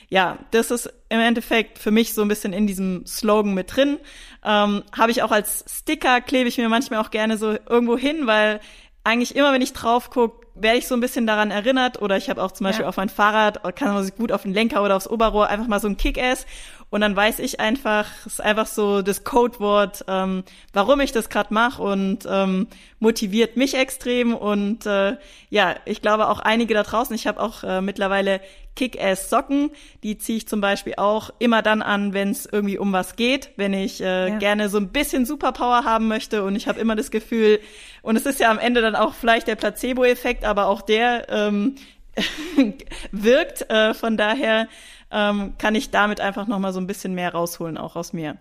ja, 0.09 0.39
das 0.51 0.73
ist 0.73 0.93
im 1.09 1.21
Endeffekt 1.21 1.79
für 1.79 1.93
mich 1.93 2.15
so 2.15 2.23
ein 2.23 2.29
bisschen 2.29 2.53
in 2.53 2.67
diesem 2.67 3.07
Slogan 3.07 3.55
mit 3.55 3.77
drin. 3.77 3.99
Ähm, 4.45 4.83
Habe 4.97 5.13
ich 5.13 5.23
auch 5.23 5.31
als 5.31 5.65
Sticker, 5.69 6.21
klebe 6.21 6.49
ich 6.49 6.59
mir 6.59 6.69
manchmal 6.69 6.99
auch 6.99 7.13
gerne 7.13 7.39
so 7.39 7.57
irgendwo 7.69 7.97
hin, 7.97 8.27
weil 8.27 8.59
eigentlich 9.05 9.35
immer, 9.35 9.53
wenn 9.53 9.63
ich 9.63 9.73
drauf 9.73 10.11
gucke, 10.11 10.47
werde 10.55 10.79
ich 10.79 10.87
so 10.87 10.95
ein 10.95 11.01
bisschen 11.01 11.27
daran 11.27 11.51
erinnert. 11.51 12.03
Oder 12.03 12.17
ich 12.17 12.29
habe 12.29 12.43
auch 12.43 12.53
zum 12.53 12.65
Beispiel 12.65 12.83
ja. 12.85 12.89
auf 12.89 12.97
mein 12.97 13.09
Fahrrad, 13.09 13.63
kann 13.77 13.95
man 13.95 14.05
sich 14.05 14.15
gut 14.15 14.33
auf 14.33 14.43
den 14.43 14.53
Lenker 14.53 14.83
oder 14.83 14.97
aufs 14.97 15.09
Oberrohr 15.09 15.49
einfach 15.49 15.67
mal 15.67 15.81
so 15.81 15.89
ein 15.89 15.97
Kick-Ass. 15.97 16.47
Und 16.91 17.03
dann 17.03 17.15
weiß 17.15 17.39
ich 17.39 17.61
einfach, 17.61 18.07
es 18.27 18.35
ist 18.35 18.41
einfach 18.41 18.67
so 18.67 19.01
das 19.01 19.23
Codewort, 19.23 20.05
ähm, 20.09 20.43
warum 20.73 21.01
ich 21.01 21.13
das 21.13 21.29
gerade 21.29 21.55
mache 21.55 21.81
und 21.81 22.27
ähm, 22.29 22.67
motiviert 22.99 23.57
mich 23.57 23.75
extrem. 23.75 24.35
Und 24.35 24.87
äh, 24.87 25.17
ja, 25.51 25.77
ich 25.85 26.03
glaube 26.03 26.29
auch 26.29 26.41
einige 26.41 26.75
da 26.75 26.83
draußen, 26.83 27.15
ich 27.15 27.29
habe 27.29 27.41
auch 27.41 27.63
äh, 27.63 27.81
mittlerweile 27.81 28.41
Kick-Ass-Socken. 28.77 29.71
Die 30.03 30.19
ziehe 30.19 30.39
ich 30.39 30.49
zum 30.49 30.61
Beispiel 30.61 30.95
auch 30.97 31.31
immer 31.39 31.63
dann 31.63 31.83
an, 31.83 32.13
wenn 32.13 32.31
es 32.31 32.47
irgendwie 32.47 32.79
um 32.79 32.93
was 32.93 33.17
geht, 33.17 33.51
wenn 33.57 33.73
ich 33.73 34.01
äh, 34.01 34.29
ja. 34.29 34.39
gerne 34.39 34.69
so 34.69 34.79
ein 34.79 34.89
bisschen 34.89 35.27
Superpower 35.27 35.85
haben 35.85 36.09
möchte. 36.09 36.45
Und 36.45 36.57
ich 36.57 36.69
habe 36.69 36.81
immer 36.81 36.97
das 36.97 37.11
Gefühl, 37.11 37.61
und 38.03 38.17
es 38.17 38.27
ist 38.27 38.41
ja 38.41 38.51
am 38.51 38.59
Ende 38.59 38.81
dann 38.81 38.97
auch 38.97 39.15
vielleicht 39.15 39.47
der 39.49 39.57
Placebo-Effekt, 39.57 40.45
aber 40.45 40.67
auch 40.67 40.83
der 40.83 41.29
ähm, 41.29 41.75
wirkt. 43.13 43.71
Äh, 43.71 43.95
von 43.95 44.17
daher 44.17 44.69
ähm, 45.11 45.55
kann 45.59 45.75
ich 45.75 45.91
damit 45.91 46.21
einfach 46.21 46.47
noch 46.47 46.59
mal 46.59 46.73
so 46.73 46.81
ein 46.81 46.87
bisschen 46.87 47.15
mehr 47.15 47.33
rausholen, 47.33 47.77
auch 47.77 47.97
aus 47.97 48.13
mir. 48.13 48.39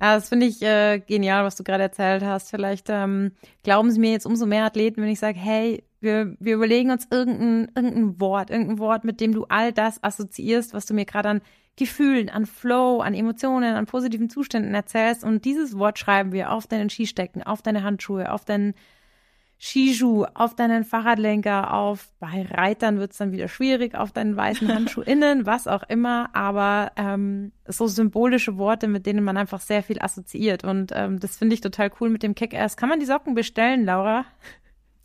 Ja, 0.00 0.16
das 0.16 0.28
finde 0.28 0.46
ich 0.46 0.60
äh, 0.62 0.98
genial, 1.00 1.44
was 1.44 1.56
du 1.56 1.64
gerade 1.64 1.84
erzählt 1.84 2.22
hast. 2.24 2.50
Vielleicht 2.50 2.86
ähm, 2.90 3.32
glauben 3.62 3.90
sie 3.90 4.00
mir 4.00 4.10
jetzt 4.10 4.26
umso 4.26 4.44
mehr 4.44 4.64
Athleten, 4.64 5.00
wenn 5.00 5.08
ich 5.08 5.20
sage, 5.20 5.38
hey, 5.38 5.84
wir, 6.00 6.36
wir 6.38 6.54
überlegen 6.56 6.90
uns 6.90 7.06
irgendein, 7.10 7.70
irgendein 7.74 8.20
Wort, 8.20 8.50
irgendein 8.50 8.78
Wort, 8.78 9.04
mit 9.04 9.20
dem 9.20 9.32
du 9.32 9.46
all 9.48 9.72
das 9.72 10.02
assoziierst, 10.02 10.74
was 10.74 10.86
du 10.86 10.94
mir 10.94 11.04
gerade 11.04 11.28
an 11.28 11.40
Gefühlen, 11.76 12.28
an 12.28 12.46
Flow, 12.46 13.00
an 13.00 13.14
Emotionen, 13.14 13.74
an 13.74 13.86
positiven 13.86 14.30
Zuständen 14.30 14.74
erzählst. 14.74 15.24
Und 15.24 15.44
dieses 15.44 15.76
Wort 15.76 15.98
schreiben 15.98 16.32
wir 16.32 16.52
auf 16.52 16.66
deinen 16.66 16.90
Skistecken, 16.90 17.42
auf 17.42 17.62
deine 17.62 17.82
Handschuhe, 17.82 18.30
auf 18.30 18.44
deinen 18.44 18.74
Skischuh, 19.58 20.26
auf 20.34 20.54
deinen 20.54 20.84
Fahrradlenker, 20.84 21.72
auf, 21.72 22.08
bei 22.20 22.46
Reitern 22.50 22.98
wird 22.98 23.12
es 23.12 23.18
dann 23.18 23.32
wieder 23.32 23.48
schwierig, 23.48 23.94
auf 23.94 24.12
deinen 24.12 24.36
weißen 24.36 24.68
Handschuh 24.68 25.00
innen, 25.06 25.46
was 25.46 25.66
auch 25.66 25.82
immer, 25.88 26.28
aber 26.34 26.92
ähm, 26.96 27.52
so 27.66 27.86
symbolische 27.86 28.58
Worte, 28.58 28.88
mit 28.88 29.06
denen 29.06 29.24
man 29.24 29.36
einfach 29.36 29.60
sehr 29.60 29.82
viel 29.82 30.00
assoziiert. 30.00 30.64
Und 30.64 30.92
ähm, 30.94 31.20
das 31.20 31.36
finde 31.36 31.54
ich 31.54 31.60
total 31.60 31.90
cool 32.00 32.10
mit 32.10 32.22
dem 32.22 32.34
Kick-Ass. 32.34 32.76
Kann 32.76 32.88
man 32.88 33.00
die 33.00 33.06
Socken 33.06 33.34
bestellen, 33.34 33.84
Laura? 33.84 34.26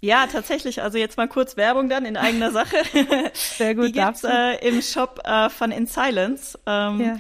Ja, 0.02 0.28
tatsächlich. 0.28 0.82
Also 0.82 0.98
jetzt 0.98 1.18
mal 1.18 1.28
kurz 1.28 1.58
Werbung 1.58 1.90
dann 1.90 2.06
in 2.06 2.18
eigener 2.18 2.52
Sache. 2.52 2.78
Sehr 3.34 3.76
gut. 3.76 3.88
Die 3.88 3.92
gibt's 3.92 4.24
äh, 4.24 4.56
im 4.68 4.82
Shop 4.82 5.20
äh, 5.26 5.50
von 5.50 5.72
In 5.72 5.88
Silence. 5.88 6.58
Ähm, 6.66 7.02
ja. 7.02 7.18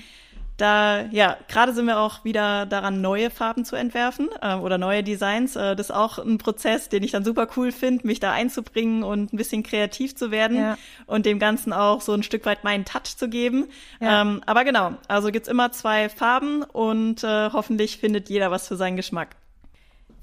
Da, 0.60 1.06
ja, 1.12 1.38
gerade 1.48 1.72
sind 1.74 1.86
wir 1.86 2.00
auch 2.00 2.26
wieder 2.26 2.66
daran, 2.66 3.00
neue 3.00 3.30
Farben 3.30 3.64
zu 3.64 3.78
entwerfen 3.78 4.28
äh, 4.42 4.56
oder 4.56 4.78
neue 4.78 5.04
Designs. 5.04 5.56
Äh, 5.56 5.78
das 5.78 5.88
ist 5.88 5.96
auch 5.96 6.20
ein 6.20 6.38
Prozess, 6.38 6.90
den 6.90 7.02
ich 7.02 7.12
dann 7.12 7.24
super 7.24 7.48
cool 7.56 7.72
finde, 7.72 8.06
mich 8.06 8.20
da 8.20 8.34
einzubringen 8.34 9.04
und 9.04 9.32
ein 9.32 9.38
bisschen 9.38 9.64
kreativ 9.64 10.18
zu 10.18 10.32
werden 10.32 10.58
ja. 10.58 10.78
und 11.06 11.26
dem 11.26 11.40
Ganzen 11.40 11.72
auch 11.72 12.02
so 12.02 12.12
ein 12.12 12.24
Stück 12.24 12.46
weit 12.46 12.66
meinen 12.66 12.84
Touch 12.84 13.16
zu 13.16 13.30
geben. 13.30 13.68
Ja. 14.02 14.22
Ähm, 14.22 14.42
aber 14.46 14.66
genau, 14.66 14.96
also 15.08 15.32
gibt's 15.32 15.48
immer 15.48 15.72
zwei 15.72 16.10
Farben 16.10 16.64
und 16.64 17.24
äh, 17.24 17.52
hoffentlich 17.54 17.98
findet 17.98 18.30
jeder 18.30 18.52
was 18.52 18.68
für 18.68 18.76
seinen 18.76 18.98
Geschmack. 18.98 19.38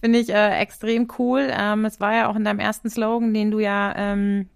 Finde 0.03 0.18
ich 0.18 0.28
äh, 0.28 0.59
extrem 0.59 1.09
cool. 1.18 1.49
Ähm, 1.51 1.87
es 1.87 1.99
war 1.99 2.14
ja 2.14 2.28
auch 2.28 2.37
in 2.37 2.45
deinem 2.45 2.61
ersten 2.61 2.91
Slogan, 2.91 3.32
den 3.32 3.51
du 3.51 3.59
ja 3.59 3.95
ähm, 3.97 4.51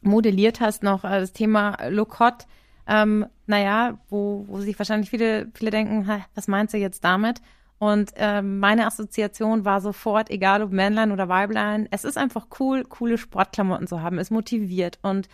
modelliert 0.00 0.60
hast, 0.60 0.82
noch 0.82 1.04
äh, 1.04 1.20
das 1.20 1.34
Thema 1.34 1.76
Look 1.90 2.18
Hot. 2.20 2.46
Ähm, 2.90 3.26
naja, 3.46 3.98
wo, 4.08 4.44
wo 4.48 4.58
sich 4.58 4.76
wahrscheinlich 4.78 5.10
viele, 5.10 5.46
viele 5.54 5.70
denken, 5.70 6.08
was 6.34 6.48
meinst 6.48 6.74
du 6.74 6.78
jetzt 6.78 7.04
damit? 7.04 7.40
Und 7.78 8.10
ähm, 8.16 8.58
meine 8.58 8.84
Assoziation 8.84 9.64
war 9.64 9.80
sofort, 9.80 10.28
egal 10.28 10.60
ob 10.62 10.72
Männlein 10.72 11.12
oder 11.12 11.28
Weiblein, 11.28 11.86
es 11.92 12.04
ist 12.04 12.18
einfach 12.18 12.48
cool, 12.58 12.82
coole 12.84 13.16
Sportklamotten 13.16 13.86
zu 13.86 14.02
haben. 14.02 14.18
Es 14.18 14.30
motiviert. 14.30 14.98
Und 15.02 15.28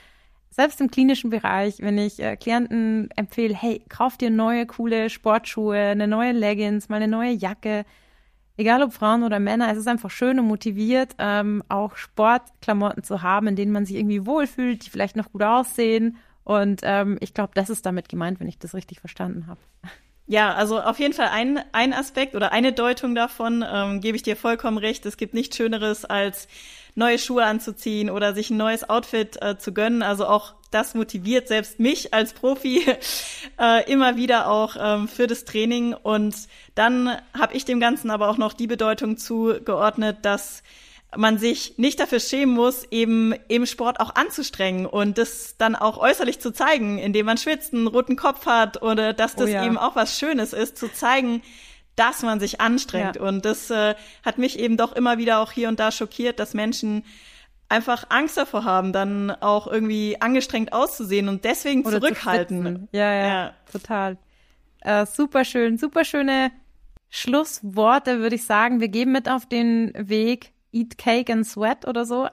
selbst 0.50 0.80
im 0.82 0.90
klinischen 0.90 1.30
Bereich, 1.30 1.80
wenn 1.80 1.96
ich 1.98 2.20
äh, 2.20 2.36
Klienten 2.36 3.10
empfehle, 3.16 3.54
hey, 3.54 3.82
kauf 3.88 4.18
dir 4.18 4.30
neue, 4.30 4.66
coole 4.66 5.08
Sportschuhe, 5.08 5.78
eine 5.78 6.06
neue 6.06 6.32
Leggings, 6.32 6.88
mal 6.90 6.96
eine 6.96 7.08
neue 7.08 7.32
Jacke, 7.32 7.84
egal 8.58 8.82
ob 8.82 8.92
Frauen 8.92 9.22
oder 9.22 9.40
Männer, 9.40 9.72
es 9.72 9.78
ist 9.78 9.88
einfach 9.88 10.10
schön 10.10 10.38
und 10.38 10.46
motiviert, 10.46 11.16
ähm, 11.18 11.62
auch 11.68 11.96
Sportklamotten 11.96 13.02
zu 13.02 13.22
haben, 13.22 13.48
in 13.48 13.56
denen 13.56 13.72
man 13.72 13.86
sich 13.86 13.96
irgendwie 13.96 14.26
wohlfühlt, 14.26 14.84
die 14.84 14.90
vielleicht 14.90 15.16
noch 15.16 15.32
gut 15.32 15.42
aussehen. 15.42 16.18
Und 16.46 16.82
ähm, 16.84 17.18
ich 17.20 17.34
glaube, 17.34 17.50
das 17.56 17.70
ist 17.70 17.84
damit 17.86 18.08
gemeint, 18.08 18.38
wenn 18.38 18.46
ich 18.46 18.56
das 18.56 18.72
richtig 18.72 19.00
verstanden 19.00 19.48
habe. 19.48 19.58
Ja, 20.28 20.54
also 20.54 20.80
auf 20.80 21.00
jeden 21.00 21.12
Fall 21.12 21.30
ein, 21.32 21.58
ein 21.72 21.92
Aspekt 21.92 22.36
oder 22.36 22.52
eine 22.52 22.72
Deutung 22.72 23.16
davon, 23.16 23.64
ähm, 23.68 24.00
gebe 24.00 24.14
ich 24.16 24.22
dir 24.22 24.36
vollkommen 24.36 24.78
recht. 24.78 25.04
Es 25.06 25.16
gibt 25.16 25.34
nichts 25.34 25.56
Schöneres 25.56 26.04
als 26.04 26.46
neue 26.94 27.18
Schuhe 27.18 27.44
anzuziehen 27.44 28.10
oder 28.10 28.32
sich 28.32 28.50
ein 28.50 28.58
neues 28.58 28.88
Outfit 28.88 29.42
äh, 29.42 29.58
zu 29.58 29.72
gönnen. 29.74 30.04
Also 30.04 30.28
auch 30.28 30.54
das 30.70 30.94
motiviert 30.94 31.48
selbst 31.48 31.80
mich 31.80 32.14
als 32.14 32.32
Profi 32.32 32.86
äh, 33.60 33.90
immer 33.90 34.14
wieder 34.14 34.48
auch 34.48 34.76
ähm, 34.78 35.08
für 35.08 35.26
das 35.26 35.44
Training. 35.46 35.94
Und 35.94 36.36
dann 36.76 37.08
habe 37.36 37.54
ich 37.54 37.64
dem 37.64 37.80
Ganzen 37.80 38.08
aber 38.08 38.28
auch 38.28 38.38
noch 38.38 38.52
die 38.52 38.68
Bedeutung 38.68 39.16
zugeordnet, 39.16 40.18
dass 40.22 40.62
man 41.16 41.38
sich 41.38 41.78
nicht 41.78 42.00
dafür 42.00 42.20
schämen 42.20 42.54
muss, 42.54 42.84
eben 42.90 43.34
im 43.48 43.66
Sport 43.66 44.00
auch 44.00 44.14
anzustrengen 44.14 44.86
und 44.86 45.18
das 45.18 45.56
dann 45.58 45.74
auch 45.74 45.98
äußerlich 45.98 46.40
zu 46.40 46.52
zeigen, 46.52 46.98
indem 46.98 47.26
man 47.26 47.38
schwitzt, 47.38 47.74
einen 47.74 47.86
roten 47.86 48.16
Kopf 48.16 48.46
hat 48.46 48.82
oder 48.82 49.12
dass 49.12 49.34
oh 49.36 49.40
das 49.40 49.48
oh 49.48 49.52
ja. 49.52 49.64
eben 49.64 49.78
auch 49.78 49.96
was 49.96 50.18
Schönes 50.18 50.52
ist, 50.52 50.76
zu 50.76 50.92
zeigen, 50.92 51.42
dass 51.96 52.22
man 52.22 52.40
sich 52.40 52.60
anstrengt. 52.60 53.16
Ja. 53.16 53.22
Und 53.22 53.44
das 53.44 53.70
äh, 53.70 53.94
hat 54.24 54.38
mich 54.38 54.58
eben 54.58 54.76
doch 54.76 54.92
immer 54.92 55.18
wieder 55.18 55.40
auch 55.40 55.52
hier 55.52 55.68
und 55.68 55.80
da 55.80 55.90
schockiert, 55.90 56.38
dass 56.38 56.54
Menschen 56.54 57.02
einfach 57.68 58.04
Angst 58.10 58.36
davor 58.36 58.64
haben, 58.64 58.92
dann 58.92 59.30
auch 59.30 59.66
irgendwie 59.66 60.20
angestrengt 60.20 60.72
auszusehen 60.72 61.28
und 61.28 61.44
deswegen 61.44 61.84
Oder 61.84 62.00
zurückhalten. 62.00 62.88
Ja, 62.92 63.12
ja, 63.12 63.26
ja, 63.26 63.54
total. 63.72 64.18
Äh, 64.80 65.06
super 65.06 65.44
schön, 65.44 65.78
super 65.78 66.04
schöne 66.04 66.52
Schlussworte, 67.08 68.20
würde 68.20 68.36
ich 68.36 68.44
sagen. 68.44 68.80
Wir 68.80 68.88
geben 68.88 69.12
mit 69.12 69.28
auf 69.28 69.46
den 69.46 69.92
Weg. 69.96 70.52
Eat 70.76 70.98
Cake 70.98 71.32
and 71.32 71.46
Sweat 71.46 71.86
oder 71.88 72.04
so. 72.04 72.28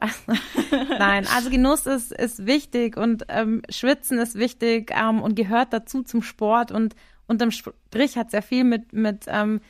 Nein, 1.00 1.26
also 1.34 1.50
Genuss 1.50 1.86
ist, 1.86 2.12
ist 2.12 2.46
wichtig 2.46 2.98
und 2.98 3.26
ähm, 3.30 3.62
Schwitzen 3.70 4.20
ist 4.20 4.36
wichtig 4.36 4.92
ähm, 4.94 5.22
und 5.22 5.36
gehört 5.36 5.72
dazu 5.72 6.04
zum 6.04 6.22
Sport 6.22 6.72
und 6.72 6.96
unterm 7.26 7.52
Strich 7.52 8.18
hat 8.18 8.32
sehr 8.32 8.42
viel 8.42 8.66
mit, 8.66 8.92
mit 8.92 9.26
ähm, 9.28 9.62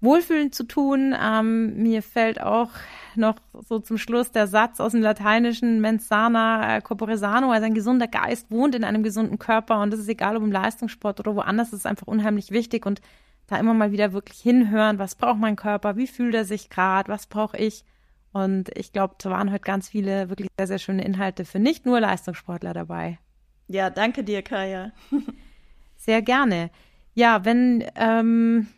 Wohlfühlen 0.00 0.50
zu 0.50 0.64
tun. 0.64 1.14
Ähm, 1.20 1.82
mir 1.82 2.02
fällt 2.02 2.40
auch 2.40 2.70
noch 3.14 3.36
so 3.68 3.78
zum 3.78 3.96
Schluss 3.96 4.32
der 4.32 4.46
Satz 4.46 4.80
aus 4.80 4.92
dem 4.92 5.02
Lateinischen 5.02 5.80
mens 5.80 6.08
sana 6.08 6.76
äh, 6.76 6.80
corpore 6.80 7.16
sano, 7.16 7.52
also 7.52 7.66
ein 7.66 7.74
gesunder 7.74 8.08
Geist 8.08 8.50
wohnt 8.50 8.74
in 8.74 8.84
einem 8.84 9.02
gesunden 9.02 9.38
Körper 9.38 9.80
und 9.80 9.92
das 9.92 10.00
ist 10.00 10.08
egal, 10.08 10.36
ob 10.36 10.42
im 10.42 10.52
Leistungssport 10.52 11.20
oder 11.20 11.36
woanders, 11.36 11.70
das 11.70 11.80
ist 11.80 11.86
einfach 11.86 12.06
unheimlich 12.06 12.50
wichtig 12.50 12.86
und 12.86 13.00
da 13.46 13.56
immer 13.56 13.74
mal 13.74 13.92
wieder 13.92 14.12
wirklich 14.12 14.40
hinhören, 14.40 14.98
was 14.98 15.16
braucht 15.16 15.38
mein 15.38 15.56
Körper, 15.56 15.96
wie 15.96 16.06
fühlt 16.06 16.34
er 16.34 16.44
sich 16.44 16.70
gerade, 16.70 17.08
was 17.08 17.26
brauche 17.26 17.56
ich 17.56 17.84
und 18.32 18.70
ich 18.76 18.92
glaube, 18.92 19.16
da 19.18 19.30
waren 19.30 19.50
heute 19.50 19.62
ganz 19.62 19.88
viele 19.88 20.28
wirklich 20.28 20.48
sehr, 20.58 20.66
sehr 20.66 20.78
schöne 20.78 21.04
Inhalte 21.04 21.44
für 21.44 21.58
nicht 21.58 21.86
nur 21.86 22.00
Leistungssportler 22.00 22.72
dabei. 22.72 23.18
Ja, 23.66 23.90
danke 23.90 24.24
dir, 24.24 24.42
Kaya. 24.42 24.92
sehr 25.96 26.22
gerne. 26.22 26.70
Ja, 27.14 27.44
wenn 27.44 27.84
ähm, 27.96 28.68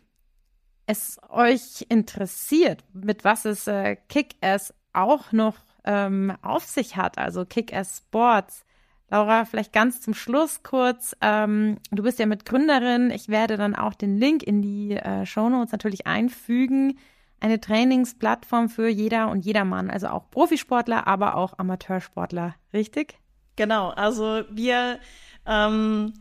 es 0.85 1.19
euch 1.29 1.85
interessiert, 1.89 2.83
mit 2.93 3.23
was 3.23 3.45
es 3.45 3.67
äh, 3.67 3.95
Kick-Ass 4.09 4.73
auch 4.91 5.31
noch 5.31 5.55
ähm, 5.83 6.35
auf 6.41 6.63
sich 6.63 6.95
hat, 6.95 7.17
also 7.17 7.45
Kick-Ass 7.45 7.97
Sports, 7.97 8.65
Laura, 9.09 9.45
vielleicht 9.45 9.73
ganz 9.73 10.01
zum 10.01 10.15
Schluss 10.15 10.63
kurz. 10.63 11.15
Ähm, 11.21 11.77
du 11.91 12.01
bist 12.01 12.17
ja 12.17 12.25
Mitgründerin. 12.25 13.11
Ich 13.11 13.29
werde 13.29 13.57
dann 13.57 13.75
auch 13.75 13.93
den 13.93 14.17
Link 14.17 14.41
in 14.41 14.63
die 14.63 14.93
äh, 14.95 15.27
Shownotes 15.27 15.71
natürlich 15.71 16.07
einfügen. 16.07 16.97
Eine 17.43 17.59
Trainingsplattform 17.59 18.69
für 18.69 18.87
jeder 18.87 19.29
und 19.29 19.43
jedermann, 19.43 19.89
also 19.89 20.07
auch 20.07 20.31
Profisportler, 20.31 21.07
aber 21.07 21.35
auch 21.35 21.59
Amateursportler, 21.59 22.55
richtig? 22.71 23.19
Genau, 23.57 23.89
also 23.89 24.43
wir 24.49 24.97
ähm, 25.45 26.13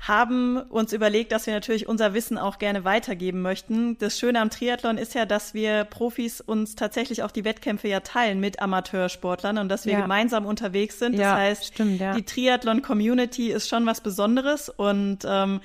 haben 0.00 0.56
uns 0.56 0.92
überlegt, 0.92 1.30
dass 1.30 1.46
wir 1.46 1.54
natürlich 1.54 1.86
unser 1.86 2.14
Wissen 2.14 2.36
auch 2.36 2.58
gerne 2.58 2.82
weitergeben 2.82 3.42
möchten. 3.42 3.96
Das 3.98 4.18
Schöne 4.18 4.40
am 4.40 4.50
Triathlon 4.50 4.98
ist 4.98 5.14
ja, 5.14 5.24
dass 5.24 5.54
wir 5.54 5.84
Profis 5.84 6.40
uns 6.40 6.74
tatsächlich 6.74 7.22
auch 7.22 7.30
die 7.30 7.44
Wettkämpfe 7.44 7.86
ja 7.86 8.00
teilen 8.00 8.40
mit 8.40 8.60
Amateursportlern 8.60 9.56
und 9.56 9.68
dass 9.68 9.86
wir 9.86 9.92
ja. 9.92 10.00
gemeinsam 10.00 10.46
unterwegs 10.46 10.98
sind. 10.98 11.12
Das 11.12 11.20
ja, 11.20 11.36
heißt, 11.36 11.66
stimmt, 11.74 12.00
ja. 12.00 12.16
die 12.16 12.24
Triathlon-Community 12.24 13.52
ist 13.52 13.68
schon 13.68 13.86
was 13.86 14.00
Besonderes 14.00 14.68
und 14.68 15.18
ähm, 15.24 15.60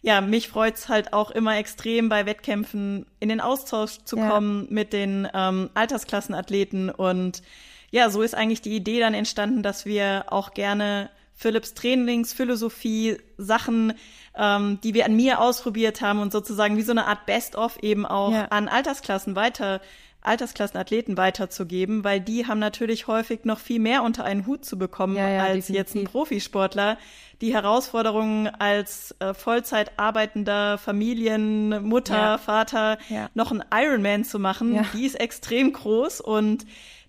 ja, 0.00 0.20
mich 0.20 0.48
freut's 0.48 0.88
halt 0.88 1.12
auch 1.12 1.30
immer 1.30 1.56
extrem, 1.56 2.08
bei 2.08 2.24
Wettkämpfen 2.26 3.06
in 3.20 3.28
den 3.28 3.40
Austausch 3.40 3.98
zu 4.04 4.16
kommen 4.16 4.66
mit 4.70 4.92
den 4.92 5.28
ähm, 5.34 5.70
Altersklassenathleten 5.74 6.90
und 6.90 7.42
ja, 7.90 8.10
so 8.10 8.22
ist 8.22 8.34
eigentlich 8.34 8.60
die 8.60 8.76
Idee 8.76 9.00
dann 9.00 9.14
entstanden, 9.14 9.62
dass 9.62 9.86
wir 9.86 10.26
auch 10.28 10.52
gerne 10.52 11.10
Philips 11.34 11.74
Trainingsphilosophie, 11.74 13.16
Sachen, 13.38 13.94
ähm, 14.36 14.80
die 14.82 14.92
wir 14.92 15.06
an 15.06 15.16
mir 15.16 15.40
ausprobiert 15.40 16.00
haben 16.00 16.20
und 16.20 16.32
sozusagen 16.32 16.76
wie 16.76 16.82
so 16.82 16.90
eine 16.90 17.06
Art 17.06 17.26
Best-of 17.26 17.78
eben 17.82 18.04
auch 18.04 18.32
ja. 18.32 18.46
an 18.46 18.68
Altersklassen 18.68 19.36
weiter, 19.36 19.80
Altersklassenathleten 20.28 21.16
weiterzugeben, 21.16 22.04
weil 22.04 22.20
die 22.20 22.46
haben 22.46 22.58
natürlich 22.58 23.06
häufig 23.06 23.44
noch 23.44 23.58
viel 23.58 23.80
mehr 23.80 24.02
unter 24.02 24.24
einen 24.24 24.46
Hut 24.46 24.64
zu 24.64 24.78
bekommen 24.78 25.16
ja, 25.16 25.28
ja, 25.28 25.42
als 25.42 25.66
definitiv. 25.66 25.74
jetzt 25.76 25.94
ein 25.96 26.04
Profisportler. 26.04 26.98
Die 27.40 27.54
Herausforderungen 27.54 28.48
als 28.48 29.14
äh, 29.20 29.32
Vollzeit 29.32 29.92
arbeitender 29.96 30.76
Familienmutter, 30.78 32.38
Vater 32.38 32.98
noch 33.34 33.52
einen 33.52 33.64
Ironman 33.72 34.24
zu 34.24 34.38
machen, 34.38 34.84
die 34.92 35.06
ist 35.06 35.14
extrem 35.14 35.72
groß 35.72 36.20
und 36.20 36.66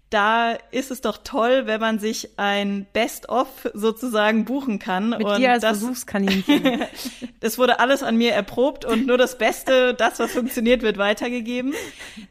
da 0.10 0.54
ist 0.72 0.90
es 0.90 1.02
doch 1.02 1.20
toll, 1.24 1.64
wenn 1.66 1.80
man 1.80 2.00
sich 2.00 2.30
ein 2.38 2.88
Best-of 2.94 3.48
sozusagen 3.74 4.44
buchen 4.46 4.80
kann. 4.80 5.10
Mit 5.10 5.24
und 5.24 5.38
dir 5.38 5.52
als 5.52 5.62
das, 5.62 5.80
Versuchskaninchen. 5.80 6.84
das 7.40 7.58
wurde 7.60 7.80
alles 7.80 8.02
an 8.02 8.18
mir 8.18 8.34
erprobt 8.34 8.86
und 8.86 9.06
nur 9.06 9.18
das 9.20 9.38
Beste, 9.38 9.94
das, 9.94 10.18
was 10.20 10.32
funktioniert, 10.32 10.82
wird 10.82 10.98
weitergegeben. 10.98 11.74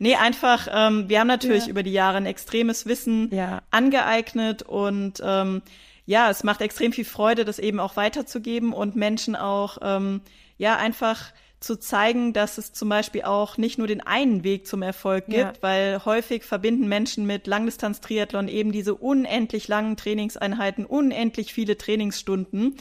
Nee, 0.01 0.16
einfach, 0.16 0.66
ähm, 0.72 1.09
wir 1.09 1.20
haben 1.20 1.29
natürlich 1.29 1.64
ja. 1.64 1.70
über 1.70 1.85
die 1.85 1.93
Jahre 1.93 2.16
ein 2.16 2.26
extremes 2.26 2.87
Wissen 2.87 3.33
ja. 3.33 3.62
angeeignet 3.70 4.62
und 4.62 5.22
ähm, 5.24 5.62
ja, 6.05 6.31
es 6.31 6.43
macht 6.43 6.62
extrem 6.62 6.93
viel 6.93 7.05
Freude, 7.05 7.45
das 7.45 7.59
eben 7.59 7.79
auch 7.79 7.97
weiterzugeben 7.97 8.72
und 8.72 8.97
Menschen 8.97 9.37
auch, 9.37 9.79
ähm, 9.83 10.22
ja, 10.57 10.76
einfach 10.76 11.33
zu 11.61 11.77
zeigen, 11.77 12.33
dass 12.33 12.57
es 12.57 12.73
zum 12.73 12.89
Beispiel 12.89 13.23
auch 13.23 13.57
nicht 13.57 13.79
nur 13.79 13.89
den 13.89 14.01
einen 14.01 14.45
Weg 14.45 14.67
zum 14.67 14.83
Erfolg 14.83 15.27
gibt, 15.27 15.39
ja. 15.39 15.53
weil 15.61 16.05
häufig 16.05 16.45
verbinden 16.45 16.89
Menschen 16.89 17.27
mit 17.27 17.47
Langdistanz-Triathlon 17.47 18.49
eben 18.49 18.71
diese 18.71 18.95
unendlich 18.95 19.67
langen 19.67 19.97
Trainingseinheiten, 19.97 20.87
unendlich 20.87 21.53
viele 21.53 21.77
Trainingsstunden. 21.77 22.77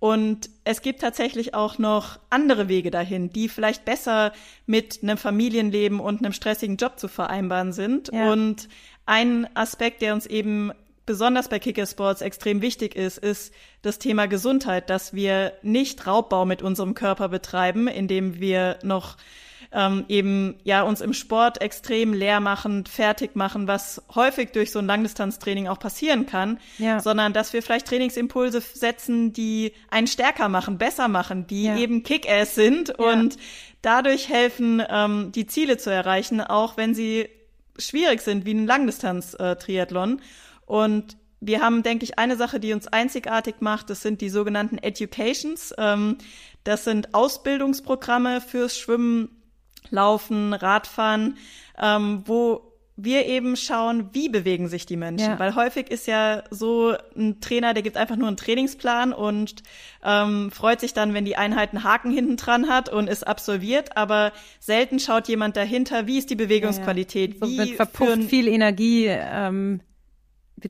Und 0.00 0.48
es 0.64 0.80
gibt 0.80 1.02
tatsächlich 1.02 1.54
auch 1.54 1.78
noch 1.78 2.18
andere 2.30 2.68
Wege 2.68 2.90
dahin, 2.90 3.32
die 3.32 3.48
vielleicht 3.48 3.84
besser 3.84 4.32
mit 4.66 5.00
einem 5.02 5.18
Familienleben 5.18 6.00
und 6.00 6.20
einem 6.20 6.32
stressigen 6.32 6.76
Job 6.76 6.98
zu 6.98 7.08
vereinbaren 7.08 7.72
sind. 7.72 8.10
Ja. 8.12 8.32
Und 8.32 8.68
ein 9.04 9.48
Aspekt, 9.54 10.02
der 10.02 10.14
uns 10.14 10.26
eben 10.26 10.72
besonders 11.06 11.48
bei 11.48 11.58
Kickersports 11.58 12.20
extrem 12.20 12.62
wichtig 12.62 12.94
ist, 12.94 13.18
ist 13.18 13.52
das 13.82 13.98
Thema 13.98 14.26
Gesundheit, 14.26 14.90
dass 14.90 15.14
wir 15.14 15.52
nicht 15.62 16.06
Raubbau 16.06 16.44
mit 16.44 16.62
unserem 16.62 16.94
Körper 16.94 17.28
betreiben, 17.28 17.88
indem 17.88 18.40
wir 18.40 18.78
noch 18.82 19.16
ähm, 19.72 20.04
eben 20.08 20.56
ja 20.64 20.82
uns 20.82 21.00
im 21.00 21.12
Sport 21.12 21.60
extrem 21.60 22.12
leer 22.12 22.40
machen, 22.40 22.86
fertig 22.86 23.36
machen, 23.36 23.68
was 23.68 24.02
häufig 24.14 24.50
durch 24.50 24.72
so 24.72 24.80
ein 24.80 24.86
Langdistanztraining 24.86 25.68
auch 25.68 25.78
passieren 25.78 26.26
kann, 26.26 26.58
ja. 26.78 27.00
sondern 27.00 27.32
dass 27.32 27.52
wir 27.52 27.62
vielleicht 27.62 27.86
Trainingsimpulse 27.86 28.60
setzen, 28.60 29.32
die 29.32 29.72
einen 29.90 30.06
stärker 30.06 30.48
machen, 30.48 30.78
besser 30.78 31.08
machen, 31.08 31.46
die 31.46 31.64
ja. 31.64 31.76
eben 31.76 32.02
Kick-Ass 32.02 32.54
sind 32.54 32.88
ja. 32.88 32.94
und 33.12 33.36
dadurch 33.82 34.28
helfen, 34.28 34.82
ähm, 34.88 35.32
die 35.32 35.46
Ziele 35.46 35.78
zu 35.78 35.90
erreichen, 35.90 36.40
auch 36.40 36.76
wenn 36.76 36.94
sie 36.94 37.28
schwierig 37.78 38.20
sind, 38.20 38.44
wie 38.44 38.54
ein 38.54 38.66
Langdistanz-Triathlon. 38.66 40.18
Äh, 40.18 40.22
und 40.70 41.16
wir 41.40 41.62
haben, 41.62 41.82
denke 41.82 42.04
ich, 42.04 42.16
eine 42.16 42.36
Sache, 42.36 42.60
die 42.60 42.72
uns 42.72 42.86
einzigartig 42.86 43.56
macht, 43.58 43.90
das 43.90 44.02
sind 44.02 44.20
die 44.20 44.28
sogenannten 44.28 44.78
Educations. 44.78 45.74
Ähm, 45.78 46.18
das 46.62 46.84
sind 46.84 47.12
Ausbildungsprogramme 47.12 48.40
fürs 48.40 48.78
Schwimmen, 48.78 49.42
Laufen, 49.90 50.52
Radfahren, 50.52 51.38
ähm, 51.76 52.22
wo 52.24 52.70
wir 52.94 53.26
eben 53.26 53.56
schauen, 53.56 54.10
wie 54.12 54.28
bewegen 54.28 54.68
sich 54.68 54.86
die 54.86 54.96
Menschen. 54.96 55.30
Ja. 55.30 55.38
Weil 55.40 55.56
häufig 55.56 55.90
ist 55.90 56.06
ja 56.06 56.44
so 56.50 56.94
ein 57.16 57.40
Trainer, 57.40 57.74
der 57.74 57.82
gibt 57.82 57.96
einfach 57.96 58.16
nur 58.16 58.28
einen 58.28 58.36
Trainingsplan 58.36 59.12
und 59.12 59.64
ähm, 60.04 60.52
freut 60.52 60.78
sich 60.78 60.92
dann, 60.92 61.14
wenn 61.14 61.24
die 61.24 61.36
Einheit 61.36 61.70
einen 61.70 61.82
Haken 61.82 62.12
hinten 62.12 62.36
dran 62.36 62.68
hat 62.68 62.90
und 62.90 63.08
ist 63.08 63.26
absolviert. 63.26 63.96
Aber 63.96 64.30
selten 64.60 65.00
schaut 65.00 65.26
jemand 65.26 65.56
dahinter, 65.56 66.06
wie 66.06 66.18
ist 66.18 66.30
die 66.30 66.36
Bewegungsqualität. 66.36 67.40
Ja, 67.40 67.46
ja. 67.46 67.64
So 67.64 67.70
wie 67.70 67.74
verpufft 67.74 68.24
viel 68.24 68.46
Energie 68.46 69.06
ähm, 69.08 69.80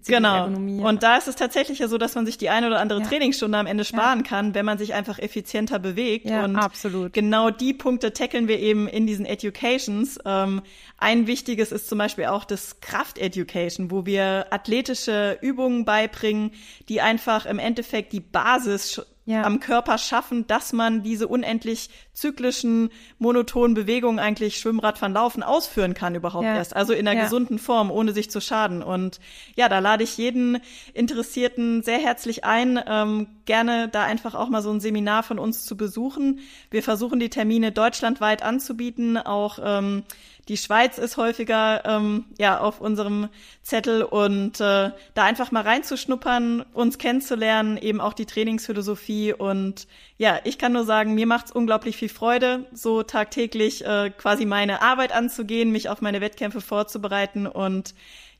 genau. 0.06 0.44
Ergonomie. 0.44 0.80
Und 0.80 1.02
da 1.02 1.16
ist 1.16 1.28
es 1.28 1.36
tatsächlich 1.36 1.78
ja 1.78 1.88
so, 1.88 1.98
dass 1.98 2.14
man 2.14 2.26
sich 2.26 2.38
die 2.38 2.50
eine 2.50 2.66
oder 2.66 2.80
andere 2.80 3.00
ja. 3.00 3.06
Trainingsstunde 3.06 3.58
am 3.58 3.66
Ende 3.66 3.84
sparen 3.84 4.20
ja. 4.20 4.24
kann, 4.24 4.54
wenn 4.54 4.64
man 4.64 4.78
sich 4.78 4.94
einfach 4.94 5.18
effizienter 5.18 5.78
bewegt. 5.78 6.28
Ja, 6.28 6.44
und 6.44 6.56
absolut. 6.56 7.12
genau 7.12 7.50
die 7.50 7.74
Punkte 7.74 8.12
tackeln 8.12 8.48
wir 8.48 8.58
eben 8.58 8.88
in 8.88 9.06
diesen 9.06 9.26
Educations. 9.26 10.18
Ähm, 10.24 10.62
ein 10.98 11.26
wichtiges 11.26 11.72
ist 11.72 11.88
zum 11.88 11.98
Beispiel 11.98 12.26
auch 12.26 12.44
das 12.44 12.80
Kraft-Education, 12.80 13.90
wo 13.90 14.06
wir 14.06 14.46
athletische 14.50 15.38
Übungen 15.40 15.84
beibringen, 15.84 16.52
die 16.88 17.00
einfach 17.00 17.46
im 17.46 17.58
Endeffekt 17.58 18.12
die 18.12 18.20
Basis 18.20 19.02
ja. 19.30 19.44
am 19.44 19.60
Körper 19.60 19.98
schaffen, 19.98 20.46
dass 20.46 20.72
man 20.72 21.02
diese 21.02 21.28
unendlich 21.28 21.90
zyklischen, 22.12 22.90
monotonen 23.18 23.74
Bewegungen 23.74 24.18
eigentlich 24.18 24.58
Schwimmradfahren, 24.58 25.14
Laufen 25.14 25.42
ausführen 25.42 25.94
kann 25.94 26.14
überhaupt 26.14 26.44
ja. 26.44 26.56
erst. 26.56 26.74
Also 26.74 26.92
in 26.92 27.06
einer 27.06 27.18
ja. 27.18 27.24
gesunden 27.24 27.58
Form, 27.58 27.90
ohne 27.90 28.12
sich 28.12 28.30
zu 28.30 28.40
schaden. 28.40 28.82
Und 28.82 29.20
ja, 29.56 29.68
da 29.68 29.78
lade 29.78 30.04
ich 30.04 30.16
jeden 30.16 30.60
Interessierten 30.92 31.82
sehr 31.82 31.98
herzlich 31.98 32.44
ein, 32.44 32.80
ähm, 32.86 33.28
gerne 33.50 33.88
da 33.88 34.04
einfach 34.04 34.36
auch 34.36 34.48
mal 34.48 34.62
so 34.62 34.70
ein 34.70 34.78
Seminar 34.78 35.24
von 35.24 35.40
uns 35.40 35.66
zu 35.66 35.76
besuchen. 35.76 36.38
Wir 36.70 36.84
versuchen 36.84 37.18
die 37.18 37.30
Termine 37.30 37.72
deutschlandweit 37.72 38.44
anzubieten, 38.44 39.18
auch 39.18 39.58
ähm, 39.60 40.04
die 40.46 40.56
Schweiz 40.56 40.98
ist 40.98 41.16
häufiger 41.16 41.84
ähm, 41.84 42.26
ja 42.38 42.60
auf 42.60 42.80
unserem 42.80 43.28
Zettel. 43.62 44.04
Und 44.04 44.60
äh, 44.60 44.90
da 45.14 45.24
einfach 45.24 45.50
mal 45.50 45.64
reinzuschnuppern, 45.64 46.64
uns 46.72 46.98
kennenzulernen, 46.98 47.76
eben 47.76 48.00
auch 48.00 48.12
die 48.12 48.26
Trainingsphilosophie. 48.26 49.32
Und 49.32 49.88
ja, 50.16 50.38
ich 50.44 50.56
kann 50.56 50.72
nur 50.72 50.84
sagen, 50.84 51.14
mir 51.14 51.26
macht's 51.26 51.50
unglaublich 51.50 51.96
viel 51.96 52.08
Freude, 52.08 52.66
so 52.72 53.02
tagtäglich 53.02 53.84
äh, 53.84 54.10
quasi 54.10 54.46
meine 54.46 54.80
Arbeit 54.80 55.10
anzugehen, 55.10 55.72
mich 55.72 55.88
auf 55.88 56.02
meine 56.02 56.20
Wettkämpfe 56.20 56.60
vorzubereiten. 56.60 57.48
Und 57.48 57.94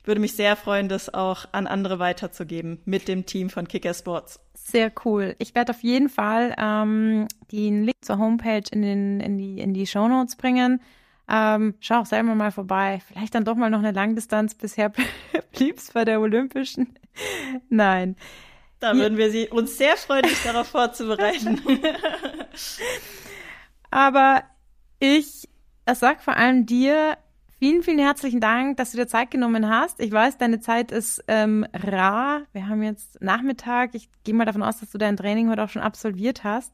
würde 0.05 0.21
mich 0.21 0.35
sehr 0.35 0.57
freuen, 0.57 0.89
das 0.89 1.13
auch 1.13 1.47
an 1.53 1.67
andere 1.67 1.99
weiterzugeben 1.99 2.81
mit 2.85 3.09
dem 3.09 3.27
Team 3.27 3.51
von 3.51 3.69
Kicker 3.69 3.95
Sports. 3.95 4.41
Sehr 4.55 4.93
cool. 5.05 5.37
Ich 5.39 5.55
werde 5.55 5.71
auf 5.71 5.83
jeden 5.83 6.09
Fall 6.09 6.55
ähm, 6.59 7.29
den 7.53 7.85
Link 7.85 7.97
zur 8.01 8.19
Homepage 8.19 8.63
in, 8.71 8.83
den, 8.83 9.21
in 9.21 9.39
die, 9.39 9.61
in 9.61 9.75
die 9.75 9.87
Show 9.87 10.09
Notes 10.09 10.37
bringen. 10.37 10.81
Ähm, 11.29 11.75
schau 11.81 12.01
auch 12.01 12.07
selber 12.07 12.35
mal 12.35 12.51
vorbei. 12.51 13.01
Vielleicht 13.07 13.35
dann 13.35 13.45
doch 13.45 13.55
mal 13.55 13.71
noch 13.71 13.79
eine 13.79 13.93
Langdistanz. 13.93 14.55
Bisher 14.55 14.93
blieb's 15.53 15.93
bei 15.93 16.05
der 16.05 16.21
Olympischen. 16.21 16.99
Nein. 17.69 18.17
Da 18.81 18.95
würden 18.95 19.19
wir 19.19 19.31
sie 19.31 19.49
uns 19.49 19.77
sehr 19.77 19.97
freuen, 19.97 20.23
dich 20.23 20.43
darauf 20.43 20.69
vorzubereiten. 20.69 21.61
Aber 23.91 24.43
ich 24.99 25.49
sag 25.93 26.23
vor 26.23 26.37
allem 26.37 26.65
dir 26.65 27.19
vielen, 27.61 27.83
vielen 27.83 27.99
herzlichen 27.99 28.41
Dank, 28.41 28.79
dass 28.79 28.93
du 28.93 28.97
dir 28.97 29.07
Zeit 29.07 29.31
genommen 29.31 29.69
hast. 29.69 30.01
Ich 30.01 30.11
weiß, 30.11 30.39
deine 30.39 30.61
Zeit 30.61 30.91
ist 30.91 31.23
ähm, 31.29 31.67
rar. 31.75 32.43
Wir 32.53 32.67
haben 32.69 32.83
jetzt 32.83 33.21
Nachmittag. 33.21 33.95
Ich 33.95 34.09
gehe 34.25 34.35
mal 34.35 34.47
davon 34.47 34.63
aus, 34.63 34.81
dass 34.81 34.91
du 34.91 34.97
dein 34.97 35.17
Training 35.17 35.51
heute 35.51 35.63
auch 35.63 35.69
schon 35.69 35.83
absolviert 35.83 36.43
hast. 36.43 36.73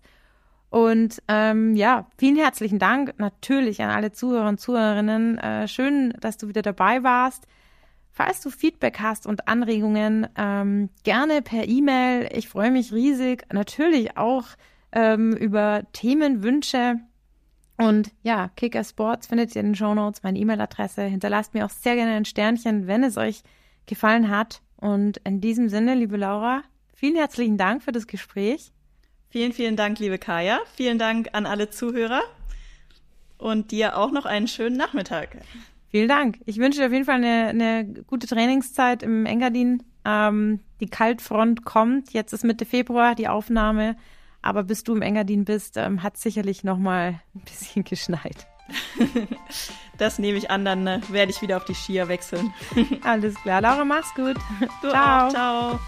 Und 0.70 1.20
ähm, 1.26 1.74
ja, 1.74 2.06
vielen 2.18 2.36
herzlichen 2.36 2.78
Dank 2.78 3.18
natürlich 3.18 3.82
an 3.82 3.90
alle 3.90 4.12
Zuhörer 4.12 4.48
und 4.48 4.60
Zuhörerinnen. 4.60 5.38
Äh, 5.38 5.66
schön, 5.66 6.14
dass 6.20 6.38
du 6.38 6.46
wieder 6.46 6.62
dabei 6.62 7.02
warst. 7.02 7.48
Falls 8.12 8.40
du 8.40 8.50
Feedback 8.50 9.00
hast 9.00 9.26
und 9.26 9.48
Anregungen, 9.48 10.28
ähm, 10.36 10.90
gerne 11.02 11.42
per 11.42 11.66
E-Mail. 11.66 12.28
Ich 12.32 12.48
freue 12.48 12.70
mich 12.70 12.92
riesig. 12.92 13.44
Natürlich 13.52 14.16
auch 14.16 14.44
ähm, 14.92 15.32
über 15.32 15.82
Themenwünsche. 15.92 17.00
Und 17.78 18.10
ja, 18.22 18.50
Kicker 18.56 18.84
Sports 18.84 19.26
findet 19.26 19.54
ihr 19.54 19.60
in 19.60 19.68
den 19.68 19.74
Show 19.74 19.94
Notes, 19.94 20.22
meine 20.22 20.38
E-Mail-Adresse. 20.38 21.02
Hinterlasst 21.02 21.54
mir 21.54 21.66
auch 21.66 21.70
sehr 21.70 21.94
gerne 21.94 22.12
ein 22.12 22.24
Sternchen, 22.24 22.86
wenn 22.86 23.04
es 23.04 23.16
euch 23.16 23.42
gefallen 23.86 24.30
hat. 24.30 24.62
Und 24.76 25.18
in 25.24 25.40
diesem 25.40 25.68
Sinne, 25.68 25.94
liebe 25.94 26.16
Laura, 26.16 26.62
vielen 26.94 27.16
herzlichen 27.16 27.58
Dank 27.58 27.82
für 27.82 27.92
das 27.92 28.06
Gespräch. 28.06 28.72
Vielen, 29.28 29.52
vielen 29.52 29.76
Dank, 29.76 29.98
liebe 29.98 30.18
Kaya. 30.18 30.60
Vielen 30.74 30.98
Dank 30.98 31.28
an 31.32 31.46
alle 31.46 31.68
Zuhörer 31.68 32.22
und 33.38 33.70
dir 33.70 33.98
auch 33.98 34.10
noch 34.10 34.24
einen 34.24 34.48
schönen 34.48 34.76
Nachmittag. 34.76 35.36
Vielen 35.90 36.08
Dank. 36.08 36.38
Ich 36.46 36.58
wünsche 36.58 36.80
dir 36.80 36.86
auf 36.86 36.92
jeden 36.92 37.04
Fall 37.04 37.16
eine, 37.16 37.48
eine 37.48 38.02
gute 38.06 38.26
Trainingszeit 38.26 39.02
im 39.02 39.26
Engadin. 39.26 39.82
Ähm, 40.04 40.60
die 40.80 40.88
Kaltfront 40.88 41.64
kommt. 41.64 42.12
Jetzt 42.12 42.32
ist 42.32 42.44
Mitte 42.44 42.64
Februar 42.64 43.14
die 43.14 43.28
Aufnahme. 43.28 43.96
Aber 44.42 44.64
bis 44.64 44.84
du 44.84 44.94
im 44.94 45.02
Engadin 45.02 45.44
bist, 45.44 45.76
ähm, 45.76 46.02
hat 46.02 46.16
sicherlich 46.16 46.64
noch 46.64 46.78
mal 46.78 47.20
ein 47.34 47.40
bisschen 47.40 47.84
geschneit. 47.84 48.46
das 49.98 50.18
nehme 50.18 50.38
ich 50.38 50.50
an, 50.50 50.64
dann 50.64 50.86
äh, 50.86 51.00
werde 51.08 51.30
ich 51.30 51.40
wieder 51.40 51.56
auf 51.56 51.64
die 51.64 51.74
Skier 51.74 52.08
wechseln. 52.08 52.52
Alles 53.02 53.34
klar. 53.36 53.60
Laura, 53.60 53.84
mach's 53.84 54.12
gut. 54.14 54.36
Du 54.82 54.90
ciao. 54.90 55.26
Auch, 55.26 55.30
ciao. 55.30 55.80